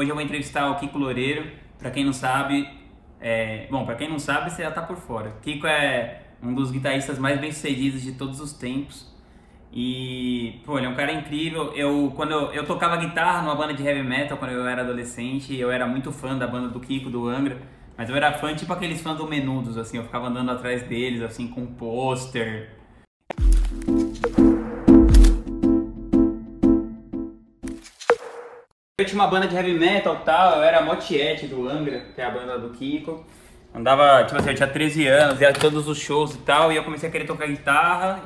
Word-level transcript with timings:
hoje 0.00 0.10
eu 0.10 0.14
vou 0.14 0.24
entrevistar 0.24 0.70
o 0.70 0.76
Kiko 0.76 0.98
Loureiro. 0.98 1.46
Para 1.78 1.90
quem 1.90 2.04
não 2.04 2.12
sabe, 2.12 2.68
é, 3.20 3.66
bom, 3.70 3.84
para 3.84 3.94
quem 3.94 4.08
não 4.08 4.18
sabe, 4.18 4.50
você 4.50 4.62
já 4.62 4.70
tá 4.70 4.82
por 4.82 4.96
fora. 4.96 5.36
Kiko 5.42 5.66
é 5.66 6.22
um 6.42 6.54
dos 6.54 6.70
guitarristas 6.70 7.18
mais 7.18 7.38
bem-sucedidos 7.38 8.02
de 8.02 8.12
todos 8.12 8.40
os 8.40 8.52
tempos. 8.54 9.10
E, 9.72 10.60
pô, 10.64 10.78
ele 10.78 10.86
é 10.86 10.88
um 10.88 10.94
cara 10.94 11.12
incrível. 11.12 11.72
Eu, 11.74 12.12
quando 12.16 12.32
eu, 12.32 12.52
eu 12.52 12.66
tocava 12.66 12.96
guitarra 12.96 13.42
numa 13.42 13.54
banda 13.54 13.74
de 13.74 13.86
heavy 13.86 14.02
metal 14.02 14.38
quando 14.38 14.52
eu 14.52 14.66
era 14.66 14.82
adolescente, 14.82 15.54
eu 15.54 15.70
era 15.70 15.86
muito 15.86 16.10
fã 16.10 16.36
da 16.36 16.46
banda 16.46 16.68
do 16.68 16.80
Kiko, 16.80 17.10
do 17.10 17.28
Angra. 17.28 17.58
Mas 17.96 18.08
eu 18.08 18.16
era 18.16 18.32
fã, 18.32 18.54
tipo 18.54 18.72
aqueles 18.72 19.02
fãs 19.02 19.18
do 19.18 19.26
Menudos, 19.26 19.76
assim, 19.76 19.98
eu 19.98 20.04
ficava 20.04 20.28
andando 20.28 20.50
atrás 20.50 20.82
deles, 20.84 21.20
assim, 21.20 21.46
com 21.46 21.66
pôster. 21.66 22.70
Eu 29.00 29.04
tinha 29.06 29.18
uma 29.18 29.28
banda 29.28 29.48
de 29.48 29.56
heavy 29.56 29.72
metal 29.72 30.14
e 30.20 30.24
tal, 30.26 30.58
eu 30.58 30.62
era 30.62 30.82
motiete 30.82 31.46
do 31.46 31.66
Angra, 31.66 32.04
que 32.14 32.20
é 32.20 32.24
a 32.26 32.30
banda 32.30 32.58
do 32.58 32.68
Kiko. 32.68 33.24
Andava, 33.74 34.24
tipo 34.24 34.38
assim, 34.38 34.50
eu 34.50 34.54
tinha 34.54 34.68
13 34.68 35.06
anos, 35.06 35.40
ia 35.40 35.48
a 35.48 35.52
todos 35.54 35.88
os 35.88 35.96
shows 35.96 36.34
e 36.34 36.38
tal, 36.40 36.70
e 36.70 36.76
eu 36.76 36.84
comecei 36.84 37.08
a 37.08 37.12
querer 37.12 37.24
tocar 37.24 37.46
guitarra. 37.46 38.20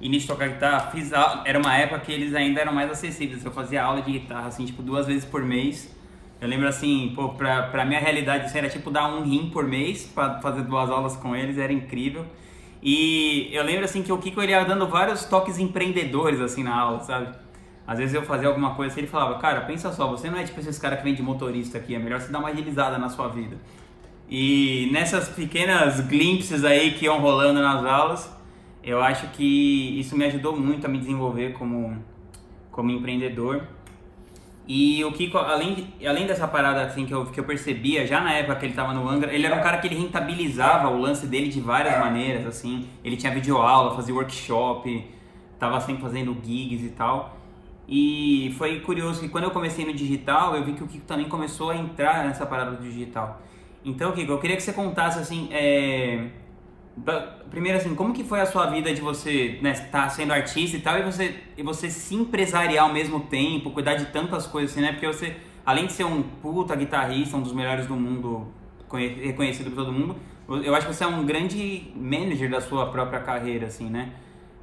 Início 0.00 0.28
de 0.28 0.32
tocar 0.32 0.46
guitarra, 0.46 0.88
fiz 0.92 1.12
a... 1.12 1.42
era 1.44 1.58
uma 1.58 1.76
época 1.76 1.98
que 1.98 2.12
eles 2.12 2.32
ainda 2.32 2.60
eram 2.60 2.72
mais 2.72 2.88
acessíveis. 2.92 3.44
Eu 3.44 3.50
fazia 3.50 3.82
aula 3.82 4.02
de 4.02 4.12
guitarra, 4.12 4.46
assim, 4.46 4.64
tipo, 4.64 4.82
duas 4.82 5.04
vezes 5.04 5.24
por 5.24 5.42
mês. 5.42 5.92
Eu 6.40 6.46
lembro 6.46 6.68
assim, 6.68 7.12
pô, 7.16 7.30
pra, 7.30 7.64
pra 7.64 7.84
minha 7.84 7.98
realidade, 7.98 8.46
isso 8.46 8.56
era 8.56 8.68
tipo 8.68 8.88
dar 8.88 9.08
um 9.08 9.24
rim 9.24 9.50
por 9.52 9.64
mês 9.64 10.04
pra 10.14 10.40
fazer 10.40 10.62
duas 10.62 10.88
aulas 10.90 11.16
com 11.16 11.34
eles, 11.34 11.58
era 11.58 11.72
incrível. 11.72 12.24
E 12.80 13.50
eu 13.52 13.64
lembro 13.64 13.84
assim 13.84 14.00
que 14.00 14.12
o 14.12 14.18
Kiko 14.18 14.40
ele 14.40 14.52
ia 14.52 14.62
dando 14.62 14.86
vários 14.86 15.24
toques 15.24 15.58
empreendedores 15.58 16.40
assim 16.40 16.62
na 16.62 16.78
aula, 16.78 17.00
sabe? 17.00 17.49
Às 17.90 17.98
vezes 17.98 18.14
eu 18.14 18.22
fazia 18.22 18.46
alguma 18.46 18.76
coisa 18.76 18.92
assim, 18.92 19.00
ele 19.00 19.08
falava, 19.08 19.36
cara, 19.40 19.62
pensa 19.62 19.90
só, 19.90 20.06
você 20.06 20.30
não 20.30 20.38
é 20.38 20.44
tipo 20.44 20.60
esses 20.60 20.78
caras 20.78 20.98
que 20.98 21.04
vem 21.04 21.12
de 21.12 21.24
motorista 21.24 21.76
aqui, 21.76 21.92
é 21.92 21.98
melhor 21.98 22.20
você 22.20 22.30
dar 22.30 22.38
uma 22.38 22.48
agilizada 22.48 22.96
na 22.98 23.08
sua 23.08 23.26
vida. 23.26 23.56
E 24.28 24.88
nessas 24.92 25.28
pequenas 25.28 25.98
glimpses 25.98 26.64
aí 26.64 26.92
que 26.92 27.06
iam 27.06 27.18
rolando 27.18 27.60
nas 27.60 27.84
aulas, 27.84 28.32
eu 28.80 29.02
acho 29.02 29.26
que 29.30 29.98
isso 29.98 30.16
me 30.16 30.24
ajudou 30.26 30.56
muito 30.56 30.86
a 30.86 30.88
me 30.88 30.98
desenvolver 30.98 31.52
como, 31.54 32.00
como 32.70 32.92
empreendedor. 32.92 33.64
E 34.68 35.04
o 35.04 35.10
Kiko, 35.10 35.36
além, 35.38 35.92
além 36.06 36.28
dessa 36.28 36.46
parada 36.46 36.82
assim 36.82 37.04
que 37.04 37.12
eu, 37.12 37.26
que 37.26 37.40
eu 37.40 37.44
percebia 37.44 38.06
já 38.06 38.20
na 38.20 38.34
época 38.34 38.54
que 38.54 38.66
ele 38.66 38.72
estava 38.72 38.94
no 38.94 39.08
Angra, 39.08 39.34
ele 39.34 39.44
era 39.44 39.56
um 39.56 39.62
cara 39.64 39.78
que 39.78 39.88
ele 39.88 39.96
rentabilizava 39.96 40.88
o 40.90 41.00
lance 41.00 41.26
dele 41.26 41.48
de 41.48 41.60
várias 41.60 41.98
maneiras, 41.98 42.46
assim. 42.46 42.86
Ele 43.02 43.16
tinha 43.16 43.34
videoaula, 43.34 43.96
fazia 43.96 44.14
workshop, 44.14 45.10
tava 45.58 45.80
sempre 45.80 46.02
fazendo 46.02 46.36
gigs 46.40 46.86
e 46.86 46.90
tal. 46.90 47.39
E 47.90 48.54
foi 48.56 48.78
curioso 48.80 49.20
que 49.20 49.28
quando 49.28 49.44
eu 49.44 49.50
comecei 49.50 49.84
no 49.84 49.92
digital, 49.92 50.54
eu 50.54 50.64
vi 50.64 50.74
que 50.74 50.84
o 50.84 50.86
Kiko 50.86 51.04
também 51.04 51.28
começou 51.28 51.70
a 51.70 51.76
entrar 51.76 52.24
nessa 52.24 52.46
parada 52.46 52.70
do 52.70 52.82
digital. 52.82 53.42
Então, 53.84 54.12
Kiko, 54.12 54.30
eu 54.30 54.38
queria 54.38 54.56
que 54.56 54.62
você 54.62 54.72
contasse 54.72 55.18
assim, 55.18 55.48
é, 55.50 56.28
Primeiro 57.50 57.78
assim, 57.78 57.94
como 57.94 58.12
que 58.12 58.22
foi 58.22 58.40
a 58.40 58.46
sua 58.46 58.66
vida 58.66 58.92
de 58.92 59.00
você 59.00 59.58
né, 59.62 59.72
estar 59.72 60.02
tá 60.02 60.08
sendo 60.08 60.32
artista 60.32 60.76
e 60.76 60.80
tal 60.80 60.98
e 60.98 61.02
você, 61.02 61.34
e 61.56 61.62
você 61.62 61.88
se 61.88 62.14
empresariar 62.14 62.84
ao 62.84 62.92
mesmo 62.92 63.20
tempo, 63.20 63.70
cuidar 63.70 63.94
de 63.94 64.06
tantas 64.06 64.46
coisas 64.46 64.72
assim, 64.72 64.82
né? 64.82 64.92
Porque 64.92 65.06
você, 65.06 65.36
além 65.64 65.86
de 65.86 65.92
ser 65.92 66.04
um 66.04 66.22
puta 66.22 66.76
guitarrista, 66.76 67.36
um 67.36 67.42
dos 67.42 67.52
melhores 67.52 67.86
do 67.86 67.96
mundo, 67.96 68.48
reconhecido 68.92 69.70
por 69.70 69.84
todo 69.84 69.92
mundo, 69.92 70.16
eu 70.62 70.74
acho 70.74 70.86
que 70.86 70.94
você 70.94 71.04
é 71.04 71.06
um 71.06 71.24
grande 71.24 71.90
manager 71.96 72.50
da 72.50 72.60
sua 72.60 72.86
própria 72.86 73.20
carreira, 73.20 73.66
assim, 73.66 73.88
né? 73.88 74.12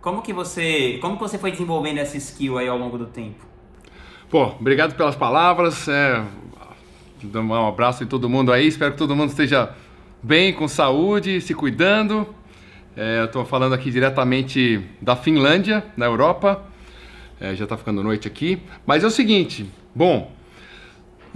Como 0.02 0.22
que 0.22 0.32
você, 0.32 0.98
como 1.02 1.16
que 1.16 1.24
você 1.24 1.38
foi 1.38 1.52
desenvolvendo 1.52 1.98
essa 1.98 2.18
skill 2.18 2.58
aí 2.58 2.68
ao 2.68 2.78
longo 2.78 2.98
do 2.98 3.06
tempo? 3.06 3.46
Pô, 4.30 4.46
obrigado 4.60 4.96
pelas 4.96 5.16
palavras. 5.16 5.88
É, 5.88 6.24
um 7.24 7.68
abraço 7.68 8.04
em 8.04 8.08
todo 8.08 8.30
mundo 8.30 8.52
aí. 8.52 8.68
Espero 8.68 8.92
que 8.92 8.98
todo 8.98 9.16
mundo 9.16 9.30
esteja 9.30 9.74
bem, 10.22 10.54
com 10.54 10.68
saúde, 10.68 11.42
se 11.42 11.54
cuidando. 11.54 12.28
É, 12.96 13.26
estou 13.26 13.46
falando 13.46 13.74
aqui 13.74 13.92
diretamente 13.92 14.84
da 15.02 15.16
Finlândia, 15.16 15.84
na 15.96 16.06
Europa. 16.06 16.64
É, 17.40 17.56
já 17.56 17.64
está 17.64 17.78
ficando 17.78 18.04
noite 18.04 18.28
aqui. 18.28 18.62
Mas 18.86 19.04
é 19.04 19.08
o 19.08 19.12
seguinte, 19.12 19.66
bom, 19.94 20.32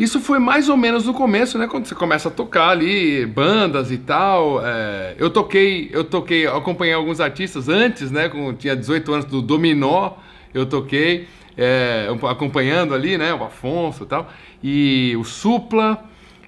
isso 0.01 0.19
foi 0.19 0.39
mais 0.39 0.67
ou 0.67 0.75
menos 0.75 1.05
no 1.05 1.13
começo, 1.13 1.59
né? 1.59 1.67
Quando 1.67 1.85
você 1.85 1.93
começa 1.93 2.27
a 2.27 2.31
tocar 2.31 2.69
ali, 2.69 3.23
bandas 3.23 3.91
e 3.91 3.99
tal. 3.99 4.59
É, 4.65 5.13
eu 5.19 5.29
toquei, 5.29 5.91
eu 5.93 6.03
toquei, 6.03 6.47
acompanhei 6.47 6.95
alguns 6.95 7.19
artistas 7.19 7.69
antes, 7.69 8.09
né? 8.09 8.27
Quando 8.27 8.57
tinha 8.57 8.75
18 8.75 9.13
anos 9.13 9.25
do 9.25 9.43
Dominó, 9.43 10.13
eu 10.55 10.65
toquei, 10.65 11.27
é, 11.55 12.07
acompanhando 12.27 12.95
ali, 12.95 13.15
né? 13.15 13.31
O 13.31 13.43
Afonso 13.43 14.03
e 14.03 14.07
tal. 14.07 14.27
E 14.63 15.15
o 15.19 15.23
Supla. 15.23 16.03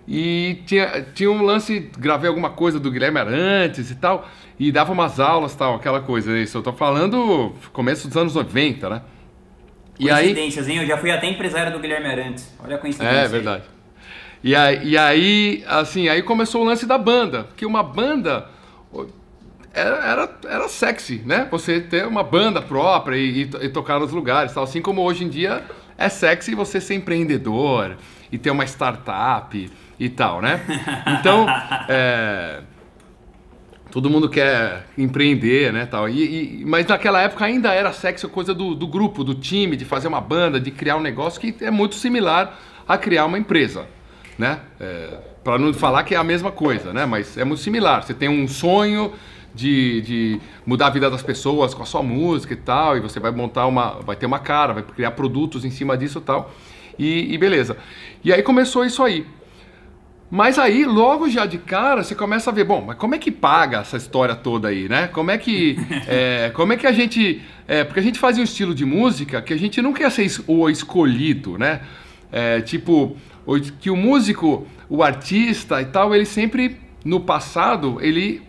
E 0.07 0.63
tinha, 0.65 1.05
tinha 1.13 1.31
um 1.31 1.43
lance, 1.43 1.91
gravei 1.97 2.27
alguma 2.27 2.49
coisa 2.49 2.79
do 2.79 2.89
Guilherme 2.89 3.19
Arantes 3.19 3.89
e 3.89 3.95
tal, 3.95 4.27
e 4.59 4.69
dava 4.69 4.91
umas 4.91 5.17
aulas 5.17 5.55
tal, 5.55 5.75
aquela 5.75 6.01
coisa. 6.01 6.37
Isso 6.37 6.57
eu 6.57 6.63
tô 6.63 6.73
falando 6.73 7.53
começo 7.71 8.07
dos 8.07 8.17
anos 8.17 8.35
90, 8.35 8.89
né? 8.89 9.01
E 9.99 10.07
Coincidências, 10.07 10.67
aí... 10.67 10.73
hein? 10.73 10.81
Eu 10.81 10.87
já 10.87 10.97
fui 10.97 11.11
até 11.11 11.27
empresário 11.27 11.71
do 11.71 11.79
Guilherme 11.79 12.07
Arantes. 12.07 12.53
Olha 12.63 12.75
a 12.75 12.79
coincidência. 12.79 13.15
É, 13.15 13.27
verdade. 13.27 13.63
E 14.43 14.55
aí, 14.55 14.79
e 14.83 14.97
aí, 14.97 15.63
assim, 15.67 16.09
aí 16.09 16.21
começou 16.21 16.61
o 16.61 16.65
lance 16.65 16.85
da 16.85 16.97
banda. 16.97 17.47
Que 17.55 17.65
uma 17.65 17.81
banda 17.81 18.49
era, 19.73 19.95
era, 20.05 20.29
era 20.45 20.67
sexy, 20.67 21.21
né? 21.25 21.47
Você 21.49 21.81
ter 21.81 22.05
uma 22.05 22.23
banda 22.23 22.61
própria 22.61 23.15
e, 23.15 23.43
e, 23.43 23.65
e 23.65 23.69
tocar 23.69 23.99
nos 23.99 24.11
lugares, 24.11 24.53
tal. 24.53 24.63
Assim 24.63 24.81
como 24.81 25.01
hoje 25.01 25.23
em 25.23 25.29
dia 25.29 25.63
é 25.97 26.09
sexy 26.09 26.53
você 26.53 26.79
ser 26.79 26.95
empreendedor 26.95 27.97
e 28.31 28.37
ter 28.37 28.51
uma 28.51 28.65
startup 28.65 29.71
e 29.99 30.09
tal, 30.09 30.41
né? 30.41 30.59
Então, 31.19 31.45
é, 31.87 32.61
todo 33.93 34.09
mundo 34.09 34.27
quer 34.27 34.87
empreender, 34.97 35.71
né, 35.71 35.85
tal. 35.85 36.09
E, 36.09 36.61
e, 36.61 36.65
mas 36.65 36.87
naquela 36.87 37.21
época 37.21 37.45
ainda 37.45 37.71
era 37.71 37.93
sexo 37.93 38.27
coisa 38.27 38.51
do, 38.51 38.73
do 38.73 38.87
grupo, 38.87 39.23
do 39.23 39.35
time, 39.35 39.77
de 39.77 39.85
fazer 39.85 40.07
uma 40.07 40.19
banda, 40.19 40.59
de 40.59 40.71
criar 40.71 40.97
um 40.97 40.99
negócio 40.99 41.39
que 41.39 41.63
é 41.63 41.69
muito 41.69 41.93
similar 41.93 42.59
a 42.87 42.97
criar 42.97 43.25
uma 43.25 43.37
empresa, 43.37 43.85
né? 44.35 44.61
É, 44.79 45.19
Para 45.43 45.59
não 45.59 45.71
falar 45.75 46.01
que 46.05 46.15
é 46.15 46.17
a 46.17 46.23
mesma 46.23 46.51
coisa, 46.51 46.91
né? 46.91 47.05
Mas 47.05 47.37
é 47.37 47.43
muito 47.45 47.61
similar. 47.61 48.01
Você 48.01 48.15
tem 48.15 48.27
um 48.27 48.47
sonho 48.47 49.13
de, 49.53 50.01
de, 50.01 50.39
mudar 50.65 50.87
a 50.87 50.89
vida 50.89 51.07
das 51.07 51.21
pessoas 51.21 51.75
com 51.75 51.83
a 51.83 51.85
sua 51.85 52.01
música 52.01 52.55
e 52.55 52.57
tal, 52.57 52.97
e 52.97 52.99
você 52.99 53.19
vai 53.19 53.29
montar 53.29 53.67
uma, 53.67 53.99
vai 54.01 54.15
ter 54.15 54.25
uma 54.25 54.39
cara, 54.39 54.73
vai 54.73 54.81
criar 54.81 55.11
produtos 55.11 55.63
em 55.63 55.69
cima 55.69 55.95
disso 55.95 56.17
e 56.17 56.21
tal, 56.23 56.51
e, 56.97 57.31
e 57.31 57.37
beleza. 57.37 57.77
E 58.23 58.33
aí 58.33 58.41
começou 58.41 58.83
isso 58.83 59.03
aí. 59.03 59.23
Mas 60.35 60.57
aí, 60.57 60.83
logo 60.83 61.29
já 61.29 61.45
de 61.45 61.59
cara, 61.59 62.01
você 62.01 62.15
começa 62.15 62.49
a 62.49 62.53
ver, 62.53 62.63
bom, 62.63 62.83
mas 62.87 62.97
como 62.97 63.13
é 63.13 63.19
que 63.19 63.29
paga 63.29 63.81
essa 63.81 63.97
história 63.97 64.33
toda 64.33 64.67
aí, 64.67 64.89
né? 64.89 65.05
Como 65.05 65.29
é 65.29 65.37
que, 65.37 65.77
é, 66.09 66.51
como 66.55 66.73
é 66.73 66.75
que 66.75 66.87
a 66.87 66.91
gente... 66.91 67.39
É, 67.67 67.83
porque 67.83 67.99
a 67.99 68.03
gente 68.03 68.17
fazia 68.17 68.41
um 68.41 68.43
estilo 68.43 68.73
de 68.73 68.83
música 68.83 69.43
que 69.43 69.53
a 69.53 69.59
gente 69.59 69.79
não 69.79 69.93
quer 69.93 70.09
ser 70.09 70.27
o 70.47 70.67
escolhido, 70.71 71.55
né? 71.59 71.81
É, 72.31 72.61
tipo, 72.61 73.15
que 73.79 73.91
o 73.91 73.95
músico, 73.95 74.65
o 74.89 75.03
artista 75.03 75.79
e 75.83 75.85
tal, 75.85 76.15
ele 76.15 76.25
sempre, 76.25 76.79
no 77.05 77.19
passado, 77.19 77.99
ele 78.01 78.41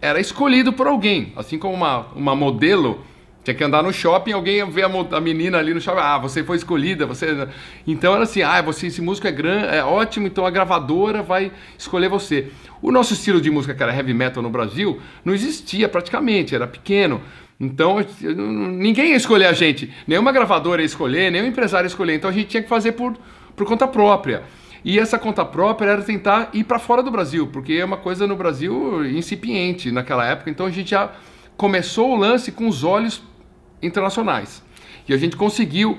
era 0.00 0.20
escolhido 0.20 0.72
por 0.72 0.86
alguém. 0.86 1.32
Assim 1.34 1.58
como 1.58 1.74
uma, 1.74 2.06
uma 2.14 2.36
modelo 2.36 3.04
tinha 3.44 3.54
que 3.54 3.64
andar 3.64 3.82
no 3.82 3.92
shopping, 3.92 4.32
alguém 4.32 4.64
vê 4.70 4.82
a, 4.82 5.20
menina 5.20 5.58
ali 5.58 5.74
no 5.74 5.80
shopping, 5.80 6.00
ah, 6.00 6.18
você 6.18 6.44
foi 6.44 6.56
escolhida, 6.56 7.06
você. 7.06 7.48
Então 7.86 8.14
era 8.14 8.22
assim, 8.22 8.42
ah, 8.42 8.62
você, 8.62 8.86
esse 8.86 9.02
músico 9.02 9.26
é 9.26 9.32
grande, 9.32 9.74
é 9.74 9.84
ótimo, 9.84 10.28
então 10.28 10.46
a 10.46 10.50
gravadora 10.50 11.22
vai 11.22 11.50
escolher 11.76 12.08
você. 12.08 12.48
O 12.80 12.92
nosso 12.92 13.14
estilo 13.14 13.40
de 13.40 13.50
música, 13.50 13.74
que 13.74 13.82
era 13.82 13.94
heavy 13.94 14.14
metal 14.14 14.42
no 14.42 14.50
Brasil, 14.50 15.00
não 15.24 15.34
existia 15.34 15.88
praticamente, 15.88 16.54
era 16.54 16.68
pequeno. 16.68 17.20
Então 17.58 17.96
ninguém 18.20 19.10
ia 19.10 19.16
escolher 19.16 19.46
a 19.46 19.52
gente, 19.52 19.92
nenhuma 20.06 20.30
gravadora 20.30 20.80
ia 20.80 20.86
escolher, 20.86 21.30
nenhum 21.30 21.46
empresário 21.46 21.86
ia 21.86 21.88
escolher. 21.88 22.14
Então 22.14 22.30
a 22.30 22.32
gente 22.32 22.46
tinha 22.46 22.62
que 22.62 22.68
fazer 22.68 22.92
por, 22.92 23.16
por 23.56 23.66
conta 23.66 23.88
própria. 23.88 24.44
E 24.84 24.98
essa 24.98 25.18
conta 25.18 25.44
própria 25.44 25.90
era 25.90 26.02
tentar 26.02 26.50
ir 26.52 26.64
para 26.64 26.78
fora 26.78 27.02
do 27.02 27.10
Brasil, 27.10 27.48
porque 27.48 27.74
é 27.74 27.84
uma 27.84 27.96
coisa 27.96 28.26
no 28.26 28.36
Brasil 28.36 29.04
incipiente 29.06 29.92
naquela 29.92 30.26
época. 30.26 30.50
Então 30.50 30.66
a 30.66 30.70
gente 30.70 30.90
já 30.90 31.12
começou 31.56 32.10
o 32.10 32.16
lance 32.16 32.50
com 32.50 32.66
os 32.66 32.82
olhos 32.82 33.22
internacionais. 33.82 34.62
E 35.08 35.12
a 35.12 35.16
gente 35.16 35.36
conseguiu 35.36 35.98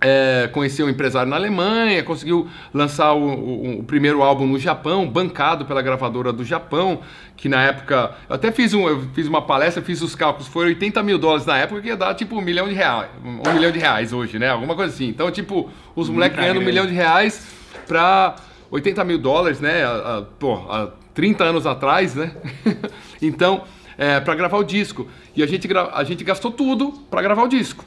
é, 0.00 0.48
conhecer 0.52 0.82
um 0.82 0.88
empresário 0.88 1.28
na 1.28 1.36
Alemanha, 1.36 2.02
conseguiu 2.02 2.48
lançar 2.72 3.12
o, 3.12 3.22
o, 3.22 3.80
o, 3.80 3.84
primeiro 3.84 4.22
álbum 4.22 4.46
no 4.46 4.58
Japão, 4.58 5.06
bancado 5.06 5.66
pela 5.66 5.82
gravadora 5.82 6.32
do 6.32 6.42
Japão, 6.42 7.00
que 7.36 7.48
na 7.48 7.62
época, 7.62 8.14
eu 8.28 8.34
até 8.34 8.50
fiz, 8.50 8.72
um, 8.72 8.88
eu 8.88 9.02
fiz 9.12 9.26
uma 9.26 9.42
palestra, 9.42 9.82
fiz 9.82 10.00
os 10.00 10.14
cálculos, 10.14 10.48
foi 10.48 10.66
80 10.66 11.02
mil 11.02 11.18
dólares 11.18 11.44
na 11.44 11.58
época, 11.58 11.82
que 11.82 11.88
ia 11.88 11.96
dar 11.96 12.14
tipo 12.14 12.36
um 12.36 12.40
milhão 12.40 12.66
de 12.66 12.74
reais, 12.74 13.10
um 13.22 13.52
milhão 13.52 13.70
de 13.70 13.78
reais 13.78 14.12
hoje, 14.12 14.38
né? 14.38 14.48
Alguma 14.48 14.74
coisa 14.74 14.92
assim. 14.92 15.08
Então, 15.08 15.30
tipo, 15.30 15.70
os 15.94 16.08
moleques 16.08 16.38
ganhando 16.38 16.60
um 16.60 16.64
milhão 16.64 16.86
de 16.86 16.94
reais 16.94 17.46
para 17.86 18.36
80 18.70 19.04
mil 19.04 19.18
dólares, 19.18 19.60
né? 19.60 19.84
A, 19.84 20.18
a, 20.18 20.22
pô, 20.22 20.54
há 20.70 20.92
30 21.12 21.44
anos 21.44 21.66
atrás, 21.66 22.14
né? 22.14 22.32
então, 23.20 23.64
é, 24.00 24.18
para 24.18 24.34
gravar 24.34 24.56
o 24.56 24.64
disco. 24.64 25.06
E 25.36 25.42
a 25.42 25.46
gente, 25.46 25.68
a 25.92 26.04
gente 26.04 26.24
gastou 26.24 26.50
tudo 26.50 26.90
para 27.10 27.20
gravar 27.20 27.42
o 27.42 27.48
disco. 27.48 27.84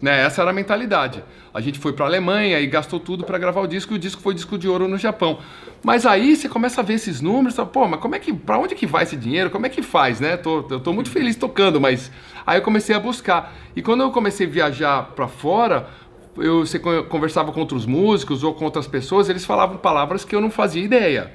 Né? 0.00 0.24
Essa 0.24 0.42
era 0.42 0.50
a 0.50 0.54
mentalidade. 0.54 1.24
A 1.52 1.60
gente 1.60 1.80
foi 1.80 1.92
para 1.92 2.04
a 2.04 2.08
Alemanha 2.08 2.60
e 2.60 2.66
gastou 2.68 3.00
tudo 3.00 3.24
para 3.24 3.36
gravar 3.38 3.62
o 3.62 3.66
disco 3.66 3.92
e 3.92 3.96
o 3.96 3.98
disco 3.98 4.22
foi 4.22 4.34
disco 4.34 4.56
de 4.56 4.68
ouro 4.68 4.86
no 4.86 4.96
Japão. 4.96 5.40
Mas 5.82 6.06
aí 6.06 6.36
você 6.36 6.48
começa 6.48 6.80
a 6.80 6.84
ver 6.84 6.94
esses 6.94 7.20
números, 7.20 7.56
fala, 7.56 7.68
pô, 7.68 7.88
mas 7.88 7.98
como 7.98 8.14
é 8.14 8.20
que, 8.20 8.32
para 8.32 8.56
onde 8.56 8.76
que 8.76 8.86
vai 8.86 9.02
esse 9.02 9.16
dinheiro? 9.16 9.50
Como 9.50 9.66
é 9.66 9.68
que 9.68 9.82
faz, 9.82 10.20
né? 10.20 10.36
Tô, 10.36 10.64
eu 10.70 10.78
tô 10.78 10.92
muito 10.92 11.10
feliz 11.10 11.34
tocando, 11.34 11.80
mas 11.80 12.12
aí 12.46 12.58
eu 12.58 12.62
comecei 12.62 12.94
a 12.94 13.00
buscar. 13.00 13.52
E 13.74 13.82
quando 13.82 14.02
eu 14.02 14.12
comecei 14.12 14.46
a 14.46 14.50
viajar 14.50 15.02
para 15.16 15.26
fora, 15.26 15.88
eu 16.36 16.64
você 16.64 16.78
conversava 16.78 17.50
com 17.50 17.58
outros 17.58 17.84
músicos 17.84 18.44
ou 18.44 18.54
com 18.54 18.64
outras 18.64 18.86
pessoas, 18.86 19.28
eles 19.28 19.44
falavam 19.44 19.76
palavras 19.76 20.24
que 20.24 20.36
eu 20.36 20.40
não 20.40 20.52
fazia 20.52 20.84
ideia. 20.84 21.32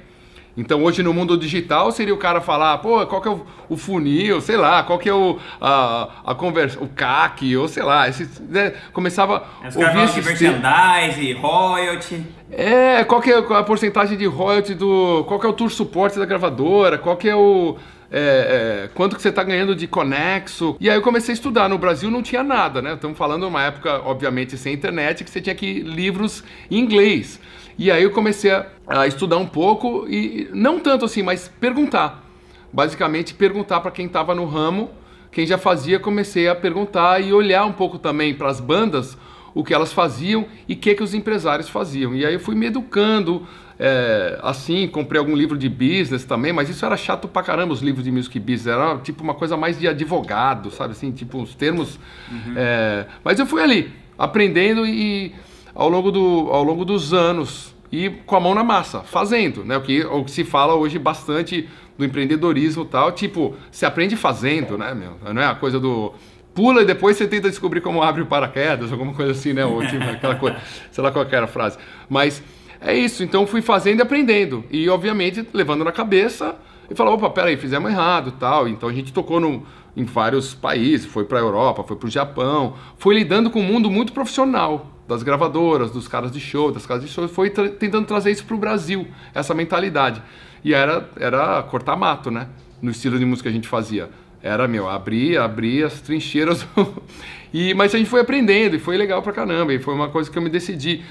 Então 0.56 0.82
hoje 0.84 1.02
no 1.02 1.12
mundo 1.12 1.36
digital 1.36 1.90
seria 1.90 2.14
o 2.14 2.18
cara 2.18 2.40
falar, 2.40 2.78
pô, 2.78 3.04
qual 3.06 3.20
que 3.20 3.28
é 3.28 3.30
o, 3.30 3.44
o 3.68 3.76
funil, 3.76 4.40
sei 4.40 4.56
lá, 4.56 4.82
qual 4.82 4.98
que 4.98 5.08
é 5.08 5.14
o 5.14 5.38
a, 5.60 6.08
a 6.24 6.34
conversa, 6.34 6.78
o 6.80 6.88
CAC, 6.88 7.56
ou 7.56 7.66
sei 7.66 7.82
lá, 7.82 8.08
esse, 8.08 8.28
né, 8.42 8.72
começava 8.92 9.44
a 9.62 9.66
ouvir 9.66 10.04
esse 10.04 10.22
merchandise, 10.22 11.32
royalty. 11.34 12.22
É, 12.50 13.02
qual 13.04 13.20
que 13.20 13.32
é 13.32 13.38
a 13.38 13.62
porcentagem 13.64 14.16
de 14.16 14.26
royalty 14.26 14.74
do, 14.74 15.24
qual 15.26 15.40
que 15.40 15.46
é 15.46 15.48
o 15.48 15.52
tour 15.52 15.70
suporte 15.70 16.18
da 16.18 16.24
gravadora, 16.24 16.98
qual 16.98 17.16
que 17.16 17.28
é 17.28 17.34
o 17.34 17.76
é, 18.16 18.84
é, 18.84 18.88
quanto 18.94 19.16
que 19.16 19.22
você 19.22 19.30
está 19.30 19.42
ganhando 19.42 19.74
de 19.74 19.88
conexo. 19.88 20.76
E 20.78 20.88
aí 20.88 20.96
eu 20.96 21.02
comecei 21.02 21.32
a 21.32 21.34
estudar. 21.34 21.68
No 21.68 21.78
Brasil 21.78 22.08
não 22.12 22.22
tinha 22.22 22.44
nada, 22.44 22.80
né? 22.80 22.94
Estamos 22.94 23.18
falando 23.18 23.48
uma 23.48 23.62
época, 23.62 24.00
obviamente, 24.04 24.56
sem 24.56 24.72
internet, 24.72 25.24
que 25.24 25.30
você 25.30 25.40
tinha 25.40 25.54
que 25.54 25.80
livros 25.80 26.44
em 26.70 26.78
inglês. 26.78 27.40
E 27.78 27.90
aí 27.90 28.02
eu 28.02 28.10
comecei 28.10 28.50
a, 28.50 28.66
a 28.86 29.06
estudar 29.06 29.36
um 29.36 29.46
pouco 29.46 30.06
e 30.08 30.48
não 30.52 30.78
tanto 30.78 31.04
assim, 31.04 31.22
mas 31.22 31.48
perguntar. 31.60 32.24
Basicamente 32.72 33.34
perguntar 33.34 33.80
para 33.80 33.90
quem 33.90 34.06
estava 34.06 34.34
no 34.34 34.46
ramo, 34.46 34.90
quem 35.30 35.46
já 35.46 35.58
fazia, 35.58 35.98
comecei 35.98 36.48
a 36.48 36.54
perguntar 36.54 37.20
e 37.20 37.32
olhar 37.32 37.64
um 37.64 37.72
pouco 37.72 37.98
também 37.98 38.34
para 38.34 38.48
as 38.48 38.60
bandas 38.60 39.16
o 39.54 39.62
que 39.62 39.72
elas 39.72 39.92
faziam 39.92 40.46
e 40.68 40.74
o 40.74 40.76
que, 40.76 40.94
que 40.94 41.02
os 41.02 41.14
empresários 41.14 41.68
faziam. 41.68 42.14
E 42.14 42.26
aí 42.26 42.34
eu 42.34 42.40
fui 42.40 42.56
me 42.56 42.66
educando, 42.66 43.46
é, 43.78 44.38
assim, 44.42 44.88
comprei 44.88 45.18
algum 45.18 45.36
livro 45.36 45.56
de 45.56 45.68
business 45.68 46.24
também, 46.24 46.52
mas 46.52 46.68
isso 46.68 46.84
era 46.84 46.96
chato 46.96 47.28
pra 47.28 47.42
caramba, 47.42 47.72
os 47.72 47.80
livros 47.80 48.04
de 48.04 48.10
music 48.10 48.38
business, 48.40 48.66
era 48.66 48.98
tipo 48.98 49.22
uma 49.22 49.34
coisa 49.34 49.56
mais 49.56 49.78
de 49.78 49.86
advogado, 49.86 50.70
sabe 50.70 50.92
assim, 50.92 51.12
tipo 51.12 51.40
os 51.40 51.54
termos. 51.54 51.98
Uhum. 52.30 52.54
É, 52.56 53.06
mas 53.22 53.38
eu 53.38 53.46
fui 53.46 53.62
ali, 53.62 53.92
aprendendo 54.18 54.84
e 54.84 55.32
ao 55.74 55.88
longo, 55.88 56.12
do, 56.12 56.48
ao 56.50 56.62
longo 56.62 56.84
dos 56.84 57.12
anos 57.12 57.74
e 57.90 58.10
com 58.10 58.36
a 58.36 58.40
mão 58.40 58.54
na 58.54 58.64
massa, 58.64 59.00
fazendo, 59.00 59.64
né? 59.64 59.76
O 59.76 59.82
que, 59.82 60.04
o 60.04 60.24
que 60.24 60.30
se 60.30 60.44
fala 60.44 60.74
hoje 60.74 60.98
bastante 60.98 61.68
do 61.96 62.04
empreendedorismo 62.04 62.84
e 62.84 62.86
tal, 62.86 63.12
tipo, 63.12 63.54
se 63.70 63.86
aprende 63.86 64.16
fazendo, 64.16 64.76
né, 64.76 64.94
meu? 64.94 65.16
Não 65.32 65.42
é 65.42 65.46
a 65.46 65.54
coisa 65.54 65.78
do 65.78 66.12
pula 66.54 66.82
e 66.82 66.84
depois 66.84 67.16
você 67.16 67.26
tenta 67.26 67.48
descobrir 67.48 67.80
como 67.80 68.02
abre 68.02 68.22
o 68.22 68.26
paraquedas, 68.26 68.92
alguma 68.92 69.12
coisa 69.12 69.32
assim, 69.32 69.52
né? 69.52 69.64
Ou 69.64 69.84
tipo, 69.86 70.04
aquela 70.04 70.36
coisa, 70.36 70.56
sei 70.90 71.02
lá 71.02 71.10
qual 71.10 71.26
era 71.30 71.44
a 71.44 71.48
frase. 71.48 71.78
Mas 72.08 72.42
é 72.80 72.94
isso, 72.94 73.22
então 73.22 73.46
fui 73.46 73.62
fazendo 73.62 73.98
e 73.98 74.02
aprendendo. 74.02 74.64
E 74.70 74.88
obviamente 74.88 75.46
levando 75.52 75.84
na 75.84 75.92
cabeça 75.92 76.56
e 76.90 76.94
falava, 76.94 77.16
opa, 77.16 77.30
peraí, 77.30 77.56
fizemos 77.56 77.90
errado 77.90 78.32
tal. 78.38 78.68
Então 78.68 78.88
a 78.88 78.92
gente 78.92 79.12
tocou 79.12 79.40
no, 79.40 79.64
em 79.96 80.04
vários 80.04 80.54
países, 80.54 81.06
foi 81.06 81.24
para 81.24 81.38
a 81.38 81.42
Europa, 81.42 81.82
foi 81.82 81.96
para 81.96 82.06
o 82.06 82.10
Japão, 82.10 82.74
foi 82.96 83.14
lidando 83.14 83.50
com 83.50 83.60
um 83.60 83.64
mundo 83.64 83.90
muito 83.90 84.12
profissional 84.12 84.93
das 85.06 85.22
gravadoras, 85.22 85.90
dos 85.90 86.08
caras 86.08 86.30
de 86.30 86.40
show, 86.40 86.72
das 86.72 86.86
casas 86.86 87.04
de 87.04 87.10
show, 87.10 87.28
foi 87.28 87.50
tra 87.50 87.68
tentando 87.68 88.06
trazer 88.06 88.30
isso 88.30 88.44
para 88.44 88.54
o 88.54 88.58
Brasil, 88.58 89.06
essa 89.34 89.54
mentalidade. 89.54 90.22
E 90.64 90.72
era, 90.72 91.08
era 91.18 91.62
cortar 91.62 91.96
mato, 91.96 92.30
né? 92.30 92.48
No 92.80 92.90
estilo 92.90 93.18
de 93.18 93.24
música 93.24 93.48
que 93.48 93.52
a 93.52 93.56
gente 93.56 93.68
fazia. 93.68 94.08
Era, 94.42 94.66
meu, 94.66 94.88
abrir, 94.88 95.38
abrir 95.38 95.84
as 95.84 96.00
trincheiras. 96.00 96.66
e, 97.52 97.74
mas 97.74 97.94
a 97.94 97.98
gente 97.98 98.08
foi 98.08 98.20
aprendendo 98.20 98.76
e 98.76 98.78
foi 98.78 98.96
legal 98.96 99.22
pra 99.22 99.32
caramba. 99.32 99.72
E 99.74 99.78
foi 99.78 99.94
uma 99.94 100.08
coisa 100.08 100.30
que 100.30 100.38
eu 100.38 100.42
me 100.42 100.50
decidi. 100.50 101.02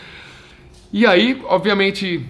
E 0.92 1.06
aí, 1.06 1.40
obviamente, 1.46 2.26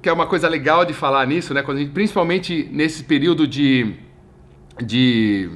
que 0.00 0.08
é 0.08 0.12
uma 0.12 0.26
coisa 0.26 0.48
legal 0.48 0.84
de 0.84 0.92
falar 0.92 1.26
nisso, 1.26 1.52
né? 1.52 1.62
Quando 1.62 1.78
gente, 1.78 1.90
principalmente 1.90 2.68
nesse 2.72 3.04
período 3.04 3.46
de, 3.46 3.94
de, 4.84 5.50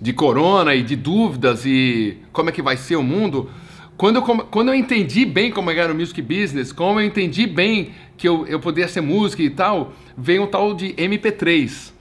de 0.00 0.12
corona 0.12 0.74
e 0.74 0.82
de 0.82 0.94
dúvidas 0.94 1.64
e 1.64 2.18
como 2.32 2.50
é 2.50 2.52
que 2.52 2.62
vai 2.62 2.76
ser 2.76 2.96
o 2.96 3.02
mundo 3.02 3.50
quando 3.96 4.16
eu, 4.16 4.22
quando 4.22 4.68
eu 4.68 4.74
entendi 4.74 5.24
bem 5.24 5.50
como 5.50 5.70
era 5.70 5.92
o 5.92 5.94
music 5.94 6.20
business, 6.20 6.72
como 6.72 7.00
eu 7.00 7.06
entendi 7.06 7.46
bem 7.46 7.92
que 8.16 8.28
eu, 8.28 8.46
eu 8.46 8.58
poderia 8.58 8.88
ser 8.88 9.00
música 9.00 9.42
e 9.42 9.50
tal, 9.50 9.92
veio 10.16 10.44
um 10.44 10.46
tal 10.46 10.74
de 10.74 10.92
MP3. 10.94 11.92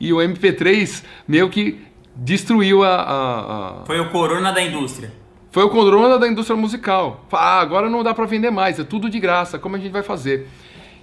E 0.00 0.12
o 0.12 0.16
MP3 0.16 1.04
meio 1.26 1.48
que 1.48 1.80
destruiu 2.14 2.82
a, 2.82 2.94
a, 2.94 3.80
a... 3.82 3.84
Foi 3.84 4.00
o 4.00 4.10
corona 4.10 4.52
da 4.52 4.62
indústria. 4.62 5.12
Foi 5.50 5.64
o 5.64 5.70
corona 5.70 6.18
da 6.18 6.28
indústria 6.28 6.56
musical. 6.56 7.26
Ah, 7.32 7.60
agora 7.60 7.88
não 7.88 8.02
dá 8.02 8.12
para 8.12 8.26
vender 8.26 8.50
mais, 8.50 8.78
é 8.78 8.84
tudo 8.84 9.08
de 9.08 9.18
graça, 9.18 9.58
como 9.58 9.76
a 9.76 9.78
gente 9.78 9.92
vai 9.92 10.02
fazer? 10.02 10.46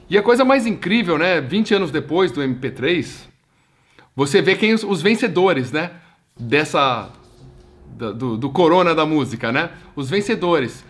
E 0.09 0.17
a 0.17 0.21
coisa 0.21 0.45
mais 0.45 0.67
incrível, 0.67 1.17
né, 1.17 1.41
20 1.41 1.73
anos 1.73 1.91
depois 1.91 2.31
do 2.31 2.41
MP3, 2.41 3.27
você 4.15 4.41
vê 4.41 4.55
quem 4.55 4.73
os, 4.73 4.83
os 4.83 5.01
vencedores, 5.01 5.71
né, 5.71 5.91
dessa 6.39 7.09
do, 7.95 8.37
do 8.37 8.49
corona 8.49 8.93
da 8.93 9.05
música, 9.05 9.51
né? 9.51 9.71
Os 9.95 10.09
vencedores. 10.09 10.83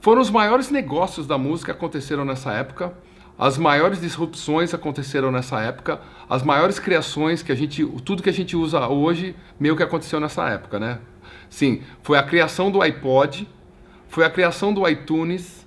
Foram 0.00 0.20
os 0.20 0.30
maiores 0.30 0.70
negócios 0.70 1.26
da 1.26 1.38
música 1.38 1.72
que 1.72 1.78
aconteceram 1.78 2.24
nessa 2.24 2.52
época. 2.52 2.92
As 3.38 3.56
maiores 3.56 4.00
disrupções 4.00 4.74
aconteceram 4.74 5.30
nessa 5.32 5.60
época. 5.60 6.00
As 6.28 6.42
maiores 6.42 6.78
criações 6.78 7.42
que 7.42 7.52
a 7.52 7.54
gente, 7.54 7.84
tudo 8.04 8.22
que 8.22 8.28
a 8.28 8.32
gente 8.32 8.56
usa 8.56 8.88
hoje, 8.88 9.34
meio 9.58 9.76
que 9.76 9.82
aconteceu 9.82 10.20
nessa 10.20 10.48
época, 10.48 10.78
né? 10.78 10.98
Sim, 11.48 11.82
foi 12.02 12.18
a 12.18 12.22
criação 12.22 12.70
do 12.70 12.80
iPod, 12.80 13.48
foi 14.08 14.24
a 14.24 14.30
criação 14.30 14.72
do 14.72 14.88
iTunes, 14.88 15.66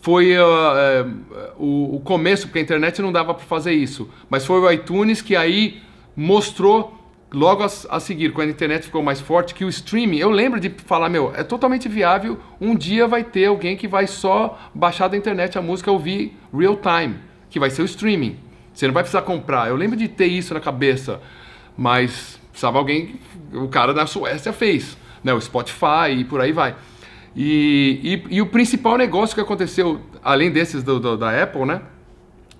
foi 0.00 0.36
uh, 0.38 0.42
uh, 0.42 1.62
o, 1.62 1.96
o, 1.96 2.00
começo, 2.00 2.46
porque 2.46 2.58
a 2.58 2.62
internet 2.62 3.02
não 3.02 3.12
dava 3.12 3.34
para 3.34 3.44
fazer 3.44 3.72
isso, 3.72 4.08
mas 4.30 4.46
foi 4.46 4.60
o 4.60 4.70
iTunes 4.70 5.20
que 5.20 5.34
aí 5.34 5.82
mostrou 6.16 6.97
logo 7.32 7.62
a, 7.62 7.66
a, 7.66 8.00
seguir, 8.00 8.32
quando 8.32 8.48
a 8.48 8.52
internet 8.52 8.84
ficou 8.84 9.02
mais 9.02 9.20
forte, 9.20 9.54
que 9.54 9.64
o 9.64 9.68
streaming, 9.68 10.18
eu 10.18 10.30
lembro 10.30 10.58
de 10.58 10.70
falar, 10.70 11.08
meu, 11.08 11.32
é 11.34 11.42
totalmente 11.42 11.88
viável, 11.88 12.38
um 12.60 12.74
dia 12.74 13.06
vai 13.06 13.22
ter 13.22 13.46
alguém 13.46 13.76
que 13.76 13.86
vai 13.86 14.06
só 14.06 14.58
baixar 14.74 15.08
da 15.08 15.16
internet 15.16 15.58
a 15.58 15.62
música 15.62 15.90
ouvir 15.90 16.36
real 16.52 16.76
time, 16.76 17.16
que 17.50 17.60
vai 17.60 17.70
ser 17.70 17.82
o 17.82 17.84
streaming. 17.84 18.38
Você 18.72 18.86
não 18.86 18.94
vai 18.94 19.02
precisar 19.02 19.22
comprar. 19.22 19.68
Eu 19.68 19.76
lembro 19.76 19.96
de 19.96 20.08
ter 20.08 20.26
isso 20.26 20.54
na 20.54 20.60
cabeça, 20.60 21.20
mas 21.76 22.38
precisava 22.50 22.78
alguém, 22.78 23.16
o 23.52 23.68
cara 23.68 23.92
da 23.92 24.06
Suécia 24.06 24.52
fez, 24.52 24.96
né, 25.22 25.32
o 25.34 25.40
Spotify 25.40 26.10
e 26.16 26.24
por 26.24 26.40
aí 26.40 26.52
vai. 26.52 26.76
E, 27.36 28.24
e, 28.30 28.36
e 28.36 28.42
o 28.42 28.46
principal 28.46 28.96
negócio 28.96 29.34
que 29.34 29.40
aconteceu, 29.40 30.00
além 30.22 30.50
desses 30.50 30.82
do, 30.82 30.98
do, 30.98 31.16
da 31.16 31.42
Apple, 31.42 31.64
né, 31.66 31.82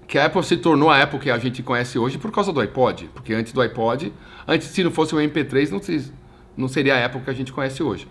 que 0.08 0.18
a 0.18 0.24
Apple 0.24 0.42
se 0.42 0.56
tornou 0.56 0.90
a 0.90 1.02
Apple 1.02 1.20
que 1.20 1.30
a 1.30 1.38
gente 1.38 1.62
conhece 1.62 1.98
hoje 1.98 2.18
por 2.18 2.32
causa 2.32 2.52
do 2.52 2.60
iPod, 2.60 3.08
porque 3.14 3.32
antes 3.34 3.52
do 3.52 3.60
iPod 3.60 4.12
Antes, 4.48 4.68
se 4.68 4.82
não 4.82 4.90
fosse 4.90 5.14
o 5.14 5.18
MP3, 5.18 5.70
não, 5.70 6.08
não 6.56 6.68
seria 6.68 6.96
a 6.96 7.04
Apple 7.04 7.20
que 7.20 7.28
a 7.28 7.34
gente 7.34 7.52
conhece 7.52 7.82
hoje. 7.82 8.08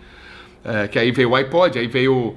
É, 0.64 0.86
que 0.86 0.96
aí 0.96 1.10
veio 1.10 1.30
o 1.30 1.34
iPod, 1.34 1.76
aí 1.76 1.88
veio 1.88 2.36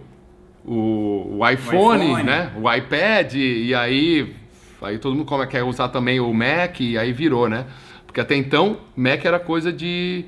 o, 0.65 1.37
o, 1.37 1.47
iPhone, 1.47 2.03
o 2.03 2.07
iPhone, 2.07 2.23
né? 2.23 2.51
O 2.59 2.73
iPad, 2.73 3.35
e 3.35 3.75
aí, 3.75 4.35
aí 4.81 4.97
todo 4.97 5.15
mundo 5.15 5.47
quer 5.47 5.61
usar 5.61 5.89
também 5.89 6.19
o 6.19 6.33
Mac, 6.33 6.79
e 6.79 6.97
aí 6.97 7.13
virou, 7.13 7.47
né? 7.47 7.67
Porque 8.07 8.19
até 8.19 8.35
então, 8.35 8.79
Mac 8.95 9.23
era 9.23 9.39
coisa 9.39 9.71
de 9.71 10.25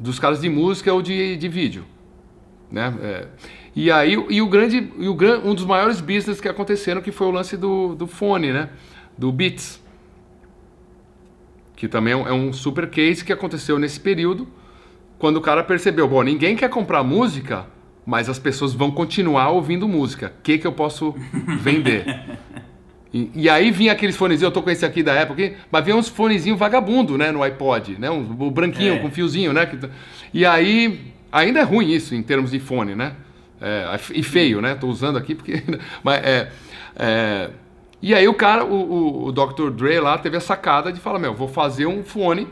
dos 0.00 0.18
caras 0.18 0.40
de 0.40 0.48
música 0.48 0.92
ou 0.92 1.02
de, 1.02 1.36
de 1.36 1.48
vídeo, 1.48 1.84
né? 2.70 2.94
É, 3.02 3.26
e 3.74 3.90
aí, 3.90 4.12
e 4.28 4.40
o 4.40 4.46
grande, 4.46 4.90
e 4.98 5.08
o, 5.08 5.16
um 5.44 5.54
dos 5.54 5.64
maiores 5.64 6.00
business 6.00 6.40
que 6.40 6.48
aconteceram 6.48 7.00
que 7.00 7.12
foi 7.12 7.26
o 7.26 7.30
lance 7.30 7.56
do, 7.56 7.94
do 7.94 8.06
fone, 8.06 8.52
né? 8.52 8.70
Do 9.16 9.30
Beats 9.32 9.84
que 11.84 11.88
também 11.88 12.12
é 12.12 12.32
um 12.32 12.52
super 12.52 12.88
case 12.88 13.24
que 13.24 13.32
aconteceu 13.32 13.78
nesse 13.78 13.98
período, 14.00 14.48
quando 15.18 15.36
o 15.36 15.40
cara 15.40 15.62
percebeu, 15.62 16.08
bom, 16.08 16.22
ninguém 16.22 16.56
quer 16.56 16.70
comprar 16.70 17.02
música, 17.02 17.66
mas 18.06 18.28
as 18.28 18.38
pessoas 18.38 18.72
vão 18.72 18.90
continuar 18.90 19.50
ouvindo 19.50 19.88
música. 19.88 20.32
O 20.38 20.42
que, 20.42 20.58
que 20.58 20.66
eu 20.66 20.72
posso 20.72 21.14
vender? 21.60 22.06
e, 23.12 23.30
e, 23.34 23.48
aí 23.50 23.70
vinha 23.70 23.92
aqueles 23.92 24.16
fonezinhos, 24.16 24.50
eu 24.50 24.52
tô 24.52 24.62
com 24.62 24.70
esse 24.70 24.84
aqui 24.84 25.02
da 25.02 25.12
época, 25.12 25.54
mas 25.70 25.84
vinha 25.84 25.96
uns 25.96 26.08
fonezinhos 26.08 26.58
vagabundo, 26.58 27.18
né, 27.18 27.30
no 27.30 27.42
iPod, 27.42 27.98
né, 27.98 28.10
um, 28.10 28.22
branquinho, 28.50 28.94
é. 28.94 28.98
com 28.98 29.10
fiozinho, 29.10 29.52
né? 29.52 29.70
E 30.32 30.44
aí, 30.46 31.12
ainda 31.30 31.60
é 31.60 31.62
ruim 31.62 31.90
isso 31.90 32.14
em 32.14 32.22
termos 32.22 32.50
de 32.50 32.60
fone, 32.60 32.94
né? 32.94 33.14
É, 33.66 33.98
e 34.12 34.22
feio, 34.22 34.60
né? 34.60 34.74
Tô 34.74 34.88
usando 34.88 35.16
aqui 35.16 35.34
porque... 35.34 35.62
mas 36.04 36.22
é, 36.22 36.52
é 36.96 37.50
e 38.06 38.14
aí 38.14 38.28
o 38.28 38.34
cara, 38.34 38.66
o, 38.66 39.28
o, 39.28 39.32
Dr. 39.32 39.70
Dre 39.70 39.98
lá, 39.98 40.18
teve 40.18 40.36
a 40.36 40.40
sacada 40.40 40.92
de 40.92 41.00
falar, 41.00 41.18
meu, 41.18 41.32
vou 41.32 41.48
fazer 41.48 41.86
um 41.86 42.04
fone 42.04 42.46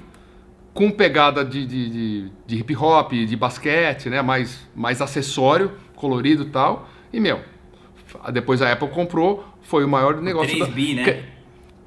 com 0.73 0.91
pegada 0.91 1.45
de, 1.45 1.67
de, 1.67 1.91
de, 1.91 2.33
de 2.47 2.57
hip 2.57 2.75
hop, 2.75 3.13
de 3.13 3.37
basquete, 3.37 4.09
né? 4.09 4.23
Mais, 4.23 4.67
mais 4.75 5.03
acessório, 5.03 5.73
colorido 5.95 6.45
e 6.45 6.47
tal. 6.47 6.89
E, 7.13 7.21
meu, 7.21 7.41
depois 8.33 8.63
a 8.63 8.73
Apple 8.73 8.89
comprou, 8.89 9.45
foi 9.61 9.85
o 9.85 9.89
maior 9.89 10.23
negócio. 10.23 10.57
3 10.57 10.69
bi, 10.71 10.95
da, 10.95 11.03
né? 11.03 11.25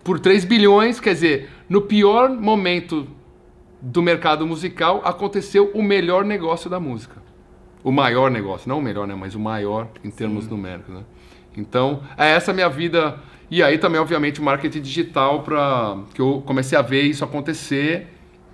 Por 0.04 0.20
3 0.20 0.46
bilhões, 0.46 1.00
quer 1.00 1.16
dizer, 1.16 1.50
no 1.68 1.82
pior 1.82 2.30
momento 2.30 3.08
do 3.82 4.00
mercado 4.00 4.46
musical, 4.46 5.02
aconteceu 5.04 5.72
o 5.74 5.82
melhor 5.82 6.24
negócio 6.24 6.70
da 6.70 6.80
música. 6.80 7.25
O 7.86 7.92
maior 7.92 8.32
negócio, 8.32 8.68
não 8.68 8.80
o 8.80 8.82
melhor, 8.82 9.06
né? 9.06 9.14
Mas 9.14 9.36
o 9.36 9.40
maior 9.40 9.88
em 10.04 10.10
termos 10.10 10.46
Sim. 10.46 10.50
numéricos, 10.50 10.96
né? 10.96 11.04
Então, 11.56 12.02
é 12.18 12.32
essa 12.32 12.50
a 12.50 12.54
minha 12.54 12.68
vida. 12.68 13.20
E 13.50 13.62
aí 13.62 13.78
também, 13.78 14.02
obviamente, 14.02 14.42
o 14.42 14.44
marketing 14.44 14.82
digital 14.82 15.44
para 15.44 16.00
que 16.12 16.20
eu 16.20 16.42
comecei 16.48 16.76
a 16.76 16.82
ver 16.82 17.04
isso 17.04 17.24
acontecer 17.24 18.08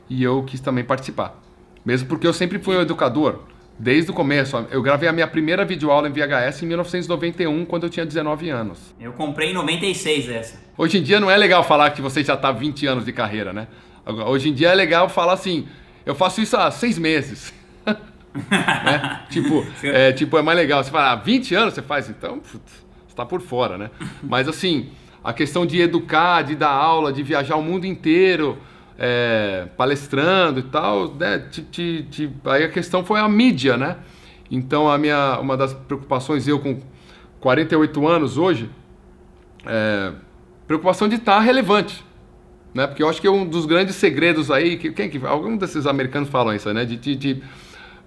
e 0.10 0.22
eu 0.22 0.44
quis 0.44 0.60
também 0.60 0.84
participar. 0.84 1.42
Mesmo 1.86 2.10
porque 2.10 2.28
eu 2.28 2.34
sempre 2.34 2.60
fui 2.60 2.76
um 2.76 2.82
educador, 2.82 3.40
desde 3.80 4.12
o 4.12 4.14
começo. 4.14 4.68
Eu 4.70 4.82
gravei 4.82 5.08
a 5.08 5.14
minha 5.14 5.28
primeira 5.28 5.64
videoaula 5.64 6.10
em 6.10 6.12
VHS 6.12 6.64
em 6.64 6.66
1991, 6.66 7.64
quando 7.64 7.84
eu 7.84 7.90
tinha 7.90 8.06
19 8.06 8.50
anos. 8.50 8.94
Eu 9.00 9.14
comprei 9.14 9.52
em 9.52 9.54
96 9.54 10.28
essa. 10.28 10.62
Hoje 10.78 10.98
em 10.98 11.04
dia 11.04 11.22
não 11.22 11.32
é 11.32 11.38
legal 11.38 11.64
falar 11.64 11.92
que 11.92 12.02
você 12.02 12.22
já 12.22 12.34
está 12.34 12.52
20 12.52 12.86
anos 12.86 13.06
de 13.06 13.14
carreira, 13.14 13.54
né? 13.54 13.70
Hoje 14.06 14.50
em 14.50 14.54
dia 14.54 14.72
é 14.72 14.76
legal 14.76 15.08
falar 15.08 15.34
assim, 15.34 15.70
eu 16.06 16.14
faço 16.14 16.42
isso 16.42 16.58
há 16.58 16.70
seis 16.70 16.98
meses. 16.98 17.61
Né? 18.34 19.22
tipo, 19.30 19.66
é, 19.84 20.12
tipo, 20.12 20.38
é 20.38 20.42
mais 20.42 20.58
legal. 20.58 20.84
Você 20.84 20.92
fala, 20.92 21.12
ah, 21.12 21.16
20 21.16 21.56
anos 21.56 21.74
você 21.74 21.82
faz, 21.82 22.10
então, 22.10 22.40
putz, 22.40 22.52
você 22.52 22.84
está 23.08 23.26
por 23.26 23.42
fora, 23.42 23.78
né? 23.78 23.92
Mas 24.24 24.48
assim, 24.48 24.90
a 25.24 25.34
questão 25.34 25.66
de 25.66 25.80
educar, 25.80 26.42
de 26.44 26.56
dar 26.56 26.72
aula, 26.72 27.12
de 27.12 27.24
viajar 27.24 27.56
o 27.56 27.62
mundo 27.62 27.86
inteiro, 27.86 28.58
é, 28.98 29.68
palestrando 29.78 30.60
e 30.60 30.64
tal, 30.64 31.14
né? 31.16 31.40
Te, 31.40 31.62
te, 31.62 32.04
te, 32.04 32.34
aí 32.46 32.64
a 32.64 32.70
questão 32.70 33.04
foi 33.04 33.20
a 33.20 33.28
mídia, 33.28 33.78
né? 33.78 33.98
Então 34.50 34.90
a 34.90 34.98
minha, 34.98 35.40
uma 35.40 35.56
das 35.56 35.74
preocupações, 35.74 36.48
eu 36.48 36.60
com 36.60 36.80
48 37.40 38.08
anos 38.08 38.38
hoje, 38.38 38.70
é, 39.66 40.12
preocupação 40.68 41.08
de 41.08 41.16
estar 41.16 41.40
relevante. 41.40 42.04
Né? 42.74 42.88
Porque 42.88 43.04
eu 43.04 43.10
acho 43.10 43.20
que 43.20 43.28
é 43.28 43.32
um 43.32 43.46
dos 43.46 43.66
grandes 43.66 43.96
segredos 43.96 44.50
aí, 44.50 44.78
que, 44.78 44.92
quem 44.92 45.10
que 45.10 45.26
algum 45.26 45.58
desses 45.58 45.86
americanos 45.86 46.30
falam 46.30 46.56
isso, 46.56 46.72
né? 46.74 46.86
De, 46.86 46.96
de, 46.96 47.16
de, 47.16 47.44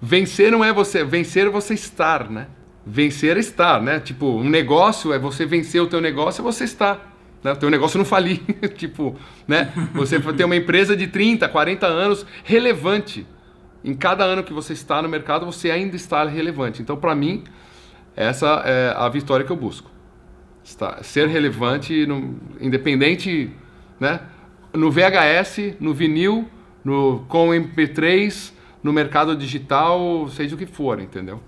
vencer 0.01 0.51
não 0.51 0.63
é 0.63 0.71
você, 0.73 1.03
vencer 1.03 1.47
é 1.47 1.49
você 1.49 1.73
estar, 1.73 2.29
né? 2.29 2.47
Vencer 2.85 3.37
é 3.37 3.39
estar, 3.39 3.81
né? 3.81 3.99
Tipo, 3.99 4.27
um 4.27 4.49
negócio 4.49 5.11
é 5.11 5.19
você 5.19 5.45
vencer 5.45 5.81
o 5.81 5.87
teu 5.87 5.99
negócio, 5.99 6.41
é 6.41 6.43
você 6.43 6.63
estar. 6.63 7.13
Né? 7.43 7.51
O 7.51 7.55
teu 7.55 7.69
negócio 7.69 7.97
não 7.97 8.05
falir, 8.05 8.41
tipo, 8.75 9.15
né? 9.47 9.71
Você 9.93 10.19
ter 10.19 10.45
uma 10.45 10.55
empresa 10.55 10.95
de 10.95 11.07
30, 11.07 11.47
40 11.47 11.85
anos 11.85 12.25
relevante. 12.43 13.25
Em 13.83 13.93
cada 13.93 14.23
ano 14.23 14.43
que 14.43 14.51
você 14.51 14.73
está 14.73 14.99
no 15.01 15.07
mercado, 15.07 15.45
você 15.45 15.69
ainda 15.69 15.95
está 15.95 16.23
relevante. 16.25 16.81
Então, 16.81 16.97
para 16.97 17.13
mim, 17.13 17.43
essa 18.15 18.63
é 18.65 18.93
a 18.97 19.07
vitória 19.09 19.45
que 19.45 19.51
eu 19.51 19.55
busco. 19.55 19.91
Está, 20.63 21.03
ser 21.03 21.27
relevante, 21.27 22.05
no, 22.07 22.39
independente, 22.59 23.51
né? 23.99 24.21
no 24.73 24.91
VHS, 24.91 25.75
no 25.79 25.93
vinil, 25.93 26.49
no, 26.83 27.25
com 27.27 27.49
MP3, 27.49 28.51
no 28.85 28.93
mercado 28.93 29.35
digital, 29.35 30.27
seja 30.29 30.53
o 30.53 30.57
que 30.59 30.67
for, 30.67 30.99
entendeu? 30.99 31.41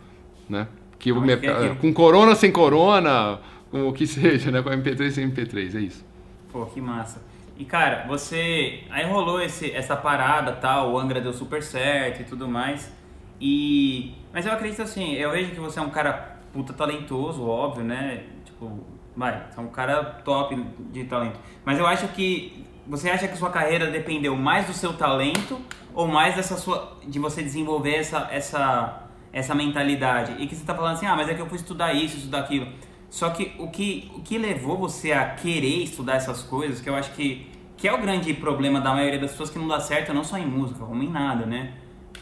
Né? 0.50 0.68
Que 0.98 1.12
o 1.12 1.22
mercado, 1.22 1.76
com 1.76 1.94
corona, 1.94 2.34
sem 2.34 2.52
corona, 2.52 3.40
com 3.70 3.88
o 3.88 3.94
que 3.94 4.08
seja, 4.10 4.50
né? 4.50 4.60
Com 4.64 4.72
MP3 4.72 5.12
sem 5.12 5.30
MP3, 5.30 5.76
é 5.76 5.82
isso. 5.82 6.04
Pô, 6.52 6.66
que 6.66 6.82
massa. 6.82 7.22
E 7.56 7.64
cara, 7.64 8.08
você. 8.08 8.80
Aí 8.90 9.06
rolou 9.06 9.40
esse, 9.40 9.72
essa 9.72 9.96
parada 9.96 10.52
tal, 10.54 10.94
o 10.94 10.98
Angra 10.98 11.22
deu 11.22 11.32
super 11.32 11.62
certo 11.62 12.22
e 12.22 12.24
tudo 12.24 12.48
mais. 12.48 12.92
E. 13.40 14.16
Mas 14.34 14.48
eu 14.48 14.52
acredito 14.52 14.82
assim, 14.82 15.14
eu 15.14 15.30
vejo 15.30 15.52
que 15.52 15.60
você 15.60 15.78
é 15.78 15.82
um 15.84 15.92
cara 15.92 16.40
puta 16.52 16.74
talentoso, 16.74 17.46
óbvio, 17.46 17.84
né? 17.84 18.24
Tipo, 18.46 18.84
vai, 19.16 19.46
você 19.52 19.60
é 19.60 19.62
um 19.62 19.68
cara 19.68 20.04
top 20.26 20.56
de 20.92 21.04
talento. 21.04 21.40
Mas 21.64 21.78
eu 21.78 21.86
acho 21.86 22.08
que 22.08 22.66
você 22.88 23.10
acha 23.10 23.28
que 23.28 23.38
sua 23.38 23.50
carreira 23.50 23.92
dependeu 23.92 24.36
mais 24.36 24.66
do 24.66 24.74
seu 24.74 24.94
talento 24.94 25.60
ou 25.94 26.08
mais 26.08 26.36
dessa 26.36 26.58
sua 26.58 26.98
de 27.06 27.20
você 27.20 27.44
desenvolver 27.44 27.96
essa 27.96 28.28
essa 28.32 29.04
essa 29.34 29.54
mentalidade? 29.54 30.36
E 30.40 30.48
que 30.48 30.56
você 30.56 30.62
está 30.62 30.74
falando 30.74 30.94
assim: 30.96 31.06
"Ah, 31.06 31.16
mas 31.16 31.30
é 31.30 31.34
que 31.34 31.42
eu 31.42 31.48
fui 31.48 31.58
estudar 31.58 31.94
isso, 31.94 32.18
estudar 32.18 32.40
aquilo". 32.40 32.68
Só 33.10 33.30
que 33.30 33.54
o 33.60 33.70
que 33.70 34.12
o 34.16 34.22
que 34.22 34.38
levou 34.38 34.78
você 34.78 35.12
a 35.12 35.26
querer 35.32 35.84
estudar 35.84 36.16
essas 36.16 36.44
coisas, 36.44 36.82
que 36.82 36.90
eu 36.90 36.96
acho 36.96 37.12
que 37.12 37.50
que 37.78 37.88
é 37.88 37.94
o 37.94 38.00
grande 38.00 38.34
problema 38.34 38.82
da 38.82 38.94
maioria 38.94 39.20
das 39.20 39.32
pessoas 39.32 39.52
que 39.52 39.60
não 39.60 39.68
dá 39.68 39.80
certo, 39.80 40.14
não 40.14 40.24
só 40.24 40.38
em 40.38 40.48
música, 40.48 40.84
como 40.84 41.04
em 41.04 41.10
nada, 41.10 41.46
né? 41.46 41.74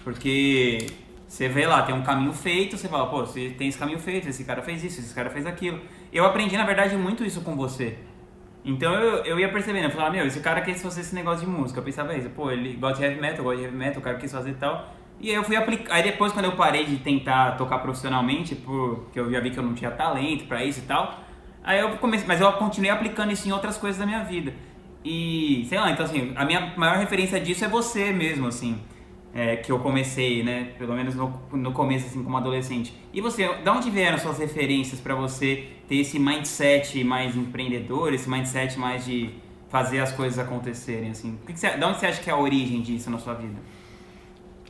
Porque 0.04 0.88
você 1.28 1.48
vê 1.48 1.66
lá, 1.66 1.82
tem 1.84 1.96
um 1.96 2.04
caminho 2.04 2.34
feito, 2.34 2.78
você 2.78 2.90
fala, 2.90 3.08
pô, 3.08 3.22
você 3.26 3.50
tem 3.58 3.70
esse 3.70 3.78
caminho 3.78 4.00
feito, 4.00 4.28
esse 4.28 4.44
cara 4.44 4.62
fez 4.62 4.84
isso, 4.84 5.00
esse 5.00 5.14
cara 5.16 5.30
fez 5.30 5.46
aquilo. 5.46 5.80
Eu 6.12 6.26
aprendi, 6.26 6.58
na 6.58 6.66
verdade, 6.66 6.96
muito 6.98 7.24
isso 7.24 7.42
com 7.42 7.56
você. 7.56 7.98
Então 8.66 8.94
eu, 8.96 9.24
eu 9.24 9.40
ia 9.40 9.50
percebendo, 9.50 9.86
eu 9.86 9.92
falava, 9.92 10.12
meu, 10.12 10.26
esse 10.26 10.40
cara 10.40 10.60
quis 10.62 10.82
fazer 10.82 11.02
esse 11.02 11.14
negócio 11.14 11.46
de 11.46 11.52
música. 11.52 11.80
Eu 11.80 11.84
pensava 11.84 12.16
isso, 12.18 12.30
pô, 12.32 12.50
ele 12.52 12.74
gosta 12.74 12.98
de 12.98 13.04
heavy 13.04 13.22
metal, 13.22 13.44
gosta 13.44 13.60
de 13.60 13.66
heavy 13.66 13.78
metal, 13.78 14.00
o 14.00 14.02
cara 14.02 14.18
quis 14.18 14.32
fazer 14.32 14.56
tal. 14.56 14.92
E 15.20 15.30
aí 15.30 15.36
eu 15.36 15.44
fui 15.44 15.56
aplicar. 15.56 15.94
Aí 15.94 16.04
depois, 16.04 16.34
quando 16.34 16.46
eu 16.46 16.54
parei 16.54 16.84
de 16.84 16.98
tentar 16.98 17.58
tocar 17.58 17.78
profissionalmente, 17.80 18.56
porque 18.56 19.20
eu 19.20 19.32
já 19.32 19.40
vi 19.40 19.52
que 19.52 19.60
eu 19.60 19.64
não 19.64 19.76
tinha 19.76 19.92
talento 19.92 20.46
para 20.46 20.64
isso 20.66 20.80
e 20.80 20.84
tal, 20.84 21.20
aí 21.64 21.80
eu 21.80 21.92
comecei. 21.98 22.28
Mas 22.28 22.42
eu 22.42 22.52
continuei 22.54 22.90
aplicando 22.90 23.32
isso 23.32 23.48
em 23.48 23.52
outras 23.52 23.78
coisas 23.78 24.00
da 24.00 24.06
minha 24.06 24.24
vida. 24.24 24.52
E, 25.04 25.64
sei 25.70 25.78
lá, 25.78 25.92
então 25.92 26.04
assim, 26.04 26.34
a 26.36 26.44
minha 26.44 26.74
maior 26.76 26.98
referência 26.98 27.40
disso 27.40 27.64
é 27.64 27.68
você 27.68 28.12
mesmo, 28.12 28.48
assim 28.48 28.82
é, 29.36 29.58
que 29.58 29.70
eu 29.70 29.80
comecei, 29.80 30.42
né? 30.42 30.70
Pelo 30.78 30.94
menos 30.94 31.14
no, 31.14 31.42
no 31.52 31.74
começo, 31.74 32.06
assim, 32.06 32.24
como 32.24 32.38
adolescente. 32.38 32.94
E 33.14 33.20
você, 33.20 33.46
de 33.46 33.70
onde 33.70 33.90
vieram 33.90 34.18
suas 34.18 34.40
referências 34.40 35.02
para 35.02 35.14
você 35.14 35.68
ter 35.90 35.98
esse 35.98 36.18
mindset 36.18 37.04
mais 37.04 37.36
empreendedor, 37.36 38.14
esse 38.14 38.30
mindset 38.30 38.80
mais 38.80 39.04
de 39.04 39.32
fazer 39.68 40.00
as 40.00 40.14
coisas 40.14 40.40
acontecerem, 40.40 41.12
assim? 41.12 41.38
Que 41.46 41.52
que 41.52 41.60
você, 41.60 41.78
de 41.78 41.84
onde 41.84 42.00
você 42.00 42.06
acha 42.06 42.24
que 42.24 42.30
é 42.30 42.34
a 42.34 42.38
origem 42.38 42.82
disso 42.82 43.12
na 43.12 43.18
sua 43.18 43.34
vida? 43.34 43.60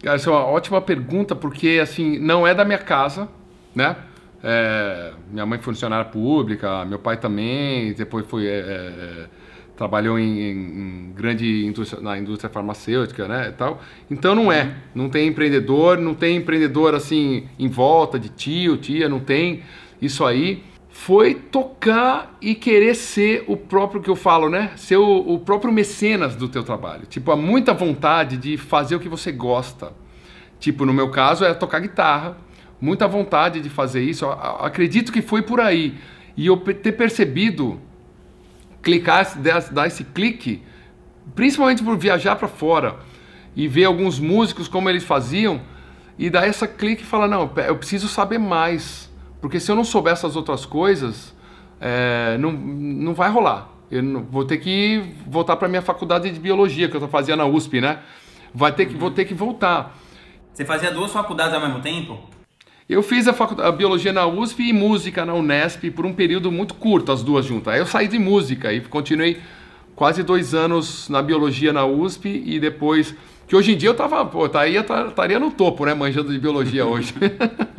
Cara, 0.02 0.16
essa 0.16 0.32
é 0.32 0.34
uma 0.34 0.44
ótima 0.44 0.82
pergunta, 0.82 1.36
porque, 1.36 1.80
assim, 1.80 2.18
não 2.18 2.48
é 2.48 2.56
da 2.56 2.66
minha 2.66 2.80
casa, 2.80 3.30
né? 3.76 3.96
É, 4.44 5.14
minha 5.30 5.46
mãe 5.46 5.60
funcionária 5.60 6.06
pública, 6.06 6.84
meu 6.86 6.98
pai 6.98 7.18
também, 7.18 7.94
depois 7.94 8.26
foi... 8.26 8.48
É, 8.48 8.60
é 8.60 9.45
trabalhou 9.76 10.18
em, 10.18 10.52
em, 10.52 11.14
grande 11.16 11.66
indústria, 11.66 12.02
na 12.02 12.18
indústria 12.18 12.50
farmacêutica, 12.50 13.28
né, 13.28 13.54
tal. 13.58 13.82
Então 14.10 14.34
não 14.34 14.52
é, 14.52 14.76
não 14.94 15.10
tem 15.10 15.28
empreendedor, 15.28 15.98
não 15.98 16.14
tem 16.14 16.38
empreendedor 16.38 16.96
assim 16.96 17.48
em 17.60 17.68
volta 17.68 18.18
de 18.18 18.30
tio, 18.30 18.78
tia, 18.78 19.10
não 19.10 19.20
tem 19.20 19.64
isso 20.02 20.26
aí. 20.26 20.64
Foi 20.90 21.36
tocar 21.36 22.38
e 22.42 22.56
querer 22.56 22.96
ser 22.96 23.44
o 23.48 23.58
próprio 23.58 24.02
que 24.02 24.10
eu 24.10 24.16
falo, 24.16 24.50
né? 24.50 24.72
Ser 24.78 24.96
o, 24.96 25.34
o 25.34 25.40
próprio 25.40 25.72
mecenas 25.74 26.38
do 26.38 26.48
teu 26.48 26.64
trabalho. 26.64 27.06
Tipo, 27.06 27.32
há 27.32 27.36
muita 27.36 27.74
vontade 27.74 28.38
de 28.38 28.56
fazer 28.56 28.96
o 28.96 29.00
que 29.00 29.10
você 29.10 29.30
gosta. 29.30 29.92
Tipo, 30.58 30.86
no 30.86 30.94
meu 30.94 31.10
caso 31.10 31.44
é 31.44 31.54
tocar 31.54 31.80
guitarra, 31.80 32.38
muita 32.80 33.10
vontade 33.10 33.60
de 33.60 33.70
fazer 33.70 34.04
isso. 34.04 34.26
Acredito 34.26 35.12
que 35.12 35.22
foi 35.22 35.42
por 35.42 35.60
aí. 35.60 35.96
E 36.38 36.48
eu 36.48 36.56
ter 36.58 36.94
percebido 36.94 37.80
clicar, 38.86 39.36
dar 39.72 39.88
esse 39.88 40.04
clique, 40.04 40.62
principalmente 41.34 41.84
por 41.84 41.98
viajar 41.98 42.36
para 42.36 42.48
fora 42.48 42.98
e 43.56 43.68
ver 43.68 43.86
alguns 43.86 44.20
músicos 44.20 44.68
como 44.68 44.88
eles 44.88 45.04
faziam 45.04 45.60
e 46.20 46.30
dar 46.30 46.48
essa 46.48 46.68
clique 46.68 47.02
e 47.02 47.06
falar 47.06 47.28
não, 47.28 47.52
eu 47.68 47.76
preciso 47.76 48.08
saber 48.08 48.38
mais, 48.38 49.12
porque 49.42 49.60
se 49.60 49.72
eu 49.72 49.76
não 49.76 49.84
souber 49.84 50.14
essas 50.14 50.36
outras 50.36 50.68
coisas, 50.68 51.36
é, 51.82 52.38
não, 52.38 52.52
não 52.52 53.14
vai 53.16 53.30
rolar. 53.30 53.72
Eu 53.90 54.24
vou 54.30 54.46
ter 54.46 54.58
que 54.58 55.16
voltar 55.28 55.56
para 55.56 55.68
minha 55.68 55.82
faculdade 55.82 56.30
de 56.30 56.40
biologia 56.40 56.88
que 56.88 56.96
eu 56.96 57.08
fazia 57.08 57.36
na 57.36 57.46
USP, 57.46 57.82
né? 57.82 58.00
Vai 58.54 58.72
ter 58.72 58.86
que, 58.86 58.96
vou 58.96 59.12
ter 59.12 59.26
que 59.26 59.34
voltar. 59.34 59.98
Você 60.54 60.64
fazia 60.64 60.92
duas 60.92 61.12
faculdades 61.12 61.54
ao 61.54 61.62
mesmo 61.62 61.82
tempo? 61.82 62.35
Eu 62.88 63.02
fiz 63.02 63.28
a, 63.28 63.32
a, 63.64 63.72
biologia 63.72 64.14
na 64.14 64.28
USP 64.28 64.70
e 64.70 64.72
música 64.72 65.26
na 65.26 65.34
Unesp 65.34 65.90
por 65.90 66.06
um 66.06 66.14
período 66.14 66.52
muito 66.52 66.76
curto, 66.76 67.12
as 67.12 67.24
duas 67.24 67.44
juntas. 67.44 67.74
Aí 67.74 67.80
eu 67.80 67.86
saí 67.88 68.08
de 68.08 68.20
música 68.20 68.72
e 68.72 68.80
continuei 68.80 69.42
quase 69.96 70.22
dois 70.22 70.54
anos 70.54 71.10
na 71.10 71.20
biologia 71.20 71.74
na 71.74 71.84
USP 71.84 72.44
e 72.46 72.60
depois. 72.60 73.16
Que 73.48 73.56
hoje 73.56 73.74
em 73.74 73.78
dia 73.78 73.90
eu 73.90 73.96
tava, 73.96 74.24
pô, 74.24 74.46
estaria, 74.46 74.86
estaria 75.08 75.40
no 75.40 75.50
topo, 75.50 75.84
né? 75.84 75.96
Manjando 75.96 76.32
de 76.32 76.38
biologia 76.38 76.86
hoje. 76.88 77.12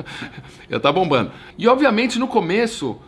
eu 0.68 0.80
tá 0.80 0.90
bombando. 0.90 1.30
E 1.56 1.68
obviamente 1.68 2.18
no 2.18 2.26
começo. 2.26 3.00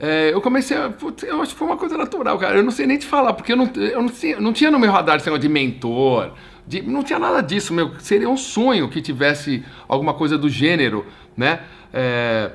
É, 0.00 0.34
eu 0.34 0.40
comecei 0.40 0.76
a. 0.76 0.90
Putz, 0.90 1.22
eu 1.22 1.40
acho 1.40 1.52
que 1.52 1.58
foi 1.58 1.68
uma 1.68 1.76
coisa 1.76 1.96
natural, 1.96 2.36
cara. 2.36 2.56
Eu 2.56 2.64
não 2.64 2.72
sei 2.72 2.84
nem 2.84 2.98
te 2.98 3.06
falar, 3.06 3.32
porque 3.32 3.52
eu 3.52 3.56
não, 3.56 3.70
eu 3.76 4.02
não, 4.02 4.08
tinha, 4.08 4.40
não 4.40 4.52
tinha 4.52 4.72
no 4.72 4.78
meu 4.78 4.90
radar 4.90 5.16
esse 5.16 5.26
negócio 5.26 5.42
de 5.42 5.48
mentor. 5.48 6.32
De, 6.66 6.82
não 6.82 7.02
tinha 7.02 7.18
nada 7.18 7.42
disso, 7.42 7.74
meu. 7.74 7.92
Seria 7.98 8.28
um 8.28 8.36
sonho 8.36 8.88
que 8.88 9.02
tivesse 9.02 9.64
alguma 9.88 10.14
coisa 10.14 10.38
do 10.38 10.48
gênero 10.48 11.04
né? 11.36 11.60
É, 11.92 12.52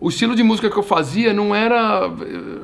o 0.00 0.08
estilo 0.08 0.34
de 0.34 0.42
música 0.42 0.70
que 0.70 0.76
eu 0.76 0.82
fazia 0.82 1.32
não 1.32 1.54
era. 1.54 2.02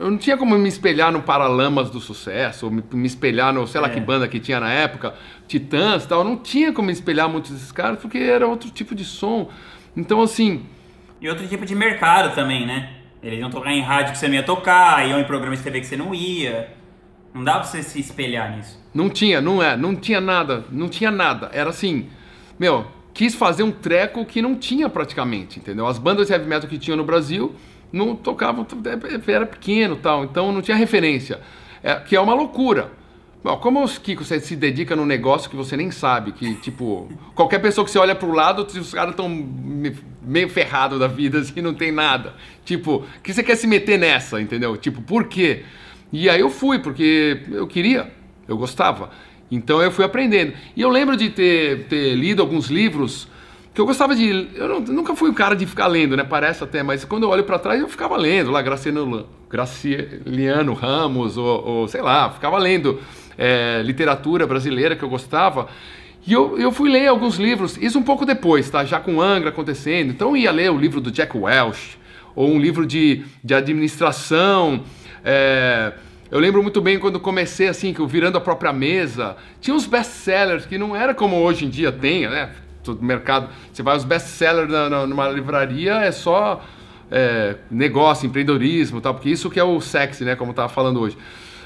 Eu 0.01 0.11
não 0.11 0.17
tinha 0.17 0.37
como 0.37 0.57
me 0.57 0.69
espelhar 0.69 1.13
no 1.13 1.23
Paralamas 1.23 1.91
do 1.91 2.01
Sucesso, 2.01 2.67
ou 2.67 2.73
me, 2.73 3.07
espelhar 3.07 3.53
no, 3.53 3.67
sei 3.67 3.81
lá 3.81 3.89
é. 3.89 3.91
que 3.91 4.01
banda 4.01 4.27
que 4.27 4.41
tinha 4.41 4.59
na 4.59 4.73
época, 4.73 5.15
Titãs 5.47 6.05
e 6.05 6.09
tal. 6.09 6.21
Eu 6.21 6.25
não 6.25 6.37
tinha 6.37 6.73
como 6.73 6.87
me 6.87 6.93
espelhar 6.93 7.29
muitos 7.29 7.51
desses 7.51 7.73
caras, 7.73 7.99
porque 8.01 8.19
era 8.19 8.47
outro 8.47 8.71
tipo 8.71 8.95
de 8.95 9.05
som. 9.05 9.51
Então, 9.95 10.23
assim. 10.23 10.65
E 11.21 11.29
outro 11.29 11.47
tipo 11.47 11.67
de 11.67 11.75
mercado 11.75 12.35
também, 12.35 12.67
né? 12.67 12.91
Eles 13.23 13.39
iam 13.41 13.51
tocar 13.51 13.73
em 13.73 13.83
rádio 13.83 14.13
que 14.13 14.19
você 14.19 14.29
não 14.29 14.35
ia 14.35 14.43
tocar, 14.43 15.07
iam 15.07 15.19
em 15.19 15.25
programas 15.25 15.59
de 15.59 15.65
TV 15.65 15.81
que 15.81 15.87
você 15.87 15.97
não 15.97 16.15
ia. 16.15 16.76
Não 17.37 17.45
dá 17.45 17.57
pra 17.57 17.65
você 17.65 17.83
se 17.83 18.01
espelhar 18.01 18.57
nisso. 18.57 18.83
Não 18.95 19.11
tinha, 19.11 19.43
não 19.43 19.63
é, 19.63 19.77
não 19.77 19.95
tinha 19.95 20.23
nada, 20.23 20.65
não 20.73 20.89
tinha 20.89 21.11
nada. 21.11 21.51
Era 21.53 21.69
assim, 21.69 22.09
meu, 22.59 22.87
quis 23.13 23.35
fazer 23.35 23.63
um 23.63 23.71
treco 23.71 24.25
que 24.25 24.41
não 24.41 24.55
tinha 24.55 24.89
praticamente, 24.89 25.59
entendeu? 25.59 25.87
As 25.87 25.99
bandas 25.99 26.29
de 26.29 26.33
heavy 26.33 26.47
metal 26.49 26.67
que 26.67 26.79
tinham 26.79 26.97
no 26.97 27.05
Brasil 27.05 27.55
não 27.93 28.17
tocavam, 28.17 28.67
era 29.27 29.45
pequeno 29.45 29.97
tal, 29.97 30.25
então 30.25 30.51
não 30.51 30.63
tinha 30.63 30.79
referência. 30.79 31.39
É, 31.83 31.97
que 31.97 32.17
é 32.17 32.21
uma 32.21 32.33
loucura. 32.33 32.91
Como 33.61 33.87
que 34.01 34.17
você 34.17 34.41
se 34.41 34.57
dedica 34.57 34.97
num 34.97 35.07
negócio 35.07 35.51
que 35.51 35.55
você 35.55 35.77
nem 35.77 35.91
sabe, 35.91 36.33
que 36.33 36.55
tipo, 36.57 37.07
qualquer 37.35 37.59
pessoa 37.61 37.85
que 37.85 37.91
você 37.91 37.99
olha 37.99 38.15
pro 38.15 38.33
lado, 38.33 38.63
os 38.63 38.95
caras 38.95 39.11
estão 39.11 39.29
meio 40.23 40.49
ferrados 40.49 40.99
da 40.99 41.07
vida, 41.07 41.41
assim, 41.41 41.61
não 41.61 41.75
tem 41.75 41.93
nada. 41.93 42.35
Tipo, 42.65 43.05
que 43.23 43.33
você 43.33 43.43
quer 43.43 43.57
se 43.57 43.67
meter 43.67 43.99
nessa, 43.99 44.41
entendeu? 44.41 44.77
Tipo, 44.79 45.03
por 45.03 45.25
quê? 45.25 45.65
E 46.19 46.31
aí 46.31 46.41
eu 46.41 46.49
fui, 46.49 46.79
porque 46.79 47.43
eu 47.53 47.67
queria, 47.67 48.11
eu 48.49 48.57
gostava. 48.57 49.11
Então 49.51 49.83
eu 49.83 49.91
fui 49.91 50.03
aprendendo. 50.03 50.55
E 50.75 50.81
eu 50.81 50.89
lembro 50.89 51.15
de 51.15 51.29
ter, 51.29 51.85
ter 51.89 52.15
lido 52.15 52.41
alguns 52.41 52.69
livros 52.69 53.29
que 53.75 53.79
eu 53.83 53.85
gostava 53.85 54.17
de. 54.17 54.49
Eu 54.55 54.67
não, 54.67 54.81
nunca 54.81 55.15
fui 55.15 55.29
o 55.29 55.35
cara 55.35 55.55
de 55.55 55.67
ficar 55.67 55.87
lendo, 55.89 56.17
né? 56.17 56.25
Parece 56.25 56.65
até, 56.65 56.83
mas 56.83 57.05
quando 57.05 57.25
eu 57.25 57.29
olho 57.29 57.45
para 57.45 57.59
trás 57.59 57.79
eu 57.79 57.87
ficava 57.87 58.17
lendo 58.17 58.51
lá 58.51 58.63
Graciano, 58.63 59.27
Graciliano 59.51 60.73
Ramos, 60.73 61.37
ou, 61.37 61.67
ou 61.67 61.89
sei 61.89 62.01
lá, 62.01 62.31
ficava 62.31 62.57
lendo 62.57 62.99
é, 63.37 63.83
literatura 63.85 64.47
brasileira 64.47 64.97
que 64.97 65.03
eu 65.03 65.11
gostava. 65.11 65.69
E 66.27 66.33
eu, 66.33 66.59
eu 66.59 66.73
fui 66.73 66.91
ler 66.91 67.09
alguns 67.09 67.37
livros, 67.37 67.77
isso 67.77 67.99
um 67.99 68.03
pouco 68.03 68.25
depois, 68.25 68.71
tá? 68.71 68.87
Já 68.87 68.99
com 68.99 69.21
Angra 69.21 69.51
acontecendo. 69.51 70.13
Então 70.13 70.31
eu 70.31 70.39
ia 70.39 70.51
ler 70.51 70.71
o 70.71 70.79
livro 70.79 70.99
do 70.99 71.11
Jack 71.11 71.37
Welch, 71.37 71.99
ou 72.35 72.49
um 72.49 72.59
livro 72.59 72.87
de, 72.87 73.23
de 73.45 73.53
administração. 73.53 74.83
É, 75.23 75.93
eu 76.31 76.39
lembro 76.39 76.63
muito 76.63 76.81
bem 76.81 76.99
quando 76.99 77.21
comecei 77.21 77.69
assim, 77.69 77.93
que 77.93 78.01
eu 78.01 78.07
virando 78.07 78.37
a 78.37 78.41
própria 78.41 78.73
mesa, 78.73 79.37
tinha 79.61 79.75
uns 79.75 79.87
best-sellers 79.87 80.67
que 80.67 80.77
não 80.77 80.95
era 80.97 81.15
como 81.15 81.37
hoje 81.37 81.65
em 81.65 81.69
dia 81.69 81.93
tem, 81.93 82.29
né? 82.29 82.51
Todo 82.83 83.03
mercado, 83.03 83.49
você 83.73 83.83
vai 83.83 83.95
aos 83.95 84.05
best-sellers 84.05 84.69
numa 85.09 85.29
livraria, 85.29 85.95
é 85.95 86.13
só 86.13 86.63
é, 87.11 87.57
negócio, 87.71 88.27
empreendedorismo, 88.27 89.01
tal, 89.01 89.15
porque 89.15 89.31
isso 89.31 89.51
que 89.51 89.61
é 89.61 89.65
o 89.65 89.81
sexy, 89.81 90.25
né? 90.25 90.37
Como 90.37 90.51
eu 90.51 90.55
tava 90.55 90.69
falando 90.69 91.01
hoje. 91.01 91.17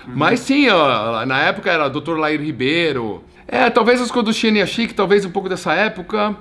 Uhum. 0.07 0.13
Mas 0.17 0.41
sim, 0.41 0.69
ó, 0.69 1.25
na 1.27 1.41
época 1.41 1.71
era 1.71 1.89
Dr. 1.89 2.17
Lair 2.17 2.41
Ribeiro. 2.41 3.23
É, 3.47 3.69
talvez 3.69 4.01
as 4.01 4.11
coisas 4.11 4.35
do 4.35 4.39
Xenia 4.39 4.67
Chic, 4.67 4.93
talvez 4.93 5.25
um 5.25 5.31
pouco 5.31 5.49
dessa 5.49 5.73
época. 5.75 6.37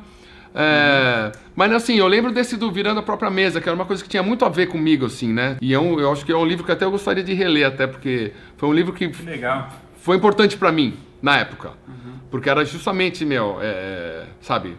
É, 0.53 1.31
mas 1.55 1.71
assim, 1.71 1.95
eu 1.95 2.07
lembro 2.07 2.31
desse 2.31 2.57
do 2.57 2.71
Virando 2.71 2.99
a 2.99 3.03
Própria 3.03 3.29
Mesa, 3.29 3.61
que 3.61 3.69
era 3.69 3.75
uma 3.75 3.85
coisa 3.85 4.03
que 4.03 4.09
tinha 4.09 4.23
muito 4.23 4.45
a 4.45 4.49
ver 4.49 4.67
comigo, 4.67 5.05
assim, 5.05 5.31
né? 5.31 5.57
E 5.61 5.73
é 5.73 5.79
um, 5.79 5.99
eu 5.99 6.11
acho 6.11 6.25
que 6.25 6.31
é 6.31 6.37
um 6.37 6.45
livro 6.45 6.65
que 6.65 6.71
até 6.71 6.85
eu 6.85 6.91
gostaria 6.91 7.23
de 7.23 7.33
reler, 7.33 7.67
até 7.67 7.85
porque 7.85 8.33
foi 8.57 8.69
um 8.69 8.73
livro 8.73 8.93
que, 8.93 9.09
que 9.09 9.23
legal. 9.23 9.69
foi 9.97 10.17
importante 10.17 10.57
para 10.57 10.71
mim, 10.71 10.97
na 11.21 11.37
época. 11.37 11.73
Uhum. 11.87 12.13
Porque 12.31 12.49
era 12.49 12.65
justamente, 12.65 13.25
meu, 13.25 13.57
é, 13.61 14.25
sabe, 14.41 14.75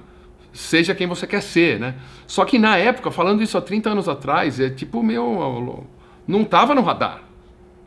seja 0.53 0.95
quem 0.95 1.07
você 1.07 1.27
quer 1.27 1.43
ser, 1.43 1.79
né? 1.79 1.95
Só 2.27 2.45
que 2.45 2.59
na 2.59 2.77
época, 2.77 3.11
falando 3.11 3.43
isso 3.43 3.57
há 3.57 3.61
30 3.61 3.91
anos 3.91 4.09
atrás, 4.09 4.59
é 4.61 4.71
tipo, 4.71 5.03
meu, 5.03 5.87
não 6.27 6.45
tava 6.45 6.75
no 6.75 6.83
radar. 6.83 7.23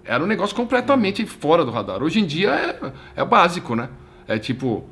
Era 0.06 0.24
um 0.24 0.28
negócio 0.28 0.56
completamente 0.56 1.26
fora 1.26 1.64
do 1.64 1.72
radar. 1.72 2.04
Hoje 2.04 2.20
em 2.20 2.26
dia 2.26 2.50
é, 2.50 3.22
é 3.22 3.26
básico, 3.26 3.76
né? 3.76 3.90
É 4.28 4.38
tipo, 4.38 4.86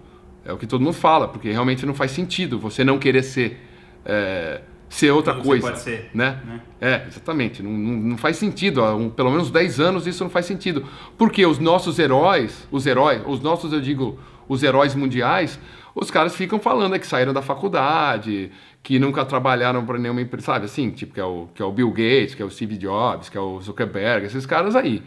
é 0.46 0.52
o 0.52 0.58
que 0.58 0.66
todo 0.66 0.82
mundo 0.82 0.94
fala, 0.94 1.28
porque 1.28 1.52
realmente 1.52 1.86
não 1.86 1.94
faz 1.94 2.12
sentido 2.12 2.60
você 2.60 2.84
não 2.84 2.98
querer 2.98 3.24
ser, 3.24 3.60
é, 4.06 4.62
ser 4.90 5.12
outra 5.12 5.34
Tudo 5.34 5.46
coisa. 5.46 5.68
pode 5.68 5.82
ser. 5.82 6.10
Né? 6.14 6.40
né? 6.44 6.62
É, 6.80 7.08
exatamente. 7.08 7.62
Não, 7.62 7.72
não, 7.72 7.94
não 7.94 8.18
faz 8.18 8.38
sentido. 8.38 8.84
Há 8.84 8.96
um, 8.96 9.10
pelo 9.10 9.30
menos 9.30 9.52
10 9.52 9.80
anos 9.80 10.08
isso 10.08 10.24
não 10.24 10.32
faz 10.32 10.46
sentido. 10.46 10.86
Porque 11.18 11.46
os 11.46 11.60
nossos 11.60 12.00
heróis, 12.00 12.68
os 12.72 12.86
heróis, 12.86 13.22
os 13.26 13.40
nossos, 13.40 13.72
eu 13.72 13.80
digo, 13.80 14.20
os 14.48 14.64
heróis 14.64 14.96
mundiais, 14.96 15.60
os 15.94 16.10
caras 16.10 16.36
ficam 16.36 16.60
falando 16.60 16.96
é 16.96 17.00
que 17.00 17.06
saíram 17.06 17.34
da 17.34 17.42
faculdade, 17.42 18.52
que 18.82 18.98
nunca 18.98 19.24
trabalharam 19.26 19.86
para 19.86 20.00
nenhuma 20.00 20.22
empresa, 20.22 20.48
sabe 20.48 20.66
assim? 20.66 20.90
Tipo, 20.90 21.14
que 21.14 21.20
é, 21.20 21.24
o, 21.24 21.48
que 21.54 21.62
é 21.62 21.66
o 21.66 21.72
Bill 21.72 21.90
Gates, 21.92 22.34
que 22.34 22.42
é 22.42 22.46
o 22.46 22.50
Steve 22.50 22.78
Jobs, 22.78 23.30
que 23.30 23.38
é 23.38 23.42
o 23.42 23.60
Zuckerberg, 23.62 24.26
esses 24.26 24.46
caras 24.46 24.76
aí. 24.76 25.04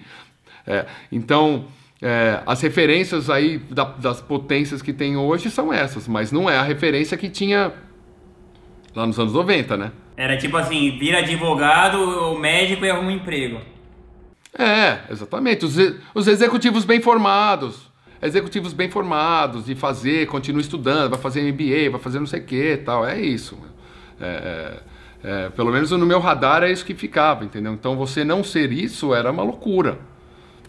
É, 0.66 0.86
então 1.10 1.66
é, 2.02 2.42
as 2.46 2.60
referências 2.60 3.30
aí 3.30 3.58
da, 3.58 3.84
das 3.84 4.20
potências 4.20 4.82
que 4.82 4.92
tem 4.92 5.16
hoje 5.16 5.50
são 5.50 5.72
essas, 5.72 6.06
mas 6.08 6.30
não 6.32 6.48
é 6.48 6.56
a 6.56 6.62
referência 6.62 7.16
que 7.16 7.28
tinha 7.28 7.72
lá 8.94 9.06
nos 9.06 9.18
anos 9.18 9.32
90, 9.32 9.76
né? 9.76 9.92
Era 10.16 10.36
tipo 10.36 10.56
assim, 10.56 10.96
vira 10.98 11.18
advogado 11.18 11.98
ou 11.98 12.38
médico 12.38 12.84
e 12.84 12.90
arruma 12.90 13.08
um 13.08 13.12
emprego. 13.12 13.60
É, 14.56 15.00
exatamente. 15.10 15.64
Os, 15.64 15.76
os 16.14 16.28
executivos 16.28 16.84
bem 16.84 17.00
formados. 17.00 17.92
Executivos 18.22 18.72
bem 18.72 18.88
formados, 18.88 19.66
de 19.66 19.74
fazer, 19.74 20.26
continua 20.28 20.60
estudando, 20.60 21.10
vai 21.10 21.18
fazer 21.18 21.42
MBA, 21.42 21.90
vai 21.90 22.00
fazer 22.00 22.20
não 22.20 22.26
sei 22.26 22.40
o 22.40 22.44
que 22.44 22.76
tal. 22.78 23.04
É 23.04 23.20
isso. 23.20 23.58
É, 24.20 24.80
é, 25.22 25.44
é, 25.46 25.48
pelo 25.50 25.72
menos 25.72 25.90
no 25.90 26.06
meu 26.06 26.20
radar 26.20 26.62
é 26.62 26.70
isso 26.70 26.84
que 26.84 26.94
ficava, 26.94 27.44
entendeu? 27.44 27.72
Então 27.72 27.96
você 27.96 28.24
não 28.24 28.44
ser 28.44 28.72
isso 28.72 29.14
era 29.14 29.30
uma 29.30 29.42
loucura. 29.42 29.98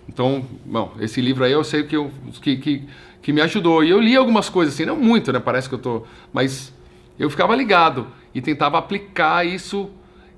Então, 0.08 0.46
bom, 0.66 0.94
esse 1.00 1.20
livro 1.20 1.44
aí 1.44 1.52
eu 1.52 1.64
sei 1.64 1.84
que, 1.84 1.96
eu, 1.96 2.12
que, 2.42 2.58
que, 2.58 2.84
que 3.22 3.34
me 3.34 3.42
ajudou. 3.42 3.84
E 3.84 3.90
eu 3.90 4.00
li 4.00 4.16
algumas 4.16 4.50
coisas 4.50 4.74
assim, 4.74 4.86
não 4.86 4.96
muito, 4.96 5.34
né? 5.34 5.40
Parece 5.40 5.68
que 5.68 5.76
eu 5.76 5.80
tô. 5.80 6.04
Mas 6.32 6.74
eu 7.18 7.30
ficava 7.30 7.56
ligado 7.56 8.08
e 8.34 8.42
tentava 8.42 8.78
aplicar 8.78 9.46
isso. 9.46 9.90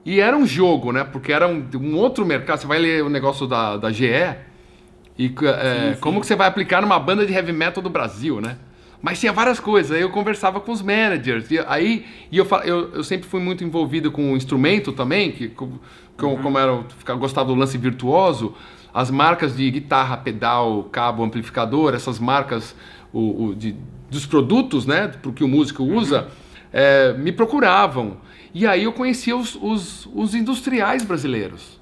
E 0.05 0.21
era 0.21 0.37
um 0.37 0.47
jogo, 0.47 0.91
né? 0.91 1.03
Porque 1.03 1.33
era 1.33 1.47
um, 1.47 1.67
um 1.75 1.97
outro 1.97 2.25
mercado. 2.25 2.59
Você 2.59 2.67
vai 2.67 2.79
ler 2.79 3.03
o 3.03 3.09
negócio 3.09 3.45
da, 3.45 3.75
da 3.75 3.91
GE 3.91 4.05
e 5.17 5.25
é, 5.25 5.89
sim, 5.89 5.93
sim. 5.95 5.99
como 5.99 6.21
que 6.21 6.27
você 6.27 6.35
vai 6.35 6.47
aplicar 6.47 6.81
numa 6.81 6.99
banda 6.99 7.25
de 7.25 7.33
heavy 7.33 7.51
metal 7.51 7.83
do 7.83 7.89
Brasil, 7.89 8.39
né? 8.39 8.57
Mas 9.01 9.19
tinha 9.19 9.33
várias 9.33 9.59
coisas. 9.59 9.91
Aí 9.91 10.01
eu 10.01 10.09
conversava 10.09 10.61
com 10.61 10.71
os 10.71 10.81
managers. 10.81 11.51
E 11.51 11.59
aí 11.59 12.05
e 12.31 12.37
eu, 12.37 12.47
eu, 12.63 12.93
eu 12.93 13.03
sempre 13.03 13.27
fui 13.27 13.41
muito 13.41 13.63
envolvido 13.63 14.11
com 14.11 14.31
o 14.31 14.37
instrumento 14.37 14.93
também, 14.93 15.31
que, 15.31 15.49
que 15.49 15.63
uhum. 16.25 16.37
como 16.37 16.57
era, 16.57 16.71
eu 16.71 17.17
gostava 17.17 17.47
do 17.47 17.55
lance 17.55 17.77
virtuoso 17.77 18.55
as 18.97 19.11
marcas 19.11 19.55
de 19.55 19.69
guitarra, 19.69 20.17
pedal, 20.17 20.85
cabo, 20.85 21.23
amplificador, 21.23 21.93
essas 21.93 22.17
marcas 22.17 22.75
o, 23.13 23.43
o 23.43 23.55
de, 23.55 23.75
dos 24.09 24.25
produtos, 24.25 24.87
né, 24.87 25.07
porque 25.21 25.43
o 25.43 25.47
músico 25.47 25.83
usa, 25.83 26.23
uhum. 26.23 26.27
é, 26.73 27.13
me 27.13 27.31
procuravam. 27.31 28.17
E 28.55 28.65
aí 28.65 28.85
eu 28.85 28.91
conhecia 28.91 29.37
os, 29.37 29.55
os, 29.61 30.09
os, 30.15 30.33
industriais 30.33 31.03
brasileiros. 31.03 31.79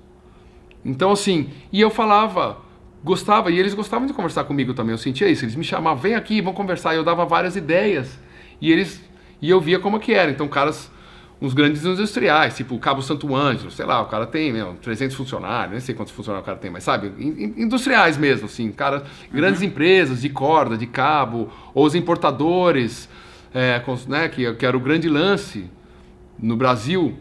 Então, 0.83 1.09
assim, 1.09 1.51
e 1.71 1.79
eu 1.79 1.89
falava, 1.89 2.57
gostava, 3.01 3.49
e 3.49 3.57
eles 3.57 3.73
gostavam 3.73 4.05
de 4.05 4.11
conversar 4.11 4.43
comigo 4.43 4.73
também, 4.73 4.91
eu 4.91 4.97
sentia 4.97 5.29
isso. 5.29 5.45
Eles 5.45 5.55
me 5.55 5.63
chamavam, 5.63 5.97
vem 5.97 6.15
aqui, 6.15 6.41
vamos 6.41 6.57
conversar. 6.57 6.95
E 6.95 6.97
eu 6.97 7.03
dava 7.05 7.23
várias 7.23 7.55
ideias. 7.55 8.19
E 8.59 8.69
eles, 8.69 9.01
e 9.41 9.49
eu 9.49 9.61
via 9.61 9.79
como 9.79 10.01
que 10.01 10.13
era. 10.13 10.29
Então, 10.29 10.49
caras 10.49 10.91
uns 11.45 11.53
grandes 11.53 11.85
industriais, 11.85 12.55
tipo 12.55 12.75
o 12.75 12.79
Cabo 12.79 13.01
Santo 13.01 13.35
Ângelo, 13.35 13.69
sei 13.69 13.85
lá, 13.85 14.01
o 14.01 14.05
cara 14.05 14.25
tem 14.25 14.51
meu, 14.51 14.75
300 14.81 15.15
funcionários, 15.15 15.71
nem 15.71 15.79
sei 15.79 15.93
quantos 15.93 16.13
funcionários 16.13 16.43
o 16.43 16.45
cara 16.45 16.57
tem, 16.57 16.71
mas 16.71 16.83
sabe, 16.83 17.11
industriais 17.55 18.17
mesmo, 18.17 18.45
assim, 18.45 18.71
cara, 18.71 19.03
grandes 19.31 19.61
uhum. 19.61 19.67
empresas 19.67 20.21
de 20.21 20.29
corda, 20.29 20.77
de 20.77 20.87
cabo, 20.87 21.49
ou 21.73 21.85
os 21.85 21.95
importadores, 21.95 23.07
é, 23.53 23.81
né, 24.07 24.27
que, 24.27 24.53
que 24.55 24.65
era 24.65 24.75
o 24.75 24.79
grande 24.79 25.07
lance 25.07 25.69
no 26.39 26.55
Brasil, 26.57 27.17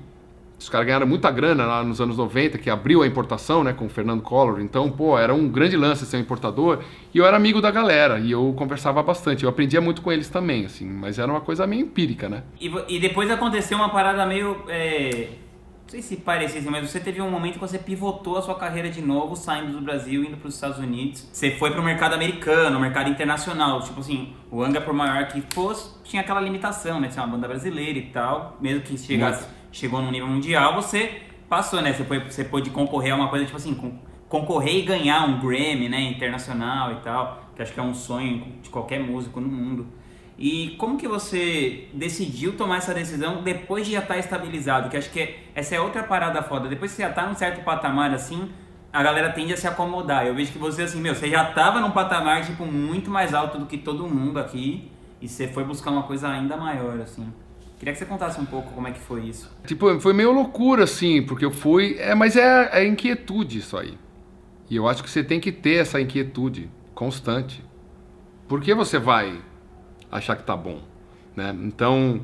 os 0.65 0.71
caras 0.71 0.87
ganharam 0.87 1.07
muita 1.07 1.31
grana 1.31 1.67
lá 1.67 1.85
nos 1.85 2.01
anos 2.01 2.17
90, 2.17 2.57
que 2.57 2.71
abriu 2.71 3.03
a 3.03 3.07
importação, 3.07 3.63
né, 3.63 3.75
com 3.75 3.85
o 3.85 3.89
Fernando 3.89 4.23
Collor. 4.23 4.61
Então, 4.61 4.91
pô, 4.91 5.19
era 5.19 5.35
um 5.35 5.47
grande 5.47 5.77
lance 5.77 6.07
ser 6.07 6.17
um 6.17 6.21
importador. 6.21 6.83
E 7.13 7.19
eu 7.19 7.27
era 7.27 7.37
amigo 7.37 7.61
da 7.61 7.71
galera, 7.71 8.19
e 8.19 8.31
eu 8.31 8.55
conversava 8.57 9.03
bastante. 9.03 9.45
Eu 9.45 9.51
aprendia 9.51 9.81
muito 9.81 10.01
com 10.01 10.11
eles 10.11 10.29
também, 10.31 10.65
assim, 10.65 10.89
mas 10.89 11.19
era 11.19 11.31
uma 11.31 11.43
coisa 11.43 11.67
meio 11.67 11.83
empírica, 11.83 12.31
né? 12.31 12.45
E, 12.59 12.73
e 12.89 12.99
depois 12.99 13.31
aconteceu 13.31 13.77
uma 13.77 13.91
parada 13.91 14.25
meio. 14.25 14.65
É... 14.69 15.29
Não 15.83 15.91
sei 15.91 16.01
se 16.01 16.17
parecia 16.17 16.63
mas 16.71 16.91
você 16.91 16.99
teve 16.99 17.21
um 17.21 17.31
momento 17.31 17.55
que 17.55 17.61
você 17.61 17.79
pivotou 17.79 18.39
a 18.39 18.43
sua 18.43 18.55
carreira 18.55 18.89
de 18.89 19.03
novo, 19.03 19.37
saindo 19.37 19.73
do 19.73 19.83
Brasil, 19.83 20.25
indo 20.25 20.39
para 20.39 20.49
os 20.49 20.55
Estados 20.55 20.79
Unidos. 20.79 21.29
Você 21.31 21.51
foi 21.53 21.71
para 21.71 21.81
o 21.81 21.85
mercado 21.85 22.15
americano, 22.15 22.81
mercado 22.81 23.11
internacional. 23.11 23.83
Tipo 23.83 24.01
assim, 24.01 24.33
o 24.51 24.63
Angra, 24.63 24.81
por 24.81 24.95
maior 24.95 25.29
que 25.29 25.43
fosse, 25.53 25.91
tinha 26.03 26.23
aquela 26.23 26.41
limitação, 26.41 26.99
né? 26.99 27.11
Ser 27.11 27.21
uma 27.21 27.29
banda 27.29 27.47
brasileira 27.47 27.99
e 27.99 28.07
tal. 28.07 28.57
Mesmo 28.63 28.81
que 28.81 28.97
chegasse. 28.97 29.43
Muito 29.43 29.64
chegou 29.75 30.01
no 30.01 30.11
nível 30.11 30.29
mundial, 30.29 30.75
você 30.75 31.23
passou, 31.49 31.83
né? 31.83 31.93
Você, 31.93 32.05
foi, 32.05 32.21
você 32.21 32.45
pôde 32.45 32.71
concorrer 32.71 33.13
a 33.13 33.17
uma 33.17 33.29
coisa 33.29 33.45
tipo 33.45 33.57
assim, 33.57 33.75
concorrer 34.29 34.77
e 34.77 34.83
ganhar 34.83 35.29
um 35.29 35.41
Grammy, 35.41 35.89
né? 35.89 36.01
Internacional 36.01 36.93
e 36.93 36.97
tal, 36.97 37.51
que 37.55 37.61
acho 37.61 37.73
que 37.73 37.81
é 37.81 37.83
um 37.83 37.95
sonho 37.95 38.47
de 38.63 38.71
qualquer 38.71 39.01
músico 39.01 39.41
no 39.41 39.49
mundo. 39.49 39.87
E 40.39 40.75
como 40.79 40.97
que 40.97 41.07
você 41.07 41.89
decidiu 41.93 42.57
tomar 42.57 42.79
essa 42.79 42.95
decisão 42.95 43.43
depois 43.43 43.87
de 43.87 43.93
já 43.93 44.01
estar 44.01 44.19
estabilizado? 44.19 44.89
Que 44.89 44.97
acho 44.97 45.11
que 45.11 45.37
essa 45.55 45.75
é 45.75 45.81
outra 45.81 46.03
parada 46.03 46.43
foda. 46.43 46.69
Depois 46.69 46.91
que 46.91 46.97
você 46.97 47.03
já 47.03 47.11
está 47.11 47.27
num 47.27 47.35
certo 47.35 47.63
patamar 47.65 48.13
assim, 48.13 48.51
a 48.93 49.03
galera 49.03 49.31
tende 49.33 49.53
a 49.53 49.57
se 49.57 49.67
acomodar. 49.67 50.27
Eu 50.27 50.35
vejo 50.35 50.53
que 50.53 50.59
você 50.59 50.83
assim, 50.83 51.01
meu, 51.01 51.15
você 51.15 51.29
já 51.29 51.49
estava 51.49 51.81
num 51.81 51.91
patamar 51.91 52.45
tipo 52.45 52.65
muito 52.65 53.11
mais 53.11 53.35
alto 53.35 53.59
do 53.59 53.67
que 53.67 53.79
todo 53.79 54.09
mundo 54.09 54.39
aqui 54.39 54.91
e 55.21 55.29
você 55.29 55.47
foi 55.47 55.65
buscar 55.65 55.91
uma 55.91 56.05
coisa 56.05 56.29
ainda 56.29 56.57
maior 56.57 57.01
assim. 57.01 57.33
Queria 57.79 57.93
que 57.93 57.99
você 57.99 58.07
contasse 58.07 58.41
um 58.41 58.45
pouco 58.47 58.73
como 58.73 58.87
é 58.89 58.93
que 58.93 59.01
foi 59.01 59.23
isso. 59.23 59.51
Tipo, 59.67 60.01
foi 60.01 60.13
meio 60.13 60.33
loucura, 60.33 60.85
assim, 60.85 61.23
porque 61.23 61.45
eu 61.45 61.51
fui. 61.51 61.97
É, 61.99 62.15
mas 62.15 62.37
é, 62.37 62.71
é 62.73 62.87
inquietude 62.87 63.59
isso 63.59 63.77
aí. 63.77 63.99
E 64.71 64.77
eu 64.77 64.89
acho 64.89 65.03
que 65.03 65.11
você 65.11 65.23
tem 65.23 65.41
que 65.41 65.53
ter 65.53 65.77
essa 65.77 66.01
inquietude 66.01 66.71
constante. 66.95 67.65
Por 68.49 68.61
que 68.61 68.75
você 68.75 68.99
vai 68.99 69.39
achar 70.11 70.37
que 70.37 70.45
tá 70.45 70.57
bom? 70.57 70.95
né? 71.37 71.55
Então, 71.63 72.21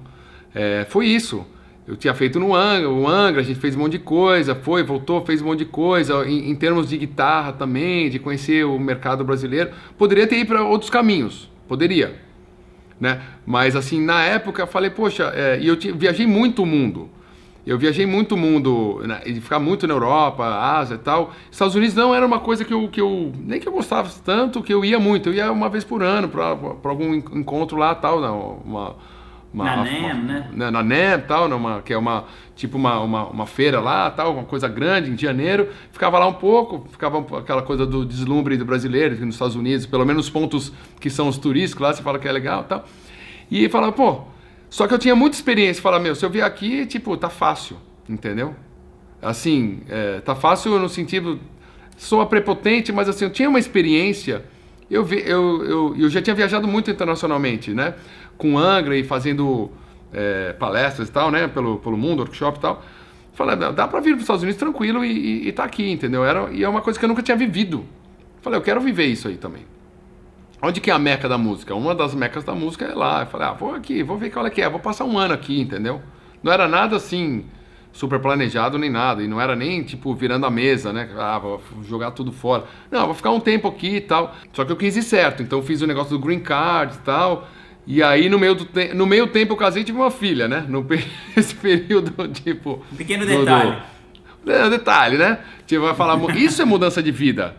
é, 0.55 0.87
foi 0.89 1.07
isso. 1.07 1.47
Eu 1.87 1.97
tinha 1.97 2.15
feito 2.15 2.39
no 2.39 2.55
Angra, 2.55 2.89
o 2.89 3.09
Angra, 3.09 3.41
a 3.41 3.45
gente 3.45 3.59
fez 3.59 3.75
um 3.75 3.81
monte 3.81 3.93
de 3.93 3.99
coisa, 3.99 4.55
foi, 4.55 4.83
voltou, 4.83 5.25
fez 5.25 5.43
um 5.43 5.47
monte 5.47 5.61
de 5.61 5.65
coisa. 5.65 6.25
Em, 6.25 6.51
em 6.51 6.55
termos 6.55 6.89
de 6.89 6.97
guitarra 6.97 7.53
também, 7.53 8.09
de 8.09 8.19
conhecer 8.19 8.65
o 8.65 8.79
mercado 8.79 9.25
brasileiro, 9.25 9.71
poderia 9.99 10.27
ter 10.27 10.39
ido 10.39 10.49
para 10.49 10.63
outros 10.63 10.91
caminhos, 10.91 11.51
poderia, 11.67 12.21
né? 13.01 13.23
Mas 13.47 13.75
assim, 13.75 14.05
na 14.05 14.23
época, 14.23 14.63
eu 14.63 14.67
falei, 14.67 14.91
poxa, 14.91 15.33
é, 15.35 15.59
e 15.59 15.67
eu 15.67 15.77
viajei 15.97 16.27
muito 16.27 16.63
o 16.63 16.67
mundo. 16.67 17.09
Eu 17.67 17.79
viajei 17.79 18.07
muito 18.07 18.35
o 18.35 18.39
mundo, 18.39 19.03
né, 19.07 19.21
e 19.27 19.41
ficar 19.41 19.59
muito 19.59 19.87
na 19.87 19.95
Europa, 19.95 20.45
Ásia 20.45 20.95
e 20.95 20.99
tal. 20.99 21.33
Estados 21.51 21.75
Unidos 21.75 21.95
não 21.95 22.15
era 22.15 22.27
uma 22.27 22.41
coisa 22.41 22.65
que 22.65 22.73
eu, 22.73 22.89
que 22.89 23.01
eu 23.01 23.33
nem 23.39 23.61
que 23.61 23.69
eu 23.69 23.73
gostava 23.73 24.11
tanto, 24.25 24.63
que 24.63 24.73
eu 24.73 24.85
ia 24.85 24.99
muito. 24.99 25.29
Eu 25.29 25.35
ia 25.35 25.53
uma 25.53 25.69
vez 25.69 25.85
por 25.85 26.03
ano 26.03 26.29
para 26.29 26.91
algum 26.91 27.15
encontro 27.15 27.77
lá 27.77 27.95
tal, 27.95 28.21
não, 28.21 28.63
uma, 28.65 28.97
uma, 29.53 29.65
na 29.65 29.85
NEM, 29.85 30.05
uma, 30.05 30.15
né? 30.15 30.51
Na, 30.53 30.71
na 30.71 30.83
NEM 30.83 31.21
tal, 31.27 31.49
numa, 31.49 31.83
que 31.83 31.93
é 31.93 31.99
uma 31.99 32.27
tipo 32.55 32.77
uma, 32.77 33.01
uma, 33.01 33.27
uma, 33.27 33.47
feira 33.47 33.81
lá, 33.81 34.11
tal, 34.11 34.35
uma 34.35 34.45
coisa 34.45 34.69
grande 34.69 35.11
em 35.11 35.17
janeiro. 35.17 35.69
Ficava 35.91 36.19
lá 36.19 36.27
um 36.27 36.35
pouco, 36.35 36.87
ficava 36.91 37.19
aquela 37.39 37.63
coisa 37.63 37.87
do 37.87 38.05
deslumbre 38.05 38.57
do 38.57 38.65
brasileiro 38.65 39.15
nos 39.25 39.35
Estados 39.35 39.57
Unidos, 39.57 39.87
pelo 39.87 40.05
menos 40.05 40.27
os 40.27 40.31
pontos 40.31 40.73
que 41.01 41.09
são 41.09 41.27
os 41.27 41.39
turísticos 41.39 41.83
lá, 41.83 41.93
você 41.93 42.03
fala 42.03 42.19
que 42.19 42.29
é 42.29 42.33
legal, 42.33 42.65
tal. 42.65 42.85
E 43.51 43.69
falava, 43.69 43.93
pô, 43.93 44.23
só 44.69 44.87
que 44.87 44.95
eu 44.95 44.99
tinha 44.99 45.17
muita 45.17 45.37
experiência, 45.37 45.83
falar, 45.83 45.99
meu, 45.99 46.15
se 46.15 46.25
eu 46.25 46.31
vier 46.31 46.45
aqui, 46.45 46.87
tipo, 46.87 47.17
tá 47.17 47.31
fácil, 47.31 47.77
entendeu? 48.09 48.55
Assim, 49.21 49.81
é, 49.89 50.21
tá 50.21 50.35
fácil 50.35 50.79
no 50.79 50.89
sentido, 50.89 51.41
sou 51.97 52.25
prepotente, 52.27 52.93
mas 52.93 53.09
assim, 53.09 53.25
eu 53.25 53.31
tinha 53.31 53.49
uma 53.49 53.59
experiência, 53.59 54.45
eu, 54.91 55.05
vi, 55.05 55.23
eu, 55.27 55.65
eu, 55.65 55.97
eu 55.97 56.09
já 56.09 56.21
tinha 56.21 56.35
viajado 56.35 56.69
muito 56.69 56.91
internacionalmente, 56.91 57.73
né? 57.73 57.95
Com 58.41 58.59
Angra 58.59 58.97
e 58.97 59.05
fazendo 59.05 59.71
é, 60.13 60.53
palestras 60.55 61.09
e 61.09 61.13
tal, 61.13 61.31
né? 61.31 61.47
Pelo, 61.47 61.79
pelo 61.79 61.97
mundo, 61.97 62.21
workshop 62.21 62.59
e 62.59 62.61
tal. 62.61 62.83
Falei, 63.33 63.57
dá 63.57 63.87
pra 63.87 64.01
vir 64.01 64.11
para 64.11 64.17
os 64.17 64.23
Estados 64.23 64.43
Unidos 64.43 64.59
tranquilo 64.59 65.05
e, 65.05 65.13
e, 65.13 65.49
e 65.49 65.53
tá 65.53 65.65
aqui, 65.65 65.91
entendeu? 65.91 66.25
Era, 66.25 66.51
e 66.51 66.65
é 66.65 66.69
uma 66.69 66.81
coisa 66.81 66.99
que 66.99 67.05
eu 67.05 67.09
nunca 67.09 67.23
tinha 67.23 67.37
vivido. 67.37 67.85
Falei, 68.43 68.59
eu 68.59 68.63
quero 68.63 68.81
viver 68.81 69.07
isso 69.07 69.29
aí 69.29 69.37
também. 69.37 69.65
Onde 70.63 70.81
que 70.81 70.91
é 70.91 70.95
a 70.95 70.99
meca 70.99 71.29
da 71.29 71.39
música? 71.39 71.75
Uma 71.75 71.95
das 71.95 72.15
mecas 72.15 72.45
da 72.45 72.55
música 72.55 72.85
é 72.85 72.95
lá. 72.95 73.23
Eu 73.23 73.27
falei, 73.27 73.49
ah, 73.49 73.53
vou 73.53 73.75
aqui, 73.75 74.03
vou 74.03 74.19
ver 74.19 74.31
qual 74.31 74.47
é 74.47 74.51
que 74.51 74.61
é, 74.61 74.69
vou 74.69 74.81
passar 74.81 75.05
um 75.05 75.19
ano 75.19 75.33
aqui, 75.33 75.59
entendeu? 75.59 76.03
Não 76.43 76.53
era 76.53 76.69
nada 76.69 76.97
assim, 76.97 77.45
super 77.93 78.19
planejado 78.21 78.79
nem 78.79 78.91
nada. 78.91 79.23
E 79.23 79.29
não 79.29 79.41
era 79.41 79.57
nem, 79.57 79.83
tipo, 79.83 80.15
virando 80.15 80.45
a 80.45 80.51
mesa, 80.51 80.93
né? 80.93 81.09
Ah, 81.17 81.39
vou 81.39 81.63
jogar 81.83 82.11
tudo 82.11 82.33
fora. 82.33 82.65
Não, 82.91 83.07
vou 83.07 83.15
ficar 83.15 83.31
um 83.31 83.41
tempo 83.41 83.69
aqui 83.69 83.97
e 83.97 84.01
tal. 84.03 84.35
Só 84.53 84.65
que 84.65 84.73
eu 84.73 84.77
quis 84.77 84.97
ir 84.97 85.03
certo, 85.03 85.43
então 85.43 85.63
fiz 85.63 85.81
o 85.81 85.87
negócio 85.87 86.11
do 86.11 86.19
green 86.19 86.41
card 86.41 86.95
e 86.95 86.99
tal. 86.99 87.49
E 87.93 88.05
aí, 88.05 88.29
no 88.29 88.39
meio, 88.39 88.55
do 88.55 88.65
te... 88.65 88.95
no 88.95 89.05
meio 89.05 89.27
tempo, 89.27 89.53
eu 89.53 89.57
casei 89.57 89.83
e 89.83 89.85
tive 89.85 89.99
uma 89.99 90.13
filha, 90.13 90.47
né? 90.47 90.65
No 90.69 90.87
esse 91.37 91.53
período, 91.57 92.29
tipo... 92.29 92.85
Um 92.93 92.97
pequeno 92.97 93.27
detalhe. 93.27 93.79
Do... 94.45 94.53
É, 94.53 94.71
detalhe, 94.71 95.19
né? 95.19 95.41
Tipo, 95.67 95.87
vai 95.87 95.95
falar, 95.97 96.17
isso 96.37 96.63
é 96.63 96.65
mudança 96.65 97.03
de 97.03 97.11
vida. 97.11 97.57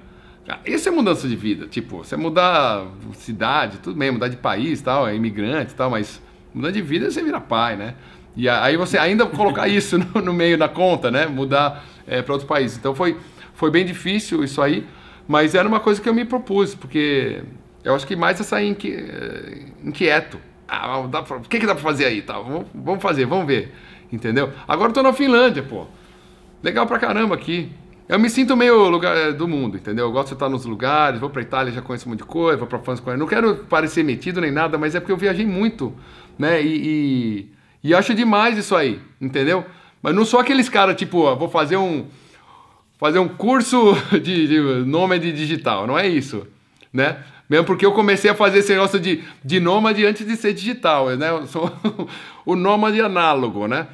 Isso 0.66 0.88
é 0.88 0.92
mudança 0.92 1.28
de 1.28 1.36
vida. 1.36 1.68
Tipo, 1.68 1.98
você 1.98 2.16
mudar 2.16 2.88
cidade, 3.16 3.80
tudo 3.80 4.00
bem, 4.00 4.10
mudar 4.10 4.30
de 4.30 4.38
país 4.38 4.82
tal, 4.82 5.06
é 5.06 5.14
imigrante 5.14 5.76
tal, 5.76 5.90
mas 5.90 6.22
mudar 6.54 6.72
de 6.72 6.82
vida 6.82 7.12
você 7.12 7.22
vira 7.22 7.42
pai, 7.42 7.76
né? 7.76 7.96
E 8.34 8.48
aí 8.48 8.78
você 8.78 8.98
ainda 8.98 9.26
colocar 9.26 9.68
isso 9.70 9.98
no, 9.98 10.22
no, 10.22 10.34
meio 10.34 10.58
da 10.58 10.70
conta, 10.70 11.12
né? 11.12 11.28
Mudar 11.28 11.84
é, 12.08 12.22
para 12.22 12.32
outro 12.32 12.48
país. 12.48 12.78
Então 12.78 12.96
foi, 12.96 13.18
foi 13.54 13.70
bem 13.70 13.86
difícil 13.86 14.46
isso 14.46 14.62
aí, 14.62 14.88
mas 15.28 15.56
era 15.56 15.68
uma 15.68 15.82
coisa 15.82 16.02
que 16.02 16.08
eu 16.08 16.14
me 16.14 16.24
propus, 16.24 16.74
porque 16.74 17.44
eu 17.84 17.96
acho 17.96 18.06
que 18.06 18.16
mais 18.16 18.40
é 18.40 18.44
sair 18.44 18.70
inqui, 18.70 18.94
é, 18.94 19.66
inquieto. 19.84 20.40
Ah, 20.68 21.02
pra, 21.24 21.38
o 21.38 21.42
que, 21.42 21.60
que 21.60 21.66
dá 21.66 21.76
para 21.76 21.84
fazer 21.84 22.06
aí? 22.06 22.22
Tá, 22.22 22.40
vamos, 22.40 23.02
fazer, 23.02 23.26
vamos 23.26 23.46
ver. 23.46 23.74
Entendeu? 24.12 24.52
Agora 24.68 24.90
eu 24.90 24.94
tô 24.94 25.04
na 25.04 25.14
Finlândia, 25.14 25.64
pô. 25.64 25.86
Legal 26.64 26.86
pra 26.86 27.00
caramba 27.00 27.36
aqui. 27.36 27.72
Eu 28.08 28.20
me 28.20 28.30
sinto 28.30 28.58
meio 28.58 28.90
lugar 28.90 29.16
eh, 29.16 29.32
do 29.32 29.48
mundo, 29.48 29.78
entendeu? 29.78 30.06
Eu 30.06 30.12
gosto 30.12 30.30
de 30.30 30.34
estar 30.34 30.50
nos 30.50 30.66
lugares, 30.66 31.20
vou 31.20 31.30
para 31.30 31.42
Itália, 31.42 31.72
já 31.72 31.82
conheço 31.82 32.08
um 32.08 32.12
monte 32.12 32.20
de 32.20 32.26
coisa, 32.26 32.58
vou 32.58 32.68
para 32.68 32.78
França, 32.80 33.16
não 33.16 33.26
quero 33.26 33.56
parecer 33.70 34.04
metido 34.04 34.42
nem 34.42 34.52
nada, 34.52 34.78
mas 34.78 34.96
é 34.96 35.00
porque 35.00 35.14
eu 35.14 35.18
viajei 35.18 35.46
muito, 35.46 35.96
né? 36.38 36.62
E, 36.62 37.48
e, 37.84 37.90
e 37.90 37.94
acho 37.94 38.14
demais 38.14 38.58
isso 38.58 38.76
aí, 38.76 39.00
entendeu? 39.20 39.66
Mas 40.02 40.14
não 40.14 40.26
sou 40.26 40.42
aqueles 40.42 40.68
caras 40.68 40.98
tipo, 40.98 41.20
ó, 41.20 41.36
vou 41.36 41.48
fazer 41.48 41.78
um 41.78 42.08
fazer 42.98 43.20
um 43.20 43.30
curso 43.30 43.96
de, 44.22 44.48
de 44.48 44.60
nômade 44.86 45.32
digital, 45.32 45.88
não 45.88 45.98
é 45.98 46.06
isso, 46.06 46.46
né? 46.92 47.24
Mesmo 47.52 47.66
porque 47.66 47.86
eu 47.86 47.92
comecei 47.92 48.32
a 48.32 48.34
fazer 48.34 48.60
esse 48.60 48.72
negócio 48.72 48.98
de, 48.98 49.26
de 49.44 49.60
nômade 49.60 50.06
antes 50.06 50.26
de 50.26 50.38
ser 50.38 50.54
digital, 50.54 51.10
né? 51.18 51.32
Eu 51.32 51.46
sou 51.48 51.70
o 52.46 52.56
nômade 52.56 53.02
análogo, 53.02 53.68
né? 53.68 53.88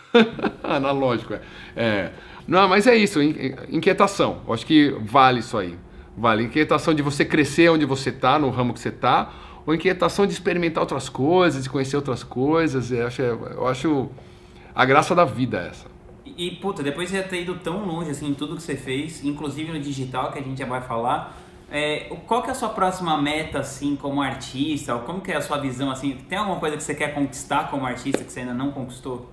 Analógico, 0.64 1.34
é. 1.34 1.40
é. 1.76 2.12
Não, 2.48 2.66
mas 2.66 2.86
é 2.86 2.96
isso, 2.96 3.20
inquietação. 3.68 4.40
Eu 4.48 4.54
acho 4.54 4.64
que 4.64 4.96
vale 5.02 5.40
isso 5.40 5.58
aí. 5.58 5.76
Vale. 6.16 6.44
Inquietação 6.44 6.94
de 6.94 7.02
você 7.02 7.22
crescer 7.22 7.68
onde 7.68 7.84
você 7.84 8.08
está, 8.08 8.38
no 8.38 8.48
ramo 8.48 8.72
que 8.72 8.80
você 8.80 8.88
está, 8.88 9.30
ou 9.66 9.74
inquietação 9.74 10.26
de 10.26 10.32
experimentar 10.32 10.80
outras 10.80 11.10
coisas, 11.10 11.64
de 11.64 11.68
conhecer 11.68 11.96
outras 11.96 12.24
coisas. 12.24 12.90
Eu 12.90 13.06
acho, 13.08 13.20
eu 13.20 13.68
acho 13.68 14.10
a 14.74 14.86
graça 14.86 15.14
da 15.14 15.26
vida 15.26 15.58
essa. 15.58 15.84
E, 16.24 16.50
puta, 16.52 16.82
depois 16.82 17.10
de 17.10 17.22
ter 17.24 17.42
ido 17.42 17.56
tão 17.56 17.84
longe 17.84 18.10
assim 18.10 18.30
em 18.30 18.34
tudo 18.34 18.56
que 18.56 18.62
você 18.62 18.74
fez, 18.74 19.22
inclusive 19.22 19.70
no 19.70 19.78
digital, 19.78 20.32
que 20.32 20.38
a 20.38 20.42
gente 20.42 20.58
já 20.58 20.66
vai 20.66 20.80
falar, 20.80 21.45
é, 21.70 22.14
qual 22.26 22.42
que 22.42 22.48
é 22.48 22.52
a 22.52 22.54
sua 22.54 22.68
próxima 22.68 23.20
meta, 23.20 23.58
assim, 23.58 23.96
como 23.96 24.22
artista? 24.22 24.94
Ou 24.94 25.00
como 25.00 25.20
que 25.20 25.32
é 25.32 25.36
a 25.36 25.40
sua 25.40 25.58
visão, 25.58 25.90
assim? 25.90 26.16
Tem 26.28 26.38
alguma 26.38 26.60
coisa 26.60 26.76
que 26.76 26.82
você 26.82 26.94
quer 26.94 27.14
conquistar 27.14 27.70
como 27.70 27.84
artista 27.84 28.22
que 28.22 28.32
você 28.32 28.40
ainda 28.40 28.54
não 28.54 28.70
conquistou? 28.70 29.30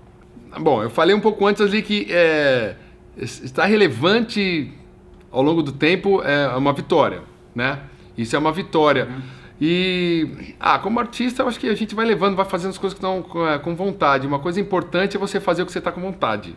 Bom, 0.60 0.82
eu 0.82 0.90
falei 0.90 1.16
um 1.16 1.20
pouco 1.20 1.46
antes 1.46 1.62
ali 1.62 1.82
que 1.82 2.08
é, 2.10 2.76
estar 3.18 3.66
relevante 3.66 4.74
ao 5.32 5.42
longo 5.42 5.64
do 5.64 5.72
tempo 5.72 6.22
é 6.22 6.48
uma 6.56 6.74
vitória, 6.74 7.22
né? 7.56 7.80
Isso 8.18 8.36
é 8.36 8.40
uma 8.40 8.52
vitória. 8.52 9.06
Uhum. 9.06 9.22
E, 9.62 10.56
ah, 10.60 10.78
como 10.78 11.00
artista, 11.00 11.42
eu 11.42 11.48
acho 11.48 11.60
que 11.60 11.70
a 11.70 11.76
gente 11.76 11.96
vai 11.96 12.06
levando, 12.06 12.36
vai 12.36 12.46
fazendo 12.46 12.72
as 12.72 12.78
coisas 12.78 12.98
que 12.98 13.06
estão 13.06 13.26
é, 13.48 13.58
com 13.58 13.76
vontade. 13.76 14.28
Uma 14.28 14.40
coisa 14.40 14.60
importante 14.60 15.16
é 15.16 15.20
você 15.20 15.40
fazer 15.40 15.64
o 15.64 15.66
que 15.66 15.72
você 15.72 15.80
está 15.80 15.92
com 15.92 16.02
vontade. 16.02 16.56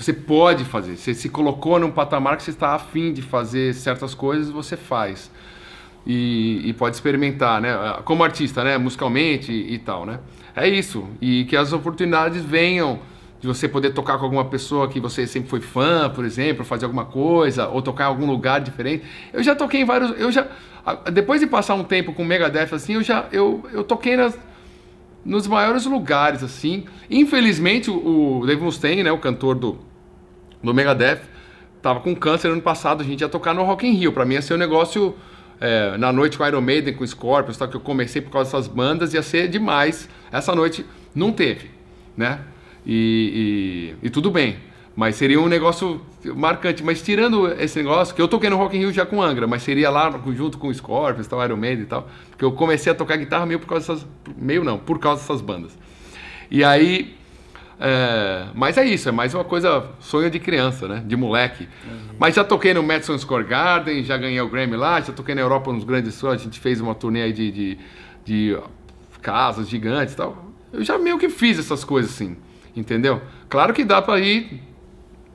Você, 0.00 0.12
pode 0.12 0.64
fazer. 0.64 0.96
Você 0.96 1.12
se 1.12 1.28
colocou 1.28 1.78
num 1.78 1.90
patamar 1.90 2.36
que 2.36 2.42
você 2.42 2.50
está 2.50 2.74
afim 2.74 3.12
de 3.12 3.20
fazer 3.20 3.74
certas 3.74 4.14
coisas, 4.14 4.50
você 4.50 4.76
faz. 4.76 5.30
E, 6.06 6.62
e, 6.64 6.72
pode 6.72 6.96
experimentar, 6.96 7.60
né? 7.60 7.70
Como 8.04 8.24
artista, 8.24 8.64
né? 8.64 8.78
Musicalmente 8.78 9.52
e, 9.52 9.74
e 9.74 9.78
tal, 9.78 10.06
né? 10.06 10.20
É 10.56 10.66
isso. 10.66 11.06
E 11.20 11.44
que 11.44 11.54
as 11.56 11.72
oportunidades 11.72 12.42
venham 12.42 13.00
de 13.40 13.46
você 13.46 13.68
poder 13.68 13.90
tocar 13.90 14.18
com 14.18 14.24
alguma 14.24 14.44
pessoa 14.44 14.88
que 14.88 15.00
você 15.00 15.26
sempre 15.26 15.48
foi 15.48 15.60
fã, 15.60 16.10
por 16.10 16.24
exemplo, 16.24 16.64
fazer 16.64 16.84
alguma 16.84 17.06
coisa, 17.06 17.68
ou 17.68 17.80
tocar 17.80 18.04
em 18.04 18.08
algum 18.08 18.26
lugar 18.26 18.60
diferente. 18.60 19.04
Eu 19.32 19.42
já 19.42 19.54
toquei 19.54 19.80
em 19.80 19.84
vários. 19.84 20.18
Eu 20.18 20.30
já. 20.30 20.46
Depois 21.12 21.40
de 21.40 21.46
passar 21.46 21.74
um 21.74 21.84
tempo 21.84 22.12
com 22.12 22.22
o 22.22 22.26
Megadeth, 22.26 22.74
assim, 22.74 22.94
eu 22.94 23.02
já. 23.02 23.26
Eu, 23.32 23.64
eu 23.72 23.84
toquei 23.84 24.16
nas, 24.16 24.38
nos 25.24 25.46
maiores 25.46 25.86
lugares, 25.86 26.42
assim. 26.42 26.84
Infelizmente, 27.10 27.90
o, 27.90 28.40
o 28.40 28.46
Dave 28.46 28.62
Mustaine, 28.62 29.02
né, 29.02 29.12
o 29.12 29.18
cantor 29.18 29.54
do, 29.54 29.89
do 30.62 30.74
Megadeth, 30.74 31.20
tava 31.82 32.00
com 32.00 32.14
câncer 32.14 32.48
ano 32.48 32.62
passado. 32.62 33.02
A 33.02 33.04
gente 33.04 33.20
ia 33.20 33.28
tocar 33.28 33.54
no 33.54 33.62
Rock 33.62 33.86
in 33.86 33.92
Rio. 33.92 34.12
Pra 34.12 34.24
mim 34.24 34.34
ia 34.34 34.42
ser 34.42 34.54
um 34.54 34.58
negócio. 34.58 35.14
É, 35.62 35.98
na 35.98 36.10
noite 36.10 36.38
com 36.38 36.46
Iron 36.46 36.62
Maiden, 36.62 36.94
com 36.94 37.06
Scorpions, 37.06 37.58
tal, 37.58 37.68
que 37.68 37.76
eu 37.76 37.82
comecei 37.82 38.22
por 38.22 38.30
causa 38.30 38.50
dessas 38.50 38.66
bandas, 38.66 39.12
ia 39.12 39.22
ser 39.22 39.46
demais. 39.46 40.08
Essa 40.32 40.54
noite 40.54 40.86
não 41.14 41.32
teve, 41.32 41.70
né? 42.16 42.40
E, 42.86 43.94
e, 44.02 44.06
e, 44.06 44.10
tudo 44.10 44.30
bem. 44.30 44.56
Mas 44.96 45.16
seria 45.16 45.38
um 45.38 45.48
negócio 45.48 46.00
marcante. 46.34 46.82
Mas 46.82 47.02
tirando 47.02 47.46
esse 47.60 47.78
negócio, 47.78 48.14
que 48.14 48.22
eu 48.22 48.26
toquei 48.26 48.48
no 48.48 48.56
Rock 48.56 48.74
in 48.74 48.80
Rio 48.80 48.92
já 48.92 49.04
com 49.04 49.22
Angra, 49.22 49.46
mas 49.46 49.62
seria 49.62 49.90
lá 49.90 50.18
junto 50.34 50.56
com 50.56 50.72
Scorpions, 50.72 51.26
tal, 51.26 51.44
Iron 51.44 51.58
Maiden 51.58 51.82
e 51.82 51.86
tal. 51.86 52.08
Porque 52.30 52.44
eu 52.44 52.52
comecei 52.52 52.90
a 52.90 52.94
tocar 52.94 53.16
guitarra 53.16 53.44
meio 53.44 53.60
por 53.60 53.66
causa 53.66 53.92
dessas... 53.92 54.08
Meio 54.38 54.64
não, 54.64 54.78
por 54.78 54.98
causa 54.98 55.20
dessas 55.20 55.42
bandas. 55.42 55.76
E 56.50 56.64
aí... 56.64 57.19
É, 57.82 58.48
mas 58.54 58.76
é 58.76 58.84
isso, 58.84 59.08
é 59.08 59.12
mais 59.12 59.32
uma 59.32 59.42
coisa, 59.42 59.86
sonho 60.00 60.30
de 60.30 60.38
criança, 60.38 60.86
né? 60.86 61.02
De 61.04 61.16
moleque. 61.16 61.66
Uhum. 61.84 62.16
Mas 62.18 62.34
já 62.34 62.44
toquei 62.44 62.74
no 62.74 62.82
Madison 62.82 63.16
Square 63.16 63.44
Garden, 63.44 64.04
já 64.04 64.18
ganhei 64.18 64.40
o 64.40 64.48
Grammy 64.50 64.76
lá, 64.76 65.00
já 65.00 65.14
toquei 65.14 65.34
na 65.34 65.40
Europa 65.40 65.72
nos 65.72 65.82
grandes 65.82 66.22
a 66.22 66.36
gente 66.36 66.60
fez 66.60 66.78
uma 66.78 66.94
turnê 66.94 67.22
aí 67.22 67.32
de, 67.32 67.50
de, 67.50 67.78
de 68.22 68.58
casas 69.22 69.66
gigantes 69.66 70.12
e 70.12 70.16
tal. 70.18 70.52
Eu 70.70 70.84
já 70.84 70.98
meio 70.98 71.18
que 71.18 71.30
fiz 71.30 71.58
essas 71.58 71.82
coisas 71.82 72.12
assim. 72.12 72.36
Entendeu? 72.76 73.20
Claro 73.48 73.72
que 73.72 73.82
dá 73.82 74.00
para 74.02 74.20
ir, 74.20 74.62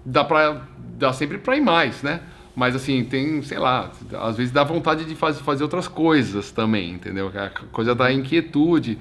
dá 0.05 0.23
para 0.23 0.61
dá 0.97 1.11
sempre 1.11 1.39
para 1.39 1.57
ir 1.57 1.61
mais, 1.61 2.01
né? 2.03 2.21
Mas 2.55 2.75
assim, 2.75 3.03
tem, 3.03 3.41
sei 3.41 3.59
lá, 3.59 3.91
às 4.21 4.37
vezes 4.37 4.53
dá 4.53 4.63
vontade 4.63 5.03
de 5.03 5.13
fazer, 5.13 5.43
fazer 5.43 5.63
outras 5.63 5.89
coisas 5.89 6.51
também, 6.51 6.91
entendeu? 6.91 7.29
A 7.35 7.49
coisa 7.49 7.93
da 7.93 8.13
inquietude, 8.13 8.97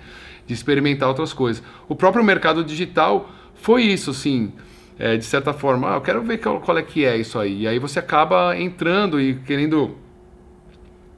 de 0.47 0.53
experimentar 0.53 1.09
outras 1.09 1.33
coisas. 1.33 1.63
O 1.89 1.95
próprio 1.95 2.25
mercado 2.25 2.65
digital 2.65 3.31
foi 3.65 3.83
isso, 3.85 4.11
assim, 4.11 4.53
é, 4.99 5.17
de 5.17 5.25
certa 5.25 5.55
forma. 5.55 5.91
Ah, 5.91 5.97
eu 5.97 6.03
quero 6.03 6.23
ver 6.23 6.37
qual, 6.37 6.61
qual 6.61 6.77
é 6.77 6.83
que 6.83 7.03
é 7.07 7.17
isso 7.17 7.39
aí. 7.39 7.63
E 7.63 7.67
aí 7.67 7.79
você 7.79 7.99
acaba 7.99 8.55
entrando 8.59 9.19
e 9.19 9.37
querendo 9.37 9.97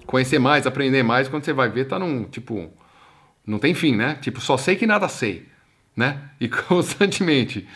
conhecer 0.07 0.39
mais, 0.39 0.65
aprender 0.65 1.03
mais. 1.03 1.27
Quando 1.27 1.45
você 1.45 1.53
vai 1.53 1.69
ver, 1.69 1.87
tá 1.87 1.99
num, 1.99 2.23
tipo, 2.23 2.71
Não 3.45 3.59
tem 3.59 3.75
fim, 3.75 3.97
né? 3.97 4.15
Tipo, 4.21 4.41
só 4.41 4.57
sei 4.57 4.77
que 4.77 4.87
nada 4.87 5.09
sei, 5.09 5.49
né? 5.97 6.31
E 6.41 6.49
constantemente, 6.49 7.67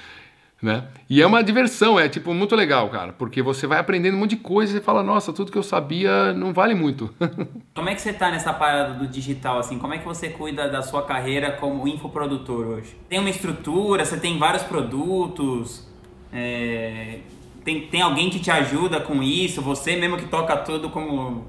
né? 0.63 0.85
E 1.09 1.23
é 1.23 1.27
uma 1.27 1.43
diversão, 1.43 1.99
é 1.99 2.09
tipo 2.09 2.35
muito 2.35 2.55
legal, 2.55 2.89
cara, 2.91 3.13
porque 3.13 3.43
você 3.43 3.67
vai 3.67 3.79
aprendendo 3.79 4.17
um 4.17 4.21
monte 4.21 4.31
de 4.31 4.37
coisa 4.37 4.77
e 4.77 4.81
fala, 4.81 5.03
nossa, 5.03 5.33
tudo 5.33 5.51
que 5.51 5.57
eu 5.57 5.63
sabia 5.63 6.33
não 6.35 6.53
vale 6.53 6.75
muito. 6.75 7.15
como 7.75 7.89
é 7.89 7.95
que 7.95 8.03
você 8.03 8.13
tá 8.13 8.31
nessa 8.31 8.53
parada 8.53 8.95
do 8.95 9.07
digital, 9.07 9.59
assim? 9.59 9.79
Como 9.79 9.95
é 9.95 9.99
que 9.99 10.05
você 10.05 10.29
cuida 10.29 10.69
da 10.69 10.83
sua 10.83 11.03
carreira 11.03 11.53
como 11.53 11.89
infoprodutor 11.89 12.67
hoje? 12.67 12.97
Tem 13.09 13.19
uma 13.19 13.31
estrutura, 13.31 14.05
você 14.05 14.19
tem 14.19 14.39
vários 14.39 14.63
produtos, 14.63 15.89
é... 16.33 17.21
tem, 17.65 17.87
tem 17.87 18.03
alguém 18.03 18.29
que 18.29 18.39
te 18.39 18.51
ajuda 18.51 19.01
com 19.01 19.23
isso, 19.23 19.63
você 19.63 19.97
mesmo 19.97 20.19
que 20.19 20.27
toca 20.27 20.57
tudo 20.59 20.91
como 20.91 21.49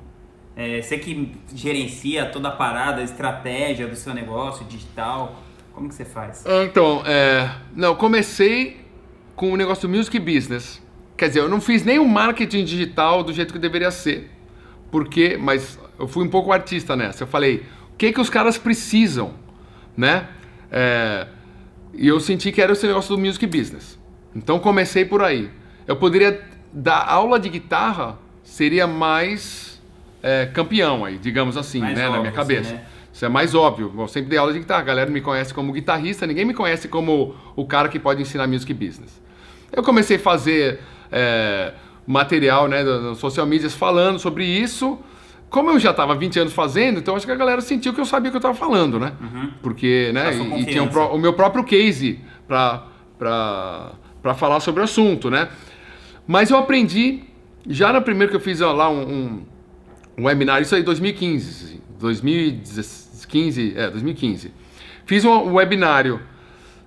é, 0.56 0.82
você 0.82 0.97
que 0.97 1.34
gerencia 1.54 2.26
toda 2.26 2.47
a 2.50 2.52
parada, 2.52 3.02
a 3.02 3.04
estratégia 3.04 3.88
do 3.88 3.95
seu 3.95 4.13
negócio 4.13 4.65
digital, 4.65 5.36
como 5.74 5.89
que 5.89 5.95
você 5.95 6.06
faz? 6.06 6.43
Então, 6.65 7.04
é, 7.06 7.50
não, 7.74 7.95
comecei 7.95 8.81
com 9.36 9.52
o 9.52 9.58
negócio 9.58 9.88
do 9.88 9.96
music 9.96 10.17
business. 10.20 10.82
Quer 11.17 11.28
dizer, 11.28 11.39
eu 11.39 11.50
não 11.50 11.62
fiz 11.62 11.84
nem 11.84 12.00
o 12.00 12.08
marketing 12.08 12.63
digital 12.63 13.24
do 13.24 13.32
jeito 13.32 13.54
que 13.54 13.60
deveria 13.60 13.91
ser, 13.91 14.30
porque, 14.89 15.38
mas 15.38 15.80
eu 16.00 16.08
fui 16.08 16.26
um 16.26 16.30
pouco 16.30 16.52
artista 16.52 16.96
nessa. 16.96 17.24
Eu 17.24 17.28
falei, 17.28 17.63
o 17.94 17.98
que 17.98 18.12
que 18.12 18.20
os 18.20 18.30
caras 18.30 18.58
precisam, 18.58 19.34
né? 19.96 20.28
É, 20.72 21.28
e 21.94 22.08
eu 22.08 22.20
senti 22.20 22.52
que 22.52 22.62
era 22.62 22.74
esse 22.74 22.88
negócio 22.88 23.15
do 23.15 23.22
music 23.22 23.46
business. 23.46 24.00
Então 24.36 24.60
comecei 24.60 25.06
por 25.06 25.22
aí. 25.22 25.50
Eu 25.86 25.96
poderia 25.96 26.44
dar 26.74 27.06
aula 27.06 27.39
de 27.39 27.50
guitarra, 27.50 28.17
seria 28.44 28.88
mais 28.88 29.70
é, 30.21 30.45
campeão 30.45 31.03
aí, 31.05 31.17
digamos 31.17 31.57
assim, 31.57 31.79
mais 31.79 31.97
né, 31.97 32.05
óbvio, 32.05 32.15
na 32.15 32.21
minha 32.21 32.34
cabeça. 32.34 32.62
Assim, 32.62 32.73
né? 32.73 32.86
Isso 33.13 33.25
é 33.25 33.29
mais 33.29 33.53
óbvio. 33.53 33.93
Eu 33.97 34.07
sempre 34.07 34.29
dei 34.29 34.39
aula 34.39 34.53
de 34.53 34.60
guitarra. 34.60 34.81
A 34.81 34.86
galera 34.86 35.10
me 35.10 35.21
conhece 35.21 35.53
como 35.53 35.73
guitarrista, 35.73 36.25
ninguém 36.25 36.45
me 36.45 36.53
conhece 36.53 36.88
como 36.88 37.36
o 37.55 37.65
cara 37.65 37.89
que 37.89 37.99
pode 37.99 38.21
ensinar 38.21 38.47
music 38.47 38.73
business. 38.73 39.21
Eu 39.71 39.84
comecei 39.84 40.17
a 40.17 40.19
fazer 40.19 40.79
é, 41.12 41.73
material 42.05 42.67
né, 42.67 42.84
nas 42.84 43.17
social 43.17 43.45
medias 43.45 43.73
falando 43.73 44.19
sobre 44.19 44.45
isso. 44.45 44.97
Como 45.49 45.69
eu 45.69 45.79
já 45.79 45.91
estava 45.91 46.15
20 46.15 46.39
anos 46.39 46.53
fazendo, 46.53 46.99
então 46.99 47.13
acho 47.13 47.25
que 47.25 47.31
a 47.31 47.36
galera 47.36 47.60
sentiu 47.60 47.93
que 47.93 47.99
eu 47.99 48.05
sabia 48.05 48.29
o 48.29 48.31
que 48.31 48.38
eu 48.38 48.39
estava 48.39 48.55
falando, 48.55 48.97
né? 48.97 49.12
Uhum. 49.19 49.51
Porque, 49.62 50.10
né? 50.13 50.34
E, 50.34 50.62
e, 50.62 50.65
tinha 50.65 50.81
um 50.81 50.88
o 50.88 51.17
meu 51.17 51.34
próprio 51.34 51.65
case 51.65 52.21
para 52.47 53.93
falar 54.38 54.62
sobre 54.62 54.79
o 54.79 54.86
assunto, 54.86 55.29
né? 55.29 55.49
Mas 56.25 56.49
eu 56.49 56.57
aprendi, 56.57 57.23
já 57.67 57.91
na 57.91 57.99
primeira 57.99 58.29
que 58.29 58.38
eu 58.38 58.39
fiz 58.39 58.62
lá 58.62 58.89
um, 58.89 59.01
um 59.01 59.45
um 60.17 60.26
webinar, 60.26 60.62
isso 60.62 60.76
aí 60.76 60.84
2015, 60.84 61.82
2015, 62.00 63.74
é, 63.78 63.89
2015. 63.89 64.52
Fiz 65.06 65.26
um 65.26 65.54
webinário 65.54 66.19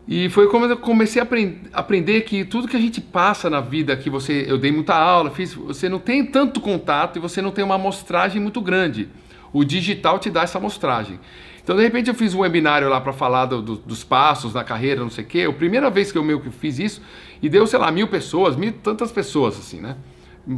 e 0.07 0.29
foi 0.29 0.49
como 0.49 0.67
eu 0.67 0.77
comecei 0.77 1.23
a 1.23 1.27
aprender 1.73 2.21
que 2.23 2.45
tudo 2.45 2.69
que 2.69 2.77
a 2.77 2.81
gente 2.81 3.01
passa 3.01 3.49
na 3.49 3.61
vida, 3.61 3.97
que 3.97 4.11
você, 4.11 4.45
eu 4.47 4.59
dei 4.59 4.71
muita 4.71 4.95
aula, 4.95 5.31
fiz, 5.31 5.55
você 5.55 5.89
não 5.89 5.99
tem 5.99 6.25
tanto 6.25 6.61
contato 6.61 7.17
e 7.17 7.21
você 7.21 7.41
não 7.41 7.51
tem 7.51 7.65
uma 7.65 7.77
amostragem 7.77 8.41
muito 8.41 8.61
grande. 8.61 9.09
O 9.53 9.65
digital 9.65 10.19
te 10.19 10.31
dá 10.31 10.43
essa 10.43 10.59
amostragem. 10.59 11.19
Então, 11.63 11.75
de 11.75 11.83
repente, 11.83 12.09
eu 12.09 12.15
fiz 12.15 12.35
um 12.35 12.41
webinário 12.41 12.91
lá 12.91 13.01
para 13.01 13.15
falar 13.15 13.47
do, 13.47 13.63
do, 13.63 13.77
dos 13.77 14.05
passos 14.05 14.53
na 14.53 14.63
carreira, 14.63 15.01
não 15.01 15.09
sei 15.09 15.25
o 15.25 15.27
quê. 15.27 15.47
A 15.49 15.53
primeira 15.53 15.89
vez 15.89 16.13
que 16.13 16.19
eu 16.19 16.23
meio 16.23 16.39
que 16.39 16.51
fiz 16.51 16.79
isso 16.79 17.01
e 17.41 17.49
deu, 17.49 17.67
sei 17.67 17.79
lá, 17.79 17.91
mil 17.91 18.07
pessoas, 18.07 18.55
mil 18.55 18.73
tantas 18.73 19.11
pessoas, 19.11 19.57
assim, 19.57 19.81
né? 19.81 19.97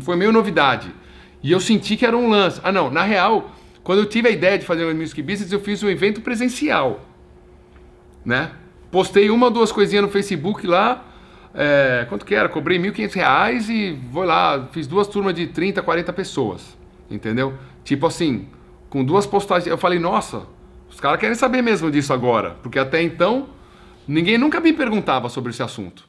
Foi 0.00 0.16
meio 0.16 0.32
novidade. 0.32 0.92
E 1.42 1.52
eu 1.52 1.60
senti 1.60 1.96
que 1.96 2.04
era 2.04 2.16
um 2.16 2.28
lance. 2.28 2.60
Ah, 2.62 2.72
não, 2.72 2.90
na 2.90 3.02
real, 3.02 3.50
quando 3.82 4.00
eu 4.00 4.06
tive 4.06 4.28
a 4.28 4.30
ideia 4.30 4.58
de 4.58 4.64
fazer 4.64 4.84
o 4.84 4.94
Music 4.94 5.20
Business, 5.22 5.52
eu 5.52 5.60
fiz 5.60 5.82
um 5.82 5.88
evento 5.88 6.20
presencial. 6.20 7.00
Né? 8.24 8.50
Postei 8.90 9.30
uma 9.30 9.46
ou 9.46 9.52
duas 9.52 9.70
coisinhas 9.70 10.04
no 10.04 10.10
Facebook 10.10 10.66
lá. 10.66 11.04
É, 11.54 12.04
quanto 12.08 12.26
que 12.26 12.34
era? 12.34 12.48
Cobrei 12.48 12.78
R$ 12.78 12.90
1.500 12.90 13.68
e 13.68 13.92
vou 14.10 14.24
lá, 14.24 14.68
fiz 14.72 14.86
duas 14.86 15.06
turmas 15.06 15.34
de 15.34 15.46
30, 15.46 15.82
40 15.82 16.12
pessoas. 16.12 16.76
Entendeu? 17.10 17.54
Tipo 17.84 18.06
assim, 18.06 18.48
com 18.90 19.04
duas 19.04 19.26
postagens. 19.26 19.68
Eu 19.68 19.78
falei, 19.78 19.98
nossa, 19.98 20.42
os 20.90 20.98
caras 21.00 21.20
querem 21.20 21.34
saber 21.34 21.62
mesmo 21.62 21.90
disso 21.90 22.12
agora. 22.12 22.56
Porque 22.62 22.78
até 22.78 23.02
então, 23.02 23.48
ninguém 24.08 24.36
nunca 24.36 24.60
me 24.60 24.72
perguntava 24.72 25.28
sobre 25.28 25.50
esse 25.50 25.62
assunto. 25.62 26.04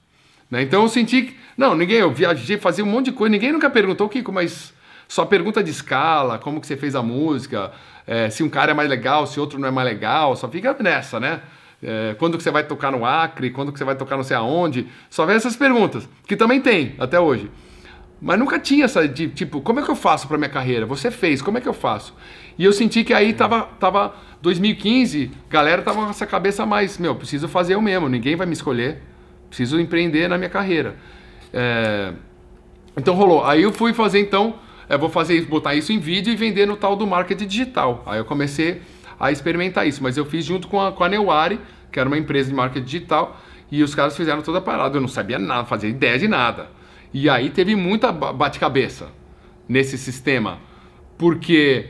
Né? 0.50 0.64
Então 0.64 0.84
eu 0.84 0.88
senti 0.88 1.24
que. 1.24 1.36
Não, 1.56 1.76
ninguém, 1.76 1.98
eu 1.98 2.12
viajei, 2.12 2.58
fazia 2.58 2.84
um 2.84 2.88
monte 2.88 3.06
de 3.06 3.12
coisa, 3.12 3.32
ninguém 3.32 3.52
nunca 3.52 3.70
perguntou, 3.70 4.08
Kiko, 4.08 4.32
mas 4.32 4.74
só 5.08 5.26
pergunta 5.26 5.64
de 5.64 5.72
escala, 5.72 6.38
como 6.38 6.60
que 6.60 6.68
você 6.68 6.76
fez 6.76 6.96
a 6.96 7.02
música, 7.02 7.72
é, 8.06 8.30
se 8.30 8.44
um 8.44 8.50
cara 8.50 8.72
é 8.72 8.74
mais 8.74 8.90
legal, 8.90 9.26
se 9.28 9.40
outro 9.40 9.60
não 9.60 9.68
é 9.68 9.72
mais 9.72 9.88
legal, 9.88 10.36
só 10.36 10.48
fica 10.48 10.76
nessa, 10.80 11.20
né? 11.20 11.42
É, 11.82 12.16
quando 12.18 12.38
que 12.38 12.44
você 12.44 12.50
vai 12.50 12.64
tocar 12.64 12.92
no 12.92 13.06
Acre, 13.06 13.52
quando 13.52 13.72
que 13.72 13.78
você 13.78 13.86
vai 13.86 13.96
tocar 13.96 14.18
não 14.18 14.24
sei 14.24 14.36
aonde, 14.36 14.88
só 15.10 15.26
vem 15.26 15.36
essas 15.36 15.56
perguntas, 15.56 16.10
que 16.26 16.36
também 16.36 16.60
tem 16.60 16.96
até 16.98 17.20
hoje. 17.20 17.52
Mas 18.20 18.40
nunca 18.40 18.58
tinha 18.58 18.86
essa 18.86 19.08
de 19.08 19.28
tipo, 19.28 19.62
como 19.62 19.80
é 19.80 19.84
que 19.84 19.90
eu 19.90 19.96
faço 19.96 20.28
para 20.28 20.38
minha 20.38 20.50
carreira? 20.50 20.88
Você 20.88 21.12
fez, 21.12 21.42
como 21.42 21.60
é 21.60 21.62
que 21.62 21.68
eu 21.68 21.74
faço? 21.74 22.16
E 22.58 22.66
eu 22.66 22.74
senti 22.74 23.04
que 23.04 23.14
aí 23.14 23.32
tava, 23.32 23.70
tava 23.80 24.16
2015, 24.42 25.32
galera 25.50 25.84
tava 25.84 26.04
com 26.04 26.10
essa 26.10 26.26
cabeça 26.26 26.66
mais, 26.66 26.98
meu, 26.98 27.14
preciso 27.16 27.48
fazer 27.48 27.76
eu 27.76 27.82
mesmo, 27.82 28.10
ninguém 28.10 28.36
vai 28.36 28.48
me 28.48 28.54
escolher, 28.54 29.04
preciso 29.48 29.80
empreender 29.80 30.28
na 30.28 30.38
minha 30.38 30.50
carreira. 30.50 30.96
É, 31.54 32.14
então 32.98 33.14
rolou. 33.14 33.46
Aí 33.46 33.62
eu 33.62 33.72
fui 33.72 33.94
fazer 33.94 34.20
então 34.20 34.56
eu 34.90 35.00
vou 35.00 35.10
fazer 35.10 35.36
isso, 35.36 35.48
botar 35.48 35.76
isso 35.76 35.92
em 35.92 36.00
vídeo 36.00 36.32
e 36.32 36.36
vender 36.36 36.66
no 36.66 36.78
tal 36.78 36.96
do 36.96 37.06
marketing 37.06 37.48
digital. 37.48 38.04
Aí 38.06 38.20
eu 38.20 38.26
comecei 38.26 38.82
a 39.20 39.32
experimentar 39.32 39.88
isso, 39.88 40.02
mas 40.02 40.18
eu 40.18 40.26
fiz 40.26 40.46
junto 40.46 40.68
com 40.68 40.80
a, 40.80 40.92
com 40.92 41.04
a 41.04 41.10
Neuari, 41.10 41.60
que 41.92 42.00
era 42.00 42.08
uma 42.08 42.18
empresa 42.18 42.50
de 42.50 42.56
marketing 42.56 42.86
digital, 42.86 43.40
e 43.72 43.84
os 43.84 43.94
caras 43.94 44.16
fizeram 44.16 44.42
toda 44.42 44.60
a 44.60 44.62
parada. 44.62 44.98
Eu 44.98 45.02
não 45.02 45.08
sabia 45.08 45.40
nada, 45.40 45.66
fazia 45.66 45.90
ideia 45.90 46.18
de 46.18 46.28
nada. 46.28 46.70
E 47.14 47.30
aí 47.30 47.50
teve 47.50 47.76
muita 47.76 48.12
bate-cabeça 48.12 49.10
nesse 49.68 49.98
sistema, 49.98 50.60
porque 51.18 51.90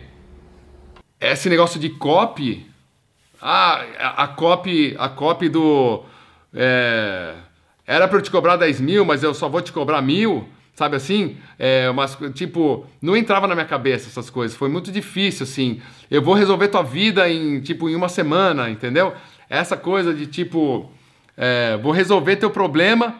esse 1.20 1.50
negócio 1.50 1.80
de 1.80 1.90
copy, 1.90 2.66
ah, 3.42 3.84
a 4.16 4.28
copy, 4.28 4.96
a 4.98 5.10
copy 5.10 5.50
do 5.50 6.04
é, 6.54 7.36
era 7.86 8.08
para 8.08 8.18
eu 8.18 8.22
te 8.22 8.32
cobrar 8.32 8.58
10 8.58 8.82
mil, 8.82 9.06
mas 9.06 9.24
eu 9.24 9.34
só 9.34 9.48
vou 9.48 9.62
te 9.62 9.72
cobrar 9.72 10.02
mil. 10.02 10.48
Sabe 10.78 10.96
assim? 10.96 11.38
É, 11.58 11.90
umas, 11.90 12.16
tipo, 12.36 12.86
não 13.02 13.18
entrava 13.18 13.48
na 13.48 13.56
minha 13.56 13.66
cabeça 13.66 14.10
essas 14.10 14.30
coisas. 14.30 14.56
Foi 14.56 14.70
muito 14.70 14.92
difícil, 14.92 15.44
assim. 15.44 15.82
Eu 16.10 16.22
vou 16.22 16.36
resolver 16.36 16.68
tua 16.68 16.84
vida 16.84 17.28
em, 17.28 17.60
tipo, 17.62 17.90
em 17.90 17.96
uma 17.96 18.08
semana, 18.08 18.70
entendeu? 18.70 19.12
Essa 19.50 19.76
coisa 19.76 20.14
de, 20.14 20.28
tipo, 20.28 20.88
é, 21.36 21.78
vou 21.78 21.92
resolver 21.92 22.36
teu 22.36 22.52
problema. 22.52 23.16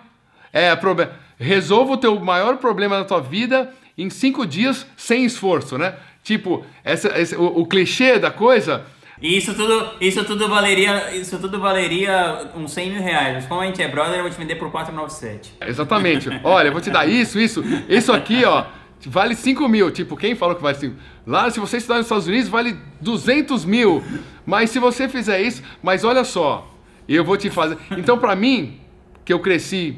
É, 0.54 0.76
problema. 0.76 1.14
Resolva 1.40 1.94
o 1.94 1.98
teu 1.98 2.20
maior 2.20 2.58
problema 2.58 3.00
na 3.00 3.06
tua 3.06 3.22
vida 3.22 3.74
em 3.98 4.08
cinco 4.08 4.46
dias 4.46 4.86
sem 4.96 5.26
esforço, 5.26 5.80
né? 5.80 5.96
Tipo, 6.24 6.64
essa, 6.84 7.20
esse, 7.20 7.36
o, 7.36 7.62
o 7.62 7.66
clichê 7.66 8.20
da 8.20 8.30
coisa 8.30 8.86
isso 9.22 9.54
tudo, 9.54 9.94
isso 10.00 10.24
tudo 10.24 10.48
valeria, 10.48 11.16
isso 11.16 11.40
tudo 11.40 11.60
valeria 11.60 12.52
uns 12.56 12.72
100 12.72 12.92
mil 12.92 13.02
reais. 13.02 13.34
Mas 13.34 13.46
como 13.48 13.62
a 13.62 13.66
gente 13.66 13.82
é 13.82 13.88
brother, 13.88 14.16
eu 14.16 14.22
vou 14.22 14.32
te 14.32 14.38
vender 14.38 14.56
por 14.56 14.70
497. 14.70 15.56
Exatamente. 15.62 16.30
Olha, 16.44 16.68
eu 16.68 16.72
vou 16.72 16.82
te 16.82 16.92
dar 16.92 17.08
isso, 17.08 17.40
isso, 17.40 17.64
isso 17.90 18.12
aqui, 18.14 18.46
ó, 18.46 18.66
vale 19.08 19.36
5 19.36 19.68
mil. 19.68 19.90
Tipo, 19.90 20.16
quem 20.16 20.36
falou 20.36 20.56
que 20.56 20.62
vale 20.62 20.78
5? 20.78 20.96
Lá, 21.26 21.50
se 21.50 21.60
você 21.60 21.78
estudar 21.78 21.98
nos 21.98 22.06
Estados 22.06 22.28
Unidos, 22.28 22.48
vale 22.48 22.78
200 23.02 23.66
mil. 23.66 24.04
Mas 24.46 24.70
se 24.70 24.80
você 24.80 25.10
fizer 25.10 25.42
isso, 25.42 25.64
mas 25.82 26.04
olha 26.04 26.24
só, 26.24 26.72
eu 27.08 27.24
vou 27.24 27.38
te 27.38 27.50
fazer. 27.50 27.78
Então, 27.98 28.18
para 28.18 28.36
mim, 28.36 28.80
que 29.26 29.34
eu 29.34 29.40
cresci 29.40 29.98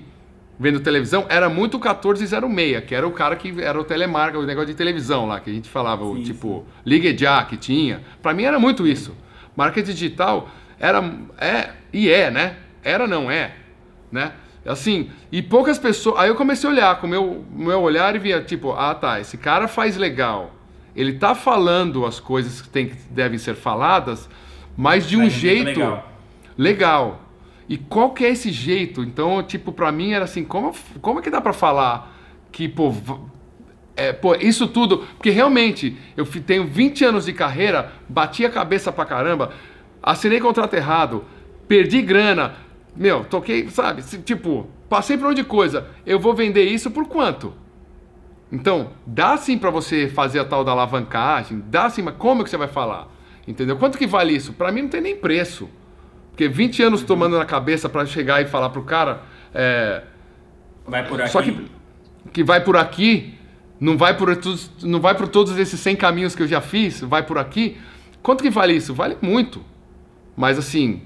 vendo 0.60 0.82
televisão, 0.82 1.26
era 1.30 1.48
muito 1.48 1.76
o 1.76 1.80
1406, 1.80 2.84
que 2.84 2.94
era 2.94 3.08
o 3.08 3.12
cara 3.12 3.38
que 3.38 3.62
era 3.62 3.80
o 3.80 3.84
telemarca, 3.84 4.38
o 4.38 4.46
negócio 4.46 4.68
de 4.68 4.76
televisão 4.76 5.26
lá, 5.26 5.40
que 5.40 5.50
a 5.50 5.54
gente 5.54 5.70
falava, 5.70 6.04
sim, 6.04 6.12
o, 6.12 6.24
tipo. 6.24 6.66
Ligue 6.86 7.18
Já, 7.18 7.44
que 7.46 7.56
tinha. 7.56 8.02
Para 8.22 8.34
mim 8.34 8.44
era 8.44 8.60
muito 8.60 8.86
isso. 8.86 9.16
Marketing 9.56 9.94
digital 9.94 10.50
era, 10.78 11.02
é, 11.38 11.70
e 11.94 12.10
é, 12.10 12.30
né? 12.30 12.58
Era, 12.84 13.08
não 13.08 13.32
é, 13.32 13.56
né? 14.12 14.34
Assim, 14.66 15.10
e 15.32 15.42
poucas 15.42 15.80
pessoas. 15.80 16.20
Aí 16.20 16.30
eu 16.30 16.36
comecei 16.36 16.70
a 16.70 16.74
olhar 16.74 17.00
com 17.00 17.08
o 17.08 17.10
meu, 17.10 17.46
meu 17.50 17.82
olhar 17.82 18.14
e 18.16 18.20
via, 18.20 18.42
tipo, 18.42 18.74
ah 18.74 18.94
tá, 18.94 19.20
esse 19.20 19.38
cara 19.38 19.68
faz 19.68 19.96
legal. 19.96 20.54
Ele 20.96 21.14
tá 21.14 21.34
falando 21.34 22.06
as 22.06 22.20
coisas 22.20 22.62
que, 22.62 22.68
tem, 22.68 22.90
que 22.90 22.96
devem 23.10 23.38
ser 23.38 23.56
faladas, 23.56 24.30
mas 24.76 25.08
de 25.08 25.16
um 25.16 25.24
é 25.24 25.30
jeito 25.30 25.80
legal. 25.80 26.12
legal. 26.58 27.29
E 27.70 27.78
qual 27.78 28.10
que 28.12 28.26
é 28.26 28.30
esse 28.32 28.52
jeito? 28.52 29.04
Então, 29.04 29.44
tipo, 29.44 29.72
para 29.72 29.92
mim 29.92 30.12
era 30.12 30.26
assim, 30.26 30.44
como, 30.44 30.74
como 31.02 31.20
é 31.20 31.22
que 31.22 31.30
dá 31.30 31.40
para 31.40 31.54
falar 31.54 32.18
que, 32.52 32.68
pô, 32.68 32.92
é, 33.96 34.12
pô, 34.12 34.34
isso 34.34 34.68
tudo, 34.68 35.06
porque 35.16 35.30
realmente 35.30 35.96
eu 36.18 36.26
tenho 36.26 36.66
20 36.66 37.06
anos 37.06 37.26
de 37.26 37.34
carreira, 37.34 37.94
bati 38.10 38.44
a 38.44 38.50
cabeça 38.50 38.92
pra 38.92 39.06
caramba, 39.06 39.54
assinei 40.02 40.40
contrato 40.40 40.74
errado, 40.74 41.24
perdi 41.68 42.02
grana, 42.02 42.56
meu, 42.96 43.24
toquei, 43.24 43.70
sabe, 43.70 44.02
tipo, 44.24 44.68
passei 44.90 45.16
por 45.16 45.26
um 45.26 45.30
monte 45.30 45.38
de 45.38 45.44
coisa, 45.44 45.88
eu 46.08 46.20
vou 46.20 46.34
vender 46.34 46.64
isso 46.64 46.90
por 46.90 47.08
quanto? 47.08 47.54
Então, 48.52 48.94
dá 49.06 49.38
sim 49.38 49.60
para 49.60 49.70
você 49.70 50.08
fazer 50.08 50.40
a 50.40 50.46
tal 50.46 50.64
da 50.64 50.72
alavancagem, 50.72 51.64
dá 51.68 51.88
sim, 51.88 52.02
mas 52.02 52.16
como 52.18 52.44
que 52.44 52.50
você 52.50 52.58
vai 52.58 52.68
falar? 52.68 53.08
Entendeu? 53.48 53.78
Quanto 53.78 53.96
que 53.96 54.08
vale 54.08 54.34
isso? 54.34 54.54
Para 54.54 54.72
mim 54.72 54.84
não 54.84 54.90
tem 54.90 55.02
nem 55.02 55.16
preço. 55.16 55.70
Porque 56.40 56.48
20 56.48 56.84
anos 56.84 57.04
tomando 57.04 57.38
na 57.38 57.44
cabeça 57.44 57.90
para 57.90 58.06
chegar 58.06 58.42
e 58.42 58.46
falar 58.46 58.70
pro 58.70 58.82
cara. 58.84 59.24
É, 59.54 60.04
vai 60.88 61.06
por 61.06 61.20
aqui. 61.20 61.32
Só 61.32 61.42
que, 61.42 61.68
que 62.32 62.46
vai 62.46 62.64
por 62.64 62.78
aqui, 62.78 63.34
não 63.78 63.98
vai 63.98 64.16
por, 64.16 64.30
não 64.82 65.02
vai 65.02 65.16
por 65.16 65.28
todos 65.28 65.58
esses 65.60 65.78
100 65.82 65.98
caminhos 65.98 66.36
que 66.38 66.44
eu 66.44 66.48
já 66.48 66.62
fiz, 66.62 67.02
vai 67.02 67.24
por 67.24 67.38
aqui. 67.38 67.78
Quanto 68.24 68.42
que 68.42 68.50
vale 68.50 68.72
isso? 68.72 68.94
Vale 68.94 69.18
muito. 69.22 69.62
Mas 70.38 70.58
assim, 70.58 71.02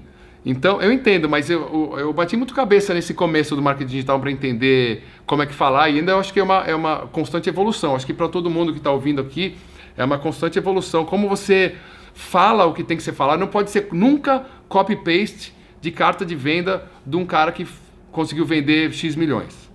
então 0.46 0.80
eu 0.80 0.92
entendo, 0.92 1.28
mas 1.28 1.50
eu, 1.50 1.62
eu, 1.92 1.98
eu 1.98 2.12
bati 2.12 2.36
muito 2.36 2.54
cabeça 2.54 2.94
nesse 2.94 3.12
começo 3.12 3.56
do 3.56 3.62
marketing 3.62 3.90
digital 3.90 4.20
para 4.20 4.30
entender 4.30 5.02
como 5.26 5.42
é 5.42 5.46
que 5.46 5.54
falar 5.54 5.90
e 5.90 5.98
ainda 5.98 6.12
eu 6.12 6.20
acho 6.20 6.32
que 6.32 6.38
é 6.38 6.44
uma, 6.44 6.58
é 6.58 6.76
uma 6.76 7.08
constante 7.08 7.48
evolução. 7.48 7.96
Acho 7.96 8.06
que 8.06 8.14
para 8.14 8.28
todo 8.28 8.48
mundo 8.48 8.70
que 8.70 8.78
está 8.78 8.92
ouvindo 8.92 9.20
aqui 9.20 9.56
é 9.96 10.04
uma 10.04 10.16
constante 10.16 10.60
evolução. 10.60 11.04
Como 11.04 11.28
você 11.28 11.74
fala 12.14 12.64
o 12.64 12.72
que 12.72 12.84
tem 12.84 12.96
que 12.96 13.02
ser 13.02 13.12
falado, 13.12 13.40
não 13.40 13.48
pode 13.48 13.70
ser 13.70 13.88
nunca 13.92 14.46
copy-paste 14.68 15.52
de 15.80 15.90
carta 15.90 16.24
de 16.24 16.34
venda 16.34 16.88
de 17.04 17.16
um 17.16 17.26
cara 17.26 17.52
que 17.52 17.66
conseguiu 18.10 18.46
vender 18.46 18.92
X 18.92 19.16
milhões. 19.16 19.70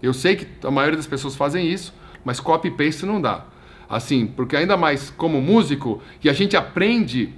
Eu 0.00 0.14
sei 0.14 0.36
que 0.36 0.46
a 0.66 0.70
maioria 0.70 0.96
das 0.96 1.06
pessoas 1.06 1.34
fazem 1.34 1.68
isso, 1.68 1.92
mas 2.24 2.40
copy-paste 2.40 3.04
não 3.04 3.20
dá. 3.20 3.44
Assim, 3.88 4.26
porque 4.26 4.56
ainda 4.56 4.76
mais 4.76 5.10
como 5.10 5.40
músico, 5.42 6.00
e 6.22 6.30
a 6.30 6.32
gente 6.32 6.56
aprende, 6.56 7.34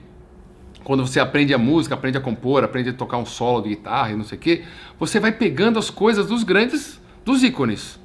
quando 0.84 1.04
você 1.04 1.18
aprende 1.18 1.52
a 1.52 1.58
música, 1.58 1.94
aprende 1.94 2.18
a 2.18 2.20
compor, 2.20 2.62
aprende 2.62 2.90
a 2.90 2.92
tocar 2.92 3.16
um 3.16 3.26
solo 3.26 3.62
de 3.62 3.70
guitarra 3.70 4.12
e 4.12 4.16
não 4.16 4.24
sei 4.24 4.38
o 4.38 4.40
quê, 4.40 4.64
você 4.98 5.18
vai 5.18 5.32
pegando 5.32 5.78
as 5.78 5.90
coisas 5.90 6.26
dos 6.26 6.44
grandes, 6.44 7.00
dos 7.24 7.42
ícones, 7.42 7.98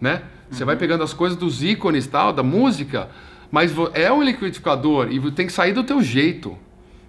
né? 0.00 0.22
Você 0.50 0.62
uhum. 0.62 0.66
vai 0.66 0.76
pegando 0.76 1.02
as 1.02 1.14
coisas 1.14 1.38
dos 1.38 1.62
ícones 1.62 2.06
tal, 2.06 2.32
da 2.32 2.42
música, 2.42 3.08
mas 3.54 3.72
é 3.94 4.12
um 4.12 4.20
liquidificador 4.20 5.12
e 5.12 5.30
tem 5.30 5.46
que 5.46 5.52
sair 5.52 5.72
do 5.72 5.84
teu 5.84 6.02
jeito, 6.02 6.58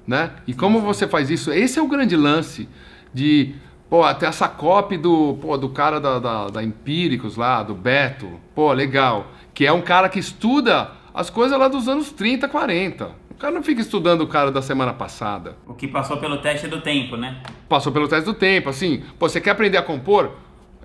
né? 0.05 0.29
E 0.45 0.53
como 0.53 0.79
você 0.79 1.08
faz 1.08 1.31
isso? 1.31 1.51
Esse 1.51 1.79
é 1.79 1.81
o 1.81 1.88
grande 1.88 2.15
lance 2.15 2.69
de 3.12 3.55
Pô, 3.89 4.03
até 4.03 4.27
essa 4.27 4.47
copy 4.47 4.95
do, 4.95 5.38
pô, 5.41 5.58
do 5.58 5.69
cara 5.69 5.99
da, 5.99 6.19
da, 6.19 6.47
da 6.47 6.63
Empíricos 6.63 7.36
lá, 7.36 7.63
do 7.63 7.73
Beto. 7.73 8.39
Pô, 8.53 8.71
legal. 8.73 9.27
Que 9.55 9.65
é 9.65 9.71
um 9.71 9.81
cara 9.81 10.08
que 10.08 10.19
estuda 10.19 10.91
as 11.13 11.31
coisas 11.31 11.58
lá 11.58 11.67
dos 11.67 11.88
anos 11.88 12.12
30, 12.12 12.47
40. 12.47 13.10
O 13.31 13.36
cara 13.36 13.53
não 13.53 13.63
fica 13.63 13.81
estudando 13.81 14.21
o 14.21 14.27
cara 14.27 14.51
da 14.51 14.62
semana 14.62 14.93
passada. 14.93 15.55
O 15.67 15.73
que 15.73 15.88
passou 15.88 16.17
pelo 16.17 16.38
teste 16.38 16.67
do 16.67 16.81
tempo, 16.81 17.15
né? 17.15 17.41
Passou 17.67 17.91
pelo 17.91 18.08
teste 18.08 18.25
do 18.25 18.34
tempo, 18.34 18.69
assim. 18.69 19.03
Pô, 19.17 19.27
você 19.27 19.41
quer 19.41 19.51
aprender 19.51 19.77
a 19.77 19.81
compor? 19.81 20.31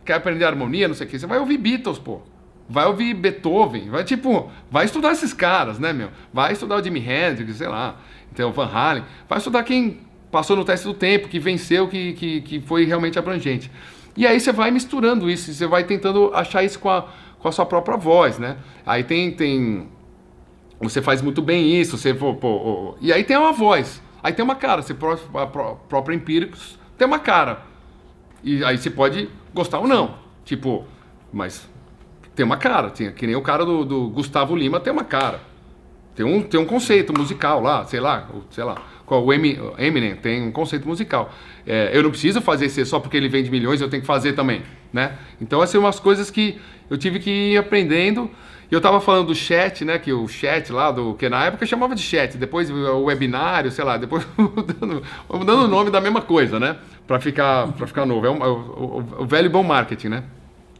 Quer 0.06 0.14
aprender 0.14 0.44
harmonia, 0.44 0.88
não 0.88 0.94
sei 0.94 1.06
o 1.06 1.10
quê? 1.10 1.18
Você 1.18 1.26
vai 1.26 1.38
ouvir 1.38 1.58
Beatles, 1.58 1.98
pô. 1.98 2.22
Vai 2.70 2.86
ouvir 2.86 3.14
Beethoven. 3.14 3.90
Vai, 3.90 4.04
tipo, 4.04 4.48
vai 4.70 4.84
estudar 4.84 5.10
esses 5.10 5.32
caras, 5.32 5.80
né, 5.80 5.92
meu? 5.92 6.10
Vai 6.32 6.52
estudar 6.52 6.76
o 6.76 6.82
Jimi 6.82 7.00
Hendrix, 7.00 7.56
sei 7.56 7.66
lá. 7.66 7.96
Então, 8.32 8.52
Van 8.52 8.70
Halen. 8.72 9.02
Vai 9.28 9.38
estudar 9.38 9.64
quem 9.64 9.98
passou 10.30 10.56
no 10.56 10.64
teste 10.64 10.86
do 10.86 10.94
tempo, 10.94 11.28
que 11.28 11.40
venceu, 11.40 11.88
que, 11.88 12.12
que, 12.12 12.40
que 12.42 12.60
foi 12.60 12.84
realmente 12.84 13.18
abrangente. 13.18 13.68
E 14.16 14.24
aí 14.24 14.38
você 14.38 14.52
vai 14.52 14.70
misturando 14.70 15.28
isso, 15.28 15.52
você 15.52 15.66
vai 15.66 15.82
tentando 15.82 16.30
achar 16.32 16.62
isso 16.62 16.78
com 16.78 16.88
a, 16.88 17.08
com 17.40 17.48
a 17.48 17.52
sua 17.52 17.66
própria 17.66 17.96
voz, 17.96 18.38
né? 18.38 18.56
Aí 18.86 19.02
tem, 19.02 19.32
tem 19.32 19.88
você 20.80 21.02
faz 21.02 21.20
muito 21.20 21.42
bem 21.42 21.74
isso, 21.80 21.98
você 21.98 22.14
pô, 22.14 22.34
pô, 22.34 22.96
e 23.00 23.12
aí 23.12 23.24
tem 23.24 23.36
uma 23.36 23.52
voz, 23.52 24.00
aí 24.22 24.32
tem 24.32 24.44
uma 24.44 24.54
cara, 24.54 24.82
você 24.82 24.94
a 25.34 25.46
própria 25.46 26.14
Empíricos 26.14 26.78
tem 26.96 27.06
uma 27.06 27.18
cara. 27.18 27.62
E 28.44 28.64
aí 28.64 28.78
você 28.78 28.90
pode 28.90 29.28
gostar 29.52 29.80
ou 29.80 29.88
não. 29.88 30.14
Tipo, 30.44 30.84
mas 31.32 31.68
tem 32.40 32.46
uma 32.46 32.56
cara, 32.56 32.88
tem, 32.88 33.12
que 33.12 33.26
nem 33.26 33.36
o 33.36 33.42
cara 33.42 33.66
do, 33.66 33.84
do 33.84 34.08
Gustavo 34.08 34.56
Lima 34.56 34.80
tem 34.80 34.90
uma 34.90 35.04
cara. 35.04 35.40
Tem 36.14 36.24
um, 36.24 36.42
tem 36.42 36.58
um 36.58 36.64
conceito 36.64 37.12
musical 37.12 37.60
lá, 37.60 37.84
sei 37.84 38.00
lá, 38.00 38.28
sei 38.50 38.64
lá 38.64 38.76
o 39.18 39.32
Eminem 39.32 40.14
tem 40.16 40.42
um 40.42 40.52
conceito 40.52 40.86
musical. 40.86 41.32
É, 41.66 41.90
eu 41.92 42.02
não 42.02 42.10
preciso 42.10 42.40
fazer 42.40 42.68
ser 42.68 42.84
só 42.84 43.00
porque 43.00 43.16
ele 43.16 43.28
vende 43.28 43.50
milhões, 43.50 43.80
eu 43.80 43.88
tenho 43.88 44.00
que 44.00 44.06
fazer 44.06 44.34
também, 44.34 44.62
né? 44.92 45.16
Então, 45.40 45.60
essas 45.62 45.72
são 45.72 45.80
umas 45.80 45.98
coisas 45.98 46.30
que 46.30 46.60
eu 46.88 46.96
tive 46.96 47.18
que 47.18 47.30
ir 47.52 47.58
aprendendo. 47.58 48.30
Eu 48.70 48.78
estava 48.78 49.00
falando 49.00 49.26
do 49.26 49.34
chat, 49.34 49.84
né? 49.84 49.98
Que 49.98 50.12
o 50.12 50.28
chat 50.28 50.72
lá, 50.72 50.92
do 50.92 51.14
que 51.14 51.28
na 51.28 51.44
época 51.46 51.66
chamava 51.66 51.94
de 51.94 52.02
chat, 52.02 52.36
depois 52.36 52.70
o 52.70 53.02
webinário, 53.04 53.70
sei 53.72 53.84
lá, 53.84 53.96
depois 53.96 54.24
mudando, 54.38 55.02
o 55.28 55.66
nome 55.66 55.90
da 55.90 56.00
mesma 56.00 56.22
coisa, 56.22 56.60
né? 56.60 56.76
Para 57.06 57.18
ficar, 57.18 57.72
pra 57.72 57.86
ficar 57.86 58.06
novo. 58.06 58.24
É, 58.26 58.30
um, 58.30 58.44
é 58.44 58.48
o, 58.48 58.52
o, 58.52 59.22
o, 59.22 59.26
velho 59.26 59.50
bom 59.50 59.64
marketing, 59.64 60.08
né? 60.08 60.24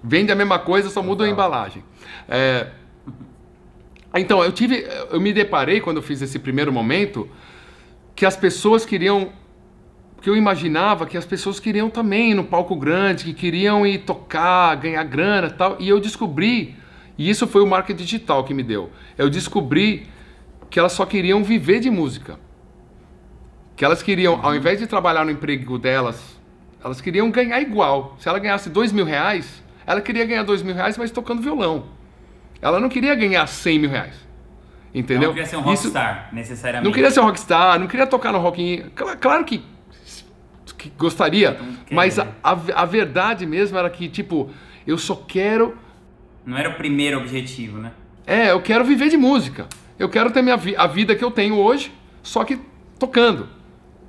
Vende 0.03 0.33
a 0.33 0.35
mesma 0.35 0.59
coisa, 0.59 0.89
só 0.89 1.03
muda 1.03 1.25
a 1.25 1.29
embalagem. 1.29 1.85
É, 2.29 2.69
então, 4.15 4.43
eu 4.43 4.51
tive, 4.51 4.87
eu 5.11 5.21
me 5.21 5.33
deparei 5.33 5.81
quando 5.81 5.99
eu 5.99 6.03
fiz 6.03 6.21
esse 6.21 6.39
primeiro 6.39 6.73
momento 6.73 7.29
que 8.15 8.27
as 8.27 8.37
pessoas 8.37 8.85
queriam 8.85 9.33
que 10.21 10.29
eu 10.29 10.37
imaginava 10.37 11.07
que 11.07 11.17
as 11.17 11.25
pessoas 11.25 11.59
queriam 11.59 11.89
também 11.89 12.33
ir 12.33 12.35
no 12.35 12.45
palco 12.45 12.77
grande, 12.77 13.25
que 13.25 13.33
queriam 13.33 13.87
ir 13.87 13.99
tocar, 14.01 14.75
ganhar 14.77 15.03
grana 15.05 15.47
e 15.47 15.51
tal. 15.51 15.77
E 15.81 15.89
eu 15.89 15.99
descobri, 15.99 16.77
e 17.17 17.29
isso 17.29 17.47
foi 17.47 17.63
o 17.63 17.67
marketing 17.67 18.03
digital 18.03 18.45
que 18.45 18.53
me 18.53 18.63
deu. 18.63 18.91
Eu 19.17 19.31
descobri 19.31 20.07
que 20.69 20.79
elas 20.79 20.93
só 20.93 21.07
queriam 21.07 21.43
viver 21.43 21.81
de 21.81 21.91
música. 21.91 22.39
Que 23.75 23.85
elas 23.85 24.03
queriam, 24.03 24.39
ao 24.43 24.55
invés 24.55 24.79
de 24.79 24.87
trabalhar 24.87 25.25
no 25.25 25.31
emprego 25.31 25.79
delas, 25.79 26.39
elas 26.85 27.01
queriam 27.01 27.31
ganhar 27.31 27.61
igual. 27.61 28.17
Se 28.19 28.29
ela 28.29 28.39
ganhasse 28.39 28.69
dois 28.69 28.93
mil 28.93 29.07
reais, 29.07 29.63
ela 29.91 30.01
queria 30.01 30.25
ganhar 30.25 30.45
dois 30.45 30.63
mil 30.63 30.73
reais, 30.73 30.97
mas 30.97 31.11
tocando 31.11 31.43
violão. 31.43 31.87
Ela 32.63 32.79
não 32.79 32.89
queria 32.89 33.13
ganhar 33.17 33.45
cem 33.49 33.77
mil 33.77 33.91
reais. 33.91 34.15
Entendeu? 34.95 35.29
Não 35.29 35.35
queria 35.35 35.49
ser 35.49 35.57
um 35.57 35.61
rockstar, 35.63 36.27
Isso, 36.27 36.35
necessariamente. 36.35 36.85
Não 36.85 36.93
queria 36.93 37.11
ser 37.11 37.21
um 37.21 37.25
rockstar, 37.25 37.79
não 37.81 37.89
queria 37.89 38.07
tocar 38.07 38.33
no 38.33 38.39
Rock 38.39 38.63
in 38.63 38.89
Claro 39.21 39.45
que, 39.45 39.63
que 40.79 40.93
gostaria, 40.97 41.59
mas 41.91 42.21
a, 42.21 42.29
a, 42.43 42.51
a, 42.75 42.85
verdade 42.85 43.47
mesmo 43.47 43.77
era 43.77 43.91
que, 43.91 44.09
tipo, 44.09 44.51
eu 44.87 44.97
só 44.97 45.17
quero... 45.17 45.77
Não 46.47 46.57
era 46.57 46.71
o 46.71 46.75
primeiro 46.75 47.19
objetivo, 47.19 47.79
né? 47.79 47.91
É, 48.25 48.53
eu 48.53 48.61
quero 48.61 48.85
viver 48.85 49.09
de 49.09 49.17
música. 49.17 49.67
Eu 49.99 50.09
quero 50.09 50.31
ter 50.31 50.41
minha 50.41 50.57
vi 50.57 50.77
a 50.77 50.87
vida 50.87 51.17
que 51.17 51.25
eu 51.25 51.33
tenho 51.33 51.57
hoje, 51.57 51.93
só 52.23 52.45
que 52.45 52.61
tocando, 52.97 53.49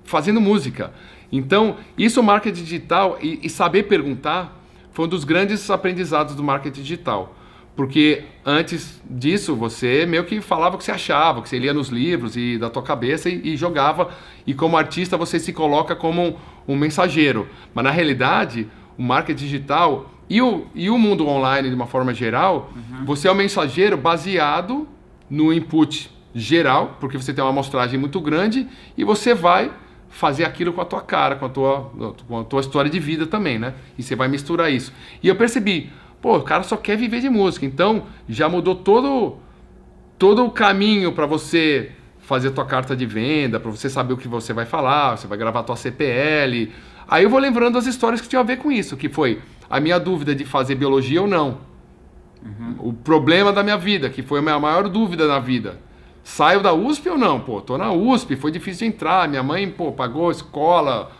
fazendo 0.03 0.39
música. 0.39 0.93
Então, 1.31 1.77
isso 1.97 2.21
marketing 2.21 2.63
digital 2.63 3.17
e, 3.19 3.39
e 3.41 3.49
saber 3.49 3.83
perguntar 3.83 4.60
foi 4.91 5.05
um 5.05 5.07
dos 5.07 5.23
grandes 5.23 5.69
aprendizados 5.69 6.35
do 6.35 6.43
marketing 6.43 6.81
digital 6.81 7.35
porque 7.75 8.25
antes 8.45 9.01
disso 9.09 9.55
você 9.55 10.05
meio 10.05 10.25
que 10.25 10.41
falava 10.41 10.75
o 10.75 10.77
que 10.77 10.83
você 10.83 10.91
achava, 10.91 11.41
que 11.41 11.49
você 11.49 11.57
lia 11.57 11.73
nos 11.73 11.89
livros 11.89 12.35
e 12.35 12.57
da 12.57 12.69
tua 12.69 12.83
cabeça 12.83 13.29
e, 13.29 13.53
e 13.53 13.57
jogava. 13.57 14.09
E 14.45 14.53
como 14.53 14.77
artista 14.77 15.17
você 15.17 15.39
se 15.39 15.53
coloca 15.53 15.95
como 15.95 16.21
um, 16.21 16.35
um, 16.67 16.75
mensageiro. 16.75 17.47
Mas 17.73 17.83
na 17.83 17.91
realidade, 17.91 18.67
o 18.97 19.01
marketing 19.01 19.45
digital 19.45 20.11
e 20.29 20.41
o, 20.41 20.67
e 20.75 20.89
o 20.89 20.97
mundo 20.97 21.27
online 21.27 21.69
de 21.69 21.75
uma 21.75 21.87
forma 21.87 22.13
geral, 22.13 22.71
uhum. 22.75 23.05
você 23.05 23.27
é 23.27 23.31
um 23.31 23.35
mensageiro 23.35 23.97
baseado 23.97 24.87
no 25.29 25.53
input 25.53 26.11
geral, 26.35 26.97
porque 26.99 27.17
você 27.17 27.33
tem 27.33 27.43
uma 27.43 27.49
amostragem 27.51 27.99
muito 27.99 28.19
grande 28.19 28.67
e 28.97 29.03
você 29.03 29.33
vai 29.33 29.71
fazer 30.11 30.43
aquilo 30.43 30.71
com 30.71 30.81
a 30.81 30.85
tua 30.85 31.01
cara, 31.01 31.35
com 31.35 31.45
a 31.45 31.49
tua, 31.49 31.91
com 32.27 32.39
a 32.39 32.43
tua 32.43 32.59
história 32.59 32.91
de 32.91 32.99
vida 32.99 33.25
também, 33.25 33.57
né? 33.57 33.73
E 33.97 34.03
você 34.03 34.15
vai 34.15 34.27
misturar 34.27 34.71
isso. 34.71 34.93
E 35.23 35.27
eu 35.27 35.35
percebi, 35.35 35.91
Pô, 36.21 36.37
o 36.37 36.43
cara 36.43 36.61
só 36.61 36.77
quer 36.77 36.95
viver 36.95 37.19
de 37.19 37.29
música. 37.29 37.65
Então, 37.65 38.03
já 38.29 38.47
mudou 38.47 38.75
todo, 38.75 39.37
todo 40.19 40.45
o 40.45 40.51
caminho 40.51 41.11
para 41.13 41.25
você 41.25 41.91
fazer 42.19 42.49
a 42.49 42.51
tua 42.51 42.65
carta 42.65 42.95
de 42.95 43.05
venda, 43.05 43.59
para 43.59 43.71
você 43.71 43.89
saber 43.89 44.13
o 44.13 44.17
que 44.17 44.27
você 44.27 44.53
vai 44.53 44.65
falar, 44.65 45.17
você 45.17 45.25
vai 45.25 45.37
gravar 45.37 45.61
a 45.61 45.63
tua 45.63 45.75
CPL. 45.75 46.71
Aí 47.07 47.23
eu 47.23 47.29
vou 47.29 47.39
lembrando 47.39 47.77
as 47.77 47.87
histórias 47.87 48.21
que 48.21 48.29
tinham 48.29 48.41
a 48.41 48.45
ver 48.45 48.57
com 48.57 48.71
isso, 48.71 48.95
que 48.95 49.09
foi 49.09 49.41
a 49.67 49.79
minha 49.79 49.99
dúvida 49.99 50.35
de 50.35 50.45
fazer 50.45 50.75
biologia 50.75 51.21
ou 51.21 51.27
não. 51.27 51.57
Uhum. 52.45 52.75
O 52.79 52.93
problema 52.93 53.51
da 53.51 53.63
minha 53.63 53.77
vida, 53.77 54.09
que 54.09 54.21
foi 54.21 54.39
a 54.39 54.41
minha 54.41 54.59
maior 54.59 54.87
dúvida 54.87 55.27
na 55.27 55.39
vida. 55.39 55.79
Saio 56.23 56.61
da 56.61 56.73
USP 56.73 57.09
ou 57.09 57.17
não? 57.17 57.39
Pô, 57.39 57.61
tô 57.61 57.77
na 57.77 57.91
USP, 57.91 58.35
foi 58.35 58.51
difícil 58.51 58.87
de 58.87 58.95
entrar. 58.95 59.27
Minha 59.27 59.43
mãe, 59.43 59.69
pô, 59.69 59.91
pagou 59.91 60.31
escola, 60.31 61.11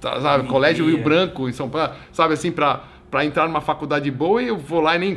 tá, 0.00 0.20
sabe, 0.20 0.48
colégio 0.48 0.86
Rio 0.86 1.02
Branco 1.02 1.48
em 1.48 1.52
São 1.52 1.68
Paulo, 1.68 1.92
sabe 2.12 2.34
assim, 2.34 2.52
pra 2.52 2.84
para 3.10 3.24
entrar 3.24 3.46
numa 3.48 3.60
faculdade 3.60 4.10
boa 4.10 4.40
e 4.40 4.48
eu 4.48 4.56
vou 4.56 4.80
lá 4.80 4.94
e 4.94 4.98
nem 4.98 5.16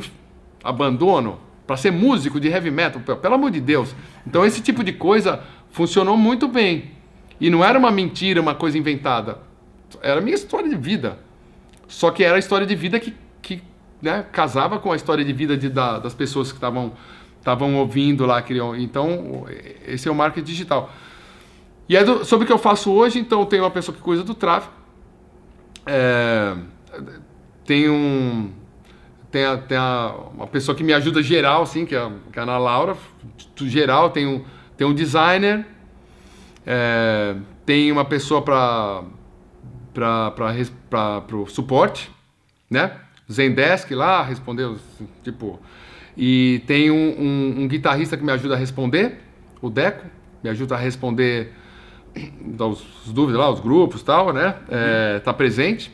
abandono 0.62 1.38
para 1.66 1.76
ser 1.76 1.92
músico 1.92 2.40
de 2.40 2.48
heavy 2.48 2.70
metal, 2.70 3.00
pelo 3.00 3.34
amor 3.34 3.50
de 3.50 3.60
Deus. 3.60 3.94
Então 4.26 4.44
esse 4.44 4.60
tipo 4.60 4.82
de 4.82 4.92
coisa 4.92 5.40
funcionou 5.70 6.16
muito 6.16 6.48
bem. 6.48 6.90
E 7.40 7.48
não 7.48 7.64
era 7.64 7.78
uma 7.78 7.90
mentira, 7.90 8.40
uma 8.40 8.54
coisa 8.54 8.76
inventada. 8.76 9.38
Era 10.02 10.18
a 10.18 10.22
minha 10.22 10.34
história 10.34 10.68
de 10.68 10.76
vida. 10.76 11.18
Só 11.88 12.10
que 12.10 12.22
era 12.22 12.36
a 12.36 12.38
história 12.38 12.66
de 12.66 12.74
vida 12.74 12.98
que, 12.98 13.14
que 13.40 13.62
né, 14.02 14.26
casava 14.30 14.78
com 14.78 14.92
a 14.92 14.96
história 14.96 15.24
de 15.24 15.32
vida 15.32 15.56
de, 15.56 15.68
da, 15.68 15.98
das 15.98 16.14
pessoas 16.14 16.50
que 16.50 16.56
estavam 16.56 16.92
estavam 17.44 17.76
ouvindo 17.76 18.24
lá. 18.24 18.40
Queriam, 18.40 18.74
então, 18.74 19.46
esse 19.86 20.08
é 20.08 20.10
o 20.10 20.14
marketing 20.14 20.46
digital. 20.46 20.90
E 21.86 21.94
é 21.94 22.02
do, 22.02 22.24
sobre 22.24 22.44
o 22.44 22.46
que 22.46 22.52
eu 22.52 22.58
faço 22.58 22.90
hoje, 22.90 23.18
então, 23.18 23.44
tem 23.44 23.60
uma 23.60 23.70
pessoa 23.70 23.94
que 23.94 24.00
cuida 24.00 24.24
do 24.24 24.34
tráfego. 24.34 24.72
É, 25.84 26.56
tem 27.66 27.90
um 27.90 28.50
tem, 29.30 29.44
a, 29.44 29.58
tem 29.58 29.76
a, 29.76 30.14
uma 30.32 30.46
pessoa 30.46 30.74
que 30.74 30.82
me 30.82 30.94
ajuda 30.94 31.22
geral, 31.22 31.62
assim, 31.62 31.84
que 31.84 31.94
é, 31.94 32.10
que 32.32 32.38
é 32.38 32.40
a 32.40 32.44
Ana 32.44 32.56
Laura, 32.56 32.96
geral, 33.56 34.08
tem 34.10 34.26
um, 34.26 34.42
tem 34.76 34.86
um 34.86 34.94
designer, 34.94 35.66
É, 36.66 37.36
tem 37.66 37.92
uma 37.92 38.06
pessoa 38.06 38.40
para 38.40 39.04
para 39.92 41.36
o 41.36 41.46
suporte, 41.46 42.10
né? 42.70 43.00
Zendesk 43.30 43.90
lá, 43.94 44.22
respondeu, 44.22 44.78
tipo... 45.22 45.60
E 46.16 46.62
tem 46.66 46.90
um, 46.90 46.94
um, 46.96 47.62
um, 47.62 47.68
guitarrista 47.68 48.16
que 48.16 48.24
me 48.24 48.30
ajuda 48.30 48.54
a 48.54 48.56
responder, 48.56 49.20
o 49.60 49.68
Deco, 49.68 50.06
me 50.42 50.50
ajuda 50.50 50.74
a 50.74 50.78
responder 50.78 51.52
as 52.14 53.12
dúvidas 53.12 53.40
lá, 53.40 53.50
os 53.50 53.60
grupos 53.60 54.00
e 54.00 54.04
tal, 54.04 54.32
né? 54.32 54.54
É, 54.70 55.18
tá 55.20 55.32
presente. 55.32 55.92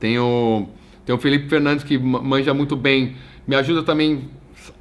Tem 0.00 0.18
o, 0.18 0.68
tem 1.06 1.14
o 1.14 1.18
Felipe 1.18 1.48
Fernandes 1.48 1.84
que 1.84 1.96
manja 1.96 2.52
muito 2.52 2.74
bem, 2.74 3.16
me 3.46 3.54
ajuda 3.54 3.84
também, 3.84 4.28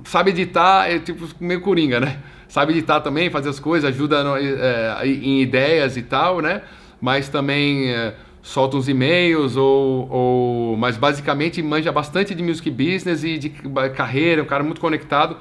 sabe 0.03 0.31
editar, 0.31 0.89
é 0.89 0.97
tipo 0.97 1.27
meio 1.39 1.61
coringa, 1.61 1.99
né? 1.99 2.19
Sabe 2.47 2.73
editar 2.73 3.01
também, 3.01 3.29
fazer 3.29 3.49
as 3.49 3.59
coisas, 3.59 3.89
ajuda 3.89 4.23
no, 4.23 4.35
é, 4.35 5.07
em 5.07 5.41
ideias 5.41 5.95
e 5.95 6.01
tal, 6.01 6.41
né? 6.41 6.63
Mas 6.99 7.29
também... 7.29 7.89
É, 7.91 8.15
solta 8.41 8.75
uns 8.75 8.87
e-mails, 8.87 9.55
ou, 9.55 10.09
ou, 10.09 10.77
mas 10.77 10.97
basicamente 10.97 11.61
manja 11.61 11.91
bastante 11.91 12.33
de 12.33 12.41
music 12.41 12.69
business 12.69 13.23
e 13.23 13.37
de 13.37 13.49
carreira, 13.95 14.41
um 14.41 14.45
cara 14.45 14.63
muito 14.63 14.81
conectado. 14.81 15.37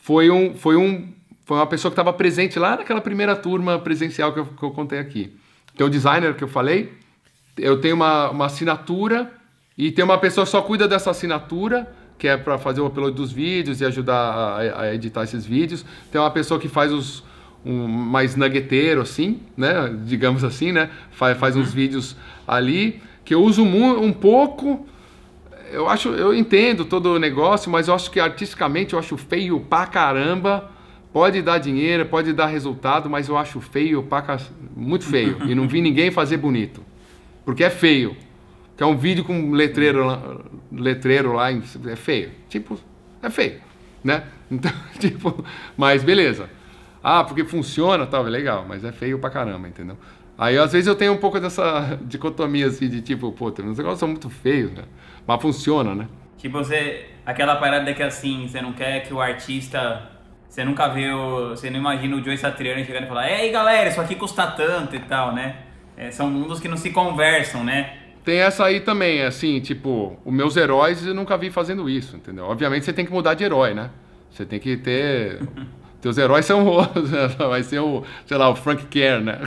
Foi, 0.00 0.30
um, 0.30 0.54
foi, 0.54 0.76
um, 0.76 1.12
foi 1.44 1.56
uma 1.56 1.66
pessoa 1.66 1.90
que 1.90 1.94
estava 1.94 2.12
presente 2.12 2.58
lá 2.58 2.76
naquela 2.76 3.00
primeira 3.00 3.36
turma 3.36 3.78
presencial 3.78 4.32
que 4.32 4.40
eu, 4.40 4.46
que 4.46 4.62
eu 4.62 4.70
contei 4.70 4.98
aqui. 4.98 5.36
Tem 5.76 5.86
o 5.86 5.90
designer 5.90 6.34
que 6.34 6.44
eu 6.44 6.48
falei, 6.48 6.92
eu 7.56 7.80
tenho 7.80 7.94
uma, 7.94 8.30
uma 8.30 8.46
assinatura 8.46 9.30
e 9.78 9.90
tem 9.90 10.04
uma 10.04 10.18
pessoa 10.18 10.44
que 10.44 10.50
só 10.50 10.60
cuida 10.60 10.88
dessa 10.88 11.10
assinatura, 11.10 11.90
que 12.18 12.26
é 12.26 12.36
para 12.36 12.58
fazer 12.58 12.80
o 12.80 12.86
upload 12.86 13.16
dos 13.16 13.32
vídeos 13.32 13.80
e 13.80 13.84
ajudar 13.84 14.14
a, 14.14 14.80
a 14.82 14.94
editar 14.94 15.22
esses 15.22 15.46
vídeos. 15.46 15.84
Tem 16.10 16.20
uma 16.20 16.30
pessoa 16.30 16.58
que 16.58 16.68
faz 16.68 16.92
os 16.92 17.24
um 17.64 17.86
mais 17.86 18.34
nuggeteiro, 18.34 19.00
assim, 19.00 19.40
né? 19.56 19.94
Digamos 20.04 20.42
assim, 20.42 20.72
né? 20.72 20.90
Faz, 21.12 21.38
faz 21.38 21.56
uns 21.56 21.68
uhum. 21.68 21.74
vídeos 21.74 22.16
ali 22.46 23.02
que 23.24 23.34
eu 23.34 23.42
uso 23.42 23.62
um 23.62 24.12
pouco. 24.12 24.86
Eu 25.70 25.88
acho, 25.88 26.10
eu 26.10 26.34
entendo 26.34 26.84
todo 26.84 27.14
o 27.14 27.18
negócio, 27.18 27.70
mas 27.70 27.88
eu 27.88 27.94
acho 27.94 28.10
que 28.10 28.20
artisticamente 28.20 28.92
eu 28.92 28.98
acho 28.98 29.16
feio 29.16 29.60
pra 29.60 29.86
caramba. 29.86 30.70
Pode 31.12 31.42
dar 31.42 31.58
dinheiro, 31.58 32.06
pode 32.06 32.32
dar 32.32 32.46
resultado, 32.46 33.08
mas 33.08 33.28
eu 33.28 33.36
acho 33.36 33.60
feio 33.60 34.02
pra 34.02 34.38
muito 34.74 35.04
feio. 35.04 35.38
e 35.46 35.54
não 35.54 35.68
vi 35.68 35.80
ninguém 35.80 36.10
fazer 36.10 36.38
bonito. 36.38 36.82
Porque 37.44 37.64
é 37.64 37.70
feio. 37.70 38.16
Que 38.76 38.82
é 38.82 38.86
um 38.86 38.96
vídeo 38.96 39.22
com 39.22 39.52
letreiro 39.52 40.06
lá, 40.06 40.40
letreiro 40.72 41.32
lá, 41.34 41.52
é 41.52 41.96
feio. 41.96 42.30
Tipo, 42.48 42.78
é 43.22 43.30
feio, 43.30 43.60
né? 44.02 44.24
Então, 44.52 44.70
tipo, 44.98 45.42
mas 45.78 46.04
beleza. 46.04 46.50
Ah, 47.02 47.24
porque 47.24 47.42
funciona, 47.42 48.06
tal, 48.06 48.26
é 48.26 48.30
legal, 48.30 48.66
mas 48.68 48.84
é 48.84 48.92
feio 48.92 49.18
pra 49.18 49.30
caramba, 49.30 49.66
entendeu? 49.66 49.96
Aí 50.36 50.58
às 50.58 50.72
vezes 50.72 50.86
eu 50.86 50.94
tenho 50.94 51.12
um 51.12 51.18
pouco 51.18 51.38
dessa 51.38 51.98
dicotomia 52.02 52.66
assim 52.66 52.88
de 52.88 53.00
tipo, 53.00 53.30
pô, 53.32 53.46
os 53.46 53.78
negócios 53.78 53.98
são 53.98 54.08
muito 54.08 54.28
feios, 54.30 54.72
né? 54.72 54.84
Mas 55.26 55.40
funciona, 55.40 55.94
né? 55.94 56.08
Tipo, 56.38 56.58
você. 56.58 57.06
Aquela 57.24 57.56
parada 57.56 57.94
que 57.94 58.02
assim, 58.02 58.48
você 58.48 58.60
não 58.60 58.72
quer 58.72 59.00
que 59.06 59.14
o 59.14 59.20
artista. 59.20 60.10
Você 60.48 60.64
nunca 60.64 60.88
viu. 60.88 61.50
Você 61.50 61.70
não 61.70 61.78
imagina 61.78 62.16
o 62.16 62.24
Joe 62.24 62.36
Satriani 62.36 62.84
chegando 62.84 63.04
e 63.04 63.08
falar, 63.08 63.30
ei 63.30 63.50
galera, 63.50 63.88
isso 63.88 64.00
aqui 64.00 64.14
custa 64.16 64.46
tanto 64.48 64.96
e 64.96 65.00
tal, 65.00 65.34
né? 65.34 65.56
É, 65.96 66.10
são 66.10 66.28
mundos 66.28 66.58
que 66.58 66.68
não 66.68 66.76
se 66.76 66.90
conversam, 66.90 67.62
né? 67.62 67.98
Tem 68.24 68.38
essa 68.38 68.64
aí 68.64 68.80
também, 68.80 69.22
assim, 69.22 69.60
tipo, 69.60 70.16
os 70.24 70.32
meus 70.32 70.56
heróis 70.56 71.04
eu 71.04 71.14
nunca 71.14 71.36
vi 71.36 71.50
fazendo 71.50 71.88
isso, 71.88 72.16
entendeu? 72.16 72.44
Obviamente 72.44 72.84
você 72.84 72.92
tem 72.92 73.04
que 73.04 73.12
mudar 73.12 73.34
de 73.34 73.44
herói, 73.44 73.74
né? 73.74 73.90
Você 74.30 74.46
tem 74.46 74.60
que 74.60 74.76
ter 74.76 75.40
Teus 76.02 76.18
heróis 76.18 76.44
são 76.44 76.66
outros, 76.66 77.12
né? 77.12 77.28
vai 77.38 77.62
ser 77.62 77.78
o, 77.78 78.02
sei 78.26 78.36
lá, 78.36 78.50
o 78.50 78.56
Frank 78.56 78.84
Kerr, 78.86 79.22
né? 79.22 79.40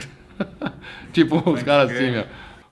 tipo 1.13 1.41
os 1.49 1.63
caras 1.63 1.91
assim, 1.91 2.11
meu. 2.11 2.25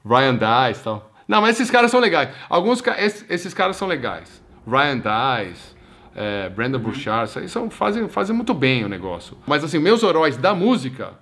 Ryan 0.05 0.35
Dice 0.35 0.81
e 0.81 0.83
tal. 0.83 1.11
Não, 1.27 1.41
mas 1.41 1.55
esses 1.55 1.71
caras 1.71 1.89
são 1.89 1.99
legais. 1.99 2.29
Alguns 2.49 2.81
esses, 2.97 3.25
esses 3.29 3.53
caras 3.53 3.75
são 3.75 3.87
legais. 3.87 4.43
Ryan 4.67 4.97
Dice, 4.97 5.75
é, 6.15 6.49
Brandon 6.49 6.77
uhum. 6.77 6.83
Bouchard, 6.83 7.29
isso 7.29 7.39
aí 7.39 7.49
são, 7.49 7.69
fazem, 7.69 8.07
fazem 8.07 8.35
muito 8.35 8.53
bem 8.53 8.83
o 8.83 8.89
negócio. 8.89 9.37
Mas 9.45 9.63
assim, 9.63 9.79
meus 9.79 10.03
heróis 10.03 10.37
da 10.37 10.53
música, 10.53 11.13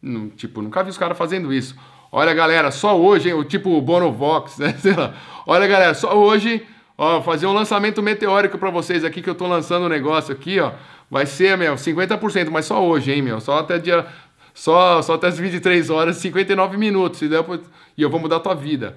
não, 0.00 0.28
tipo, 0.28 0.62
nunca 0.62 0.82
vi 0.82 0.90
os 0.90 0.98
caras 0.98 1.16
fazendo 1.16 1.52
isso. 1.52 1.76
Olha, 2.12 2.32
galera, 2.32 2.70
só 2.70 2.98
hoje, 2.98 3.28
hein, 3.28 3.34
o 3.34 3.44
tipo 3.44 3.80
Bono 3.80 4.12
Vox, 4.12 4.56
né? 4.58 4.74
Sei 4.78 4.94
lá. 4.94 5.14
Olha, 5.46 5.66
galera, 5.66 5.94
só 5.94 6.16
hoje, 6.16 6.64
ó, 6.96 7.20
fazer 7.22 7.46
um 7.46 7.52
lançamento 7.52 8.02
meteórico 8.02 8.58
para 8.58 8.70
vocês 8.70 9.04
aqui 9.04 9.20
que 9.20 9.28
eu 9.28 9.34
tô 9.34 9.46
lançando 9.46 9.86
um 9.86 9.88
negócio 9.88 10.32
aqui, 10.32 10.60
ó. 10.60 10.72
Vai 11.10 11.24
ser, 11.24 11.56
meu, 11.56 11.74
50%, 11.74 12.50
mas 12.50 12.66
só 12.66 12.84
hoje, 12.84 13.12
hein, 13.12 13.22
meu? 13.22 13.40
Só 13.40 13.58
até 13.58 13.78
dia. 13.78 14.06
Só, 14.56 15.02
só 15.02 15.14
até 15.14 15.26
as 15.26 15.38
23 15.38 15.90
horas, 15.90 16.16
59 16.16 16.78
minutos. 16.78 17.20
E, 17.20 17.28
depois, 17.28 17.60
e 17.94 18.00
eu 18.00 18.08
vou 18.08 18.18
mudar 18.18 18.36
a 18.36 18.40
tua 18.40 18.54
vida. 18.54 18.96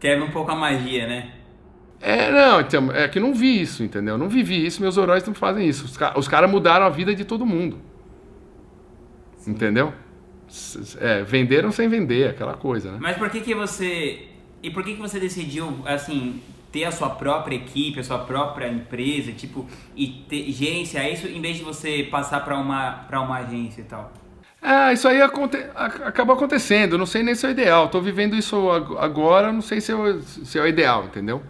Quebra 0.00 0.24
um 0.24 0.30
pouco 0.30 0.50
a 0.50 0.54
magia, 0.54 1.06
né? 1.06 1.30
É, 2.00 2.32
não, 2.32 2.60
então, 2.62 2.90
é 2.90 3.06
que 3.06 3.20
não 3.20 3.34
vi 3.34 3.60
isso, 3.60 3.84
entendeu? 3.84 4.16
Não 4.16 4.30
vivi 4.30 4.64
isso, 4.64 4.80
meus 4.80 4.96
heróis 4.96 5.22
não 5.26 5.34
fazem 5.34 5.68
isso. 5.68 5.84
Os, 5.84 5.98
os 6.16 6.26
caras 6.26 6.50
mudaram 6.50 6.86
a 6.86 6.88
vida 6.88 7.14
de 7.14 7.22
todo 7.22 7.44
mundo. 7.44 7.78
Sim. 9.36 9.50
Entendeu? 9.50 9.92
É, 10.98 11.22
venderam 11.22 11.70
sem 11.70 11.86
vender, 11.86 12.30
aquela 12.30 12.54
coisa, 12.54 12.92
né? 12.92 12.98
Mas 12.98 13.18
por 13.18 13.28
que 13.28 13.42
que 13.42 13.54
você... 13.54 14.28
E 14.62 14.70
por 14.70 14.82
que 14.82 14.94
que 14.94 15.00
você 15.02 15.20
decidiu, 15.20 15.82
assim, 15.84 16.40
ter 16.72 16.84
a 16.84 16.90
sua 16.90 17.10
própria 17.10 17.56
equipe, 17.56 18.00
a 18.00 18.04
sua 18.04 18.20
própria 18.20 18.68
empresa, 18.68 19.32
tipo, 19.32 19.66
e 19.94 20.24
ter 20.26 20.48
agência, 20.48 21.06
isso 21.10 21.26
em 21.26 21.42
vez 21.42 21.58
de 21.58 21.62
você 21.62 22.08
passar 22.10 22.42
para 22.42 22.56
uma, 22.58 23.06
uma 23.12 23.36
agência 23.36 23.82
e 23.82 23.84
tal? 23.84 24.23
É, 24.64 24.94
isso 24.94 25.06
aí 25.06 25.20
aconte 25.20 25.58
acaba 25.74 26.32
acontecendo, 26.32 26.96
não 26.96 27.04
sei 27.04 27.22
nem 27.22 27.34
se 27.34 27.44
é 27.44 27.50
o 27.50 27.52
ideal. 27.52 27.84
Estou 27.84 28.00
vivendo 28.00 28.34
isso 28.34 28.70
agora, 28.98 29.52
não 29.52 29.60
sei 29.60 29.78
se 29.78 29.92
é, 29.92 29.94
o, 29.94 30.22
se 30.22 30.58
é 30.58 30.62
o 30.62 30.66
ideal, 30.66 31.04
entendeu? 31.04 31.42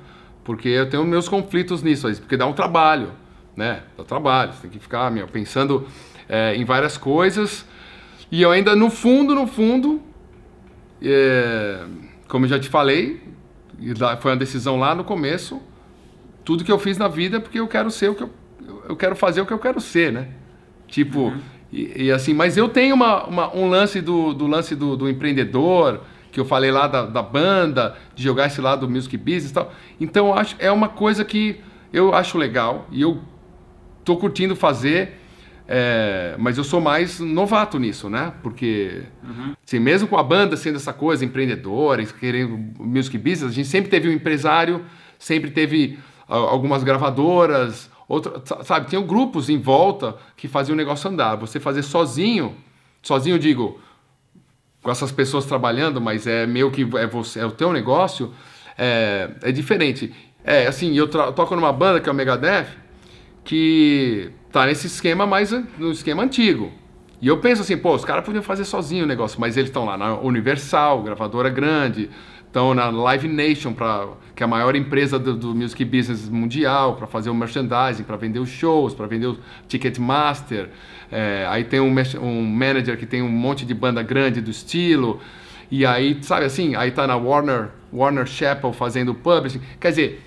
Porque 0.42 0.68
eu 0.68 0.90
tenho 0.90 1.04
meus 1.04 1.28
conflitos 1.28 1.80
nisso, 1.80 2.12
porque 2.16 2.36
dá 2.36 2.44
um 2.44 2.52
trabalho, 2.52 3.12
né? 3.56 3.84
Dá 3.96 4.02
trabalho, 4.02 4.52
você 4.52 4.62
tem 4.62 4.70
que 4.72 4.80
ficar 4.80 5.12
meu, 5.12 5.28
pensando 5.28 5.86
é, 6.28 6.56
em 6.56 6.64
várias 6.64 6.98
coisas. 6.98 7.64
E 8.32 8.42
eu 8.42 8.50
ainda, 8.50 8.74
no 8.74 8.90
fundo, 8.90 9.32
no 9.32 9.46
fundo, 9.46 10.02
é, 11.00 11.84
como 12.26 12.46
eu 12.46 12.48
já 12.48 12.58
te 12.58 12.68
falei, 12.68 13.22
foi 14.20 14.32
uma 14.32 14.36
decisão 14.36 14.76
lá 14.76 14.92
no 14.92 15.04
começo. 15.04 15.62
Tudo 16.44 16.64
que 16.64 16.72
eu 16.72 16.80
fiz 16.80 16.98
na 16.98 17.06
vida 17.06 17.36
é 17.36 17.40
porque 17.40 17.60
eu 17.60 17.68
quero 17.68 17.92
ser 17.92 18.10
o 18.10 18.14
que 18.16 18.24
eu, 18.24 18.30
eu 18.88 18.96
quero 18.96 19.14
fazer 19.14 19.40
o 19.40 19.46
que 19.46 19.52
eu 19.52 19.58
quero 19.60 19.80
ser, 19.80 20.12
né? 20.12 20.30
Tipo, 20.88 21.28
uhum. 21.28 21.53
E, 21.74 22.04
e, 22.04 22.12
assim, 22.12 22.32
mas 22.32 22.56
eu 22.56 22.68
tenho 22.68 22.94
uma, 22.94 23.24
uma, 23.24 23.56
um 23.56 23.68
lance 23.68 24.00
do, 24.00 24.32
do 24.32 24.46
lance 24.46 24.76
do, 24.76 24.96
do, 24.96 25.08
empreendedor, 25.08 26.02
que 26.30 26.38
eu 26.38 26.44
falei 26.44 26.70
lá 26.70 26.86
da, 26.86 27.04
da 27.04 27.20
banda, 27.20 27.96
de 28.14 28.22
jogar 28.22 28.46
esse 28.46 28.60
lado 28.60 28.86
do 28.86 28.90
music 28.90 29.16
business 29.16 29.50
e 29.50 29.54
tal. 29.54 29.72
Então, 30.00 30.32
acho, 30.32 30.54
é 30.60 30.70
uma 30.70 30.88
coisa 30.88 31.24
que 31.24 31.60
eu 31.92 32.14
acho 32.14 32.38
legal 32.38 32.86
e 32.92 33.02
eu 33.02 33.20
tô 34.04 34.16
curtindo 34.16 34.54
fazer. 34.54 35.20
É, 35.66 36.36
mas 36.38 36.58
eu 36.58 36.64
sou 36.64 36.78
mais 36.78 37.18
novato 37.18 37.78
nisso, 37.78 38.10
né? 38.10 38.34
Porque, 38.42 39.02
uhum. 39.22 39.54
assim, 39.66 39.78
mesmo 39.78 40.06
com 40.06 40.18
a 40.18 40.22
banda 40.22 40.58
sendo 40.58 40.76
essa 40.76 40.92
coisa, 40.92 41.24
empreendedores, 41.24 42.12
querendo 42.12 42.56
music 42.78 43.16
business, 43.16 43.50
a 43.50 43.54
gente 43.54 43.68
sempre 43.68 43.90
teve 43.90 44.06
um 44.08 44.12
empresário, 44.12 44.84
sempre 45.18 45.50
teve 45.50 45.98
uh, 46.28 46.34
algumas 46.34 46.84
gravadoras, 46.84 47.90
outra, 48.08 48.42
sabe? 48.64 48.88
Tinham 48.88 49.06
grupos 49.06 49.48
em 49.48 49.58
volta 49.58 50.16
que 50.36 50.48
faziam 50.48 50.74
o 50.74 50.76
negócio 50.76 51.10
andar. 51.10 51.36
Você 51.36 51.58
fazer 51.58 51.82
sozinho, 51.82 52.54
sozinho, 53.02 53.38
digo, 53.38 53.80
com 54.82 54.90
essas 54.90 55.10
pessoas 55.10 55.46
trabalhando, 55.46 56.00
mas 56.00 56.26
é 56.26 56.46
meio 56.46 56.70
que 56.70 56.82
é, 56.96 57.06
você, 57.06 57.40
é 57.40 57.46
o 57.46 57.50
teu 57.50 57.72
negócio, 57.72 58.32
é, 58.76 59.30
é 59.42 59.52
diferente. 59.52 60.12
É, 60.44 60.66
assim, 60.66 60.94
eu 60.94 61.08
toco 61.08 61.56
numa 61.56 61.72
banda 61.72 62.00
que 62.00 62.08
é 62.08 62.12
o 62.12 62.14
Megadeth, 62.14 62.66
que 63.42 64.30
tá 64.52 64.66
nesse 64.66 64.86
esquema 64.86 65.26
mais 65.26 65.50
no 65.78 65.90
esquema 65.90 66.22
antigo. 66.22 66.70
E 67.20 67.28
eu 67.28 67.38
penso 67.38 67.62
assim, 67.62 67.76
pô, 67.78 67.94
os 67.94 68.04
caras 68.04 68.24
podiam 68.24 68.42
fazer 68.42 68.66
sozinho 68.66 69.04
o 69.04 69.08
negócio, 69.08 69.40
mas 69.40 69.56
eles 69.56 69.70
estão 69.70 69.86
lá 69.86 69.96
na 69.96 70.18
Universal, 70.18 71.02
gravadora 71.02 71.48
grande, 71.48 72.10
estão 72.54 72.72
na 72.72 72.88
Live 72.88 73.26
Nation, 73.26 73.72
pra, 73.72 74.06
que 74.36 74.40
é 74.40 74.46
a 74.46 74.48
maior 74.48 74.76
empresa 74.76 75.18
do, 75.18 75.34
do 75.34 75.52
music 75.52 75.84
business 75.84 76.28
mundial, 76.28 76.94
para 76.94 77.08
fazer 77.08 77.28
o 77.28 77.34
merchandising, 77.34 78.04
para 78.04 78.16
vender 78.16 78.38
os 78.38 78.48
shows, 78.48 78.94
para 78.94 79.08
vender 79.08 79.26
o 79.26 79.38
Ticketmaster. 79.66 80.68
É, 81.10 81.44
aí 81.50 81.64
tem 81.64 81.80
um, 81.80 81.92
um 82.22 82.44
manager 82.44 82.96
que 82.96 83.06
tem 83.06 83.20
um 83.22 83.28
monte 83.28 83.66
de 83.66 83.74
banda 83.74 84.04
grande 84.04 84.40
do 84.40 84.52
estilo. 84.52 85.20
E 85.68 85.84
aí, 85.84 86.16
sabe 86.22 86.46
assim, 86.46 86.76
aí 86.76 86.92
tá 86.92 87.08
na 87.08 87.16
Warner, 87.16 87.70
Warner 87.92 88.24
Chappell 88.24 88.72
fazendo 88.72 89.12
publishing. 89.16 89.60
Quer 89.80 89.90
dizer, 89.90 90.22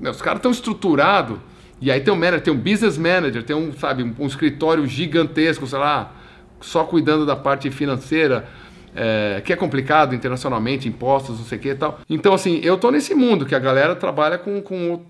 os 0.00 0.20
caras 0.20 0.38
estão 0.38 0.50
estruturados 0.50 1.38
e 1.80 1.88
aí 1.88 2.00
tem 2.00 2.12
um 2.12 2.16
manager, 2.16 2.40
tem 2.40 2.52
um 2.52 2.58
business 2.58 2.98
manager, 2.98 3.44
tem 3.44 3.54
um, 3.54 3.72
sabe, 3.74 4.12
um 4.18 4.26
escritório 4.26 4.84
gigantesco, 4.88 5.68
sei 5.68 5.78
lá, 5.78 6.12
só 6.60 6.82
cuidando 6.82 7.24
da 7.24 7.36
parte 7.36 7.70
financeira, 7.70 8.48
é, 8.94 9.40
que 9.44 9.52
é 9.52 9.56
complicado 9.56 10.14
internacionalmente, 10.14 10.88
impostos, 10.88 11.38
não 11.38 11.44
sei 11.44 11.58
o 11.58 11.60
que 11.60 11.68
e 11.68 11.74
tal. 11.74 12.00
Então, 12.08 12.34
assim, 12.34 12.60
eu 12.62 12.76
tô 12.76 12.90
nesse 12.90 13.14
mundo 13.14 13.46
que 13.46 13.54
a 13.54 13.58
galera 13.58 13.94
trabalha 13.94 14.38
com, 14.38 14.60
com 14.60 15.04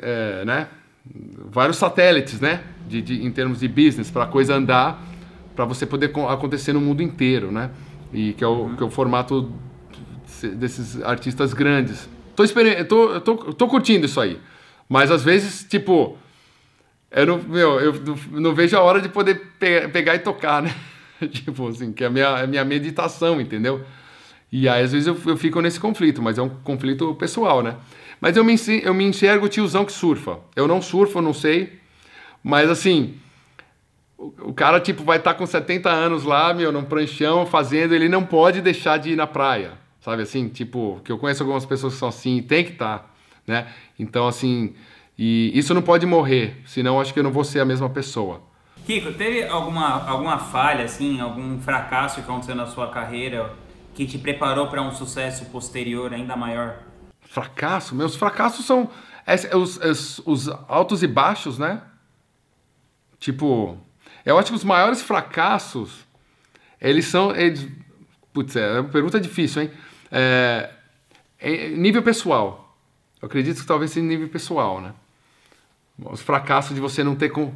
é, 0.00 0.44
né, 0.44 0.68
vários 1.50 1.76
satélites, 1.76 2.40
né, 2.40 2.62
de, 2.86 3.02
de, 3.02 3.24
em 3.24 3.30
termos 3.30 3.60
de 3.60 3.68
business, 3.68 4.10
para 4.10 4.24
a 4.24 4.26
coisa 4.26 4.54
andar, 4.54 5.02
para 5.54 5.64
você 5.64 5.84
poder 5.84 6.12
acontecer 6.28 6.72
no 6.72 6.80
mundo 6.80 7.02
inteiro, 7.02 7.50
né? 7.50 7.70
E 8.12 8.32
que 8.32 8.44
é 8.44 8.46
o, 8.46 8.52
uhum. 8.52 8.76
que 8.76 8.82
é 8.82 8.86
o 8.86 8.90
formato 8.90 9.52
desses 10.54 11.02
artistas 11.02 11.52
grandes. 11.52 12.08
Tô, 12.36 12.44
tô, 12.84 13.20
tô, 13.20 13.36
tô 13.52 13.66
curtindo 13.66 14.06
isso 14.06 14.20
aí. 14.20 14.38
Mas 14.88 15.10
às 15.10 15.24
vezes, 15.24 15.66
tipo, 15.68 16.16
eu 17.10 17.26
não, 17.26 17.38
meu, 17.38 17.80
eu 17.80 17.94
não 18.30 18.54
vejo 18.54 18.76
a 18.76 18.82
hora 18.82 19.00
de 19.00 19.08
poder 19.08 19.54
pegar 19.58 20.14
e 20.14 20.20
tocar, 20.20 20.62
né? 20.62 20.72
tipo 21.30 21.68
assim, 21.68 21.92
que 21.92 22.04
é 22.04 22.06
a 22.06 22.10
minha, 22.10 22.28
a 22.28 22.46
minha 22.46 22.64
meditação, 22.64 23.40
entendeu? 23.40 23.84
E 24.50 24.68
aí 24.68 24.82
às 24.82 24.92
vezes 24.92 25.06
eu, 25.06 25.16
eu 25.26 25.36
fico 25.36 25.60
nesse 25.60 25.78
conflito, 25.78 26.22
mas 26.22 26.38
é 26.38 26.42
um 26.42 26.48
conflito 26.48 27.14
pessoal, 27.14 27.62
né? 27.62 27.76
Mas 28.20 28.36
eu 28.36 28.44
me, 28.44 28.54
eu 28.82 28.94
me 28.94 29.04
enxergo 29.04 29.48
tiozão 29.48 29.84
que 29.84 29.92
surfa. 29.92 30.38
Eu 30.56 30.66
não 30.66 30.82
surfo, 30.82 31.20
não 31.20 31.34
sei. 31.34 31.78
Mas 32.42 32.70
assim, 32.70 33.14
o, 34.16 34.32
o 34.48 34.52
cara 34.52 34.80
tipo 34.80 35.04
vai 35.04 35.18
estar 35.18 35.34
tá 35.34 35.38
com 35.38 35.46
70 35.46 35.88
anos 35.90 36.24
lá, 36.24 36.52
meu, 36.54 36.72
num 36.72 36.84
pranchão 36.84 37.46
fazendo, 37.46 37.94
ele 37.94 38.08
não 38.08 38.24
pode 38.24 38.60
deixar 38.60 38.98
de 38.98 39.10
ir 39.10 39.16
na 39.16 39.26
praia. 39.26 39.72
Sabe 40.00 40.22
assim? 40.22 40.48
Tipo, 40.48 41.00
que 41.04 41.12
eu 41.12 41.18
conheço 41.18 41.42
algumas 41.42 41.66
pessoas 41.66 41.94
que 41.94 41.98
são 41.98 42.08
assim, 42.08 42.42
tem 42.42 42.64
que 42.64 42.72
estar, 42.72 42.98
tá, 42.98 43.10
né? 43.46 43.66
Então 43.98 44.26
assim, 44.26 44.74
e 45.18 45.50
isso 45.54 45.74
não 45.74 45.82
pode 45.82 46.06
morrer, 46.06 46.56
senão 46.64 47.00
acho 47.00 47.12
que 47.12 47.18
eu 47.18 47.24
não 47.24 47.32
vou 47.32 47.44
ser 47.44 47.60
a 47.60 47.64
mesma 47.64 47.90
pessoa. 47.90 48.47
Kiko, 48.88 49.12
teve 49.12 49.46
alguma, 49.46 50.08
alguma 50.08 50.38
falha, 50.38 50.86
assim, 50.86 51.20
algum 51.20 51.60
fracasso 51.60 52.14
que 52.14 52.20
aconteceu 52.22 52.54
na 52.54 52.64
sua 52.64 52.90
carreira 52.90 53.54
que 53.94 54.06
te 54.06 54.16
preparou 54.16 54.68
para 54.68 54.80
um 54.80 54.94
sucesso 54.94 55.44
posterior 55.50 56.14
ainda 56.14 56.34
maior? 56.34 56.78
Fracasso? 57.20 57.94
Meus 57.94 58.16
fracassos 58.16 58.64
são 58.64 58.88
os, 59.54 59.76
os, 59.76 60.22
os 60.24 60.48
altos 60.66 61.02
e 61.02 61.06
baixos, 61.06 61.58
né? 61.58 61.82
Tipo, 63.20 63.76
eu 64.24 64.38
acho 64.38 64.52
que 64.52 64.56
os 64.56 64.64
maiores 64.64 65.02
fracassos, 65.02 66.06
eles 66.80 67.04
são. 67.04 67.36
Eles, 67.36 67.68
putz, 68.32 68.56
é 68.56 68.80
uma 68.80 68.88
pergunta 68.88 69.20
difícil, 69.20 69.64
hein? 69.64 69.70
É, 70.10 70.70
é, 71.38 71.68
nível 71.68 72.02
pessoal. 72.02 72.74
Eu 73.20 73.26
acredito 73.26 73.60
que 73.60 73.66
talvez 73.66 73.90
seja 73.90 74.06
nível 74.06 74.30
pessoal, 74.30 74.80
né? 74.80 74.94
Os 75.98 76.22
fracassos 76.22 76.74
de 76.74 76.80
você 76.80 77.04
não 77.04 77.14
ter 77.14 77.28
com, 77.28 77.52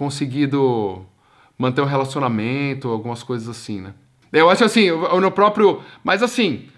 conseguido 0.00 1.04
manter 1.58 1.82
um 1.82 1.84
relacionamento, 1.84 2.88
algumas 2.88 3.22
coisas 3.22 3.50
assim, 3.50 3.82
né? 3.82 3.92
Eu 4.32 4.48
acho 4.48 4.64
assim, 4.64 4.90
no 4.90 5.30
próprio. 5.30 5.82
Mas 6.02 6.22
assim, 6.22 6.70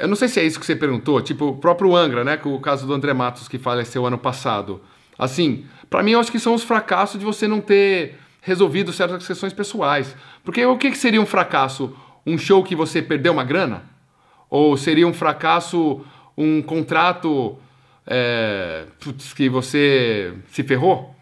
eu 0.00 0.08
não 0.08 0.16
sei 0.16 0.26
se 0.26 0.40
é 0.40 0.44
isso 0.44 0.58
que 0.58 0.66
você 0.66 0.74
perguntou, 0.74 1.22
tipo, 1.22 1.50
o 1.50 1.56
próprio 1.58 1.94
Angra, 1.94 2.24
né? 2.24 2.40
O 2.44 2.58
caso 2.58 2.88
do 2.88 2.92
André 2.92 3.14
Matos 3.14 3.46
que 3.46 3.56
faleceu 3.56 4.04
ano 4.04 4.18
passado. 4.18 4.80
Assim, 5.16 5.64
para 5.88 6.02
mim 6.02 6.10
eu 6.10 6.18
acho 6.18 6.32
que 6.32 6.40
são 6.40 6.52
os 6.52 6.64
fracassos 6.64 7.20
de 7.20 7.24
você 7.24 7.46
não 7.46 7.60
ter 7.60 8.18
resolvido 8.42 8.92
certas 8.92 9.24
questões 9.24 9.52
pessoais. 9.52 10.16
Porque 10.42 10.66
o 10.66 10.76
que 10.76 10.92
seria 10.96 11.22
um 11.22 11.26
fracasso? 11.26 11.94
Um 12.26 12.36
show 12.36 12.64
que 12.64 12.74
você 12.74 13.00
perdeu 13.00 13.32
uma 13.32 13.44
grana? 13.44 13.84
Ou 14.48 14.76
seria 14.76 15.06
um 15.06 15.14
fracasso 15.14 16.04
um 16.36 16.60
contrato 16.62 17.56
é, 18.04 18.86
putz, 18.98 19.32
que 19.32 19.48
você 19.48 20.34
se 20.48 20.64
ferrou? 20.64 21.14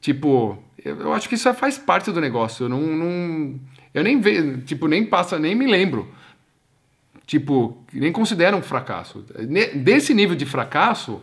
Tipo, 0.00 0.58
eu, 0.84 1.00
eu, 1.00 1.12
acho 1.12 1.28
que 1.28 1.34
isso 1.34 1.52
faz 1.54 1.78
parte 1.78 2.10
do 2.10 2.20
negócio. 2.20 2.64
Eu 2.64 2.68
não, 2.68 2.80
não 2.80 3.60
eu 3.92 4.02
nem 4.02 4.20
vejo, 4.20 4.58
tipo, 4.62 4.86
nem 4.86 5.04
passa, 5.04 5.38
nem 5.38 5.54
me 5.54 5.66
lembro. 5.66 6.08
Tipo, 7.26 7.84
nem 7.92 8.12
considero 8.12 8.56
um 8.56 8.62
fracasso. 8.62 9.24
Desse 9.74 10.14
nível 10.14 10.34
de 10.34 10.46
fracasso, 10.46 11.20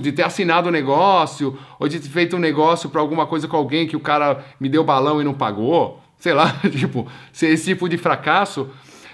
de 0.00 0.12
ter 0.12 0.22
assinado 0.22 0.66
o 0.66 0.68
um 0.68 0.72
negócio, 0.72 1.58
ou 1.78 1.88
de 1.88 1.98
ter 1.98 2.08
feito 2.08 2.36
um 2.36 2.38
negócio 2.38 2.88
para 2.90 3.00
alguma 3.00 3.26
coisa 3.26 3.48
com 3.48 3.56
alguém 3.56 3.86
que 3.86 3.96
o 3.96 4.00
cara 4.00 4.44
me 4.58 4.68
deu 4.68 4.84
balão 4.84 5.20
e 5.20 5.24
não 5.24 5.34
pagou, 5.34 6.00
sei 6.18 6.32
lá, 6.32 6.60
tipo, 6.70 7.06
esse 7.32 7.64
tipo 7.64 7.88
de 7.88 7.96
fracasso. 7.96 8.70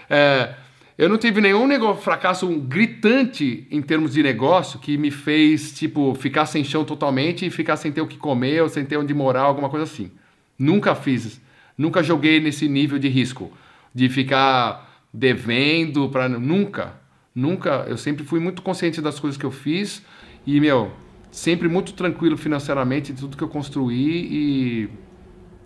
É, 0.09 0.55
eu 0.99 1.09
não 1.09 1.19
tive 1.19 1.41
nenhum 1.43 1.67
negócio, 1.67 2.03
fracasso 2.03 2.49
gritante 2.61 3.67
em 3.71 3.83
termos 3.83 4.15
de 4.15 4.23
negócio 4.23 4.79
que 4.79 4.97
me 4.97 5.11
fez, 5.11 5.73
tipo, 5.73 6.15
ficar 6.15 6.47
sem 6.47 6.65
chão 6.65 6.85
totalmente 6.85 7.45
e 7.45 7.51
ficar 7.51 7.77
sem 7.77 7.93
ter 7.93 8.01
o 8.01 8.07
que 8.07 8.17
comer 8.17 8.63
ou 8.63 8.69
sem 8.69 8.85
ter 8.85 8.97
onde 8.97 9.13
morar, 9.13 9.43
alguma 9.43 9.69
coisa 9.69 9.85
assim. 9.85 10.11
Nunca 10.59 10.95
fiz, 10.95 11.41
nunca 11.77 12.03
joguei 12.03 12.41
nesse 12.41 12.67
nível 12.67 12.99
de 12.99 13.09
risco, 13.09 13.53
de 13.95 14.09
ficar 14.09 15.05
devendo 15.13 16.09
para 16.09 16.31
nunca, 16.31 16.95
nunca. 17.35 17.85
Eu 17.87 17.99
sempre 17.99 18.25
fui 18.25 18.41
muito 18.41 18.63
consciente 18.63 19.03
das 19.03 19.21
coisas 19.21 19.37
que 19.39 19.45
eu 19.45 19.51
fiz 19.51 20.03
e, 20.47 20.59
meu, 20.61 20.93
sempre 21.31 21.69
muito 21.69 21.93
tranquilo 21.93 22.39
financeiramente 22.39 23.13
de 23.13 23.21
tudo 23.21 23.37
que 23.37 23.45
eu 23.45 23.49
construí 23.49 24.29
e 24.31 24.89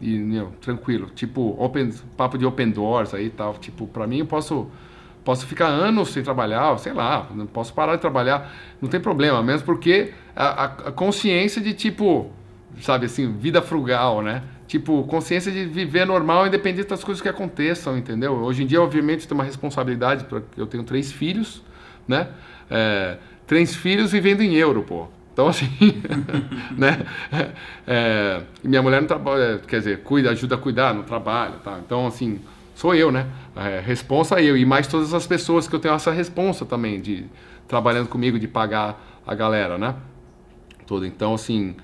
e 0.01 0.17
meu, 0.17 0.53
tranquilo, 0.63 1.11
tipo, 1.15 1.55
open, 1.59 1.93
papo 2.17 2.39
de 2.39 2.47
open 2.47 2.71
doors 2.71 3.13
aí 3.13 3.27
e 3.27 3.31
tal, 3.31 3.59
tipo, 3.59 3.87
para 3.87 4.07
mim 4.07 4.21
eu 4.21 4.27
posso 4.27 4.71
Posso 5.25 5.47
ficar 5.47 5.67
anos 5.67 6.11
sem 6.11 6.23
trabalhar, 6.23 6.77
sei 6.79 6.93
lá, 6.93 7.29
não 7.35 7.47
posso 7.47 7.75
parar 7.75 7.97
de 7.97 8.01
trabalhar, 8.01 8.53
não 8.81 8.89
tem 8.89 8.99
problema, 8.99 9.43
mesmo 9.43 9.67
porque 9.67 10.13
a, 10.35 10.65
a 10.65 10.69
consciência 10.93 11.61
de 11.61 11.75
tipo, 11.75 12.31
sabe 12.81 13.07
assim, 13.07 13.33
vida 13.33 13.61
frugal, 13.61 14.23
né? 14.23 14.43
Tipo, 14.67 15.03
consciência 15.05 15.51
de 15.51 15.65
viver 15.67 16.07
normal, 16.07 16.47
independente 16.47 16.89
das 16.89 17.03
coisas 17.03 17.21
que 17.21 17.29
aconteçam, 17.29 17.99
entendeu? 17.99 18.35
Hoje 18.35 18.63
em 18.63 18.67
dia, 18.67 18.81
obviamente, 18.81 19.27
tem 19.27 19.35
uma 19.35 19.43
responsabilidade, 19.43 20.25
porque 20.25 20.61
eu 20.61 20.67
tenho 20.67 20.85
três 20.85 21.11
filhos, 21.11 21.63
né? 22.07 22.29
É, 22.71 23.19
três 23.49 23.75
filhos 23.75 24.13
vivendo 24.13 24.43
em 24.43 24.55
euro, 24.55 24.85
pô. 24.85 25.09
Então, 25.33 25.49
assim, 25.49 25.69
né? 26.79 27.05
É, 27.87 28.43
minha 28.63 28.81
mulher 28.81 29.01
não 29.01 29.09
trabalha, 29.09 29.61
quer 29.67 29.79
dizer, 29.79 30.03
cuida, 30.03 30.31
ajuda 30.31 30.55
a 30.55 30.59
cuidar, 30.59 30.95
não 30.95 31.03
trabalha, 31.03 31.57
tá? 31.65 31.81
Então, 31.85 32.07
assim, 32.07 32.41
sou 32.77 32.95
eu, 32.95 33.11
né? 33.11 33.27
É, 33.57 33.81
responsa 33.81 34.41
eu. 34.41 34.57
E 34.57 34.65
mais 34.65 34.87
todas 34.87 35.13
as 35.13 35.27
pessoas 35.27 35.67
que 35.67 35.75
eu 35.75 35.81
tenho 35.81 35.95
essa 35.95 36.11
responsa 36.11 36.65
também, 36.65 37.01
de 37.01 37.27
trabalhando 37.67 38.09
comigo, 38.09 38.39
de 38.39 38.49
pagar 38.49 39.21
a 39.27 39.35
galera, 39.35 39.79
né? 39.79 39.95
Todo. 40.87 41.07
Então, 41.07 41.35
assim, 41.35 41.77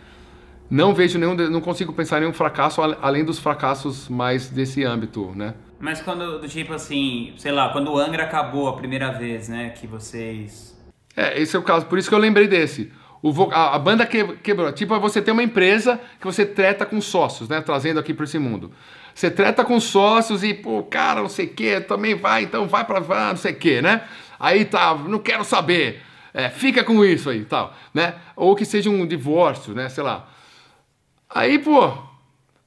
não 0.69 0.95
vejo 0.95 1.19
nenhum, 1.19 1.35
não 1.35 1.61
consigo 1.61 1.93
pensar 1.93 2.19
em 2.19 2.21
nenhum 2.21 2.33
fracasso 2.33 2.81
além 2.83 3.25
dos 3.25 3.39
fracassos 3.39 4.09
mais 4.09 4.49
desse 4.49 4.85
âmbito, 4.85 5.33
né? 5.35 5.55
Mas 5.79 6.01
quando, 6.01 6.41
do 6.41 6.49
tipo 6.49 6.73
assim, 6.73 7.35
sei 7.37 7.53
lá, 7.53 7.71
quando 7.71 7.93
o 7.93 7.99
Angra 7.99 8.25
acabou 8.25 8.69
a 8.69 8.77
primeira 8.77 9.11
vez, 9.13 9.49
né, 9.49 9.71
que 9.71 9.87
vocês... 9.87 10.75
É, 11.15 11.41
esse 11.41 11.55
é 11.55 11.59
o 11.59 11.63
caso, 11.63 11.87
por 11.87 11.99
isso 11.99 12.09
que 12.09 12.15
eu 12.15 12.19
lembrei 12.19 12.49
desse. 12.49 12.91
O, 13.23 13.31
a, 13.51 13.75
a 13.75 13.79
banda 13.79 14.07
quebrou. 14.07 14.73
Tipo, 14.73 14.99
você 15.01 15.21
tem 15.21 15.33
uma 15.33 15.43
empresa 15.43 16.01
que 16.19 16.25
você 16.25 16.45
treta 16.45 16.87
com 16.87 17.01
sócios, 17.01 17.49
né, 17.49 17.61
trazendo 17.61 18.01
aqui 18.01 18.15
para 18.15 18.25
esse 18.25 18.39
mundo. 18.39 18.73
Você 19.17 19.31
treta 19.31 19.65
com 19.65 19.81
sócios 19.81 20.45
e, 20.45 20.53
pô, 20.53 20.83
cara, 20.83 21.23
não 21.23 21.29
sei 21.31 21.47
o 21.47 21.55
que, 21.55 21.81
também 21.81 22.15
vai, 22.15 22.43
então 22.43 22.69
vai 22.69 22.85
pra 22.85 22.99
lá, 22.99 23.31
não 23.31 23.37
sei 23.39 23.53
o 23.53 23.57
que, 23.57 23.81
né? 23.81 24.07
Aí 24.39 24.67
tá, 24.67 24.95
não 24.95 25.19
quero 25.19 25.43
saber, 25.43 26.03
é, 26.35 26.51
fica 26.51 26.85
com 26.85 27.03
isso 27.03 27.31
aí 27.31 27.43
tal, 27.47 27.75
né? 27.95 28.17
Ou 28.37 28.55
que 28.55 28.67
seja 28.67 28.91
um 28.91 29.07
divórcio, 29.07 29.73
né? 29.73 29.89
Sei 29.89 30.05
lá. 30.05 30.29
Aí, 31.31 31.59
pô, 31.59 31.97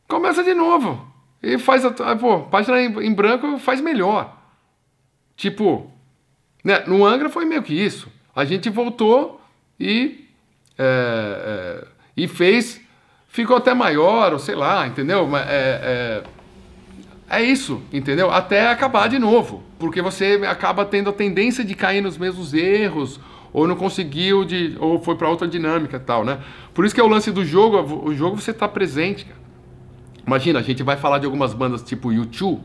começa 0.08 0.44
de 0.44 0.56
novo. 0.56 1.08
E 1.44 1.60
faz, 1.60 1.86
a, 1.86 2.16
pô, 2.16 2.40
página 2.40 2.82
em, 2.82 3.00
em 3.00 3.14
branco 3.14 3.60
faz 3.60 3.80
melhor. 3.80 4.36
Tipo, 5.38 5.94
né? 6.64 6.84
No 6.88 7.06
Angra 7.06 7.30
foi 7.30 7.46
meio 7.46 7.62
que 7.62 7.76
isso. 7.76 8.12
A 8.36 8.44
gente 8.44 8.72
voltou 8.72 9.40
e, 9.80 10.28
é, 10.80 11.84
é, 11.86 11.88
e 12.18 12.28
fez, 12.28 12.82
ficou 13.28 13.58
até 13.58 13.76
maior, 13.76 14.34
ou 14.34 14.40
sei 14.40 14.56
lá, 14.56 14.88
entendeu? 14.88 15.30
É, 15.38 16.24
é 17.30 17.42
isso, 17.42 17.82
entendeu? 17.94 18.32
Até 18.32 18.68
acabar 18.68 19.08
de 19.08 19.20
novo. 19.20 19.64
Porque 19.78 20.02
você 20.02 20.42
acaba 20.48 20.84
tendo 20.84 21.10
a 21.10 21.14
tendência 21.14 21.64
de 21.64 21.76
cair 21.76 22.02
nos 22.02 22.18
mesmos 22.18 22.54
erros, 22.54 23.20
ou 23.54 23.68
não 23.68 23.76
conseguiu, 23.76 24.44
de, 24.44 24.76
ou 24.80 25.02
foi 25.02 25.16
para 25.16 25.30
outra 25.30 25.48
dinâmica 25.48 25.98
e 25.98 26.00
tal, 26.00 26.24
né? 26.24 26.40
Por 26.74 26.86
isso 26.86 26.94
que 26.94 27.02
é 27.02 27.04
o 27.04 27.08
lance 27.08 27.32
do 27.32 27.46
jogo, 27.46 27.78
o 28.04 28.14
jogo 28.14 28.40
você 28.40 28.54
tá 28.54 28.68
presente, 28.68 29.26
cara. 29.26 29.40
Imagina, 30.26 30.60
a 30.60 30.62
gente 30.62 30.84
vai 30.84 30.98
falar 30.98 31.20
de 31.20 31.26
algumas 31.26 31.54
bandas 31.54 31.82
tipo 31.82 32.10
U2, 32.10 32.60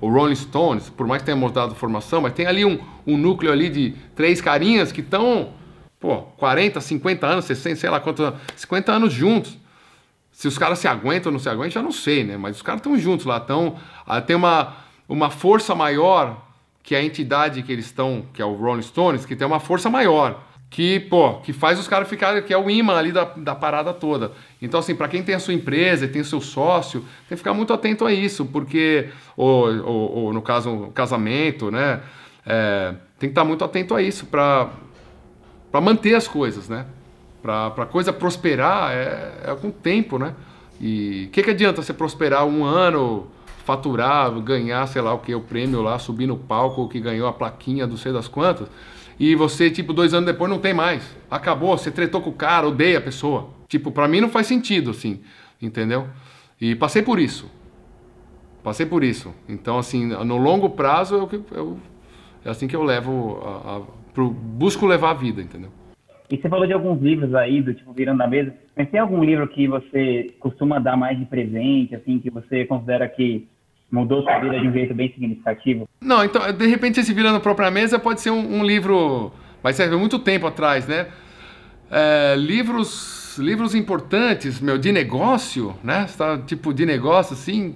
ou 0.00 0.10
Rolling 0.10 0.34
Stones, 0.34 0.90
por 0.90 1.06
mais 1.06 1.22
que 1.22 1.26
tenha 1.26 1.36
mudado 1.36 1.74
formação, 1.74 2.20
mas 2.20 2.32
tem 2.32 2.46
ali 2.46 2.64
um, 2.64 2.78
um 3.06 3.16
núcleo 3.16 3.52
ali 3.52 3.68
de 3.68 3.94
três 4.14 4.40
carinhas 4.40 4.90
que 4.90 5.00
estão, 5.00 5.50
pô, 6.00 6.22
40, 6.36 6.80
50 6.80 7.26
anos, 7.26 7.44
60, 7.44 7.76
sei 7.76 7.90
lá 7.90 8.00
quantos, 8.00 8.32
50 8.56 8.92
anos 8.92 9.12
juntos. 9.12 9.56
Se 10.34 10.48
os 10.48 10.58
caras 10.58 10.80
se 10.80 10.88
aguentam 10.88 11.30
ou 11.30 11.34
não 11.34 11.38
se 11.38 11.48
aguentam, 11.48 11.70
já 11.70 11.82
não 11.82 11.92
sei, 11.92 12.24
né? 12.24 12.36
Mas 12.36 12.56
os 12.56 12.62
caras 12.62 12.80
estão 12.80 12.98
juntos 12.98 13.24
lá, 13.24 13.36
estão. 13.36 13.76
Ah, 14.04 14.20
tem 14.20 14.34
uma, 14.34 14.74
uma 15.08 15.30
força 15.30 15.76
maior 15.76 16.44
que 16.82 16.96
a 16.96 17.02
entidade 17.02 17.62
que 17.62 17.70
eles 17.70 17.86
estão, 17.86 18.26
que 18.34 18.42
é 18.42 18.44
o 18.44 18.52
Rolling 18.52 18.82
Stones, 18.82 19.24
que 19.24 19.36
tem 19.36 19.46
uma 19.46 19.60
força 19.60 19.88
maior. 19.88 20.42
Que, 20.68 20.98
pô, 20.98 21.34
que 21.34 21.52
faz 21.52 21.78
os 21.78 21.86
caras 21.86 22.08
ficarem, 22.08 22.42
que 22.42 22.52
é 22.52 22.58
o 22.58 22.68
imã 22.68 22.96
ali 22.96 23.12
da, 23.12 23.24
da 23.24 23.54
parada 23.54 23.94
toda. 23.94 24.32
Então, 24.60 24.80
assim, 24.80 24.96
para 24.96 25.06
quem 25.06 25.22
tem 25.22 25.36
a 25.36 25.38
sua 25.38 25.54
empresa 25.54 26.04
e 26.04 26.08
tem 26.08 26.20
o 26.20 26.24
seu 26.24 26.40
sócio, 26.40 27.02
tem 27.28 27.28
que 27.28 27.36
ficar 27.36 27.54
muito 27.54 27.72
atento 27.72 28.04
a 28.04 28.12
isso, 28.12 28.44
porque, 28.44 29.10
ou, 29.36 29.68
ou, 29.84 30.12
ou 30.16 30.32
no 30.32 30.42
caso, 30.42 30.70
o 30.70 30.90
casamento, 30.90 31.70
né? 31.70 32.00
É, 32.44 32.92
tem 33.20 33.28
que 33.28 33.32
estar 33.32 33.44
muito 33.44 33.64
atento 33.64 33.94
a 33.94 34.02
isso 34.02 34.26
para 34.26 34.68
manter 35.80 36.16
as 36.16 36.26
coisas, 36.26 36.68
né? 36.68 36.86
Para 37.44 37.66
a 37.66 37.84
coisa 37.84 38.10
prosperar 38.10 38.90
é, 38.90 39.34
é 39.44 39.54
com 39.60 39.70
tempo, 39.70 40.18
né? 40.18 40.34
E 40.80 41.26
o 41.28 41.30
que, 41.30 41.42
que 41.42 41.50
adianta 41.50 41.82
você 41.82 41.92
prosperar 41.92 42.46
um 42.46 42.64
ano 42.64 43.26
faturar, 43.66 44.30
ganhar, 44.40 44.86
sei 44.86 45.02
lá 45.02 45.12
o 45.12 45.18
que, 45.18 45.34
o 45.34 45.42
prêmio 45.42 45.82
lá, 45.82 45.98
subir 45.98 46.26
no 46.26 46.38
palco, 46.38 46.88
que 46.88 46.98
ganhou 46.98 47.28
a 47.28 47.34
plaquinha 47.34 47.86
do 47.86 47.98
sei 47.98 48.14
das 48.14 48.28
quantas, 48.28 48.66
e 49.20 49.34
você, 49.34 49.70
tipo, 49.70 49.92
dois 49.92 50.14
anos 50.14 50.26
depois 50.26 50.50
não 50.50 50.58
tem 50.58 50.72
mais. 50.72 51.04
Acabou, 51.30 51.76
você 51.76 51.90
tretou 51.90 52.22
com 52.22 52.30
o 52.30 52.34
cara, 52.34 52.66
odeia 52.66 52.96
a 52.96 53.00
pessoa. 53.02 53.50
Tipo, 53.68 53.90
pra 53.90 54.08
mim 54.08 54.22
não 54.22 54.30
faz 54.30 54.46
sentido, 54.46 54.90
assim, 54.90 55.20
entendeu? 55.60 56.08
E 56.58 56.74
passei 56.74 57.02
por 57.02 57.18
isso. 57.18 57.50
Passei 58.62 58.86
por 58.86 59.04
isso. 59.04 59.34
Então, 59.46 59.78
assim, 59.78 60.06
no 60.06 60.38
longo 60.38 60.70
prazo, 60.70 61.14
eu, 61.14 61.44
eu 61.52 61.78
é 62.42 62.48
assim 62.48 62.66
que 62.66 62.74
eu 62.74 62.82
levo, 62.82 63.38
a, 63.44 63.76
a, 63.76 63.80
pro, 64.14 64.30
busco 64.30 64.86
levar 64.86 65.10
a 65.10 65.14
vida, 65.14 65.42
entendeu? 65.42 65.70
E 66.30 66.36
você 66.36 66.48
falou 66.48 66.66
de 66.66 66.72
alguns 66.72 67.00
livros 67.02 67.34
aí, 67.34 67.60
do 67.60 67.74
tipo 67.74 67.92
Virando 67.92 68.18
na 68.18 68.26
Mesa. 68.26 68.54
Mas 68.76 68.88
tem 68.90 68.98
algum 68.98 69.22
livro 69.22 69.46
que 69.46 69.68
você 69.68 70.34
costuma 70.40 70.78
dar 70.78 70.96
mais 70.96 71.18
de 71.18 71.26
presente, 71.26 71.94
assim, 71.94 72.18
que 72.18 72.30
você 72.30 72.64
considera 72.64 73.06
que 73.08 73.46
mudou 73.90 74.22
sua 74.22 74.38
vida 74.40 74.58
de 74.58 74.66
um 74.66 74.72
jeito 74.72 74.94
bem 74.94 75.12
significativo? 75.12 75.88
Não, 76.00 76.24
então, 76.24 76.50
de 76.52 76.66
repente 76.66 76.98
esse 76.98 77.12
Virando 77.12 77.40
Própria 77.40 77.70
Mesa 77.70 77.98
pode 77.98 78.20
ser 78.20 78.30
um, 78.30 78.60
um 78.60 78.64
livro, 78.64 79.32
mas 79.62 79.76
serve 79.76 79.96
muito 79.96 80.18
tempo 80.18 80.46
atrás, 80.46 80.88
né? 80.88 81.06
É, 81.90 82.34
livros, 82.36 83.38
livros 83.38 83.74
importantes, 83.74 84.60
meu, 84.60 84.78
de 84.78 84.90
negócio, 84.90 85.74
né? 85.84 86.06
Tá, 86.16 86.38
tipo, 86.38 86.72
de 86.72 86.86
negócio, 86.86 87.34
assim... 87.34 87.74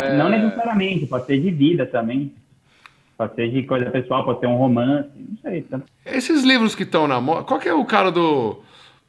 É... 0.00 0.16
Não 0.16 0.28
necessariamente, 0.28 1.06
pode 1.06 1.26
ser 1.26 1.40
de 1.40 1.50
vida 1.50 1.86
também. 1.86 2.32
Pode 3.20 3.34
ser 3.34 3.50
de 3.50 3.64
coisa 3.64 3.90
pessoal, 3.90 4.24
pode 4.24 4.40
ser 4.40 4.46
um 4.46 4.56
romance, 4.56 5.10
não 5.14 5.36
sei. 5.42 5.60
Tá? 5.60 5.78
Esses 6.06 6.42
livros 6.42 6.74
que 6.74 6.84
estão 6.84 7.06
na 7.06 7.20
moda. 7.20 7.44
Qual 7.44 7.60
que 7.60 7.68
é 7.68 7.74
o 7.74 7.84
cara 7.84 8.10
do. 8.10 8.62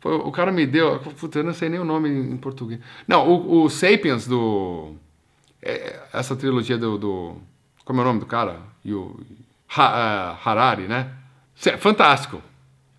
O 0.04 0.30
cara 0.34 0.52
me 0.52 0.68
deu. 0.68 1.00
Puta, 1.00 1.40
eu 1.40 1.46
não 1.46 1.54
sei 1.54 1.70
nem 1.70 1.80
o 1.80 1.86
nome 1.86 2.10
em 2.10 2.36
português. 2.36 2.82
Não, 3.08 3.26
o, 3.26 3.64
o 3.64 3.70
Sapiens 3.70 4.28
do. 4.28 4.96
É, 5.62 5.98
essa 6.12 6.36
trilogia 6.36 6.78
do, 6.78 6.98
do, 6.98 7.36
Como 7.86 8.02
é 8.02 8.04
o 8.04 8.06
nome 8.08 8.20
do 8.20 8.26
cara? 8.26 8.58
E 8.84 8.94
o, 8.94 9.18
ha, 9.78 10.36
uh, 10.44 10.50
Harari, 10.50 10.90
né? 10.90 11.10
Fantástico. 11.80 12.42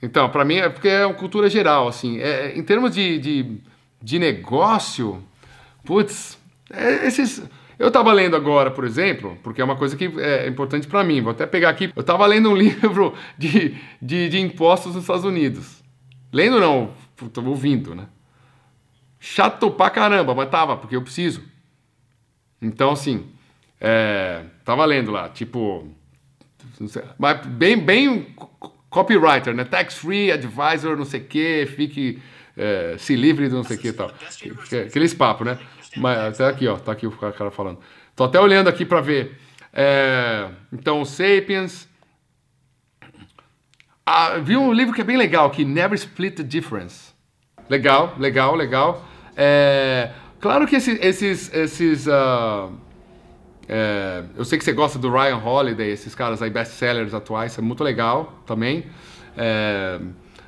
Então, 0.01 0.31
para 0.31 0.47
mim 0.47 0.55
é 0.55 0.71
porque 0.71 0.89
é 0.89 1.05
uma 1.05 1.15
cultura 1.15 1.51
geral, 1.51 1.89
assim. 1.89 2.21
É, 2.21 2.57
em 2.57 2.63
termos 2.63 2.95
de, 2.95 3.19
de, 3.19 3.61
de 4.01 4.19
negócio, 4.19 5.23
putz, 5.85 6.39
é, 6.73 7.07
esses 7.07 7.43
eu 7.83 7.89
estava 7.89 8.13
lendo 8.13 8.37
agora, 8.37 8.71
por 8.71 8.85
exemplo, 8.85 9.37
porque 9.43 9.61
é 9.61 9.65
uma 9.65 9.75
coisa 9.75 9.97
que 9.97 10.05
é 10.21 10.47
importante 10.47 10.87
para 10.87 11.03
mim, 11.03 11.21
vou 11.21 11.33
até 11.33 11.45
pegar 11.47 11.69
aqui. 11.69 11.91
Eu 11.97 12.03
estava 12.03 12.25
lendo 12.27 12.49
um 12.49 12.55
livro 12.57 13.13
de, 13.37 13.77
de, 14.01 14.29
de, 14.29 14.39
impostos 14.39 14.95
nos 14.95 15.03
Estados 15.03 15.25
Unidos. 15.25 15.83
Lendo 16.33 16.61
não, 16.61 16.95
estou 17.21 17.45
ouvindo, 17.45 17.93
né? 17.93 18.07
Chato 19.19 19.69
pra 19.69 19.91
caramba, 19.91 20.33
mas 20.33 20.49
tava, 20.49 20.77
porque 20.77 20.95
eu 20.95 21.03
preciso. 21.03 21.43
Então, 22.61 22.93
assim, 22.93 23.27
é, 23.81 24.45
tava 24.65 24.85
lendo 24.85 25.11
lá, 25.11 25.29
tipo. 25.29 25.89
Mas 27.19 27.45
bem, 27.47 27.77
bem 27.77 28.33
copywriter, 28.89 29.57
né? 29.57 29.65
Tax 29.65 29.99
free, 29.99 30.31
advisor, 30.31 30.97
não 30.97 31.05
sei 31.05 31.19
o 31.19 31.25
quê, 31.25 31.69
fique. 31.69 32.23
É, 32.57 32.95
se 32.99 33.17
livre 33.17 33.49
de 33.49 33.55
não 33.55 33.65
sei 33.65 33.77
o 33.77 33.81
que 33.81 33.89
e 33.89 33.93
tal. 33.93 34.13
Aqueles 34.87 35.15
papos, 35.15 35.45
né? 35.45 35.59
Mas 35.97 36.41
até 36.41 36.47
aqui, 36.47 36.69
ó, 36.69 36.77
tá 36.77 36.93
aqui 36.93 37.07
o 37.07 37.13
cara 37.13 37.51
falando. 37.51 37.79
Tô 38.15 38.25
até 38.25 38.41
olhando 38.41 38.69
aqui 38.69 38.85
para 38.85 39.01
ver. 39.01 39.39
É, 39.73 40.49
então, 40.73 41.05
Sapiens. 41.05 41.89
Ah, 44.05 44.39
vi 44.39 44.57
um 44.57 44.73
livro 44.73 44.95
que 44.95 45.01
é 45.01 45.05
bem 45.05 45.17
legal 45.17 45.47
aqui, 45.47 45.65
Never 45.65 45.95
Split 45.95 46.37
the 46.37 46.43
Difference. 46.43 47.13
Legal, 47.69 48.15
legal, 48.19 48.55
legal. 48.55 49.05
É, 49.37 50.11
claro 50.41 50.67
que 50.67 50.77
esses, 50.77 50.99
esses, 51.01 51.55
esses 51.55 52.07
uh, 52.07 52.73
é, 53.69 54.25
eu 54.37 54.45
sei 54.45 54.59
que 54.59 54.65
você 54.65 54.73
gosta 54.73 54.99
do 54.99 55.11
Ryan 55.11 55.39
Holiday, 55.39 55.91
esses 55.91 56.15
caras 56.15 56.43
aí 56.43 56.51
best-sellers 56.51 57.15
atuais, 57.15 57.57
é 57.57 57.63
muito 57.63 57.85
legal 57.85 58.43
também. 58.45 58.85
É, 59.37 60.01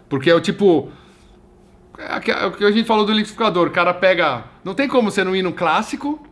porque 0.08 0.28
é 0.28 0.34
o 0.34 0.40
tipo 0.40 0.92
é, 1.98 2.30
é 2.30 2.46
o 2.46 2.52
que 2.52 2.64
a 2.64 2.70
gente 2.70 2.86
falou 2.86 3.06
do 3.06 3.12
liquidificador. 3.12 3.68
O 3.68 3.70
cara 3.70 3.94
pega. 3.94 4.44
Não 4.64 4.74
tem 4.74 4.88
como 4.88 5.10
você 5.10 5.22
não 5.22 5.36
ir 5.36 5.42
num 5.42 5.52
clássico, 5.52 6.26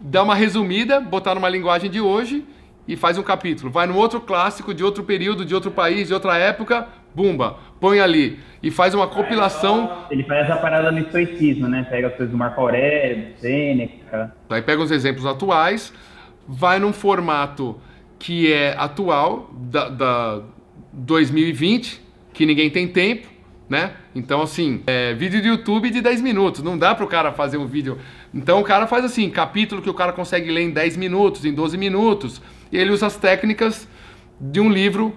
dar 0.00 0.22
uma 0.22 0.36
resumida, 0.36 1.00
botar 1.00 1.34
numa 1.34 1.48
linguagem 1.48 1.90
de 1.90 2.00
hoje 2.00 2.46
e 2.86 2.94
faz 2.96 3.18
um 3.18 3.24
capítulo. 3.24 3.72
Vai 3.72 3.88
num 3.88 3.96
outro 3.96 4.20
clássico 4.20 4.72
de 4.72 4.84
outro 4.84 5.02
período, 5.02 5.44
de 5.44 5.52
outro 5.52 5.72
país, 5.72 6.06
de 6.06 6.14
outra 6.14 6.38
época, 6.38 6.86
bumba, 7.12 7.56
põe 7.80 7.98
ali. 7.98 8.38
E 8.62 8.70
faz 8.70 8.94
uma 8.94 9.08
compilação. 9.08 10.06
Ele 10.10 10.22
faz 10.22 10.48
essa 10.48 10.56
parada 10.56 10.92
no 10.92 11.00
estoicismo, 11.00 11.66
né? 11.66 11.84
Pega 11.90 12.06
as 12.06 12.14
coisas 12.14 12.30
do 12.30 12.38
Marco 12.38 12.60
Aurélio, 12.60 13.36
Sêneca. 13.38 14.32
Aí 14.48 14.62
pega 14.62 14.80
uns 14.80 14.92
exemplos 14.92 15.26
atuais, 15.26 15.92
vai 16.46 16.78
num 16.78 16.92
formato 16.92 17.80
que 18.16 18.52
é 18.52 18.76
atual, 18.78 19.50
da, 19.52 19.88
da 19.88 20.42
2020, 20.92 22.00
que 22.32 22.46
ninguém 22.46 22.70
tem 22.70 22.86
tempo 22.86 23.33
né? 23.68 23.92
Então, 24.14 24.42
assim, 24.42 24.82
é, 24.86 25.14
vídeo 25.14 25.40
de 25.40 25.48
YouTube 25.48 25.90
de 25.90 26.00
10 26.00 26.20
minutos, 26.20 26.62
não 26.62 26.76
dá 26.76 26.94
para 26.94 27.04
o 27.04 27.08
cara 27.08 27.32
fazer 27.32 27.56
um 27.56 27.66
vídeo. 27.66 27.98
Então, 28.32 28.60
o 28.60 28.64
cara 28.64 28.86
faz 28.86 29.04
assim, 29.04 29.30
capítulo 29.30 29.80
que 29.80 29.90
o 29.90 29.94
cara 29.94 30.12
consegue 30.12 30.50
ler 30.50 30.62
em 30.62 30.70
10 30.70 30.96
minutos, 30.96 31.44
em 31.44 31.52
12 31.52 31.78
minutos, 31.78 32.42
e 32.70 32.76
ele 32.76 32.90
usa 32.90 33.06
as 33.06 33.16
técnicas 33.16 33.88
de 34.40 34.60
um 34.60 34.70
livro 34.70 35.14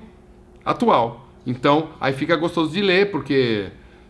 atual. 0.64 1.28
Então, 1.46 1.90
aí 2.00 2.14
fica 2.14 2.36
gostoso 2.36 2.72
de 2.72 2.82
ler, 2.82 3.12
porque 3.12 3.68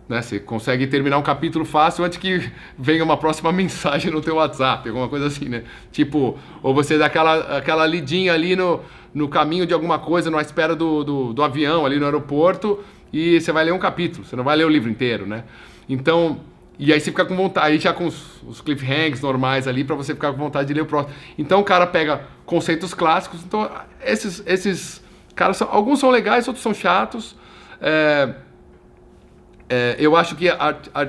né, 0.07 0.21
você 0.21 0.39
consegue 0.39 0.87
terminar 0.87 1.17
um 1.17 1.21
capítulo 1.21 1.65
fácil 1.65 2.03
antes 2.03 2.17
que 2.17 2.49
venha 2.77 3.03
uma 3.03 3.17
próxima 3.17 3.51
mensagem 3.53 4.11
no 4.11 4.21
teu 4.21 4.35
WhatsApp, 4.35 4.87
alguma 4.87 5.07
coisa 5.07 5.27
assim, 5.27 5.49
né? 5.49 5.63
Tipo, 5.91 6.37
ou 6.61 6.73
você 6.73 6.97
dá 6.97 7.07
aquela, 7.07 7.57
aquela 7.57 7.85
lidinha 7.85 8.33
ali 8.33 8.55
no, 8.55 8.81
no 9.13 9.27
caminho 9.27 9.65
de 9.65 9.73
alguma 9.73 9.99
coisa, 9.99 10.29
na 10.29 10.41
espera 10.41 10.75
do, 10.75 11.03
do, 11.03 11.33
do 11.33 11.43
avião 11.43 11.85
ali 11.85 11.99
no 11.99 12.05
aeroporto, 12.05 12.79
e 13.11 13.39
você 13.39 13.51
vai 13.51 13.63
ler 13.65 13.73
um 13.73 13.79
capítulo, 13.79 14.25
você 14.25 14.35
não 14.35 14.43
vai 14.43 14.55
ler 14.55 14.65
o 14.65 14.69
livro 14.69 14.89
inteiro, 14.89 15.25
né? 15.25 15.43
Então, 15.87 16.41
e 16.79 16.93
aí 16.93 16.99
você 16.99 17.09
fica 17.09 17.25
com 17.25 17.35
vontade, 17.35 17.67
aí 17.67 17.79
já 17.79 17.91
com 17.91 18.05
os, 18.05 18.41
os 18.43 18.61
cliffhangers 18.61 19.21
normais 19.21 19.67
ali, 19.67 19.83
para 19.83 19.95
você 19.95 20.13
ficar 20.13 20.31
com 20.31 20.37
vontade 20.37 20.67
de 20.67 20.73
ler 20.73 20.81
o 20.81 20.85
próximo. 20.85 21.15
Então 21.37 21.59
o 21.59 21.63
cara 21.63 21.87
pega 21.87 22.21
conceitos 22.45 22.93
clássicos, 22.93 23.43
então 23.43 23.69
esses, 24.03 24.43
esses 24.45 25.03
caras, 25.35 25.57
são, 25.57 25.67
alguns 25.71 25.99
são 25.99 26.09
legais, 26.09 26.47
outros 26.47 26.61
são 26.61 26.73
chatos. 26.73 27.35
É, 27.81 28.33
é, 29.69 29.95
eu 29.97 30.15
acho 30.15 30.35
que 30.35 30.49
a, 30.49 30.77
a, 30.93 31.07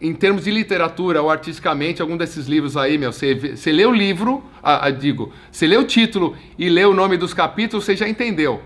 em 0.00 0.14
termos 0.14 0.44
de 0.44 0.52
literatura 0.52 1.20
ou 1.20 1.30
artisticamente, 1.30 2.00
algum 2.00 2.16
desses 2.16 2.46
livros 2.46 2.76
aí, 2.76 2.96
meu, 2.96 3.12
você, 3.12 3.34
você 3.34 3.72
lê 3.72 3.84
o 3.86 3.92
livro, 3.92 4.44
a, 4.62 4.88
digo, 4.90 5.32
você 5.50 5.66
lê 5.66 5.76
o 5.76 5.84
título 5.84 6.36
e 6.56 6.68
lê 6.68 6.84
o 6.84 6.94
nome 6.94 7.16
dos 7.16 7.34
capítulos, 7.34 7.84
você 7.84 7.96
já 7.96 8.08
entendeu. 8.08 8.62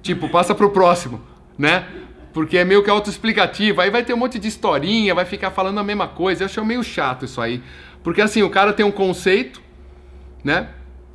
Tipo, 0.00 0.28
passa 0.28 0.54
pro 0.54 0.70
próximo 0.70 1.20
né? 1.58 1.86
Porque 2.32 2.56
é 2.56 2.64
meio 2.64 2.82
que 2.84 2.90
autoexplicativo. 2.90 3.80
Aí 3.80 3.90
vai 3.90 4.04
ter 4.04 4.14
um 4.14 4.16
monte 4.16 4.38
de 4.38 4.46
historinha, 4.46 5.14
vai 5.14 5.24
ficar 5.24 5.50
falando 5.50 5.78
a 5.78 5.84
mesma 5.84 6.06
coisa. 6.06 6.42
Eu 6.42 6.46
acho 6.46 6.64
meio 6.64 6.82
chato 6.82 7.24
isso 7.24 7.40
aí. 7.40 7.62
Porque 8.02 8.20
assim, 8.20 8.42
o 8.42 8.50
cara 8.50 8.72
tem 8.72 8.86
um 8.86 8.92
conceito, 8.92 9.60
né? 10.44 10.68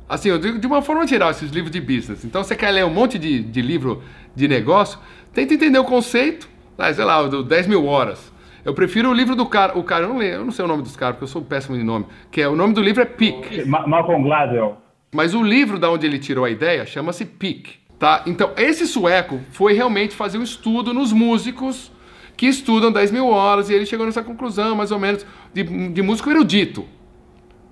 Assim, 0.08 0.28
eu 0.28 0.38
digo 0.38 0.58
de 0.58 0.66
uma 0.66 0.82
forma 0.82 1.06
geral, 1.06 1.30
esses 1.30 1.50
livros 1.50 1.70
de 1.70 1.80
business. 1.80 2.24
Então 2.24 2.44
você 2.44 2.54
quer 2.54 2.70
ler 2.70 2.84
um 2.84 2.90
monte 2.90 3.18
de, 3.18 3.42
de 3.42 3.62
livro 3.62 4.02
de 4.34 4.46
negócio, 4.46 4.98
tenta 5.32 5.54
entender 5.54 5.78
o 5.78 5.84
conceito, 5.84 6.48
ah, 6.76 6.92
sei 6.92 7.04
lá, 7.04 7.22
do 7.22 7.42
10 7.42 7.66
mil 7.68 7.86
horas. 7.86 8.32
Eu 8.64 8.74
prefiro 8.74 9.10
o 9.10 9.14
livro 9.14 9.34
do 9.34 9.46
cara, 9.46 9.78
o 9.78 9.82
cara, 9.82 10.04
eu 10.04 10.08
não, 10.08 10.18
leio, 10.18 10.34
eu 10.34 10.44
não 10.44 10.52
sei 10.52 10.64
o 10.64 10.68
nome 10.68 10.82
dos 10.82 10.96
caras, 10.96 11.16
porque 11.16 11.24
eu 11.24 11.28
sou 11.28 11.42
péssimo 11.42 11.76
de 11.76 11.82
nome, 11.82 12.06
que 12.30 12.40
é, 12.40 12.48
o 12.48 12.56
nome 12.56 12.74
do 12.74 12.82
livro 12.82 13.02
é 13.02 13.06
Pick. 13.06 13.66
Malcolm 13.66 14.22
Gladwell. 14.22 14.76
Mas 15.12 15.34
o 15.34 15.42
livro 15.42 15.78
da 15.78 15.90
onde 15.90 16.06
ele 16.06 16.18
tirou 16.18 16.44
a 16.44 16.50
ideia 16.50 16.84
chama-se 16.84 17.24
Pick. 17.24 17.83
Tá? 17.98 18.22
Então, 18.26 18.52
esse 18.56 18.86
sueco 18.86 19.40
foi 19.50 19.72
realmente 19.72 20.14
fazer 20.14 20.38
um 20.38 20.42
estudo 20.42 20.92
nos 20.92 21.12
músicos 21.12 21.92
que 22.36 22.46
estudam 22.46 22.90
10 22.90 23.12
mil 23.12 23.28
horas, 23.28 23.70
e 23.70 23.74
ele 23.74 23.86
chegou 23.86 24.04
nessa 24.04 24.22
conclusão, 24.22 24.74
mais 24.74 24.90
ou 24.90 24.98
menos, 24.98 25.24
de, 25.52 25.62
de 25.62 26.02
músico 26.02 26.30
erudito. 26.30 26.84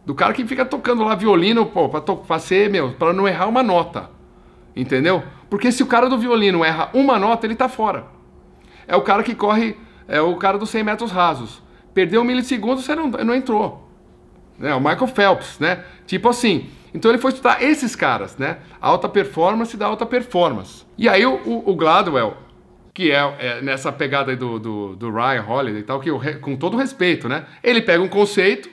Do 0.07 0.15
cara 0.15 0.33
que 0.33 0.45
fica 0.47 0.65
tocando 0.65 1.05
lá 1.05 1.15
violino, 1.15 1.67
pô, 1.67 1.89
pra, 1.89 2.01
to, 2.01 2.17
pra 2.17 2.39
ser, 2.39 2.71
meu, 2.71 2.93
pra 2.93 3.13
não 3.13 3.27
errar 3.27 3.47
uma 3.47 3.63
nota. 3.63 4.11
Entendeu? 4.75 5.23
Porque 5.51 5.71
se 5.71 5.83
o 5.83 5.87
cara 5.87 6.09
do 6.09 6.19
violino 6.19 6.65
erra 6.65 6.91
uma 6.95 7.19
nota, 7.19 7.47
ele 7.47 7.55
tá 7.55 7.69
fora. 7.69 8.07
É 8.87 8.97
o 8.97 9.03
cara 9.03 9.23
que 9.23 9.35
corre, 9.35 9.77
é 10.09 10.21
o 10.21 10.37
cara 10.37 10.59
dos 10.59 10.71
100 10.71 10.83
metros 10.85 11.11
rasos. 11.11 11.63
Perdeu 11.93 12.23
um 12.23 12.25
milissegundo, 12.25 12.81
você 12.81 12.95
não, 12.95 13.09
não 13.09 13.35
entrou. 13.35 13.89
É 14.61 14.75
o 14.75 14.81
Michael 14.81 15.07
Phelps, 15.09 15.59
né? 15.59 15.85
Tipo 16.07 16.29
assim, 16.29 16.69
então 16.95 17.11
ele 17.11 17.19
foi 17.19 17.31
estudar 17.31 17.63
esses 17.63 17.97
caras, 17.97 18.37
né? 18.37 18.59
Alta 18.81 19.09
performance 19.09 19.77
da 19.77 19.87
alta 19.87 20.05
performance. 20.05 20.85
E 20.99 21.09
aí 21.09 21.25
o, 21.25 21.63
o 21.67 21.75
Gladwell, 21.75 22.37
que 22.93 23.11
é, 23.11 23.37
é, 23.39 23.63
nessa 23.63 23.91
pegada 23.91 24.37
do, 24.37 24.59
do, 24.59 24.97
do, 24.97 25.11
Ryan 25.11 25.45
Holiday 25.49 25.81
e 25.81 25.85
tal, 25.85 26.01
que 26.01 26.11
eu, 26.11 26.21
com 26.41 26.57
todo 26.57 26.77
respeito, 26.77 27.29
né? 27.29 27.47
Ele 27.63 27.81
pega 27.81 28.03
um 28.03 28.09
conceito 28.09 28.69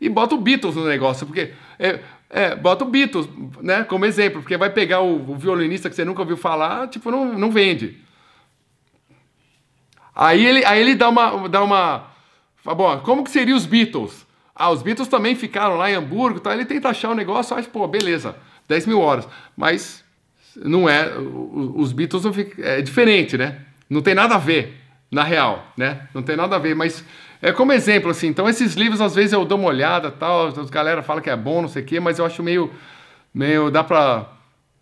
e 0.00 0.08
bota 0.08 0.34
o 0.34 0.38
Beatles 0.38 0.74
no 0.74 0.84
negócio, 0.84 1.26
porque 1.26 1.52
é, 1.78 2.00
é, 2.28 2.56
bota 2.56 2.84
o 2.84 2.88
Beatles, 2.88 3.28
né? 3.60 3.84
Como 3.84 4.04
exemplo, 4.04 4.40
porque 4.40 4.56
vai 4.56 4.70
pegar 4.70 5.00
o, 5.00 5.30
o, 5.30 5.36
violinista 5.36 5.88
que 5.88 5.94
você 5.94 6.04
nunca 6.04 6.22
ouviu 6.22 6.36
falar, 6.36 6.88
tipo, 6.88 7.10
não, 7.10 7.38
não 7.38 7.52
vende. 7.52 7.98
Aí 10.12 10.44
ele, 10.44 10.64
aí 10.64 10.80
ele 10.80 10.96
dá 10.96 11.08
uma, 11.08 11.48
dá 11.48 11.62
uma, 11.62 12.10
bom, 12.64 12.98
como 13.00 13.22
que 13.22 13.30
seria 13.30 13.54
os 13.54 13.64
Beatles? 13.64 14.26
Ah, 14.60 14.70
os 14.70 14.82
Beatles 14.82 15.08
também 15.08 15.34
ficaram 15.34 15.78
lá 15.78 15.90
em 15.90 15.94
Hamburgo, 15.94 16.38
tá? 16.38 16.52
ele 16.52 16.66
tenta 16.66 16.90
achar 16.90 17.08
o 17.08 17.14
negócio, 17.14 17.56
acha, 17.56 17.66
pô, 17.66 17.88
beleza, 17.88 18.36
10 18.68 18.86
mil 18.86 19.00
horas. 19.00 19.26
Mas 19.56 20.04
não 20.54 20.86
é. 20.86 21.10
Os 21.16 21.92
Beatles 21.92 22.24
é 22.58 22.82
diferente, 22.82 23.38
né? 23.38 23.60
Não 23.88 24.02
tem 24.02 24.14
nada 24.14 24.34
a 24.34 24.38
ver, 24.38 24.78
na 25.10 25.24
real, 25.24 25.64
né? 25.78 26.06
Não 26.12 26.22
tem 26.22 26.36
nada 26.36 26.56
a 26.56 26.58
ver, 26.58 26.74
mas 26.74 27.02
é 27.40 27.52
como 27.52 27.72
exemplo, 27.72 28.10
assim. 28.10 28.26
Então, 28.26 28.46
esses 28.46 28.74
livros, 28.74 29.00
às 29.00 29.14
vezes, 29.14 29.32
eu 29.32 29.46
dou 29.46 29.56
uma 29.56 29.68
olhada 29.68 30.10
tal, 30.10 30.48
a 30.48 30.70
galera 30.70 31.02
fala 31.02 31.22
que 31.22 31.30
é 31.30 31.36
bom, 31.36 31.62
não 31.62 31.68
sei 31.68 31.82
o 31.82 31.86
quê, 31.86 31.98
mas 31.98 32.18
eu 32.18 32.26
acho 32.26 32.42
meio. 32.42 32.70
meio 33.32 33.70
dá 33.70 33.82
pra. 33.82 34.30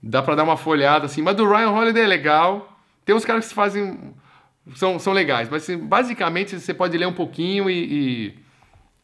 dá 0.03 0.21
pra 0.21 0.35
dar 0.35 0.43
uma 0.43 0.57
folhada, 0.57 1.07
assim. 1.07 1.23
Mas 1.23 1.37
do 1.37 1.49
Ryan 1.49 1.71
Holiday 1.71 2.03
é 2.03 2.07
legal. 2.09 2.77
Tem 3.05 3.15
uns 3.15 3.25
caras 3.25 3.47
que 3.47 3.55
fazem. 3.55 3.97
são, 4.75 4.99
são 4.99 5.13
legais, 5.13 5.49
mas 5.49 5.63
assim, 5.63 5.79
basicamente 5.79 6.59
você 6.59 6.75
pode 6.75 6.99
ler 6.99 7.07
um 7.07 7.13
pouquinho 7.13 7.71
e, 7.71 7.85
e, 7.85 8.48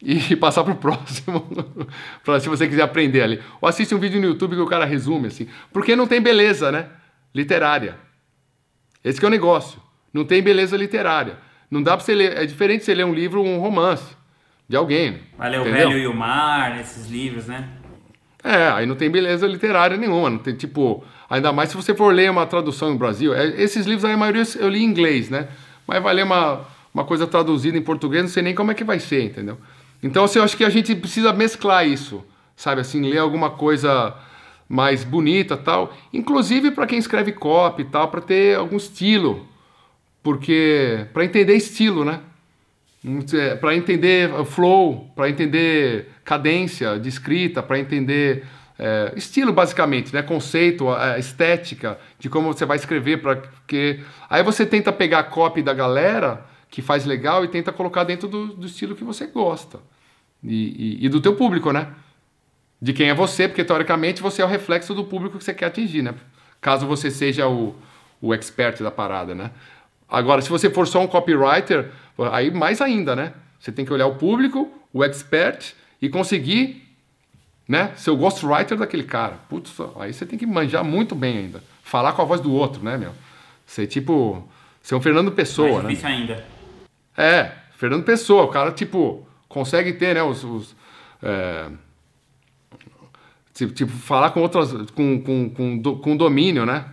e 0.30 0.36
passar 0.36 0.62
pro 0.62 0.74
próximo, 0.74 1.48
pra, 2.22 2.38
se 2.38 2.48
você 2.48 2.68
quiser 2.68 2.82
aprender 2.82 3.22
ali. 3.22 3.42
Ou 3.60 3.68
assiste 3.68 3.94
um 3.94 3.98
vídeo 3.98 4.20
no 4.20 4.26
YouTube 4.26 4.54
que 4.54 4.60
o 4.60 4.66
cara 4.66 4.84
resume, 4.84 5.28
assim. 5.28 5.48
Porque 5.72 5.96
não 5.96 6.06
tem 6.06 6.20
beleza, 6.20 6.70
né? 6.70 6.88
Literária. 7.34 7.96
Esse 9.02 9.22
é 9.24 9.26
o 9.26 9.30
negócio. 9.30 9.80
Não 10.12 10.24
tem 10.24 10.42
beleza 10.42 10.76
literária. 10.76 11.38
Não 11.70 11.82
dá 11.82 11.96
pra 11.96 12.04
você 12.04 12.14
ler. 12.14 12.36
É 12.36 12.44
diferente 12.44 12.84
você 12.84 12.94
ler 12.94 13.04
um 13.04 13.14
livro, 13.14 13.42
um 13.42 13.58
romance 13.58 14.14
de 14.68 14.76
alguém. 14.76 15.20
Vai 15.38 15.50
ler 15.50 15.60
o 15.60 15.64
Velho 15.64 15.98
e 15.98 16.06
o 16.06 16.14
Mar, 16.14 16.78
esses 16.78 17.08
livros, 17.08 17.46
né? 17.46 17.68
É, 18.42 18.68
aí 18.68 18.84
não 18.84 18.94
tem 18.94 19.10
beleza 19.10 19.46
literária 19.46 19.96
nenhuma. 19.96 20.28
Não 20.28 20.38
tem, 20.38 20.54
tipo, 20.54 21.02
ainda 21.30 21.50
mais 21.50 21.70
se 21.70 21.76
você 21.76 21.94
for 21.94 22.14
ler 22.14 22.30
uma 22.30 22.46
tradução 22.46 22.90
no 22.90 22.98
Brasil. 22.98 23.34
É, 23.34 23.60
esses 23.60 23.86
livros 23.86 24.04
aí, 24.04 24.12
a 24.12 24.16
maioria 24.16 24.42
eu 24.56 24.68
li 24.68 24.82
em 24.82 24.84
inglês, 24.84 25.30
né? 25.30 25.48
Mas 25.86 26.02
vai 26.02 26.14
ler 26.14 26.24
uma, 26.24 26.66
uma 26.92 27.04
coisa 27.04 27.26
traduzida 27.26 27.76
em 27.76 27.82
português, 27.82 28.22
não 28.22 28.30
sei 28.30 28.42
nem 28.42 28.54
como 28.54 28.70
é 28.70 28.74
que 28.74 28.84
vai 28.84 29.00
ser, 29.00 29.24
entendeu? 29.24 29.58
Então, 30.04 30.24
assim, 30.24 30.38
eu 30.38 30.44
acho 30.44 30.56
que 30.56 30.64
a 30.64 30.70
gente 30.70 30.94
precisa 30.94 31.32
mesclar 31.32 31.88
isso, 31.88 32.24
sabe? 32.54 32.82
Assim, 32.82 33.00
ler 33.08 33.18
alguma 33.18 33.50
coisa 33.50 34.14
mais 34.68 35.02
bonita 35.02 35.56
tal. 35.56 35.92
Inclusive 36.12 36.70
para 36.70 36.86
quem 36.86 36.98
escreve 36.98 37.32
copy 37.32 37.82
e 37.82 37.86
tal, 37.86 38.08
para 38.08 38.20
ter 38.20 38.56
algum 38.56 38.76
estilo 38.76 39.48
porque 40.22 41.06
para 41.12 41.24
entender 41.24 41.54
estilo, 41.54 42.04
né? 42.04 42.20
É, 43.34 43.54
para 43.56 43.74
entender 43.74 44.30
flow, 44.46 45.10
para 45.14 45.28
entender 45.28 46.08
cadência 46.24 46.98
de 46.98 47.10
escrita, 47.10 47.62
para 47.62 47.78
entender 47.78 48.46
é, 48.78 49.12
estilo 49.14 49.52
basicamente, 49.52 50.14
né? 50.14 50.22
Conceito, 50.22 50.88
a 50.90 51.18
estética 51.18 51.98
de 52.18 52.30
como 52.30 52.52
você 52.52 52.64
vai 52.64 52.78
escrever, 52.78 53.20
para 53.20 53.42
que 53.66 54.00
aí 54.30 54.42
você 54.42 54.64
tenta 54.64 54.90
pegar 54.90 55.18
a 55.18 55.24
copy 55.24 55.62
da 55.62 55.74
galera 55.74 56.46
que 56.70 56.80
faz 56.80 57.04
legal 57.04 57.44
e 57.44 57.48
tenta 57.48 57.70
colocar 57.70 58.04
dentro 58.04 58.26
do, 58.26 58.48
do 58.48 58.66
estilo 58.66 58.94
que 58.94 59.04
você 59.04 59.26
gosta 59.26 59.78
e, 60.44 60.98
e, 61.00 61.06
e 61.06 61.08
do 61.08 61.20
teu 61.20 61.34
público, 61.34 61.72
né? 61.72 61.88
De 62.80 62.92
quem 62.92 63.08
é 63.08 63.14
você, 63.14 63.48
porque 63.48 63.64
teoricamente 63.64 64.20
você 64.20 64.42
é 64.42 64.44
o 64.44 64.48
reflexo 64.48 64.94
do 64.94 65.04
público 65.04 65.38
que 65.38 65.44
você 65.44 65.54
quer 65.54 65.66
atingir, 65.66 66.02
né? 66.02 66.14
Caso 66.60 66.86
você 66.86 67.10
seja 67.10 67.48
o, 67.48 67.74
o 68.20 68.34
expert 68.34 68.82
da 68.82 68.90
parada, 68.90 69.34
né? 69.34 69.50
Agora, 70.08 70.42
se 70.42 70.48
você 70.48 70.68
for 70.68 70.86
só 70.86 71.02
um 71.02 71.06
copywriter, 71.06 71.90
aí 72.30 72.50
mais 72.50 72.80
ainda, 72.80 73.16
né? 73.16 73.32
Você 73.58 73.72
tem 73.72 73.84
que 73.84 73.92
olhar 73.92 74.06
o 74.06 74.16
público, 74.16 74.70
o 74.92 75.02
expert 75.02 75.74
e 76.00 76.08
conseguir, 76.08 76.86
né? 77.66 77.92
Ser 77.96 78.10
o 78.10 78.16
ghostwriter 78.16 78.76
daquele 78.76 79.04
cara. 79.04 79.38
Putz, 79.48 79.74
aí 79.98 80.12
você 80.12 80.26
tem 80.26 80.38
que 80.38 80.46
manjar 80.46 80.84
muito 80.84 81.14
bem 81.14 81.38
ainda. 81.38 81.62
Falar 81.82 82.12
com 82.12 82.22
a 82.22 82.24
voz 82.24 82.40
do 82.40 82.52
outro, 82.52 82.82
né, 82.82 82.96
meu? 82.96 83.12
Ser 83.66 83.86
tipo. 83.86 84.46
Ser 84.82 84.94
um 84.94 85.00
Fernando 85.00 85.32
Pessoa, 85.32 85.82
mais 85.82 85.88
difícil 85.88 86.08
né? 86.10 86.14
ainda. 86.14 86.44
É, 87.16 87.52
Fernando 87.76 88.04
Pessoa. 88.04 88.44
O 88.44 88.48
cara, 88.48 88.70
tipo, 88.70 89.26
consegue 89.54 89.92
ter, 89.92 90.14
né? 90.14 90.22
Os. 90.22 90.42
os 90.42 90.76
é, 91.22 91.70
tipo, 93.54 93.92
falar 93.92 94.30
com 94.30 94.40
outras. 94.40 94.72
Com, 94.90 95.22
com, 95.22 95.48
com, 95.50 95.98
com 95.98 96.16
domínio, 96.16 96.66
né? 96.66 96.86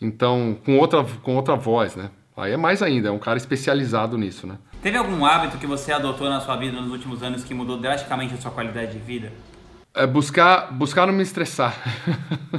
Então, 0.00 0.58
com 0.64 0.78
outra, 0.78 1.04
com 1.22 1.36
outra 1.36 1.54
voz, 1.54 1.94
né? 1.94 2.10
Aí 2.36 2.52
é 2.52 2.56
mais 2.56 2.82
ainda, 2.82 3.08
é 3.08 3.10
um 3.10 3.18
cara 3.18 3.38
especializado 3.38 4.18
nisso, 4.18 4.46
né? 4.46 4.58
Teve 4.82 4.98
algum 4.98 5.24
hábito 5.24 5.56
que 5.56 5.66
você 5.66 5.90
adotou 5.90 6.28
na 6.28 6.38
sua 6.38 6.56
vida 6.56 6.78
nos 6.78 6.90
últimos 6.90 7.22
anos 7.22 7.42
que 7.42 7.54
mudou 7.54 7.78
drasticamente 7.78 8.34
a 8.34 8.36
sua 8.36 8.50
qualidade 8.50 8.92
de 8.92 8.98
vida? 8.98 9.32
É 9.94 10.06
buscar, 10.06 10.70
buscar 10.70 11.06
não 11.06 11.14
me 11.14 11.22
estressar. 11.22 11.74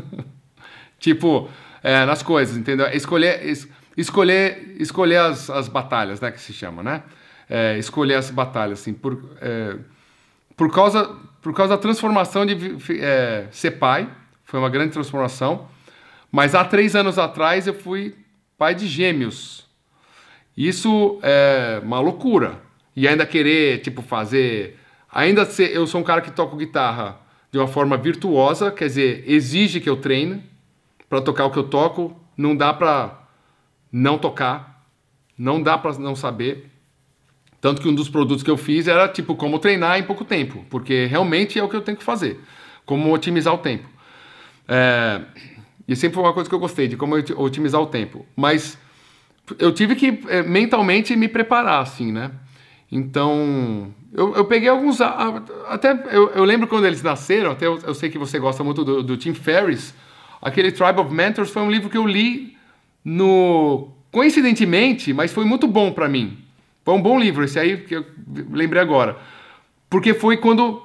tipo, 0.97 1.47
é, 1.83 2.05
nas 2.05 2.23
coisas, 2.23 2.57
entendeu? 2.57 2.87
Escolher, 2.87 3.45
es, 3.45 3.69
escolher, 3.95 4.75
escolher 4.79 5.17
as, 5.17 5.47
as 5.51 5.67
batalhas, 5.67 6.19
né? 6.19 6.31
Que 6.31 6.41
se 6.41 6.53
chama, 6.53 6.81
né? 6.81 7.03
É, 7.49 7.77
escolher 7.77 8.15
as 8.15 8.29
batalhas, 8.29 8.81
assim, 8.81 8.93
por, 8.93 9.23
é, 9.39 9.77
por, 10.55 10.71
causa, 10.71 11.15
por 11.41 11.53
causa 11.53 11.75
da 11.75 11.81
transformação 11.81 12.45
de 12.45 12.75
é, 12.99 13.47
ser 13.51 13.71
pai, 13.71 14.09
foi 14.43 14.59
uma 14.59 14.69
grande 14.69 14.91
transformação. 14.91 15.67
Mas 16.31 16.53
há 16.53 16.65
três 16.65 16.95
anos 16.95 17.17
atrás 17.17 17.67
eu 17.67 17.73
fui 17.73 18.15
pai 18.57 18.75
de 18.75 18.87
gêmeos. 18.87 19.65
Isso 20.55 21.19
é 21.21 21.79
uma 21.83 21.99
loucura. 21.99 22.59
E 22.95 23.07
ainda 23.07 23.25
querer, 23.25 23.79
tipo, 23.81 24.01
fazer. 24.01 24.79
Ainda 25.11 25.45
ser. 25.45 25.75
Eu 25.75 25.85
sou 25.85 26.01
um 26.01 26.03
cara 26.03 26.19
que 26.19 26.31
toco 26.31 26.57
guitarra 26.57 27.19
de 27.51 27.59
uma 27.59 27.67
forma 27.67 27.95
virtuosa, 27.95 28.71
quer 28.71 28.87
dizer, 28.87 29.23
exige 29.27 29.79
que 29.79 29.89
eu 29.89 29.97
treine 29.97 30.43
para 31.07 31.21
tocar 31.21 31.45
o 31.45 31.51
que 31.51 31.59
eu 31.59 31.69
toco. 31.69 32.19
Não 32.35 32.55
dá 32.55 32.73
para 32.73 33.19
não 33.91 34.17
tocar. 34.17 34.83
Não 35.37 35.61
dá 35.61 35.77
para 35.77 35.97
não 35.99 36.15
saber. 36.15 36.71
Tanto 37.59 37.81
que 37.81 37.87
um 37.87 37.95
dos 37.95 38.09
produtos 38.09 38.43
que 38.43 38.51
eu 38.51 38.57
fiz 38.57 38.87
era 38.87 39.07
tipo 39.07 39.35
como 39.35 39.57
treinar 39.59 39.99
em 39.99 40.03
pouco 40.03 40.23
tempo, 40.23 40.65
porque 40.69 41.05
realmente 41.05 41.57
é 41.57 41.63
o 41.63 41.67
que 41.67 41.75
eu 41.75 41.81
tenho 41.81 41.97
que 41.97 42.03
fazer, 42.03 42.39
como 42.85 43.11
otimizar 43.13 43.53
o 43.53 43.57
tempo. 43.57 43.87
É, 44.67 45.21
e 45.87 45.95
sempre 45.95 46.15
foi 46.15 46.23
uma 46.23 46.33
coisa 46.33 46.49
que 46.49 46.55
eu 46.55 46.59
gostei, 46.59 46.87
de 46.87 46.97
como 46.97 47.15
otimizar 47.15 47.81
o 47.81 47.87
tempo. 47.87 48.25
Mas 48.35 48.77
eu 49.57 49.71
tive 49.71 49.95
que 49.95 50.19
é, 50.27 50.43
mentalmente 50.43 51.15
me 51.15 51.27
preparar, 51.27 51.81
assim, 51.81 52.11
né? 52.11 52.31
Então, 52.91 53.93
eu, 54.13 54.35
eu 54.35 54.45
peguei 54.45 54.69
alguns. 54.69 54.99
Até 55.01 55.91
eu, 56.11 56.29
eu, 56.29 56.43
lembro 56.43 56.67
quando 56.67 56.85
eles 56.85 57.01
nasceram, 57.01 57.51
até 57.51 57.65
eu, 57.65 57.79
eu, 57.79 57.93
sei 57.93 58.09
que 58.09 58.17
você 58.17 58.39
gosta 58.39 58.63
muito 58.63 58.83
do, 58.83 59.03
do 59.03 59.17
Tim 59.17 59.33
Ferriss. 59.33 59.93
Aquele 60.41 60.71
Tribe 60.71 60.99
of 60.99 61.13
Mentors 61.13 61.49
foi 61.49 61.61
um 61.61 61.71
livro 61.71 61.89
que 61.89 61.97
eu 61.97 62.05
li 62.05 62.55
no. 63.03 63.91
Coincidentemente, 64.11 65.11
mas 65.13 65.33
foi 65.33 65.43
muito 65.43 65.67
bom 65.67 65.91
para 65.91 66.07
mim. 66.07 66.37
Foi 66.87 66.93
um 66.93 67.01
bom 67.01 67.19
livro, 67.19 67.43
esse 67.43 67.59
aí 67.59 67.81
que 67.81 67.97
eu 67.97 68.05
lembrei 68.49 68.81
agora. 68.81 69.17
Porque 69.89 70.13
foi 70.13 70.37
quando 70.37 70.81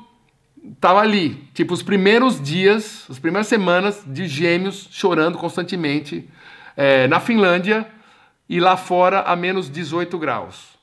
tava 0.80 0.98
ali, 0.98 1.48
tipo, 1.54 1.72
os 1.72 1.80
primeiros 1.80 2.42
dias, 2.42 3.06
as 3.08 3.20
primeiras 3.20 3.46
semanas 3.46 4.02
de 4.04 4.26
gêmeos 4.26 4.88
chorando 4.90 5.38
constantemente 5.38 6.28
é, 6.76 7.06
na 7.06 7.20
Finlândia 7.20 7.86
e 8.48 8.58
lá 8.58 8.76
fora 8.76 9.20
a 9.20 9.36
menos 9.36 9.70
18 9.70 10.18
graus. 10.18 10.76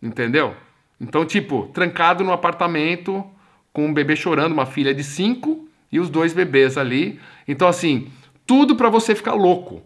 Entendeu? 0.00 0.54
Então, 1.00 1.24
tipo, 1.24 1.68
trancado 1.74 2.22
no 2.22 2.30
apartamento 2.30 3.28
com 3.72 3.86
um 3.86 3.92
bebê 3.92 4.14
chorando, 4.14 4.52
uma 4.52 4.66
filha 4.66 4.94
de 4.94 5.02
5 5.02 5.66
e 5.90 5.98
os 5.98 6.08
dois 6.08 6.32
bebês 6.32 6.78
ali. 6.78 7.18
Então, 7.48 7.66
assim, 7.66 8.08
tudo 8.46 8.76
para 8.76 8.88
você 8.88 9.16
ficar 9.16 9.34
louco. 9.34 9.82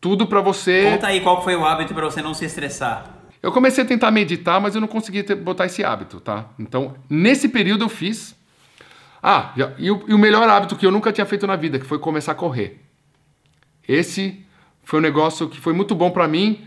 Tudo 0.00 0.26
para 0.26 0.40
você. 0.40 0.90
Conta 0.90 1.06
aí 1.06 1.20
qual 1.20 1.44
foi 1.44 1.54
o 1.54 1.64
hábito 1.64 1.94
para 1.94 2.04
você 2.04 2.20
não 2.20 2.34
se 2.34 2.44
estressar. 2.44 3.15
Eu 3.46 3.52
comecei 3.52 3.84
a 3.84 3.86
tentar 3.86 4.10
meditar, 4.10 4.60
mas 4.60 4.74
eu 4.74 4.80
não 4.80 4.88
consegui 4.88 5.22
ter, 5.22 5.36
botar 5.36 5.66
esse 5.66 5.84
hábito, 5.84 6.18
tá? 6.18 6.46
Então, 6.58 6.96
nesse 7.08 7.48
período 7.48 7.84
eu 7.84 7.88
fiz. 7.88 8.34
Ah, 9.22 9.52
e 9.78 9.88
o, 9.88 10.02
e 10.08 10.12
o 10.12 10.18
melhor 10.18 10.48
hábito 10.48 10.74
que 10.74 10.84
eu 10.84 10.90
nunca 10.90 11.12
tinha 11.12 11.24
feito 11.24 11.46
na 11.46 11.54
vida, 11.54 11.78
que 11.78 11.86
foi 11.86 12.00
começar 12.00 12.32
a 12.32 12.34
correr. 12.34 12.82
Esse 13.86 14.44
foi 14.82 14.98
um 14.98 15.02
negócio 15.02 15.48
que 15.48 15.60
foi 15.60 15.72
muito 15.72 15.94
bom 15.94 16.10
para 16.10 16.26
mim. 16.26 16.66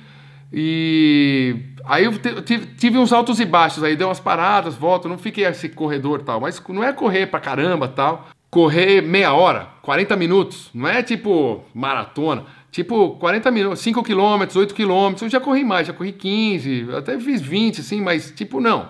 E 0.53 1.53
aí 1.84 2.05
eu 2.05 2.13
tive, 2.43 2.67
tive, 2.67 2.97
uns 2.97 3.11
altos 3.11 3.41
e 3.41 3.45
baixos, 3.45 3.84
aí 3.84 3.97
deu 3.97 4.07
umas 4.07 4.21
paradas, 4.21 4.75
volto, 4.75 5.09
não 5.09 5.17
fiquei 5.17 5.45
esse 5.45 5.67
corredor 5.67 6.21
tal, 6.21 6.39
mas 6.39 6.63
não 6.69 6.82
é 6.82 6.93
correr 6.93 7.27
pra 7.27 7.41
caramba 7.41 7.89
tal. 7.89 8.30
Correr 8.50 9.02
meia 9.02 9.34
hora, 9.34 9.68
40 9.82 10.16
minutos, 10.16 10.70
não 10.74 10.88
é 10.88 11.04
tipo 11.04 11.64
maratona, 11.74 12.45
tipo 12.72 13.12
40 13.18 13.52
minutos, 13.52 13.80
5 13.82 14.04
quilômetros, 14.04 14.56
8 14.56 14.74
quilômetros, 14.74 15.22
eu 15.22 15.30
já 15.30 15.39
corri 15.39 15.64
mais, 15.64 15.86
já 15.86 15.93
corri 15.93 16.12
15, 16.12 16.88
até 16.97 17.20
fiz 17.20 17.41
20, 17.41 17.82
assim, 17.82 18.02
mas 18.02 18.32
tipo 18.32 18.60
não. 18.60 18.89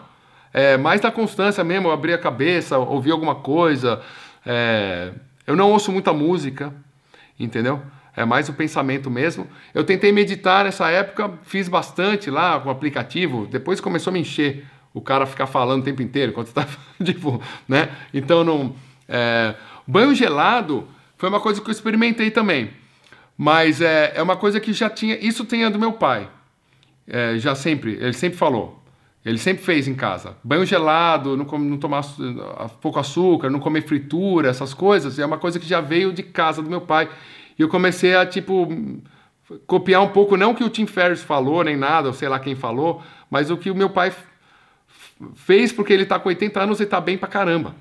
É 0.53 0.77
mais 0.77 1.01
da 1.01 1.11
constância 1.11 1.63
mesmo, 1.63 1.91
abrir 1.91 2.13
a 2.13 2.17
cabeça, 2.17 2.77
ouvir 2.77 3.11
alguma 3.11 3.35
coisa. 3.35 4.01
É, 4.45 5.11
eu 5.45 5.55
não 5.55 5.71
ouço 5.71 5.91
muita 5.91 6.13
música, 6.13 6.73
entendeu? 7.39 7.81
é 8.19 8.25
mais 8.25 8.49
o 8.49 8.53
pensamento 8.53 9.09
mesmo. 9.09 9.47
Eu 9.73 9.85
tentei 9.85 10.11
meditar 10.11 10.65
nessa 10.65 10.89
época, 10.89 11.31
fiz 11.43 11.69
bastante 11.69 12.29
lá 12.29 12.59
com 12.59 12.67
o 12.67 12.71
aplicativo, 12.71 13.47
depois 13.47 13.79
começou 13.79 14.11
a 14.11 14.13
me 14.13 14.19
encher 14.19 14.65
o 14.93 14.99
cara 14.99 15.25
ficar 15.25 15.47
falando 15.47 15.81
o 15.81 15.85
tempo 15.85 16.01
inteiro, 16.01 16.31
enquanto 16.31 16.47
está 16.47 16.67
tipo, 17.03 17.41
né? 17.67 17.89
Então 18.13 18.43
não. 18.43 18.75
É, 19.09 19.55
banho 19.87 20.13
gelado 20.13 20.87
foi 21.17 21.27
uma 21.27 21.39
coisa 21.39 21.59
que 21.59 21.67
eu 21.67 21.71
experimentei 21.71 22.29
também, 22.29 22.69
mas 23.35 23.81
é, 23.81 24.13
é 24.15 24.21
uma 24.21 24.37
coisa 24.37 24.59
que 24.59 24.71
já 24.71 24.89
tinha. 24.89 25.17
Isso 25.19 25.43
tinha 25.43 25.69
do 25.69 25.79
meu 25.79 25.93
pai, 25.93 26.29
é, 27.07 27.37
já 27.39 27.55
sempre, 27.55 27.93
ele 27.93 28.13
sempre 28.13 28.37
falou. 28.37 28.77
Ele 29.25 29.37
sempre 29.37 29.63
fez 29.63 29.85
em 29.85 29.93
casa. 29.93 30.37
Banho 30.41 30.65
gelado, 30.65 31.35
não, 31.35 31.45
não 31.45 31.77
tomar 31.77 32.03
pouco 32.81 32.99
açúcar, 32.99 33.49
não 33.49 33.59
comer 33.59 33.81
fritura, 33.81 34.49
essas 34.49 34.73
coisas. 34.73 35.19
É 35.19 35.25
uma 35.25 35.37
coisa 35.37 35.59
que 35.59 35.67
já 35.67 35.81
veio 35.81 36.13
de 36.13 36.23
casa 36.23 36.61
do 36.61 36.69
meu 36.69 36.79
pai. 36.79 37.09
E 37.57 37.61
eu 37.61 37.67
comecei 37.67 38.15
a, 38.15 38.25
tipo, 38.25 38.65
copiar 39.67 40.01
um 40.01 40.07
pouco, 40.07 40.37
não 40.37 40.51
o 40.51 40.55
que 40.55 40.63
o 40.63 40.69
Tim 40.69 40.85
Ferriss 40.85 41.21
falou, 41.21 41.63
nem 41.63 41.75
nada, 41.75 42.07
ou 42.07 42.13
sei 42.13 42.29
lá 42.29 42.39
quem 42.39 42.55
falou, 42.55 43.03
mas 43.29 43.51
o 43.51 43.57
que 43.57 43.69
o 43.69 43.75
meu 43.75 43.89
pai 43.89 44.13
fez 45.35 45.71
porque 45.71 45.91
ele 45.91 46.03
está 46.03 46.17
com 46.17 46.29
80 46.29 46.61
anos 46.61 46.79
e 46.79 46.83
está 46.83 47.01
bem 47.01 47.17
pra 47.17 47.27
caramba. 47.27 47.75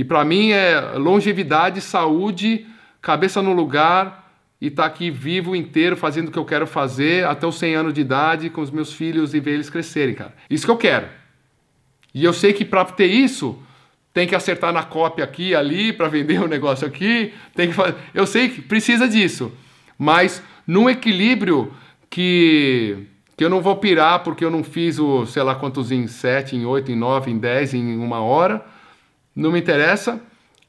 E 0.00 0.04
para 0.04 0.24
mim 0.24 0.50
é 0.50 0.80
longevidade, 0.96 1.78
saúde, 1.82 2.66
cabeça 3.02 3.42
no 3.42 3.52
lugar 3.52 4.32
e 4.58 4.68
estar 4.68 4.84
tá 4.84 4.88
aqui 4.88 5.10
vivo 5.10 5.54
inteiro 5.54 5.94
fazendo 5.94 6.28
o 6.28 6.30
que 6.30 6.38
eu 6.38 6.44
quero 6.46 6.66
fazer 6.66 7.26
até 7.26 7.46
os 7.46 7.58
100 7.58 7.74
anos 7.74 7.92
de 7.92 8.00
idade 8.00 8.48
com 8.48 8.62
os 8.62 8.70
meus 8.70 8.94
filhos 8.94 9.34
e 9.34 9.40
ver 9.40 9.50
eles 9.50 9.68
crescerem, 9.68 10.14
cara. 10.14 10.32
Isso 10.48 10.64
que 10.64 10.70
eu 10.70 10.78
quero. 10.78 11.06
E 12.14 12.24
eu 12.24 12.32
sei 12.32 12.54
que 12.54 12.64
para 12.64 12.82
ter 12.86 13.08
isso 13.08 13.62
tem 14.14 14.26
que 14.26 14.34
acertar 14.34 14.72
na 14.72 14.82
cópia 14.82 15.22
aqui 15.22 15.54
ali 15.54 15.92
para 15.92 16.08
vender 16.08 16.40
o 16.40 16.46
um 16.46 16.48
negócio 16.48 16.86
aqui, 16.86 17.34
tem 17.54 17.68
que 17.68 17.74
fazer... 17.74 17.94
eu 18.14 18.26
sei 18.26 18.48
que 18.48 18.62
precisa 18.62 19.06
disso, 19.06 19.52
mas 19.98 20.42
num 20.66 20.88
equilíbrio 20.88 21.74
que 22.08 23.06
que 23.36 23.44
eu 23.44 23.50
não 23.50 23.60
vou 23.60 23.76
pirar 23.76 24.22
porque 24.22 24.46
eu 24.46 24.50
não 24.50 24.64
fiz 24.64 24.98
o, 24.98 25.26
sei 25.26 25.42
lá 25.42 25.54
quantos 25.54 25.92
em 25.92 26.06
7, 26.06 26.56
em 26.56 26.64
8, 26.64 26.90
em 26.90 26.96
9, 26.96 27.30
em 27.30 27.36
10, 27.36 27.74
em 27.74 27.98
uma 27.98 28.22
hora. 28.22 28.64
Não 29.34 29.52
me 29.52 29.60
interessa. 29.60 30.20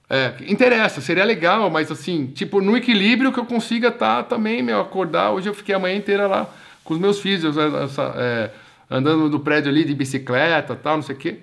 É, 0.10 0.34
interessa, 0.48 1.00
seria 1.00 1.24
legal, 1.24 1.70
mas 1.70 1.90
assim, 1.90 2.28
tipo, 2.28 2.60
no 2.60 2.76
equilíbrio 2.76 3.32
que 3.32 3.40
eu 3.40 3.46
consiga 3.46 3.88
estar 3.88 4.18
tá, 4.18 4.24
também, 4.24 4.62
meu, 4.62 4.82
acordar. 4.82 5.32
Hoje 5.32 5.48
eu 5.48 5.54
fiquei 5.54 5.74
a 5.74 5.80
manhã 5.80 5.96
inteira 5.96 6.28
lá 6.28 6.50
com 6.84 6.94
os 6.94 7.00
meus 7.00 7.22
filhos, 7.22 7.56
essa, 7.56 8.14
é, 8.18 8.52
andando 8.90 9.30
no 9.30 9.40
prédio 9.40 9.72
ali 9.72 9.86
de 9.86 9.96
bicicleta 9.96 10.76
tal, 10.76 10.98
não 10.98 11.04
sei 11.04 11.16
o 11.16 11.18
quê. 11.18 11.40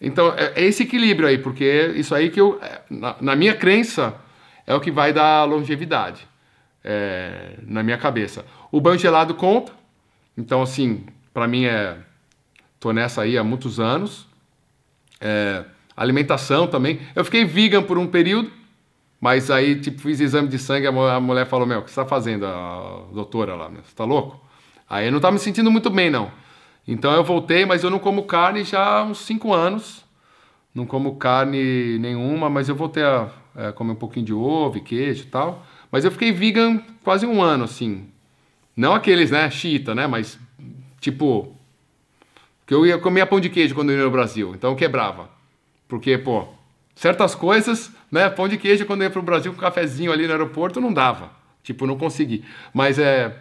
Então, 0.00 0.34
é, 0.36 0.52
é, 0.56 0.64
esse 0.64 0.82
equilíbrio 0.82 1.28
aí, 1.28 1.38
porque 1.38 1.92
isso 1.96 2.14
aí 2.14 2.30
que 2.30 2.40
eu, 2.40 2.58
é, 2.62 2.80
na, 2.90 3.16
na 3.20 3.36
minha 3.36 3.54
crença, 3.54 4.14
é 4.66 4.74
o 4.74 4.80
que 4.80 4.90
vai 4.90 5.12
dar 5.12 5.44
longevidade, 5.44 6.26
é, 6.84 7.54
na 7.62 7.82
minha 7.82 7.96
cabeça. 7.96 8.44
O 8.70 8.80
banho 8.80 8.98
gelado 8.98 9.34
conta, 9.34 9.72
então, 10.36 10.62
assim, 10.62 11.04
para 11.32 11.46
mim 11.46 11.64
é. 11.64 11.96
Tô 12.78 12.92
nessa 12.92 13.22
aí 13.22 13.36
há 13.36 13.44
muitos 13.44 13.78
anos. 13.78 14.26
É, 15.20 15.64
Alimentação 15.96 16.66
também. 16.66 17.00
Eu 17.14 17.24
fiquei 17.24 17.44
vegan 17.44 17.82
por 17.82 17.98
um 17.98 18.06
período, 18.06 18.50
mas 19.20 19.50
aí, 19.50 19.78
tipo, 19.80 20.00
fiz 20.00 20.20
exame 20.20 20.48
de 20.48 20.58
sangue, 20.58 20.86
a 20.86 21.20
mulher 21.20 21.46
falou, 21.46 21.66
meu, 21.66 21.80
o 21.80 21.82
que 21.82 21.90
você 21.90 21.96
tá 21.96 22.06
fazendo, 22.06 22.46
a 22.46 23.02
doutora 23.12 23.54
lá, 23.54 23.68
meu? 23.68 23.82
Você 23.82 23.94
tá 23.94 24.04
louco? 24.04 24.40
Aí 24.88 25.06
eu 25.06 25.12
não 25.12 25.20
tava 25.20 25.34
me 25.34 25.38
sentindo 25.38 25.70
muito 25.70 25.90
bem, 25.90 26.10
não. 26.10 26.32
Então 26.88 27.12
eu 27.12 27.22
voltei, 27.22 27.64
mas 27.66 27.84
eu 27.84 27.90
não 27.90 27.98
como 27.98 28.24
carne 28.24 28.64
já 28.64 28.82
há 28.82 29.04
uns 29.04 29.18
5 29.18 29.52
anos. 29.52 30.04
Não 30.74 30.86
como 30.86 31.16
carne 31.16 31.98
nenhuma, 31.98 32.48
mas 32.48 32.68
eu 32.68 32.74
voltei 32.74 33.02
a 33.02 33.28
é, 33.54 33.72
comer 33.72 33.92
um 33.92 33.96
pouquinho 33.96 34.26
de 34.26 34.32
ovo 34.32 34.78
e 34.78 34.80
queijo 34.80 35.24
e 35.24 35.26
tal. 35.26 35.64
Mas 35.90 36.04
eu 36.04 36.10
fiquei 36.10 36.32
vegan 36.32 36.80
quase 37.04 37.26
um 37.26 37.42
ano, 37.42 37.64
assim. 37.64 38.08
Não 38.76 38.94
aqueles, 38.94 39.30
né, 39.30 39.50
chita, 39.50 39.94
né, 39.94 40.06
mas 40.06 40.38
tipo... 41.00 41.54
Que 42.66 42.74
eu 42.74 42.86
ia 42.86 42.98
comer 42.98 43.26
pão 43.26 43.40
de 43.40 43.50
queijo 43.50 43.74
quando 43.74 43.90
eu 43.90 43.98
ia 43.98 44.04
no 44.04 44.10
Brasil, 44.10 44.54
então 44.54 44.76
quebrava. 44.76 45.28
Porque, 45.90 46.16
pô, 46.16 46.46
certas 46.94 47.34
coisas, 47.34 47.90
né? 48.10 48.30
Pão 48.30 48.48
de 48.48 48.56
queijo, 48.56 48.86
quando 48.86 49.02
eu 49.02 49.06
ia 49.06 49.10
pro 49.10 49.20
Brasil 49.20 49.52
com 49.52 49.58
cafezinho 49.58 50.12
ali 50.12 50.24
no 50.24 50.32
aeroporto, 50.32 50.80
não 50.80 50.92
dava. 50.92 51.32
Tipo, 51.64 51.84
não 51.84 51.98
consegui. 51.98 52.44
Mas 52.72 52.98
é. 52.98 53.36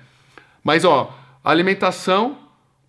Mas, 0.63 0.83
ó, 0.83 1.15
alimentação, 1.43 2.39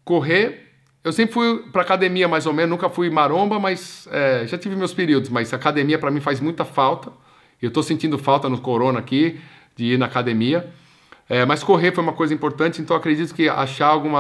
correr. 0.03 0.69
Eu 1.05 1.13
sempre 1.13 1.35
fui 1.35 1.65
pra 1.71 1.83
academia, 1.83 2.27
mais 2.27 2.47
ou 2.47 2.53
menos, 2.53 2.71
nunca 2.71 2.89
fui 2.89 3.09
maromba, 3.11 3.59
mas 3.59 4.09
é, 4.11 4.47
já 4.47 4.59
tive 4.59 4.75
meus 4.75 4.95
períodos. 4.95 5.29
Mas 5.29 5.53
academia 5.53 5.99
para 5.99 6.11
mim 6.11 6.21
faz 6.21 6.41
muita 6.41 6.65
falta. 6.65 7.13
Eu 7.61 7.71
tô 7.71 7.83
sentindo 7.83 8.19
falta 8.19 8.49
no 8.49 8.59
corona 8.59 8.99
aqui, 8.99 9.39
de 9.77 9.95
ir 9.95 9.99
na 9.99 10.07
academia. 10.07 10.73
É, 11.29 11.45
mas 11.45 11.63
correr 11.63 11.95
foi 11.95 12.03
uma 12.03 12.13
coisa 12.13 12.35
importante, 12.35 12.83
então 12.83 12.97
acredito 12.97 13.35
que 13.35 13.49
achar 13.49 13.87
algum 13.87 14.13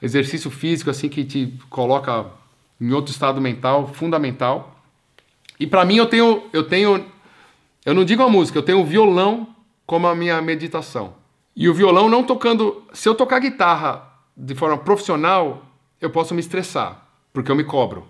exercício 0.00 0.50
físico 0.50 0.90
assim 0.90 1.08
que 1.08 1.24
te 1.24 1.58
coloca 1.70 2.26
em 2.82 2.92
outro 2.92 3.12
estado 3.12 3.40
mental 3.40 3.86
fundamental. 3.86 4.74
E 5.58 5.68
para 5.68 5.84
mim 5.84 5.96
eu 5.96 6.06
tenho, 6.06 6.42
eu 6.52 6.64
tenho, 6.64 7.06
eu 7.86 7.94
não 7.94 8.04
digo 8.04 8.24
a 8.24 8.28
música, 8.28 8.58
eu 8.58 8.62
tenho 8.62 8.80
o 8.80 8.84
violão 8.84 9.54
como 9.86 10.08
a 10.08 10.14
minha 10.16 10.42
meditação. 10.42 11.14
E 11.54 11.68
o 11.68 11.74
violão 11.74 12.08
não 12.08 12.24
tocando, 12.24 12.82
se 12.92 13.08
eu 13.08 13.14
tocar 13.14 13.38
guitarra 13.38 14.10
de 14.36 14.54
forma 14.56 14.76
profissional, 14.78 15.62
eu 16.00 16.10
posso 16.10 16.34
me 16.34 16.40
estressar, 16.40 17.06
porque 17.32 17.52
eu 17.52 17.54
me 17.54 17.62
cobro. 17.62 18.08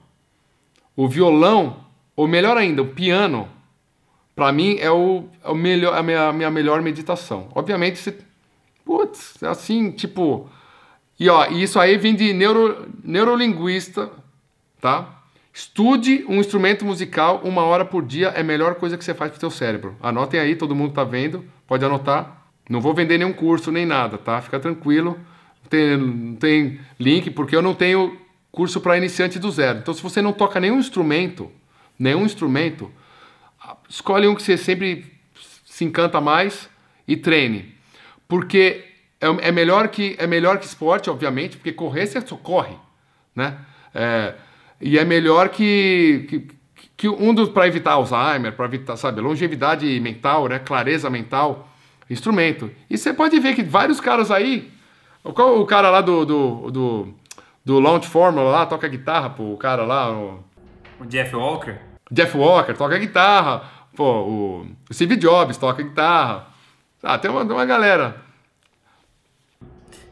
O 0.97 1.07
violão, 1.07 1.85
ou 2.17 2.27
melhor 2.27 2.57
ainda, 2.57 2.81
o 2.81 2.89
piano, 2.89 3.49
para 4.35 4.51
mim 4.53 4.79
é 4.79 4.91
o, 4.91 5.25
é 5.45 5.51
o 5.51 5.55
melhor, 5.55 5.95
a 5.95 6.03
minha, 6.03 6.33
minha 6.33 6.51
melhor 6.51 6.81
meditação. 6.81 7.49
Obviamente, 7.55 7.99
se, 7.99 8.17
putz, 8.87 9.43
é 9.43 9.49
assim, 9.49 9.91
tipo, 9.91 10.49
e 11.21 11.29
ó, 11.29 11.47
isso 11.49 11.79
aí 11.79 11.99
vem 11.99 12.15
de 12.15 12.33
neuro, 12.33 12.89
neurolinguista, 13.05 14.11
tá? 14.83 15.23
Estude 15.55 16.25
um 16.29 16.41
instrumento 16.41 16.85
musical 16.85 17.41
uma 17.45 17.63
hora 17.63 17.85
por 17.85 18.05
dia, 18.05 18.29
é 18.29 18.41
a 18.41 18.45
melhor 18.45 18.75
coisa 18.75 18.99
que 18.99 19.05
você 19.05 19.15
faz 19.15 19.31
pro 19.31 19.39
seu 19.39 19.51
cérebro. 19.51 19.97
Anotem 20.03 20.41
aí, 20.41 20.57
todo 20.57 20.75
mundo 20.75 20.93
tá 20.93 21.05
vendo, 21.05 21.45
pode 21.67 21.85
anotar. 21.85 22.47
Não 22.69 22.81
vou 22.81 22.93
vender 22.93 23.17
nenhum 23.17 23.33
curso 23.33 23.71
nem 23.71 23.87
nada, 23.87 24.19
tá? 24.19 24.41
Fica 24.43 24.59
tranquilo. 24.59 25.19
Não 25.63 25.69
tem, 25.71 26.37
tem 26.37 26.81
link, 26.99 27.31
porque 27.31 27.55
eu 27.55 27.63
não 27.63 27.75
tenho 27.75 28.19
curso 28.51 28.81
para 28.81 28.97
iniciante 28.97 29.39
do 29.39 29.51
zero. 29.51 29.79
Então, 29.79 29.95
se 29.95 30.03
você 30.03 30.21
não 30.21 30.33
toca 30.33 30.59
nenhum 30.59 30.79
instrumento, 30.79 31.51
nenhum 31.99 32.25
instrumento, 32.25 32.91
escolhe 33.89 34.27
um 34.27 34.35
que 34.35 34.43
você 34.43 34.57
sempre 34.57 35.13
se 35.65 35.85
encanta 35.85 36.21
mais 36.21 36.69
e 37.07 37.17
treine. 37.17 37.75
Porque 38.27 38.85
é, 39.21 39.49
é 39.49 39.53
melhor 39.53 39.89
que 39.89 40.17
é 40.19 40.27
melhor 40.27 40.59
que 40.59 40.67
esporte, 40.67 41.09
obviamente, 41.09 41.57
porque 41.57 41.73
correr 41.73 42.07
você 42.07 42.21
só 42.21 42.37
corre, 42.37 42.75
né? 43.37 43.59
É, 43.95 44.35
e 44.83 44.99
é 44.99 45.05
melhor 45.05 45.49
que, 45.49 46.27
que, 46.29 46.49
que 46.97 47.09
um 47.09 47.33
dos 47.33 47.49
para 47.49 47.69
evitar 47.69 47.93
Alzheimer, 47.93 48.53
para 48.53 48.65
evitar, 48.65 48.97
sabe, 48.97 49.21
longevidade 49.21 50.01
mental, 50.01 50.49
né, 50.49 50.59
clareza 50.59 51.09
mental, 51.09 51.69
instrumento. 52.11 52.69
E 52.91 52.99
você 52.99 53.15
pode 53.15 53.39
ver 53.39 53.55
que 53.55 53.63
vários 53.63 54.01
caras 54.01 54.31
aí, 54.31 54.73
qual 55.23 55.61
o 55.61 55.65
cara 55.65 55.89
lá 55.89 56.01
do 56.01 56.25
do, 56.27 56.71
do, 56.71 57.15
do 57.65 57.79
Launch 57.79 58.09
Formula 58.09 58.51
lá 58.51 58.67
toca 58.67 58.89
guitarra, 58.89 59.31
pô, 59.31 59.53
o 59.53 59.57
cara 59.57 59.85
lá, 59.85 60.11
o, 60.11 60.45
o 60.99 61.07
Jeff 61.07 61.35
Walker. 61.37 61.79
Jeff 62.11 62.37
Walker 62.37 62.75
toca 62.75 62.99
guitarra, 62.99 63.63
pô, 63.95 64.05
o 64.05 64.67
Steve 64.93 65.15
Jobs 65.17 65.57
toca 65.57 65.81
guitarra. 65.81 66.49
Ah, 67.01 67.19
tem 67.19 67.31
uma, 67.31 67.43
uma 67.45 67.65
galera. 67.65 68.17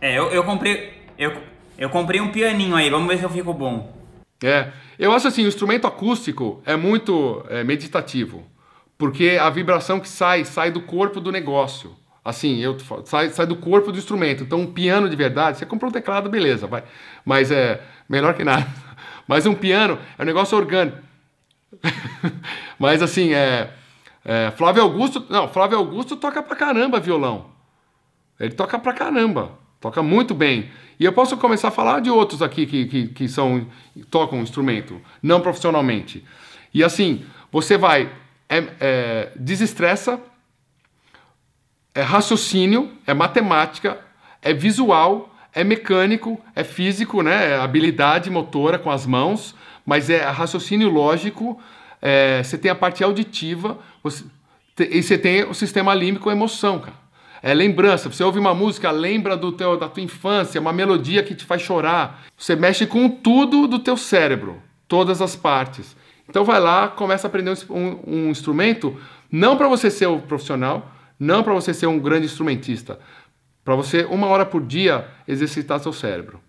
É, 0.01 0.17
eu, 0.17 0.29
eu 0.31 0.45
comprei 0.45 0.93
eu, 1.19 1.37
eu 1.77 1.91
comprei 1.91 2.21
um 2.21 2.31
pianinho 2.33 2.77
aí, 2.77 2.89
vamos 2.89 3.09
ver 3.09 3.19
se 3.19 3.25
eu 3.25 3.31
fico 3.31 3.53
bom. 3.53 4.00
É, 4.43 4.73
eu 4.99 5.13
acho 5.13 5.29
assim, 5.29 5.45
o 5.45 5.49
instrumento 5.49 5.87
acústico 5.87 6.63
é 6.65 6.77
muito 6.77 7.45
é, 7.49 7.63
meditativo, 7.63 8.47
porque 8.97 9.39
a 9.41 9.51
vibração 9.51 10.01
que 10.01 10.09
sai, 10.09 10.45
sai 10.45 10.71
do 10.71 10.81
corpo 10.81 11.21
do 11.21 11.31
negócio. 11.31 11.97
Assim, 12.25 12.59
eu 12.59 12.77
sai, 13.05 13.31
sai 13.31 13.47
do 13.47 13.57
corpo 13.57 13.91
do 13.91 13.99
instrumento. 13.99 14.43
Então, 14.43 14.61
um 14.61 14.73
piano 14.73 15.09
de 15.09 15.17
verdade, 15.17 15.59
você 15.59 15.67
comprou 15.67 15.91
um 15.91 15.93
teclado, 15.93 16.29
beleza, 16.29 16.67
vai. 16.67 16.85
Mas 17.25 17.51
é 17.51 17.83
melhor 18.09 18.35
que 18.35 18.45
nada. 18.45 18.67
Mas 19.27 19.47
um 19.47 19.55
piano 19.55 19.99
é 20.19 20.23
um 20.23 20.27
negócio 20.27 20.57
orgânico. 20.57 20.99
Mas 22.79 23.03
assim, 23.03 23.33
é, 23.33 23.71
é, 24.25 24.51
Flávio 24.51 24.83
Augusto, 24.83 25.25
não, 25.31 25.49
Flávio 25.49 25.79
Augusto 25.79 26.17
toca 26.17 26.43
pra 26.43 26.57
caramba 26.57 27.01
violão. 27.01 27.47
Ele 28.39 28.53
toca 28.53 28.79
pra 28.79 28.93
caramba, 28.93 29.53
toca 29.81 30.03
muito 30.03 30.35
bem. 30.35 30.71
E 31.01 31.05
eu 31.07 31.15
posso 31.15 31.35
começar 31.39 31.69
a 31.69 31.71
falar 31.71 32.01
de 32.01 32.11
outros 32.11 32.43
aqui 32.43 32.67
que, 32.67 32.85
que, 32.85 33.09
que 33.09 33.27
são 33.27 33.67
tocam 34.11 34.39
um 34.39 34.43
instrumento, 34.43 35.01
não 35.23 35.41
profissionalmente. 35.41 36.23
E 36.75 36.85
assim, 36.85 37.25
você 37.51 37.79
vai, 37.79 38.13
é, 38.47 38.65
é, 38.79 39.33
desestressa, 39.35 40.21
é 41.95 42.03
raciocínio, 42.03 42.93
é 43.07 43.15
matemática, 43.15 43.99
é 44.43 44.53
visual, 44.53 45.35
é 45.55 45.65
mecânico, 45.65 46.39
é 46.55 46.63
físico, 46.63 47.23
né? 47.23 47.53
É 47.53 47.57
habilidade 47.57 48.29
motora 48.29 48.79
com 48.79 48.91
as 48.91 49.07
mãos, 49.07 49.55
mas 49.87 50.11
é 50.11 50.21
raciocínio 50.21 50.91
lógico, 50.91 51.59
é, 52.03 52.43
você 52.43 52.59
tem 52.59 52.71
a 52.71 52.75
parte 52.75 53.03
auditiva, 53.03 53.79
você, 54.03 54.23
e 54.79 55.03
você 55.03 55.17
tem 55.17 55.45
o 55.45 55.55
sistema 55.55 55.95
límbico, 55.95 56.31
emoção, 56.31 56.79
cara 56.79 57.01
é 57.43 57.55
lembrança. 57.55 58.09
Você 58.11 58.23
ouve 58.23 58.39
uma 58.39 58.55
música, 58.55 58.91
lembra 58.91 59.37
do 59.37 59.53
teu, 59.53 59.77
da 59.77 59.89
tua 59.89 60.03
infância, 60.03 60.61
uma 60.61 60.73
melodia 60.73 61.23
que 61.23 61.35
te 61.35 61.45
faz 61.45 61.63
chorar. 61.63 62.23
Você 62.37 62.55
mexe 62.57 62.87
com 62.87 63.09
tudo 63.09 63.67
do 63.67 63.79
teu 63.79 63.97
cérebro, 63.97 64.63
todas 64.89 65.21
as 65.23 65.35
partes. 65.37 65.97
Então 66.29 66.45
vai 66.45 66.61
lá, 66.61 66.89
começa 66.89 67.27
a 67.27 67.29
aprender 67.29 67.53
um, 67.71 67.99
um 68.07 68.31
instrumento, 68.31 68.97
não 69.31 69.57
para 69.57 69.69
você 69.69 69.91
ser 69.91 70.07
o 70.07 70.21
profissional, 70.21 70.91
não 71.19 71.43
para 71.43 71.53
você 71.53 71.75
ser 71.75 71.87
um 71.87 71.99
grande 71.99 72.27
instrumentista, 72.27 72.99
para 73.65 73.75
você 73.75 74.05
uma 74.05 74.27
hora 74.29 74.47
por 74.47 74.63
dia 74.65 75.09
exercitar 75.27 75.81
seu 75.81 75.93
cérebro. 75.93 76.41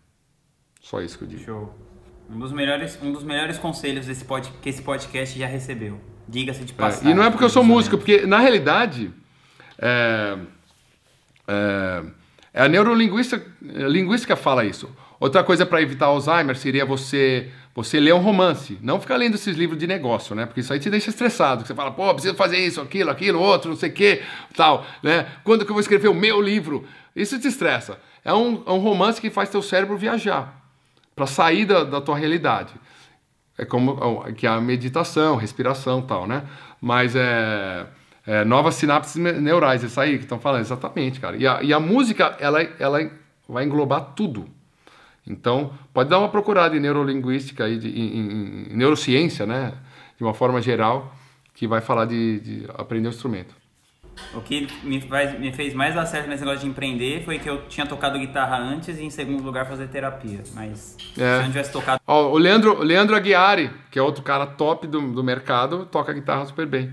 Só 0.79 1.01
isso 1.01 1.17
que 1.17 1.23
eu 1.23 1.27
digo. 1.27 1.43
Show. 1.43 1.75
Um 2.29 2.39
dos 2.39 2.51
melhores, 2.51 2.97
um 3.03 3.11
dos 3.11 3.23
melhores 3.23 3.57
conselhos 3.57 4.05
desse 4.05 4.23
pod, 4.23 4.49
que 4.61 4.69
esse 4.69 4.81
podcast 4.81 5.37
já 5.37 5.47
recebeu. 5.47 5.99
Diga-se 6.27 6.63
de 6.63 6.71
É, 6.71 6.75
passagem. 6.75 7.11
e 7.11 7.13
não 7.13 7.23
é 7.23 7.29
porque 7.29 7.43
eu 7.43 7.49
sou 7.49 7.63
músico, 7.63 7.97
porque 7.97 8.25
na 8.25 8.39
realidade 8.39 9.11
é, 9.77 10.37
é, 11.47 12.03
é 12.53 12.63
a 12.63 12.67
neurolinguística 12.67 13.45
linguística 13.61 14.35
fala 14.35 14.65
isso. 14.65 14.89
Outra 15.19 15.43
coisa 15.43 15.65
para 15.65 15.81
evitar 15.81 16.07
Alzheimer 16.07 16.55
seria 16.57 16.85
você 16.85 17.49
você 17.73 17.99
ler 17.99 18.13
um 18.13 18.19
romance, 18.19 18.77
não 18.81 18.99
ficar 18.99 19.15
lendo 19.15 19.35
esses 19.35 19.55
livros 19.55 19.79
de 19.79 19.87
negócio, 19.87 20.35
né? 20.35 20.45
Porque 20.45 20.59
isso 20.59 20.73
aí 20.73 20.79
te 20.79 20.89
deixa 20.89 21.09
estressado. 21.09 21.61
que 21.61 21.67
Você 21.67 21.75
fala, 21.75 21.91
pô, 21.91 22.13
preciso 22.13 22.35
fazer 22.35 22.57
isso, 22.57 22.81
aquilo, 22.81 23.09
aquilo, 23.09 23.39
outro, 23.39 23.69
não 23.69 23.77
sei 23.77 23.89
o 23.89 23.93
quê, 23.93 24.21
tal, 24.55 24.85
né? 25.01 25.25
Quando 25.43 25.63
que 25.63 25.71
eu 25.71 25.75
vou 25.75 25.79
escrever 25.79 26.09
o 26.09 26.13
meu 26.13 26.41
livro? 26.41 26.85
Isso 27.15 27.39
te 27.39 27.47
estressa. 27.47 27.97
É 28.25 28.33
um, 28.33 28.61
é 28.65 28.71
um 28.71 28.79
romance 28.79 29.21
que 29.21 29.29
faz 29.29 29.49
teu 29.49 29.61
cérebro 29.61 29.97
viajar 29.97 30.61
para 31.15 31.25
sair 31.25 31.65
da, 31.65 31.83
da 31.83 32.01
tua 32.01 32.17
realidade. 32.17 32.73
É 33.57 33.63
como 33.63 33.97
ó, 34.01 34.23
que 34.31 34.45
é 34.45 34.49
a 34.49 34.59
meditação, 34.59 35.35
respiração, 35.35 36.01
tal, 36.01 36.27
né? 36.27 36.43
Mas 36.81 37.15
é, 37.15 37.85
é 38.33 38.45
novas 38.45 38.75
sinapses 38.75 39.15
neurais, 39.15 39.83
isso 39.83 39.99
aí 39.99 40.17
que 40.17 40.23
estão 40.23 40.39
falando 40.39 40.61
exatamente, 40.61 41.19
cara. 41.19 41.35
E 41.35 41.45
a, 41.45 41.61
e 41.61 41.73
a 41.73 41.79
música 41.79 42.35
ela 42.39 42.61
ela 42.79 42.99
vai 43.49 43.63
englobar 43.65 44.13
tudo. 44.15 44.47
Então, 45.27 45.71
pode 45.93 46.09
dar 46.09 46.17
uma 46.19 46.29
procurada 46.29 46.75
em 46.75 46.79
neurolinguística 46.79 47.67
e 47.67 47.75
em, 47.77 48.17
em- 48.17 48.67
em 48.71 48.75
neurociência, 48.75 49.45
né? 49.45 49.73
De 50.17 50.23
uma 50.23 50.33
forma 50.33 50.61
geral, 50.61 51.13
que 51.53 51.67
vai 51.67 51.81
falar 51.81 52.05
de, 52.05 52.39
de 52.39 52.65
aprender 52.75 53.07
o 53.07 53.09
instrumento. 53.11 53.53
O 54.33 54.41
que 54.41 54.67
me, 54.83 54.99
faz- 55.01 55.39
me 55.39 55.51
fez 55.53 55.73
mais 55.73 55.95
dar 55.95 56.05
certo 56.05 56.27
nesse 56.27 56.41
negócio 56.43 56.61
de 56.61 56.67
empreender 56.67 57.23
foi 57.23 57.39
que 57.39 57.49
eu 57.49 57.63
tinha 57.67 57.85
tocado 57.85 58.19
guitarra 58.19 58.57
antes 58.57 58.97
e, 58.99 59.03
em 59.03 59.09
segundo 59.09 59.43
lugar, 59.43 59.65
fazer 59.67 59.87
terapia. 59.87 60.41
Mas 60.53 60.95
se 61.13 61.21
É. 61.21 61.37
eu 61.37 61.41
não 61.43 61.47
tivesse 61.47 61.71
tocado. 61.71 62.01
Ó, 62.05 62.29
o 62.31 62.37
Leandro, 62.37 62.81
Leandro 62.83 63.15
Aguiari, 63.15 63.69
que 63.89 63.97
é 63.97 64.01
outro 64.01 64.21
cara 64.23 64.45
top 64.45 64.85
do, 64.87 64.99
do 65.11 65.23
mercado, 65.23 65.85
toca 65.85 66.11
guitarra 66.13 66.45
super 66.45 66.65
bem. 66.65 66.91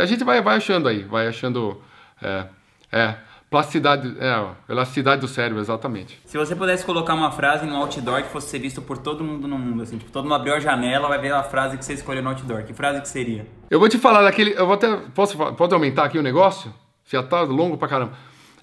E 0.00 0.02
a 0.02 0.06
gente 0.06 0.24
vai, 0.24 0.40
vai 0.40 0.56
achando 0.56 0.88
aí, 0.88 1.02
vai 1.02 1.28
achando. 1.28 1.80
É, 2.22 2.46
é, 2.90 3.14
plasticidade, 3.50 4.16
é, 4.18 4.46
elasticidade 4.72 5.20
do 5.20 5.28
cérebro, 5.28 5.60
exatamente. 5.60 6.18
Se 6.24 6.38
você 6.38 6.56
pudesse 6.56 6.84
colocar 6.86 7.12
uma 7.14 7.30
frase 7.30 7.66
no 7.66 7.76
outdoor 7.76 8.22
que 8.22 8.30
fosse 8.30 8.48
ser 8.48 8.60
visto 8.60 8.80
por 8.80 8.96
todo 8.96 9.22
mundo 9.22 9.46
no 9.46 9.58
mundo, 9.58 9.82
assim, 9.82 9.98
tipo, 9.98 10.10
todo 10.10 10.22
mundo 10.24 10.34
abriu 10.36 10.54
a 10.54 10.60
janela, 10.60 11.06
vai 11.08 11.18
ver 11.18 11.32
a 11.34 11.42
frase 11.42 11.76
que 11.76 11.84
você 11.84 11.92
escolheu 11.94 12.22
no 12.22 12.30
outdoor. 12.30 12.62
Que 12.64 12.72
frase 12.72 13.00
que 13.02 13.08
seria? 13.08 13.46
Eu 13.68 13.78
vou 13.78 13.88
te 13.90 13.98
falar 13.98 14.22
daquele. 14.22 14.52
Eu 14.56 14.64
vou 14.66 14.74
até. 14.74 14.96
Posso, 15.14 15.36
pode 15.54 15.74
aumentar 15.74 16.04
aqui 16.04 16.18
o 16.18 16.22
negócio? 16.22 16.72
Já 17.04 17.22
tá 17.22 17.42
longo 17.42 17.76
pra 17.76 17.88
caramba. 17.88 18.12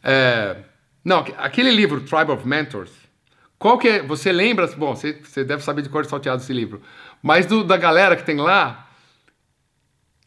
É, 0.04 0.58
não, 1.06 1.20
aque- 1.20 1.36
aquele 1.38 1.70
livro, 1.70 2.02
Tribe 2.02 2.32
of 2.32 2.48
Mentors. 2.48 2.92
Qual 3.60 3.78
que 3.78 3.88
é. 3.88 4.02
Você 4.02 4.32
lembra? 4.32 4.66
Bom, 4.76 4.96
você, 4.96 5.14
você 5.24 5.44
deve 5.44 5.62
saber 5.64 5.82
de 5.84 5.90
cor 5.90 6.04
salteado 6.06 6.42
esse 6.42 6.54
livro. 6.54 6.82
Mas 7.22 7.46
do, 7.46 7.64
da 7.64 7.78
galera 7.78 8.16
que 8.16 8.24
tem 8.24 8.38
lá. 8.38 8.87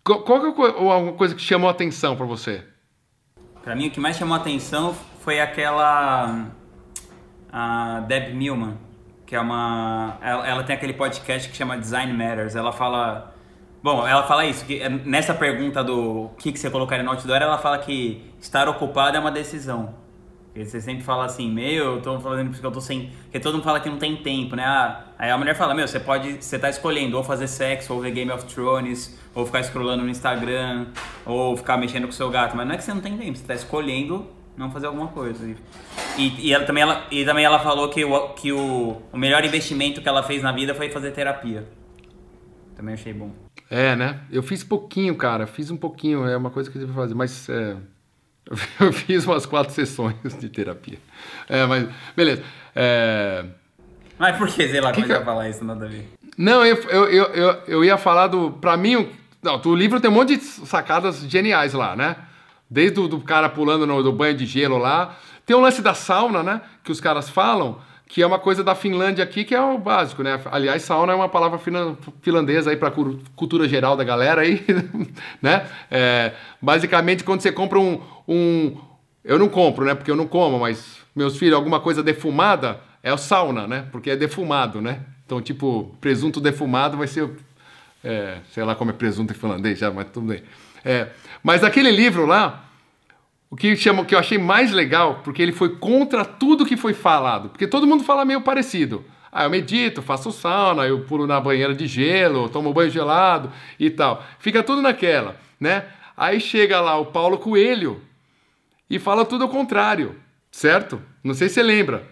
Qual, 0.05 0.23
qual 0.23 0.45
é 0.45 0.69
alguma 0.93 1.13
coisa 1.13 1.35
que 1.35 1.43
chamou 1.43 1.69
a 1.69 1.73
atenção 1.73 2.17
pra 2.17 2.27
você? 2.27 2.65
Pra 3.63 3.77
mim, 3.77 3.89
o 3.89 3.91
que 3.91 4.01
mais 4.01 4.17
chamou 4.17 4.35
a 4.35 4.41
atenção 4.41 4.95
foi 5.21 5.41
aquela. 5.41 6.47
A 7.53 8.01
Deb 8.07 8.35
Millman, 8.35 8.79
que 9.27 9.35
é 9.35 9.41
uma. 9.41 10.19
Ela, 10.23 10.49
ela 10.49 10.65
tem 10.65 10.75
aquele 10.75 10.95
podcast 10.95 11.49
que 11.49 11.57
chama 11.57 11.77
Design 11.77 12.13
Matters. 12.13 12.57
Ela 12.57 12.73
fala. 12.73 13.35
Bom, 13.83 14.07
ela 14.07 14.23
fala 14.25 14.45
isso, 14.45 14.65
que 14.67 14.87
nessa 14.89 15.33
pergunta 15.33 15.83
do 15.83 16.31
que, 16.37 16.53
que 16.53 16.59
você 16.59 16.69
colocaria 16.69 17.03
no 17.03 17.11
outdoor, 17.11 17.41
ela 17.41 17.57
fala 17.57 17.79
que 17.79 18.31
estar 18.39 18.69
ocupado 18.69 19.17
é 19.17 19.21
uma 19.21 19.31
decisão. 19.31 19.95
Porque 20.61 20.73
você 20.73 20.81
sempre 20.81 21.03
fala 21.03 21.25
assim, 21.25 21.51
meu, 21.51 21.97
eu 21.97 22.03
tô 22.03 22.21
fazendo 22.21 22.51
porque 22.51 22.67
eu 22.67 22.71
tô 22.71 22.83
sem. 22.83 23.11
Porque 23.25 23.41
todo 23.41 23.55
mundo 23.55 23.65
fala 23.65 23.81
que 23.81 23.89
não 23.89 23.97
tem 23.97 24.17
tempo, 24.17 24.55
né? 24.55 24.63
Ah, 24.63 25.05
aí 25.19 25.31
a 25.31 25.39
mulher 25.39 25.55
fala, 25.55 25.75
meu, 25.75 25.89
você 25.89 25.99
pode. 25.99 26.35
Você 26.35 26.59
tá 26.59 26.69
escolhendo 26.69 27.17
ou 27.17 27.25
fazer 27.25 27.47
sexo, 27.47 27.95
ou 27.95 28.01
ver 28.01 28.11
Game 28.11 28.31
of 28.31 28.45
Thrones, 28.45 29.19
ou 29.35 29.47
ficar 29.47 29.63
scrollando 29.63 30.03
no 30.03 30.11
Instagram, 30.11 30.89
ou 31.25 31.57
ficar 31.57 31.79
mexendo 31.79 32.03
com 32.03 32.11
o 32.11 32.13
seu 32.13 32.29
gato. 32.29 32.55
Mas 32.57 32.67
não 32.67 32.75
é 32.75 32.77
que 32.77 32.85
você 32.85 32.93
não 32.93 33.01
tem 33.01 33.17
tempo, 33.17 33.39
você 33.39 33.47
tá 33.47 33.55
escolhendo 33.55 34.27
não 34.55 34.71
fazer 34.71 34.89
alguma 34.89 35.09
coisa. 35.09 35.57
E, 36.19 36.49
e, 36.49 36.53
ela, 36.53 36.67
também, 36.67 36.83
ela, 36.83 37.07
e 37.11 37.25
também 37.25 37.45
ela 37.45 37.59
falou 37.61 37.89
que, 37.89 38.05
o, 38.05 38.29
que 38.35 38.53
o, 38.53 39.01
o 39.11 39.17
melhor 39.17 39.43
investimento 39.43 40.03
que 40.03 40.09
ela 40.09 40.23
fez 40.23 40.43
na 40.43 40.53
vida 40.53 40.75
foi 40.75 40.91
fazer 40.91 41.13
terapia. 41.13 41.67
Também 42.77 42.93
achei 42.93 43.15
bom. 43.15 43.31
É, 43.71 43.97
né? 43.97 44.21
Eu 44.31 44.43
fiz 44.43 44.63
pouquinho, 44.63 45.17
cara. 45.17 45.47
Fiz 45.47 45.71
um 45.71 45.77
pouquinho, 45.79 46.27
é 46.27 46.37
uma 46.37 46.51
coisa 46.51 46.71
que 46.71 46.77
eu 46.77 46.87
que 46.87 46.93
fazer, 46.93 47.15
mas 47.15 47.49
é, 47.49 47.77
eu 48.81 48.93
fiz 48.93 49.25
umas 49.27 49.47
quatro 49.47 49.73
sessões 49.73 50.17
de 50.39 50.49
terapia. 50.49 50.99
É, 51.49 51.65
mas 51.67 51.89
beleza. 52.17 52.43
É, 52.75 53.45
Mas 54.19 54.37
por 54.37 54.49
que, 54.49 54.69
sei 54.69 54.81
lá, 54.81 54.93
Que 54.93 55.03
como 55.03 55.13
é 55.13 55.19
que 55.19 55.25
vai 55.25 55.25
falar 55.25 55.49
isso, 55.49 55.65
nada 55.65 55.87
a 55.87 55.89
ver? 55.89 56.09
Não, 56.37 56.65
eu, 56.65 56.77
eu, 56.89 57.05
eu, 57.09 57.63
eu, 57.67 57.85
ia 57.85 57.97
falar 57.99 58.27
do. 58.29 58.53
Pra 58.53 58.77
mim, 58.77 58.97
o- 58.97 59.09
não, 59.43 59.61
o 59.65 59.75
livro 59.75 60.01
tem 60.01 60.11
um 60.11 60.15
monte 60.15 60.37
de 60.37 60.43
sacadas 60.45 61.21
geniais 61.23 61.73
lá, 61.75 61.95
né? 61.97 62.17
Desde 62.69 63.01
o 63.01 63.09
do 63.09 63.21
cara 63.21 63.49
pulando 63.49 63.87
no 63.87 64.03
do 64.03 64.13
banho 64.13 64.37
de 64.37 64.47
gelo 64.47 64.79
lá. 64.79 65.17
Tem 65.45 65.57
o 65.57 65.61
lance 65.61 65.83
da 65.83 65.95
sauna, 65.95 66.43
né? 66.43 66.61
Que 66.85 66.93
os 66.93 67.01
caras 67.01 67.29
falam, 67.29 67.79
que 68.13 68.21
é 68.23 68.27
uma 68.27 68.41
coisa 68.41 68.65
da 68.65 68.75
Finlândia 68.75 69.23
aqui, 69.23 69.45
que 69.45 69.55
é 69.55 69.61
o 69.61 69.79
básico, 69.79 70.23
né? 70.25 70.41
Aliás, 70.51 70.83
sauna 70.83 71.13
é 71.13 71.15
uma 71.15 71.29
palavra 71.29 71.61
finlandesa 72.21 72.71
aí 72.71 72.77
cu- 72.77 73.21
cultura 73.37 73.69
geral 73.69 73.97
da 73.97 74.03
galera 74.03 74.41
aí, 74.41 74.65
né? 75.41 75.65
É, 75.89 76.33
basicamente, 76.61 77.23
quando 77.23 77.41
você 77.41 77.53
compra 77.53 77.79
um, 77.79 78.01
um. 78.27 78.77
Eu 79.25 79.39
não 79.39 79.49
compro, 79.49 79.85
né? 79.85 79.95
Porque 79.95 80.11
eu 80.11 80.17
não 80.17 80.27
como, 80.27 80.59
mas 80.59 80.99
meus 81.15 81.37
filhos, 81.37 81.55
alguma 81.55 81.79
coisa 81.79 82.03
defumada 82.03 82.81
é 83.01 83.13
o 83.13 83.19
sauna, 83.19 83.69
né? 83.69 83.87
Porque 83.93 84.11
é 84.11 84.17
defumado, 84.17 84.81
né? 84.81 85.01
Então, 85.25 85.41
tipo, 85.41 85.95
presunto 86.01 86.41
defumado 86.41 86.97
vai 86.97 87.07
ser. 87.07 87.31
é, 88.03 88.39
sei 88.53 88.65
lá 88.65 88.75
como 88.75 88.91
é 88.91 88.95
presunto 88.95 89.33
em 89.33 89.37
finlandês 89.37 89.79
já, 89.79 89.89
mas 89.91 90.09
tudo 90.13 90.27
bem. 90.27 90.43
É, 90.85 91.09
mas 91.45 91.63
aquele 91.63 91.93
livro 91.93 92.27
lá, 92.27 92.65
o 93.51 93.57
que, 93.57 93.75
que 93.75 94.15
eu 94.15 94.19
achei 94.19 94.39
mais 94.39 94.71
legal, 94.71 95.23
porque 95.25 95.43
ele 95.43 95.51
foi 95.51 95.77
contra 95.77 96.25
tudo 96.25 96.65
que 96.65 96.77
foi 96.77 96.95
falado. 96.95 97.49
Porque 97.49 97.67
todo 97.67 97.87
mundo 97.87 98.05
fala 98.05 98.25
meio 98.25 98.41
parecido. 98.41 99.05
Ah, 99.33 99.45
eu 99.45 99.51
medito, 99.51 100.03
faço 100.03 100.31
sauna, 100.31 100.87
eu 100.87 101.05
pulo 101.05 101.27
na 101.27 101.41
banheira 101.41 101.75
de 101.75 101.87
gelo, 101.87 102.49
tomo 102.49 102.73
banho 102.73 102.91
gelado 102.91 103.53
e 103.79 103.91
tal. 103.91 104.25
Fica 104.39 104.63
tudo 104.63 104.81
naquela, 104.81 105.37
né? 105.59 105.85
Aí 106.17 106.41
chega 106.41 106.81
lá 106.81 106.97
o 106.97 107.07
Paulo 107.07 107.39
Coelho 107.39 108.01
e 108.89 108.99
fala 108.99 109.25
tudo 109.25 109.45
ao 109.45 109.51
contrário, 109.51 110.17
certo? 110.51 111.01
Não 111.23 111.35
sei 111.35 111.49
se 111.49 111.55
você 111.55 111.63
lembra. 111.63 112.09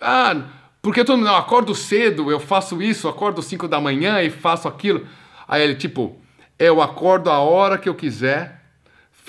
Ah, 0.00 0.42
porque 0.82 1.04
todo 1.04 1.18
mundo, 1.18 1.26
não, 1.26 1.36
acordo 1.36 1.74
cedo, 1.74 2.30
eu 2.30 2.40
faço 2.40 2.80
isso, 2.80 3.08
acordo 3.08 3.42
5 3.42 3.68
da 3.68 3.80
manhã 3.80 4.22
e 4.22 4.30
faço 4.30 4.68
aquilo. 4.68 5.06
Aí 5.46 5.62
ele, 5.62 5.74
tipo, 5.74 6.18
eu 6.58 6.80
acordo 6.80 7.30
a 7.30 7.40
hora 7.40 7.76
que 7.76 7.88
eu 7.88 7.94
quiser, 7.94 8.59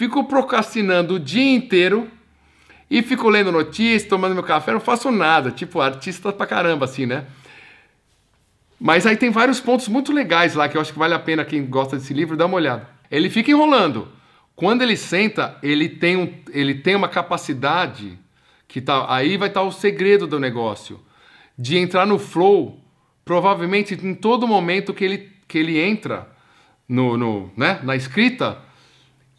fico 0.02 0.24
procrastinando 0.24 1.14
o 1.14 1.20
dia 1.20 1.54
inteiro 1.54 2.10
e 2.90 3.04
fico 3.04 3.30
lendo 3.30 3.52
notícias, 3.52 4.10
tomando 4.10 4.34
meu 4.34 4.42
café, 4.42 4.72
não 4.72 4.80
faço 4.80 5.12
nada. 5.12 5.52
Tipo, 5.52 5.80
artista 5.80 6.34
pra 6.34 6.48
caramba, 6.48 6.86
assim, 6.86 7.06
né? 7.06 7.26
Mas 8.80 9.06
aí 9.06 9.16
tem 9.16 9.30
vários 9.30 9.60
pontos 9.60 9.88
muito 9.88 10.12
legais 10.12 10.56
lá 10.56 10.68
que 10.68 10.76
eu 10.76 10.82
acho 10.82 10.92
que 10.92 10.98
vale 10.98 11.14
a 11.14 11.20
pena 11.20 11.46
quem 11.46 11.64
gosta 11.68 11.98
desse 11.98 12.16
livro 12.16 12.36
dar 12.36 12.48
uma 12.48 12.56
olhada. 12.56 12.90
Ele 13.12 13.30
fica 13.30 13.52
enrolando. 13.52 14.08
Quando 14.56 14.82
ele 14.82 14.98
senta, 14.98 15.56
ele 15.62 15.88
tem, 15.88 16.18
um, 16.18 16.34
ele 16.50 16.74
tem 16.74 16.96
uma 16.96 17.08
capacidade 17.08 18.18
que 18.68 18.82
tá 18.82 19.06
aí 19.08 19.38
vai 19.38 19.50
estar 19.50 19.62
o 19.62 19.72
segredo 19.72 20.26
do 20.26 20.40
negócio 20.40 21.00
de 21.56 21.78
entrar 21.78 22.08
no 22.08 22.18
flow, 22.18 22.80
provavelmente 23.24 23.94
em 23.94 24.16
todo 24.16 24.48
momento 24.48 24.96
que 24.96 25.06
ele, 25.06 25.32
que 25.48 25.60
ele 25.60 25.80
entra 25.80 26.28
no, 26.90 27.16
no, 27.16 27.52
né, 27.56 27.80
na 27.84 27.96
escrita 27.96 28.71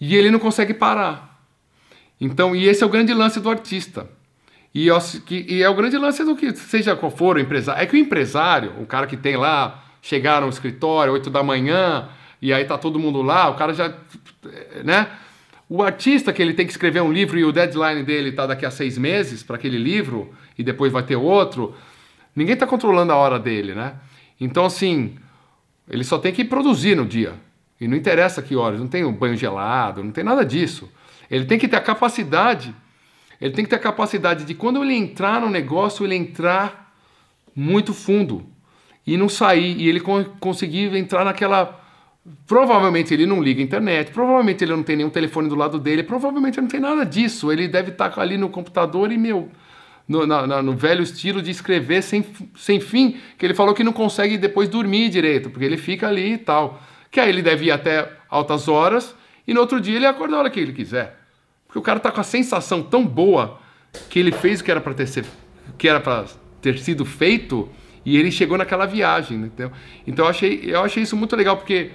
e 0.05 0.16
ele 0.16 0.32
não 0.32 0.40
consegue 0.40 0.74
parar. 0.74 1.46
Então, 2.20 2.57
e 2.57 2.66
esse 2.66 2.82
é 2.82 2.86
o 2.86 2.88
grande 2.88 3.14
lance 3.14 3.38
do 3.38 3.48
artista. 3.48 4.11
E, 4.74 4.88
eu 4.88 4.98
e 5.30 5.62
é 5.62 5.70
o 5.70 5.74
grande 5.76 5.96
lance 5.96 6.24
do 6.24 6.34
que, 6.34 6.53
seja 6.57 6.96
qual 6.96 7.09
for 7.09 7.36
o 7.36 7.38
empresário. 7.38 7.80
É 7.80 7.86
que 7.86 7.94
o 7.94 7.98
empresário, 7.98 8.72
o 8.80 8.86
cara 8.86 9.07
que 9.07 9.16
tem 9.16 9.36
lá, 9.36 9.84
chegar 10.03 10.40
no 10.40 10.48
escritório 10.48 11.12
8 11.12 11.30
da 11.30 11.44
manhã, 11.44 12.09
e 12.40 12.53
aí 12.53 12.64
tá 12.64 12.76
todo 12.76 12.98
mundo 12.98 13.22
lá, 13.22 13.48
o 13.48 13.55
cara 13.55 13.72
já. 13.72 13.94
né? 14.82 15.09
O 15.68 15.84
artista 15.84 16.32
que 16.32 16.42
ele 16.42 16.53
tem 16.53 16.66
que 16.66 16.72
escrever 16.72 17.00
um 17.00 17.12
livro 17.12 17.38
e 17.38 17.44
o 17.44 17.53
deadline 17.53 18.03
dele 18.03 18.32
tá 18.32 18.44
daqui 18.44 18.66
a 18.66 18.72
seis 18.72 18.98
meses 18.98 19.44
para 19.44 19.55
aquele 19.55 19.78
livro, 19.78 20.34
e 20.59 20.64
depois 20.64 20.90
vai 20.90 21.05
ter 21.05 21.14
outro, 21.14 21.76
ninguém 22.34 22.57
tá 22.57 22.66
controlando 22.66 23.12
a 23.12 23.16
hora 23.16 23.38
dele, 23.38 23.72
né? 23.72 23.94
Então, 24.40 24.64
assim, 24.64 25.14
ele 25.88 26.03
só 26.03 26.18
tem 26.18 26.32
que 26.32 26.44
produzir 26.44 26.96
no 26.96 27.07
dia. 27.07 27.34
E 27.83 27.89
não 27.89 27.97
interessa 27.97 28.41
que 28.41 28.55
horas, 28.55 28.78
não 28.78 28.87
tem 28.87 29.05
um 29.05 29.12
banho 29.12 29.37
gelado, 29.37 30.05
não 30.05 30.12
tem 30.12 30.22
nada 30.22 30.45
disso. 30.45 30.89
Ele 31.28 31.45
tem 31.47 31.59
que 31.59 31.66
ter 31.66 31.74
a 31.74 31.80
capacidade, 31.80 32.72
ele 33.41 33.53
tem 33.53 33.64
que 33.64 33.70
ter 33.70 33.74
a 33.74 33.80
capacidade 33.80 34.45
de 34.45 34.55
quando 34.55 34.85
ele 34.85 34.95
entrar 34.95 35.41
no 35.41 35.51
negócio, 35.51 36.07
ele 36.07 36.14
entrar 36.14 36.95
muito 37.57 37.93
fundo 37.93 38.47
e 39.05 39.16
não 39.16 39.28
sair, 39.28 39.76
e 39.80 39.89
ele 39.89 39.99
con- 39.99 40.24
conseguir 40.39 40.95
entrar 40.95 41.24
naquela. 41.24 41.80
Provavelmente 42.47 43.12
ele 43.12 43.26
não 43.26 43.43
liga 43.43 43.61
a 43.61 43.64
internet, 43.64 44.12
provavelmente 44.12 44.62
ele 44.62 44.76
não 44.76 44.85
tem 44.85 44.95
nenhum 44.95 45.11
telefone 45.11 45.49
do 45.49 45.57
lado 45.57 45.80
dele, 45.80 46.05
provavelmente 46.05 46.61
ele 46.61 46.66
não 46.66 46.70
tem 46.70 46.78
nada 46.78 47.05
disso. 47.05 47.51
Ele 47.51 47.66
deve 47.66 47.91
estar 47.91 48.16
ali 48.16 48.39
no 48.39 48.49
computador 48.49 49.11
e, 49.11 49.18
meu, 49.18 49.51
no, 50.07 50.24
na, 50.24 50.62
no, 50.62 50.76
velho 50.76 51.03
estilo 51.03 51.43
de 51.43 51.51
escrever 51.51 52.01
sem, 52.01 52.24
sem 52.57 52.78
fim, 52.78 53.16
que 53.37 53.45
ele 53.45 53.55
falou 53.55 53.74
que 53.74 53.83
não 53.83 53.93
consegue 53.93 54.39
depois 54.39 54.68
dormir 54.68 55.09
direito, 55.09 55.51
porque 55.51 55.64
ele 55.64 55.76
fica 55.76 56.07
ali 56.07 56.35
e 56.35 56.39
tal. 56.39 56.80
Que 57.12 57.20
aí 57.20 57.28
ele 57.28 57.42
deve 57.42 57.66
ir 57.66 57.70
até 57.70 58.10
altas 58.28 58.66
horas 58.66 59.14
e 59.46 59.54
no 59.54 59.60
outro 59.60 59.80
dia 59.80 59.96
ele 59.96 60.06
acorda 60.06 60.34
a 60.34 60.38
hora 60.40 60.50
que 60.50 60.58
ele 60.58 60.72
quiser. 60.72 61.20
Porque 61.66 61.78
o 61.78 61.82
cara 61.82 62.00
tá 62.00 62.10
com 62.10 62.20
a 62.20 62.24
sensação 62.24 62.82
tão 62.82 63.06
boa 63.06 63.60
que 64.10 64.18
ele 64.18 64.32
fez 64.32 64.60
o 64.60 64.64
que 64.64 64.70
era 64.70 64.80
para 64.80 64.94
ter, 64.94 65.24
que 65.78 65.88
era 65.88 66.00
para 66.00 66.24
ter 66.60 66.78
sido 66.78 67.04
feito 67.04 67.68
e 68.04 68.16
ele 68.16 68.32
chegou 68.32 68.58
naquela 68.58 68.86
viagem. 68.86 69.38
Entendeu? 69.38 69.70
Então 70.06 70.24
eu 70.24 70.30
achei, 70.30 70.62
eu 70.64 70.82
achei 70.82 71.02
isso 71.02 71.16
muito 71.16 71.36
legal, 71.36 71.56
porque 71.56 71.90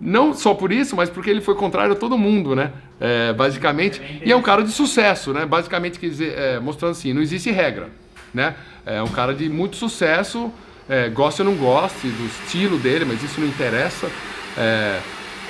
não 0.00 0.34
só 0.34 0.54
por 0.54 0.70
isso, 0.70 0.94
mas 0.94 1.08
porque 1.08 1.30
ele 1.30 1.40
foi 1.40 1.54
contrário 1.54 1.92
a 1.92 1.96
todo 1.96 2.18
mundo, 2.18 2.54
né? 2.54 2.72
É, 3.00 3.32
basicamente. 3.32 4.00
E 4.24 4.30
é 4.30 4.36
um 4.36 4.42
cara 4.42 4.62
de 4.62 4.70
sucesso, 4.70 5.32
né? 5.32 5.46
Basicamente, 5.46 5.98
quer 5.98 6.08
dizer, 6.08 6.38
é, 6.38 6.60
mostrando 6.60 6.92
assim, 6.92 7.12
não 7.12 7.22
existe 7.22 7.50
regra, 7.50 7.88
né? 8.32 8.54
É 8.84 9.02
um 9.02 9.08
cara 9.08 9.34
de 9.34 9.48
muito 9.48 9.76
sucesso, 9.76 10.52
é, 10.88 11.08
goste 11.08 11.42
ou 11.42 11.48
não 11.48 11.56
goste 11.56 12.08
do 12.08 12.26
estilo 12.26 12.78
dele, 12.78 13.04
mas 13.04 13.22
isso 13.22 13.40
não 13.40 13.48
interessa. 13.48 14.10
É, 14.56 15.00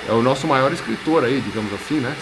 é 0.07 0.11
o 0.11 0.21
nosso 0.21 0.47
maior 0.47 0.71
escritor 0.71 1.23
aí, 1.23 1.41
digamos 1.41 1.73
assim, 1.73 1.99
né? 1.99 2.15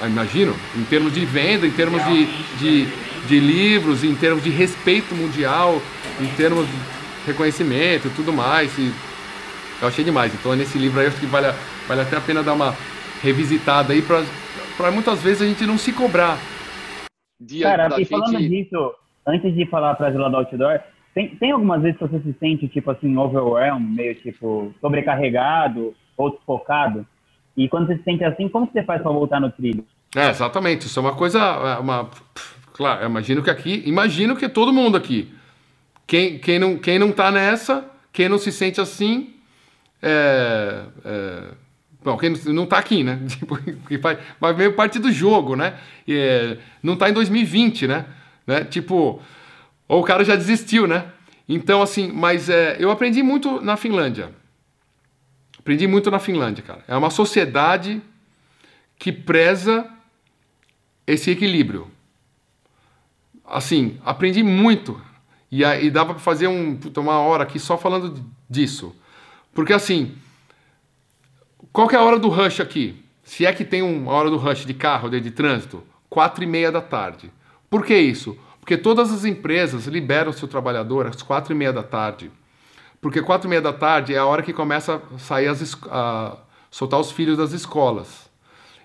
Eu 0.00 0.08
imagino, 0.08 0.54
em 0.76 0.84
termos 0.84 1.12
de 1.12 1.24
venda, 1.24 1.66
em 1.66 1.70
termos 1.70 2.02
de, 2.04 2.26
de, 2.58 2.86
de 3.26 3.40
livros, 3.40 4.02
em 4.02 4.14
termos 4.14 4.42
de 4.42 4.50
respeito 4.50 5.14
mundial, 5.14 5.80
em 6.20 6.26
termos 6.36 6.66
de 6.66 6.74
reconhecimento 7.26 8.08
e 8.08 8.10
tudo 8.10 8.32
mais. 8.32 8.76
E 8.78 8.92
eu 9.82 9.88
achei 9.88 10.04
demais. 10.04 10.32
Então 10.32 10.54
nesse 10.54 10.78
livro 10.78 11.00
aí 11.00 11.06
eu 11.06 11.10
acho 11.10 11.20
que 11.20 11.26
vale, 11.26 11.52
vale 11.86 12.00
até 12.00 12.16
a 12.16 12.20
pena 12.20 12.42
dar 12.42 12.54
uma 12.54 12.74
revisitada 13.22 13.92
aí 13.92 14.02
para 14.02 14.90
muitas 14.90 15.20
vezes 15.20 15.42
a 15.42 15.46
gente 15.46 15.66
não 15.66 15.76
se 15.76 15.92
cobrar. 15.92 16.38
Dia 17.40 17.64
Cara, 17.64 18.00
e 18.00 18.04
falando 18.04 18.38
gente... 18.38 18.48
disso, 18.48 18.94
antes 19.26 19.54
de 19.54 19.66
falar 19.66 19.94
para 19.94 20.08
lá 20.08 20.28
do 20.28 20.36
outdoor, 20.36 20.80
tem, 21.14 21.28
tem 21.36 21.50
algumas 21.50 21.82
vezes 21.82 21.98
que 21.98 22.06
você 22.06 22.20
se 22.20 22.32
sente 22.38 22.68
tipo 22.68 22.90
assim, 22.90 23.16
overwhelmed, 23.16 23.94
meio 23.94 24.14
tipo 24.14 24.72
sobrecarregado 24.80 25.94
ou 26.16 26.30
desfocado? 26.30 27.06
E 27.56 27.68
quando 27.68 27.86
você 27.86 27.96
se 27.96 28.04
sente 28.04 28.24
assim, 28.24 28.48
como 28.48 28.70
você 28.70 28.82
faz 28.82 29.02
para 29.02 29.10
voltar 29.10 29.40
no 29.40 29.50
trilho? 29.50 29.84
É, 30.14 30.30
exatamente. 30.30 30.86
Isso 30.86 30.98
é 30.98 31.02
uma 31.02 31.14
coisa, 31.14 31.38
é 31.38 31.78
uma, 31.78 32.08
claro, 32.72 33.04
imagino 33.04 33.42
que 33.42 33.50
aqui, 33.50 33.82
imagino 33.84 34.36
que 34.36 34.48
todo 34.48 34.72
mundo 34.72 34.96
aqui, 34.96 35.32
quem, 36.06 36.38
quem 36.38 36.58
não, 36.58 36.78
quem 36.78 36.98
não 36.98 37.12
tá 37.12 37.30
nessa, 37.30 37.84
quem 38.12 38.28
não 38.28 38.38
se 38.38 38.52
sente 38.52 38.80
assim, 38.80 39.34
é, 40.02 40.84
é, 41.04 41.42
bom, 42.02 42.16
quem 42.16 42.30
não 42.46 42.64
está 42.64 42.78
aqui, 42.78 43.02
né? 43.02 43.20
Tipo, 43.28 43.58
mas 44.40 44.56
meio 44.56 44.74
parte 44.74 44.98
do 44.98 45.10
jogo, 45.10 45.56
né? 45.56 45.74
É, 46.08 46.56
não 46.82 46.94
está 46.94 47.10
em 47.10 47.12
2020, 47.12 47.86
né? 47.86 48.06
né? 48.46 48.64
Tipo, 48.64 49.20
ou 49.88 50.00
o 50.00 50.04
cara 50.04 50.22
já 50.24 50.36
desistiu, 50.36 50.86
né? 50.86 51.10
Então, 51.48 51.80
assim, 51.80 52.12
mas 52.12 52.50
é, 52.50 52.76
eu 52.78 52.90
aprendi 52.90 53.22
muito 53.22 53.60
na 53.62 53.76
Finlândia. 53.76 54.30
Aprendi 55.58 55.86
muito 55.86 56.10
na 56.10 56.18
Finlândia, 56.18 56.62
cara. 56.62 56.84
É 56.86 56.94
uma 56.94 57.10
sociedade 57.10 58.02
que 58.98 59.10
preza 59.10 59.88
esse 61.06 61.30
equilíbrio. 61.30 61.90
Assim, 63.46 63.98
aprendi 64.04 64.42
muito. 64.42 65.00
E, 65.50 65.64
e 65.64 65.90
dava 65.90 66.12
para 66.12 66.22
fazer 66.22 66.48
um, 66.48 66.78
uma 66.98 67.18
hora 67.20 67.44
aqui 67.44 67.58
só 67.58 67.78
falando 67.78 68.22
disso. 68.48 68.94
Porque 69.54 69.72
assim, 69.72 70.14
qual 71.72 71.90
é 71.90 71.96
a 71.96 72.02
hora 72.02 72.18
do 72.18 72.28
rush 72.28 72.60
aqui? 72.60 73.02
Se 73.22 73.46
é 73.46 73.52
que 73.52 73.64
tem 73.64 73.82
uma 73.82 74.12
hora 74.12 74.30
do 74.30 74.36
rush 74.36 74.66
de 74.66 74.74
carro, 74.74 75.08
de, 75.08 75.20
de 75.20 75.30
trânsito, 75.30 75.82
quatro 76.10 76.44
e 76.44 76.46
meia 76.46 76.70
da 76.70 76.80
tarde. 76.80 77.30
Por 77.70 77.84
que 77.84 77.96
isso? 77.96 78.38
Porque 78.68 78.82
todas 78.82 79.10
as 79.10 79.24
empresas 79.24 79.86
liberam 79.86 80.30
seu 80.30 80.46
trabalhador 80.46 81.06
às 81.06 81.22
quatro 81.22 81.54
e 81.54 81.56
meia 81.56 81.72
da 81.72 81.82
tarde. 81.82 82.30
Porque 83.00 83.22
quatro 83.22 83.48
e 83.48 83.48
meia 83.48 83.62
da 83.62 83.72
tarde 83.72 84.12
é 84.12 84.18
a 84.18 84.26
hora 84.26 84.42
que 84.42 84.52
começa 84.52 85.00
a 85.14 85.18
sair 85.18 85.48
as, 85.48 85.74
a 85.90 86.36
soltar 86.70 87.00
os 87.00 87.10
filhos 87.10 87.38
das 87.38 87.52
escolas. 87.52 88.30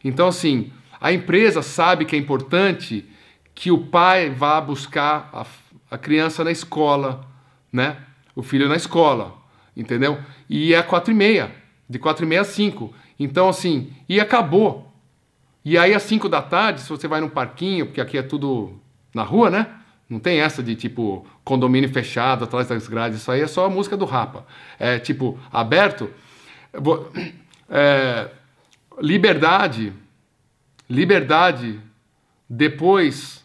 Então 0.02 0.30
assim, 0.30 0.72
a 1.02 1.12
empresa 1.12 1.62
sabe 1.62 2.06
que 2.06 2.16
é 2.16 2.18
importante 2.18 3.06
que 3.54 3.72
o 3.72 3.78
pai 3.88 4.30
vá 4.30 4.62
buscar 4.62 5.30
a, 5.34 5.46
a 5.92 5.98
criança 5.98 6.46
na 6.46 6.52
escola, 6.52 7.28
né? 7.70 7.98
O 8.34 8.42
filho 8.42 8.70
na 8.70 8.78
escola 8.78 9.36
entendeu? 9.76 10.18
E 10.50 10.74
é 10.74 10.82
quatro 10.82 11.12
e 11.12 11.14
meia, 11.14 11.54
de 11.90 12.00
quatro 12.00 12.24
e 12.24 12.28
meia 12.28 12.40
a 12.40 12.46
cinco. 12.46 12.94
Então, 13.20 13.50
assim, 13.50 13.92
e 14.08 14.18
acabou. 14.22 14.94
E 15.66 15.78
aí, 15.78 15.94
às 15.94 16.04
cinco 16.04 16.30
da 16.30 16.42
tarde, 16.42 16.80
se 16.80 16.88
você 16.88 17.06
vai 17.06 17.20
num 17.20 17.28
parquinho, 17.28 17.88
porque 17.88 18.00
aqui 18.00 18.18
é 18.18 18.24
tudo 18.24 18.82
na 19.14 19.24
rua, 19.24 19.50
né? 19.50 19.68
Não 20.10 20.20
tem 20.20 20.40
essa 20.42 20.62
de, 20.62 20.76
tipo, 20.76 21.26
condomínio 21.44 21.90
fechado, 21.90 22.44
atrás 22.44 22.68
das 22.68 22.88
grades. 22.88 23.20
Isso 23.20 23.32
aí 23.32 23.42
é 23.42 23.48
só 23.48 23.66
a 23.66 23.70
música 23.70 23.98
do 23.98 24.06
Rapa. 24.06 24.46
É, 24.80 25.00
tipo, 25.00 25.40
aberto. 25.52 26.10
É, 27.76 28.30
liberdade. 29.02 29.94
Liberdade. 30.88 31.80
Depois 32.48 33.44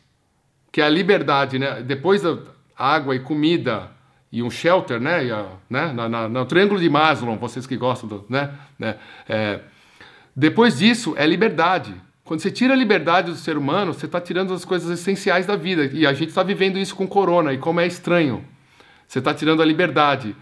que 0.71 0.83
a 0.83 0.89
liberdade, 0.89 1.59
né? 1.59 1.83
Depois 1.83 2.21
da 2.21 2.37
água 2.77 3.14
e 3.14 3.21
comida 3.21 3.91
e 4.31 4.43
um 4.43 4.51
shelter, 4.51 5.01
né? 5.01 5.25
E 5.25 5.33
a, 5.33 5.47
né? 5.71 5.93
Na, 5.93 6.09
na, 6.09 6.29
no 6.29 6.45
triângulo 6.45 6.79
de 6.79 6.91
Maslow, 6.91 7.37
vocês 7.37 7.66
que 7.66 7.77
gostam, 7.77 8.09
do, 8.09 8.27
né? 8.29 8.53
né? 8.79 8.97
É, 9.27 9.61
depois 10.37 10.79
disso 10.79 11.14
é 11.16 11.27
liberdade. 11.27 11.95
Quando 12.29 12.41
você 12.41 12.51
tira 12.51 12.74
a 12.74 12.76
liberdade 12.76 13.31
do 13.31 13.39
ser 13.39 13.57
humano, 13.57 13.95
você 13.95 14.05
está 14.05 14.20
tirando 14.20 14.53
as 14.53 14.62
coisas 14.62 14.91
essenciais 15.01 15.47
da 15.47 15.57
vida. 15.57 15.87
E 15.87 16.07
a 16.07 16.12
gente 16.12 16.29
está 16.29 16.43
vivendo 16.43 16.79
isso 16.79 16.95
com 16.95 17.07
corona, 17.07 17.55
e 17.55 17.57
como 17.57 17.81
é 17.81 17.87
estranho. 17.87 18.45
Você 19.07 19.18
está 19.18 19.33
tirando 19.33 19.62
a 19.62 19.64
liberdade. 19.64 20.37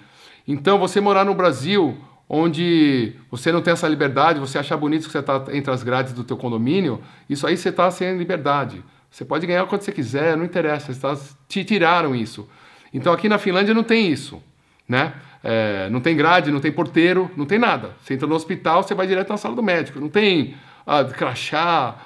Então, 0.49 0.80
você 0.80 1.01
morar 1.01 1.24
no 1.24 1.32
Brasil, 1.32 1.97
onde 2.28 3.12
você 3.30 3.53
não 3.53 3.62
tem 3.62 3.72
essa 3.72 3.87
liberdade, 3.87 4.41
você 4.41 4.59
achar 4.59 4.76
bonito 4.76 5.07
que 5.07 5.12
você 5.12 5.20
está 5.20 5.45
entre 5.53 5.70
as 5.70 5.84
grades 5.84 6.12
do 6.12 6.24
teu 6.24 6.37
condomínio, 6.37 7.01
isso 7.30 7.47
aí 7.47 7.57
você 7.57 7.68
está 7.68 7.89
sem 7.89 8.18
liberdade. 8.18 8.82
Você 9.09 9.24
pode 9.24 9.47
ganhar 9.47 9.64
quando 9.66 9.82
você 9.82 9.93
quiser, 9.93 10.37
não 10.37 10.45
interessa, 10.45 10.93
tá, 10.93 11.16
te 11.49 11.62
tiraram 11.62 12.16
isso. 12.16 12.49
Então 12.93 13.12
aqui 13.12 13.28
na 13.28 13.39
Finlândia 13.39 13.72
não 13.72 13.84
tem 13.84 14.11
isso, 14.11 14.43
né? 14.89 15.12
É, 15.45 15.89
não 15.89 16.01
tem 16.01 16.16
grade, 16.16 16.51
não 16.51 16.59
tem 16.59 16.72
porteiro, 16.72 17.30
não 17.37 17.47
tem 17.47 17.61
nada. 17.61 17.95
Você 18.03 18.14
entra 18.14 18.26
no 18.26 18.34
hospital, 18.34 18.82
você 18.82 18.93
vai 18.93 19.07
direto 19.07 19.28
na 19.28 19.37
sala 19.37 19.55
do 19.55 19.62
médico. 19.62 20.01
Não 20.01 20.09
tem 20.09 20.57
ah, 20.87 21.05
crachá, 21.05 21.97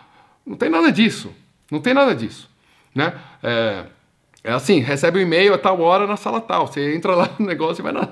não 0.47 0.57
tem 0.57 0.71
nada 0.71 0.91
disso. 0.91 1.33
Não 1.71 1.81
tem 1.81 1.95
nada 1.95 2.15
disso, 2.15 2.51
né? 2.95 3.15
É, 3.43 3.85
é 4.43 4.53
assim, 4.53 4.81
recebe 4.81 5.19
um 5.19 5.23
e-mail 5.23 5.55
a 5.55 5.59
tal 5.59 5.81
hora 5.81 6.07
na 6.07 6.17
sala 6.17 6.41
tal. 6.41 6.67
Você 6.67 6.95
entra 6.95 7.15
lá 7.15 7.31
no 7.39 7.47
negócio 7.47 7.81
e 7.81 7.85
vai 7.85 7.93
na, 7.93 8.09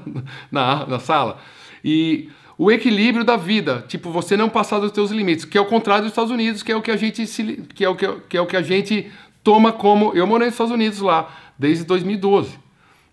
na, 0.51 0.87
na 0.87 0.99
sala. 1.01 1.39
E 1.85 2.31
o 2.57 2.71
equilíbrio 2.71 3.25
da 3.25 3.37
vida, 3.37 3.85
tipo, 3.89 4.11
você 4.11 4.37
não 4.37 4.49
passar 4.49 4.79
dos 4.79 4.93
seus 4.93 5.11
limites, 5.11 5.45
que 5.45 5.59
é 5.59 5.61
o 5.61 5.67
contrário 5.67 6.05
dos 6.05 6.13
Estados 6.13 6.31
Unidos, 6.31 6.63
que 6.63 6.71
é 6.71 6.77
o 6.77 6.83
que 6.83 6.91
a 6.91 6.97
gente 6.97 7.27
se, 7.27 7.65
que 7.75 7.85
é 7.85 7.89
o 7.89 7.97
que, 7.97 8.07
que 8.29 8.37
é 8.37 8.41
o 8.41 8.47
que 8.47 8.57
a 8.57 8.63
gente 8.63 9.11
toma 9.43 9.73
como, 9.73 10.13
eu 10.15 10.27
morei 10.27 10.47
nos 10.47 10.55
Estados 10.55 10.73
Unidos 10.73 11.01
lá 11.01 11.29
desde 11.59 11.85
2012 11.85 12.69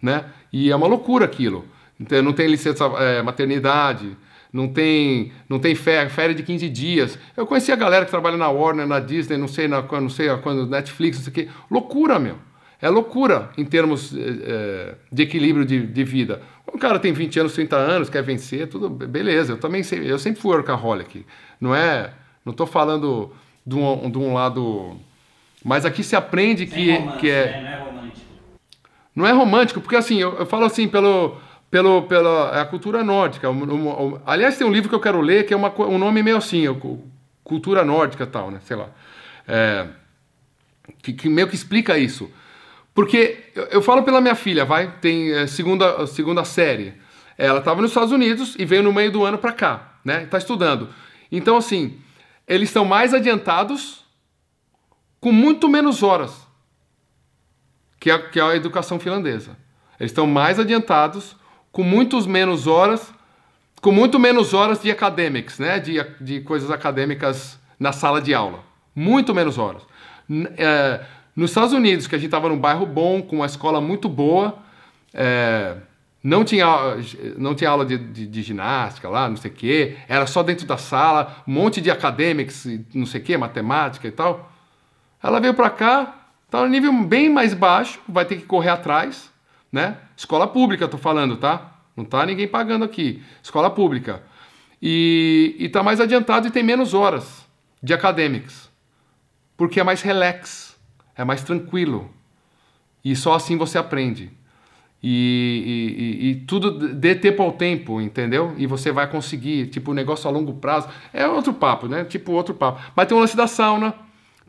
né? 0.05 0.25
E 0.53 0.71
é 0.71 0.75
uma 0.75 0.87
loucura 0.87 1.25
aquilo. 1.25 1.65
Então, 1.99 2.21
não 2.21 2.31
tem 2.31 2.47
licença 2.47 2.85
é, 2.99 3.21
maternidade, 3.21 4.15
não 4.55 4.69
tem, 4.69 5.33
não 5.49 5.59
tem 5.59 5.75
férias, 5.75 6.13
férias 6.13 6.37
de 6.37 6.43
15 6.43 6.69
dias. 6.69 7.19
Eu 7.35 7.45
conheci 7.45 7.73
a 7.73 7.75
galera 7.75 8.05
que 8.05 8.11
trabalha 8.11 8.37
na 8.37 8.47
Warner, 8.47 8.87
na 8.87 9.01
Disney, 9.01 9.35
não 9.35 9.49
sei, 9.49 9.67
na, 9.67 9.81
não 9.81 10.09
sei 10.09 10.29
quando, 10.37 10.65
Netflix, 10.65 11.17
não 11.17 11.23
sei 11.25 11.31
o 11.31 11.33
quê. 11.33 11.49
Loucura, 11.69 12.17
meu. 12.17 12.37
É 12.81 12.89
loucura 12.89 13.49
em 13.57 13.65
termos 13.65 14.15
é, 14.15 14.95
de 15.11 15.23
equilíbrio 15.23 15.65
de, 15.65 15.85
de, 15.85 16.03
vida. 16.05 16.41
Um 16.73 16.77
cara 16.77 16.99
tem 16.99 17.11
20 17.11 17.41
anos, 17.41 17.53
30 17.53 17.75
anos, 17.75 18.09
quer 18.09 18.23
vencer, 18.23 18.69
tudo 18.69 18.89
beleza. 18.89 19.53
Eu 19.53 19.57
também 19.57 19.83
sei, 19.83 20.09
eu 20.09 20.17
sempre 20.17 20.39
fui 20.39 20.55
workaholic. 20.55 21.25
Não 21.59 21.75
é, 21.75 22.13
não 22.45 22.51
estou 22.51 22.65
falando 22.65 23.33
de 23.67 23.75
um, 23.75 24.09
de 24.09 24.17
um 24.17 24.33
lado, 24.33 24.95
mas 25.65 25.85
aqui 25.85 26.01
se 26.01 26.15
aprende 26.15 26.65
que, 26.65 26.93
romance, 26.93 27.19
que 27.19 27.29
é, 27.29 27.45
né? 27.61 27.81
é 27.81 28.11
não 29.13 29.27
é 29.27 29.33
romântico, 29.33 29.81
porque 29.81 29.97
assim, 29.97 30.17
eu, 30.17 30.33
eu 30.37 30.45
falo 30.45 30.63
assim, 30.63 30.87
pelo, 30.87 31.37
pelo, 31.75 32.03
pela 32.03 32.57
é 32.57 32.61
a 32.61 32.65
cultura 32.65 33.03
nórdica. 33.03 33.49
Um, 33.49 33.63
um, 33.63 34.21
aliás, 34.25 34.57
tem 34.57 34.65
um 34.65 34.71
livro 34.71 34.87
que 34.87 34.95
eu 34.95 34.99
quero 35.01 35.19
ler 35.19 35.45
que 35.45 35.53
é 35.53 35.57
uma, 35.57 35.69
um 35.81 35.97
nome 35.97 36.23
meio 36.23 36.37
assim, 36.37 36.63
cultura 37.43 37.83
nórdica 37.83 38.25
tal, 38.25 38.49
né? 38.49 38.61
Sei 38.63 38.77
lá. 38.77 38.87
É, 39.45 39.85
que, 41.03 41.11
que, 41.11 41.27
meio 41.27 41.49
que 41.49 41.55
explica 41.55 41.97
isso. 41.97 42.31
Porque 42.93 43.51
eu, 43.53 43.63
eu 43.65 43.81
falo 43.81 44.03
pela 44.03 44.21
minha 44.21 44.35
filha, 44.35 44.63
vai, 44.63 44.89
tem 45.01 45.33
é, 45.33 45.47
segunda, 45.47 46.07
segunda 46.07 46.45
série. 46.45 46.93
Ela 47.37 47.59
estava 47.59 47.81
nos 47.81 47.91
Estados 47.91 48.13
Unidos 48.13 48.55
e 48.57 48.63
veio 48.63 48.81
no 48.81 48.93
meio 48.93 49.11
do 49.11 49.25
ano 49.25 49.37
para 49.37 49.51
cá, 49.51 49.95
né? 50.05 50.23
Está 50.23 50.37
estudando. 50.37 50.87
Então, 51.29 51.57
assim, 51.57 51.99
eles 52.47 52.69
estão 52.69 52.85
mais 52.85 53.13
adiantados 53.13 54.05
com 55.19 55.33
muito 55.33 55.67
menos 55.67 56.03
horas 56.03 56.47
que 57.99 58.09
é, 58.09 58.17
que 58.17 58.39
a 58.39 58.55
educação 58.55 58.97
finlandesa. 58.97 59.57
Eles 59.99 60.11
estão 60.11 60.25
mais 60.25 60.57
adiantados, 60.57 61.35
com 61.75 61.83
muitos 61.83 62.25
menos 62.25 62.67
horas, 62.67 63.13
com 63.81 63.91
muito 63.91 64.17
menos 64.17 64.53
horas 64.53 64.81
de 64.81 64.89
academics, 64.89 65.59
né? 65.59 65.77
de, 65.77 66.01
de 66.21 66.39
coisas 66.39 66.71
acadêmicas 66.71 67.59
na 67.77 67.91
sala 67.91 68.21
de 68.21 68.33
aula. 68.33 68.63
Muito 68.95 69.35
menos 69.35 69.57
horas. 69.57 69.81
É, 70.57 71.01
Nos 71.35 71.51
Estados 71.51 71.73
Unidos, 71.73 72.07
que 72.07 72.15
a 72.15 72.17
gente 72.17 72.27
estava 72.27 72.47
num 72.47 72.57
bairro 72.57 72.85
bom, 72.85 73.21
com 73.21 73.35
uma 73.35 73.45
escola 73.45 73.81
muito 73.81 74.07
boa, 74.07 74.57
é, 75.13 75.75
não 76.23 76.45
tinha, 76.45 76.65
não 77.37 77.53
tinha 77.53 77.71
aula 77.71 77.85
de, 77.85 77.97
de, 77.97 78.25
de, 78.25 78.41
ginástica 78.41 79.09
lá, 79.09 79.27
não 79.27 79.35
sei 79.35 79.51
o 79.51 79.53
quê, 79.53 79.97
era 80.07 80.25
só 80.25 80.43
dentro 80.43 80.65
da 80.65 80.77
sala, 80.77 81.43
um 81.45 81.51
monte 81.51 81.81
de 81.81 81.91
academics, 81.91 82.65
não 82.93 83.05
sei 83.05 83.19
o 83.19 83.23
quê, 83.25 83.35
matemática 83.35 84.07
e 84.07 84.11
tal. 84.11 84.49
Ela 85.21 85.41
veio 85.41 85.53
para 85.53 85.69
cá, 85.69 86.25
tá 86.49 86.61
no 86.61 86.69
nível 86.69 86.93
bem 87.03 87.29
mais 87.29 87.53
baixo, 87.53 87.99
vai 88.07 88.23
ter 88.23 88.37
que 88.37 88.45
correr 88.45 88.69
atrás, 88.69 89.29
né? 89.75 89.97
Escola 90.15 90.47
pública, 90.47 90.87
tô 90.87 90.97
falando, 90.97 91.35
tá? 91.35 91.81
Não 91.97 92.05
tá 92.05 92.25
ninguém 92.25 92.47
pagando 92.47 92.85
aqui. 92.85 93.21
Escola 93.43 93.69
pública. 93.69 94.23
E, 94.81 95.53
e 95.59 95.67
tá 95.67 95.83
mais 95.83 95.99
adiantado 95.99 96.47
e 96.47 96.51
tem 96.51 96.63
menos 96.63 96.93
horas 96.93 97.45
de 97.83 97.93
academics. 97.93 98.71
Porque 99.57 99.79
é 99.81 99.83
mais 99.83 100.01
relax, 100.01 100.79
é 101.13 101.25
mais 101.25 101.43
tranquilo. 101.43 102.09
E 103.03 103.17
só 103.17 103.33
assim 103.33 103.57
você 103.57 103.77
aprende 103.77 104.31
e, 105.03 106.21
e, 106.21 106.29
e, 106.29 106.35
tudo 106.45 106.71
dê 106.95 107.13
tempo 107.13 107.43
ao 107.43 107.51
tempo, 107.51 108.01
entendeu? 108.01 108.55
E 108.57 108.65
você 108.65 108.91
vai 108.91 109.07
conseguir, 109.07 109.67
tipo, 109.67 109.91
o 109.91 109.93
negócio 109.93 110.27
a 110.27 110.31
longo 110.31 110.55
prazo. 110.55 110.87
É 111.13 111.27
outro 111.27 111.53
papo, 111.53 111.87
né? 111.87 112.03
Tipo, 112.05 112.31
outro 112.31 112.55
papo. 112.55 112.81
Mas 112.95 113.07
tem 113.07 113.15
o 113.15 113.19
lance 113.19 113.37
da 113.37 113.45
sauna, 113.45 113.93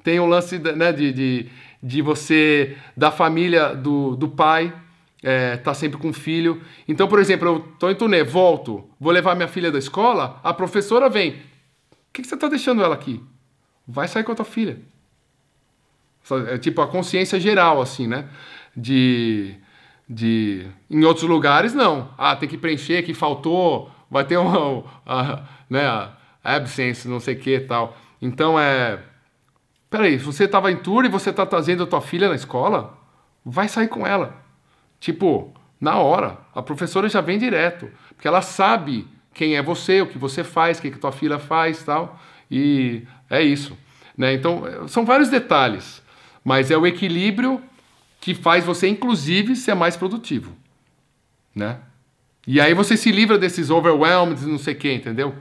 tem 0.03 0.19
o 0.19 0.25
lance 0.25 0.59
né, 0.59 0.93
de, 0.93 1.13
de, 1.13 1.47
de 1.83 2.01
você, 2.01 2.75
da 2.97 3.11
família 3.11 3.75
do, 3.75 4.17
do 4.17 4.29
pai, 4.29 4.73
é, 5.27 5.57
tá 5.57 5.75
sempre 5.75 5.99
com 5.99 6.11
o 6.11 6.13
filho. 6.13 6.63
Então, 6.87 7.09
por 7.09 7.19
exemplo, 7.19 7.49
eu 7.49 7.59
tô 7.81 7.91
em 7.91 7.97
turnê, 7.97 8.23
volto, 8.23 8.89
vou 9.01 9.13
levar 9.13 9.35
minha 9.35 9.49
filha 9.49 9.73
da 9.73 9.79
escola, 9.79 10.41
a 10.45 10.55
professora 10.55 11.11
vem. 11.11 11.31
O 11.33 11.37
que, 12.13 12.23
que 12.23 12.29
você 12.29 12.37
tá 12.37 12.47
deixando 12.47 12.81
ela 12.81 12.95
aqui? 12.95 13.21
Vai 13.85 14.07
sair 14.07 14.23
com 14.23 14.31
a 14.31 14.37
tua 14.37 14.45
filha. 14.45 14.81
É 16.49 16.59
tipo 16.59 16.81
a 16.81 16.87
consciência 16.87 17.41
geral, 17.41 17.83
assim, 17.83 18.07
né? 18.07 18.29
De 18.77 19.57
de 20.09 20.65
em 20.89 21.05
outros 21.05 21.29
lugares 21.29 21.75
não 21.75 22.11
ah 22.17 22.37
tem 22.37 22.49
que 22.49 22.57
preencher 22.57 23.03
que 23.03 23.13
faltou 23.13 23.91
vai 24.09 24.25
ter 24.25 24.37
uma 24.37 24.85
a, 25.05 25.43
né 25.69 25.83
absence 26.45 27.09
não 27.09 27.19
sei 27.19 27.35
o 27.35 27.41
que 27.41 27.59
tal 27.59 27.97
então 28.23 28.57
é 28.57 29.03
peraí 29.91 30.17
você 30.17 30.45
estava 30.45 30.71
em 30.71 30.77
tour 30.77 31.05
e 31.05 31.09
você 31.09 31.31
está 31.31 31.45
trazendo 31.45 31.83
a 31.83 31.87
tua 31.89 32.01
filha 32.01 32.29
na 32.29 32.37
escola 32.37 32.97
vai 33.45 33.67
sair 33.67 33.89
com 33.89 34.07
ela 34.07 34.46
tipo 35.01 35.53
na 35.81 35.99
hora 35.99 36.39
a 36.55 36.63
professora 36.63 37.09
já 37.09 37.21
vem 37.21 37.39
direto 37.39 37.91
porque 38.09 38.27
ela 38.27 38.43
sabe 38.43 39.07
quem 39.35 39.57
é 39.57 39.63
você 39.63 40.01
o 40.01 40.07
que 40.07 40.19
você 40.19 40.43
faz 40.43 40.79
o 40.79 40.83
que 40.83 40.91
que 40.91 40.99
tua 40.99 41.13
filha 41.13 41.39
faz 41.39 41.83
tal 41.83 42.19
e 42.51 43.03
é 43.29 43.43
isso 43.43 43.77
né 44.17 44.33
então 44.35 44.89
são 44.89 45.05
vários 45.05 45.29
detalhes 45.29 46.03
mas 46.47 46.71
é 46.71 46.79
o 46.79 46.87
equilíbrio 46.87 47.61
que 48.21 48.35
faz 48.35 48.65
você, 48.65 48.89
inclusive, 48.89 49.57
ser 49.57 49.75
mais 49.75 49.97
produtivo. 49.97 50.53
Né? 51.55 51.79
E 52.47 52.61
aí 52.61 52.75
você 52.75 52.97
se 52.97 53.11
livra 53.11 53.39
desses 53.39 53.71
overwhelmed, 53.71 54.47
não 54.47 54.59
sei 54.59 54.75
o 54.75 54.77
que, 54.77 54.93
entendeu? 54.93 55.35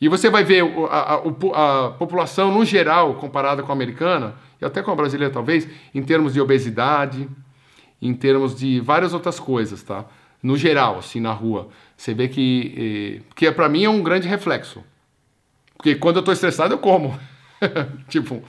E 0.00 0.08
você 0.08 0.28
vai 0.28 0.44
ver 0.44 0.64
a, 0.90 1.14
a, 1.14 1.16
a, 1.16 1.90
população 1.92 2.52
no 2.52 2.64
geral, 2.64 3.14
comparada 3.14 3.62
com 3.62 3.72
a 3.72 3.74
americana, 3.74 4.34
e 4.60 4.64
até 4.64 4.82
com 4.82 4.90
a 4.90 4.94
brasileira 4.94 5.32
talvez, 5.32 5.66
em 5.94 6.02
termos 6.02 6.34
de 6.34 6.40
obesidade, 6.40 7.28
em 8.00 8.14
termos 8.14 8.54
de 8.54 8.80
várias 8.80 9.12
outras 9.12 9.40
coisas, 9.40 9.82
tá? 9.82 10.04
No 10.42 10.56
geral, 10.56 10.98
assim, 10.98 11.20
na 11.20 11.32
rua. 11.32 11.68
Você 11.96 12.14
vê 12.14 12.28
que, 12.28 13.20
eh, 13.20 13.32
que 13.34 13.50
para 13.50 13.68
mim 13.68 13.84
é 13.84 13.90
um 13.90 14.02
grande 14.02 14.28
reflexo. 14.28 14.84
Porque 15.76 15.94
quando 15.96 16.16
eu 16.16 16.20
estou 16.20 16.32
estressado, 16.32 16.74
eu 16.74 16.78
como. 16.78 17.18
tipo, 18.08 18.42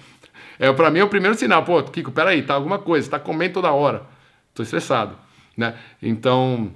é, 0.60 0.72
para 0.72 0.92
mim 0.92 1.00
é 1.00 1.04
o 1.04 1.10
primeiro 1.10 1.38
sinal. 1.38 1.64
Pô, 1.64 1.82
Kiko, 1.84 2.12
peraí, 2.12 2.44
tá 2.44 2.54
alguma 2.54 2.78
coisa, 2.78 3.10
tá 3.10 3.20
comendo 3.20 3.56
toda 3.56 3.72
hora. 3.72 4.04
Tô 4.54 4.62
estressado, 4.62 5.16
né? 5.56 5.76
Então, 6.02 6.72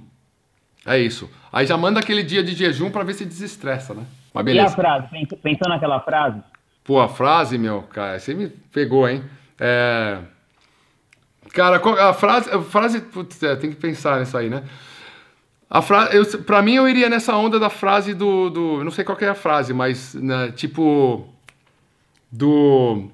é 0.86 0.98
isso. 0.98 1.30
Aí 1.52 1.66
já 1.66 1.76
manda 1.76 2.00
aquele 2.00 2.22
dia 2.22 2.42
de 2.42 2.54
jejum 2.54 2.90
para 2.90 3.04
ver 3.04 3.14
se 3.14 3.24
desestressa, 3.24 3.94
né? 3.94 4.04
Mas 4.32 4.44
beleza. 4.44 4.68
E 4.68 4.72
a 4.72 4.74
frase? 4.74 5.26
Pensou 5.42 5.68
naquela 5.68 6.00
frase? 6.00 6.40
Pô, 6.82 7.00
a 7.00 7.08
frase, 7.08 7.56
meu, 7.56 7.82
cara, 7.82 8.18
você 8.18 8.34
me 8.34 8.48
pegou, 8.48 9.08
hein? 9.08 9.22
É... 9.58 10.18
Cara, 11.54 11.76
a 11.76 12.12
frase, 12.12 12.50
a 12.50 12.60
frase 12.60 13.00
putz, 13.00 13.42
é, 13.42 13.54
tem 13.56 13.70
que 13.70 13.76
pensar 13.76 14.18
nisso 14.20 14.36
aí, 14.36 14.50
né? 14.50 14.64
A 15.70 15.80
frase, 15.80 16.16
eu, 16.16 16.26
pra 16.42 16.60
mim, 16.60 16.74
eu 16.74 16.88
iria 16.88 17.08
nessa 17.08 17.36
onda 17.36 17.58
da 17.58 17.70
frase 17.70 18.12
do, 18.12 18.50
do 18.50 18.78
eu 18.78 18.84
não 18.84 18.90
sei 18.90 19.04
qual 19.04 19.16
é 19.20 19.28
a 19.28 19.34
frase, 19.34 19.72
mas, 19.72 20.14
né, 20.14 20.52
tipo, 20.52 21.28
do 22.30 23.08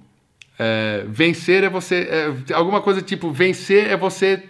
é, 0.59 1.05
vencer 1.09 1.65
é 1.65 1.71
você. 1.71 2.07
É, 2.49 2.55
alguma 2.55 2.83
coisa 2.83 3.01
tipo, 3.01 3.31
vencer 3.31 3.91
é 3.91 3.97
você 3.97 4.43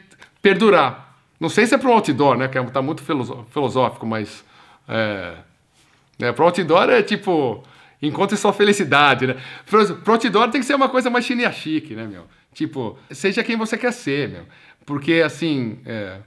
perdurar. 0.43 1.17
Não 1.39 1.49
sei 1.49 1.67
se 1.67 1.75
é 1.77 1.79
para 1.79 1.89
o 1.89 1.93
outdoor, 1.93 2.37
né? 2.37 2.49
Que 2.49 2.59
é, 2.59 2.63
tá 2.65 2.83
muito 2.83 3.01
filosófico, 3.03 4.05
mas. 4.05 4.45
É, 4.89 5.35
é, 6.19 6.33
para 6.33 6.43
o 6.43 6.47
outdoor 6.47 6.91
é 6.91 7.01
tipo. 7.01 7.63
Encontre 8.03 8.37
sua 8.37 8.53
felicidade, 8.53 9.27
né? 9.27 9.37
Pro 9.67 10.15
outdoor 10.15 10.49
tem 10.51 10.61
que 10.61 10.67
ser 10.67 10.75
uma 10.75 10.89
coisa 10.89 11.11
mais 11.11 11.25
chinia 11.25 11.53
chique, 11.53 11.95
né, 11.95 12.07
meu? 12.07 12.27
Tipo, 12.55 12.99
seja 13.11 13.43
quem 13.43 13.57
você 13.57 13.77
quer 13.79 13.93
ser, 13.93 14.29
meu. 14.29 14.43
Porque, 14.85 15.23
assim. 15.25 15.79
É, 15.87 16.19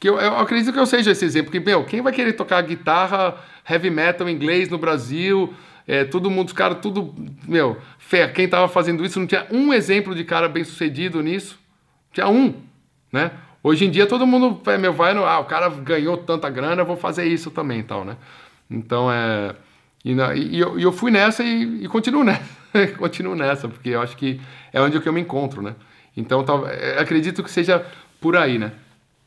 que 0.00 0.08
eu, 0.08 0.18
eu, 0.18 0.36
acredito 0.38 0.72
que 0.72 0.78
eu 0.78 0.86
seja 0.86 1.10
esse 1.10 1.24
exemplo. 1.24 1.50
Porque, 1.50 1.64
meu, 1.64 1.84
quem 1.84 2.00
vai 2.00 2.12
querer 2.12 2.32
tocar 2.34 2.60
guitarra 2.62 3.36
heavy 3.68 3.90
metal 3.90 4.28
inglês 4.28 4.68
no 4.68 4.78
Brasil? 4.78 5.52
É, 5.86 6.04
todo 6.04 6.30
mundo, 6.30 6.48
os 6.48 6.52
caras, 6.52 6.78
tudo, 6.82 7.14
meu, 7.46 7.78
fé, 7.98 8.28
quem 8.28 8.44
estava 8.44 8.68
fazendo 8.68 9.04
isso 9.04 9.18
não 9.18 9.26
tinha 9.26 9.46
um 9.50 9.72
exemplo 9.72 10.14
de 10.14 10.22
cara 10.22 10.48
bem 10.48 10.62
sucedido 10.62 11.22
nisso. 11.22 11.58
Tinha 12.12 12.28
um, 12.28 12.54
né? 13.10 13.30
Hoje 13.62 13.86
em 13.86 13.90
dia 13.90 14.06
todo 14.06 14.26
mundo, 14.26 14.60
meu, 14.78 14.92
vai 14.92 15.14
no, 15.14 15.24
ah, 15.24 15.40
o 15.40 15.46
cara 15.46 15.68
ganhou 15.68 16.16
tanta 16.16 16.48
grana, 16.48 16.82
eu 16.82 16.86
vou 16.86 16.96
fazer 16.96 17.26
isso 17.26 17.50
também 17.50 17.82
tal, 17.82 18.04
né? 18.04 18.16
Então 18.70 19.10
é. 19.10 19.54
E, 20.04 20.14
na, 20.14 20.34
e, 20.34 20.58
eu, 20.58 20.78
e 20.78 20.82
eu, 20.82 20.92
fui 20.92 21.10
nessa 21.10 21.42
e, 21.42 21.84
e 21.84 21.88
continuo 21.88 22.24
nessa. 22.24 22.58
continuo 22.98 23.34
nessa, 23.34 23.68
porque 23.68 23.90
eu 23.90 24.00
acho 24.00 24.16
que 24.16 24.40
é 24.72 24.80
onde 24.80 24.96
eu 24.96 25.12
me 25.12 25.20
encontro, 25.20 25.60
né? 25.62 25.74
Então 26.16 26.44
tá, 26.44 26.54
é, 26.70 26.98
acredito 27.00 27.42
que 27.42 27.50
seja 27.50 27.84
por 28.20 28.36
aí, 28.36 28.58
né? 28.58 28.72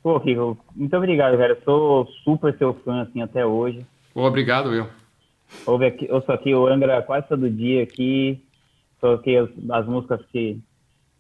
Pô, 0.04 0.20
Kiko, 0.20 0.58
muito 0.76 0.98
obrigado, 0.98 1.38
velho. 1.38 1.56
Eu 1.56 1.64
sou 1.64 2.08
super 2.24 2.58
seu 2.58 2.74
fã, 2.74 3.04
assim, 3.04 3.22
até 3.22 3.46
hoje. 3.46 3.86
Pô, 4.14 4.26
obrigado, 4.26 4.74
eu. 4.74 4.88
Ouve 5.66 5.86
aqui, 5.86 6.08
ouço 6.10 6.32
aqui 6.32 6.54
o 6.56 6.68
Angra 6.68 7.02
quase 7.02 7.28
todo 7.28 7.50
dia 7.50 7.84
aqui, 7.84 8.42
toquei 9.00 9.38
as, 9.38 9.50
as 9.70 9.86
músicas 9.86 10.22
que, 10.32 10.60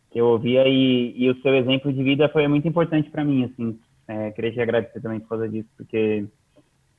que 0.10 0.20
eu 0.20 0.26
ouvia 0.28 0.68
e, 0.68 1.14
e, 1.16 1.30
o 1.30 1.42
seu 1.42 1.56
exemplo 1.56 1.92
de 1.94 2.02
vida 2.02 2.30
foi 2.30 2.48
muito 2.48 2.68
importante 2.68 3.10
para 3.10 3.24
mim, 3.24 3.44
assim. 3.44 3.80
É, 4.08 4.32
queria 4.32 4.52
te 4.52 4.62
agradecer 4.62 5.00
também 5.00 5.20
por 5.20 5.30
causa 5.30 5.48
disso, 5.48 5.70
porque 5.78 6.26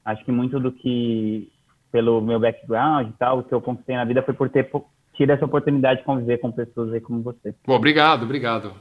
acho 0.05 0.25
que 0.25 0.31
muito 0.31 0.61
do 0.61 0.71
que, 0.71 1.51
pelo 1.93 2.21
meu 2.23 2.41
background 2.41 3.11
e 3.11 3.13
tal, 3.13 3.41
o 3.41 3.43
que 3.45 3.53
eu 3.53 3.61
conquistei 3.61 3.95
na 3.95 4.05
vida 4.05 4.23
foi 4.23 4.33
por 4.33 4.49
ter 4.49 4.69
tido 5.15 5.31
essa 5.31 5.45
oportunidade 5.45 6.01
de 6.01 6.07
conviver 6.07 6.39
com 6.39 6.51
pessoas 6.51 6.93
aí 6.93 7.01
como 7.01 7.23
você. 7.23 7.55
Bom, 7.67 7.75
obrigado, 7.75 8.23
obrigado. 8.23 8.73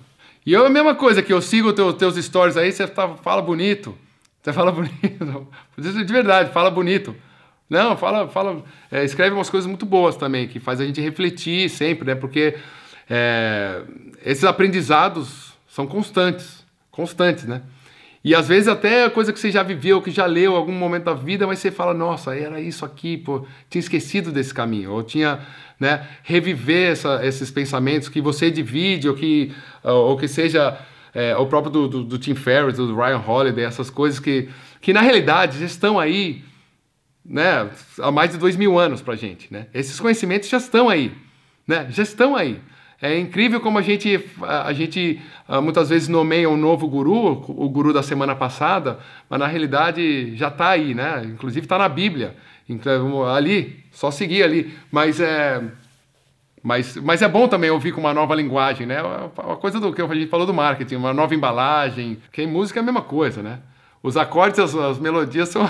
E 0.45 0.53
eu, 0.53 0.65
a 0.65 0.69
mesma 0.69 0.95
coisa, 0.95 1.21
que 1.21 1.31
eu 1.31 1.41
sigo 1.41 1.73
teu, 1.73 1.93
teus 1.93 2.15
stories 2.15 2.57
aí, 2.57 2.71
você 2.71 2.87
tá, 2.87 3.09
fala 3.17 3.41
bonito. 3.41 3.95
Você 4.41 4.53
fala 4.53 4.71
bonito. 4.73 5.25
De 5.77 6.13
verdade, 6.13 6.51
fala 6.51 6.71
bonito. 6.71 7.13
Não, 7.69 7.95
fala, 7.95 8.27
fala, 8.27 8.63
é, 8.91 9.03
escreve 9.03 9.35
umas 9.35 9.49
coisas 9.49 9.67
muito 9.67 9.85
boas 9.85 10.15
também, 10.15 10.47
que 10.47 10.59
faz 10.59 10.81
a 10.81 10.85
gente 10.85 10.99
refletir 10.99 11.69
sempre, 11.69 12.05
né? 12.05 12.15
Porque 12.15 12.57
é, 13.09 13.83
esses 14.25 14.43
aprendizados 14.43 15.53
são 15.67 15.85
constantes, 15.85 16.65
constantes, 16.89 17.45
né? 17.45 17.61
E 18.23 18.35
às 18.35 18.47
vezes 18.47 18.67
até 18.67 19.09
coisa 19.09 19.33
que 19.33 19.39
você 19.39 19.49
já 19.49 19.63
viveu, 19.63 20.01
que 20.01 20.11
já 20.11 20.25
leu 20.27 20.55
algum 20.55 20.71
momento 20.71 21.05
da 21.05 21.13
vida, 21.13 21.47
mas 21.47 21.59
você 21.59 21.71
fala, 21.71 21.93
nossa, 21.93 22.35
era 22.35 22.61
isso 22.61 22.85
aqui, 22.85 23.17
pô, 23.17 23.45
tinha 23.69 23.79
esquecido 23.79 24.31
desse 24.31 24.53
caminho, 24.53 24.91
ou 24.91 25.01
tinha, 25.01 25.39
né, 25.79 26.07
reviver 26.21 26.91
essa, 26.91 27.25
esses 27.25 27.49
pensamentos 27.49 28.09
que 28.09 28.21
você 28.21 28.51
divide, 28.51 29.09
ou 29.09 29.15
que, 29.15 29.51
ou 29.83 30.15
que 30.17 30.27
seja 30.27 30.77
é, 31.15 31.35
o 31.35 31.47
próprio 31.47 31.71
do, 31.71 31.87
do, 31.87 32.03
do 32.03 32.17
Tim 32.19 32.35
Ferriss, 32.35 32.77
do 32.77 32.95
Ryan 32.95 33.23
Holiday, 33.25 33.65
essas 33.65 33.89
coisas 33.89 34.19
que, 34.19 34.49
que 34.79 34.93
na 34.93 35.01
realidade 35.01 35.59
já 35.59 35.65
estão 35.65 35.99
aí 35.99 36.43
né, 37.25 37.69
há 37.99 38.11
mais 38.11 38.31
de 38.31 38.37
dois 38.37 38.55
mil 38.55 38.77
anos 38.77 39.01
para 39.01 39.13
a 39.15 39.17
gente. 39.17 39.51
Né? 39.51 39.67
Esses 39.73 39.99
conhecimentos 39.99 40.47
já 40.47 40.57
estão 40.57 40.89
aí, 40.89 41.11
né? 41.67 41.87
já 41.89 42.03
estão 42.03 42.35
aí. 42.35 42.59
É 43.01 43.17
incrível 43.17 43.59
como 43.59 43.79
a 43.79 43.81
gente, 43.81 44.23
a 44.41 44.71
gente 44.73 45.19
ah, 45.47 45.59
muitas 45.59 45.89
vezes 45.89 46.07
nomeia 46.07 46.47
um 46.47 46.55
novo 46.55 46.87
guru, 46.87 47.43
o 47.47 47.67
guru 47.67 47.91
da 47.91 48.03
semana 48.03 48.35
passada, 48.35 48.99
mas 49.27 49.39
na 49.39 49.47
realidade 49.47 50.35
já 50.35 50.49
está 50.49 50.69
aí, 50.69 50.93
né? 50.93 51.23
Inclusive 51.25 51.65
está 51.65 51.79
na 51.79 51.89
Bíblia. 51.89 52.35
Então, 52.69 53.25
ali, 53.27 53.83
só 53.91 54.11
seguir 54.11 54.43
ali. 54.43 54.73
Mas 54.91 55.19
é, 55.19 55.61
mas, 56.61 56.95
mas 56.97 57.21
é 57.23 57.27
bom 57.27 57.47
também 57.47 57.71
ouvir 57.71 57.91
com 57.91 57.99
uma 57.99 58.13
nova 58.13 58.35
linguagem, 58.35 58.85
né? 58.85 59.01
Uma 59.01 59.57
coisa 59.57 59.79
do 59.79 59.91
que 59.91 60.01
a 60.01 60.07
gente 60.13 60.27
falou 60.27 60.45
do 60.45 60.53
marketing, 60.53 60.95
uma 60.95 61.13
nova 61.13 61.33
embalagem. 61.33 62.15
Porque 62.15 62.43
em 62.43 62.47
música 62.47 62.79
é 62.79 62.81
a 62.81 62.85
mesma 62.85 63.01
coisa, 63.01 63.41
né? 63.41 63.59
Os 64.03 64.15
acordes, 64.15 64.59
as, 64.59 64.75
as 64.75 64.99
melodias 64.99 65.49
são 65.49 65.63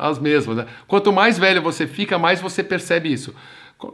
as 0.00 0.18
mesmas. 0.18 0.56
Né? 0.56 0.66
Quanto 0.88 1.12
mais 1.12 1.38
velho 1.38 1.62
você 1.62 1.86
fica, 1.86 2.18
mais 2.18 2.40
você 2.40 2.64
percebe 2.64 3.12
isso. 3.12 3.34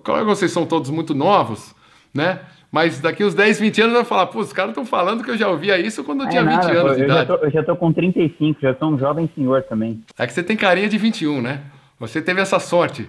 Claro 0.02 0.22
que 0.22 0.26
vocês 0.26 0.50
são 0.50 0.64
todos 0.64 0.90
muito 0.90 1.14
novos, 1.14 1.74
né? 2.14 2.40
Mas 2.70 3.00
daqui 3.00 3.24
uns 3.24 3.34
10, 3.34 3.60
20 3.60 3.82
anos 3.82 3.94
vai 3.94 4.04
falar, 4.04 4.26
pô, 4.26 4.40
os 4.40 4.52
caras 4.52 4.70
estão 4.70 4.84
falando 4.84 5.22
que 5.22 5.30
eu 5.30 5.36
já 5.36 5.48
ouvia 5.48 5.78
isso 5.78 6.02
quando 6.02 6.22
eu 6.22 6.26
é 6.26 6.30
tinha 6.30 6.42
é 6.42 6.44
20 6.44 6.52
nada, 6.54 6.70
anos 6.72 6.82
pô, 6.82 6.94
de 6.94 7.00
eu 7.00 7.04
idade. 7.06 7.28
Já 7.28 7.36
tô, 7.36 7.44
eu 7.44 7.50
já 7.50 7.62
tô 7.62 7.76
com 7.76 7.92
35, 7.92 8.60
já 8.60 8.74
sou 8.74 8.92
um 8.92 8.98
jovem 8.98 9.30
senhor 9.34 9.62
também. 9.62 10.02
É 10.18 10.26
que 10.26 10.32
você 10.32 10.42
tem 10.42 10.56
carinha 10.56 10.88
de 10.88 10.98
21, 10.98 11.40
né? 11.40 11.60
Você 12.00 12.20
teve 12.20 12.40
essa 12.40 12.58
sorte. 12.58 13.08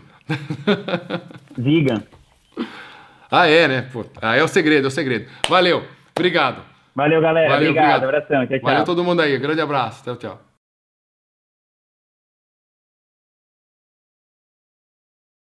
Vegan. 1.58 2.04
Ah, 3.32 3.48
é, 3.48 3.68
né? 3.68 3.90
Pô, 3.92 4.06
ah, 4.22 4.38
é 4.38 4.44
o 4.44 4.48
segredo, 4.48 4.86
é 4.86 4.88
o 4.88 4.92
segredo. 4.92 5.26
Valeu, 5.50 5.84
obrigado. 6.16 6.62
Valeu, 6.96 7.20
galera. 7.20 7.50
Valeu, 7.50 7.72
obrigado. 7.72 8.04
obrigado. 8.04 8.04
Abração. 8.04 8.48
Tchau, 8.48 8.60
tchau. 8.60 8.70
Valeu 8.70 8.86
todo 8.86 9.04
mundo 9.04 9.22
aí. 9.22 9.38
Grande 9.38 9.60
abraço. 9.60 10.04
Tchau, 10.04 10.16
tchau. 10.16 10.45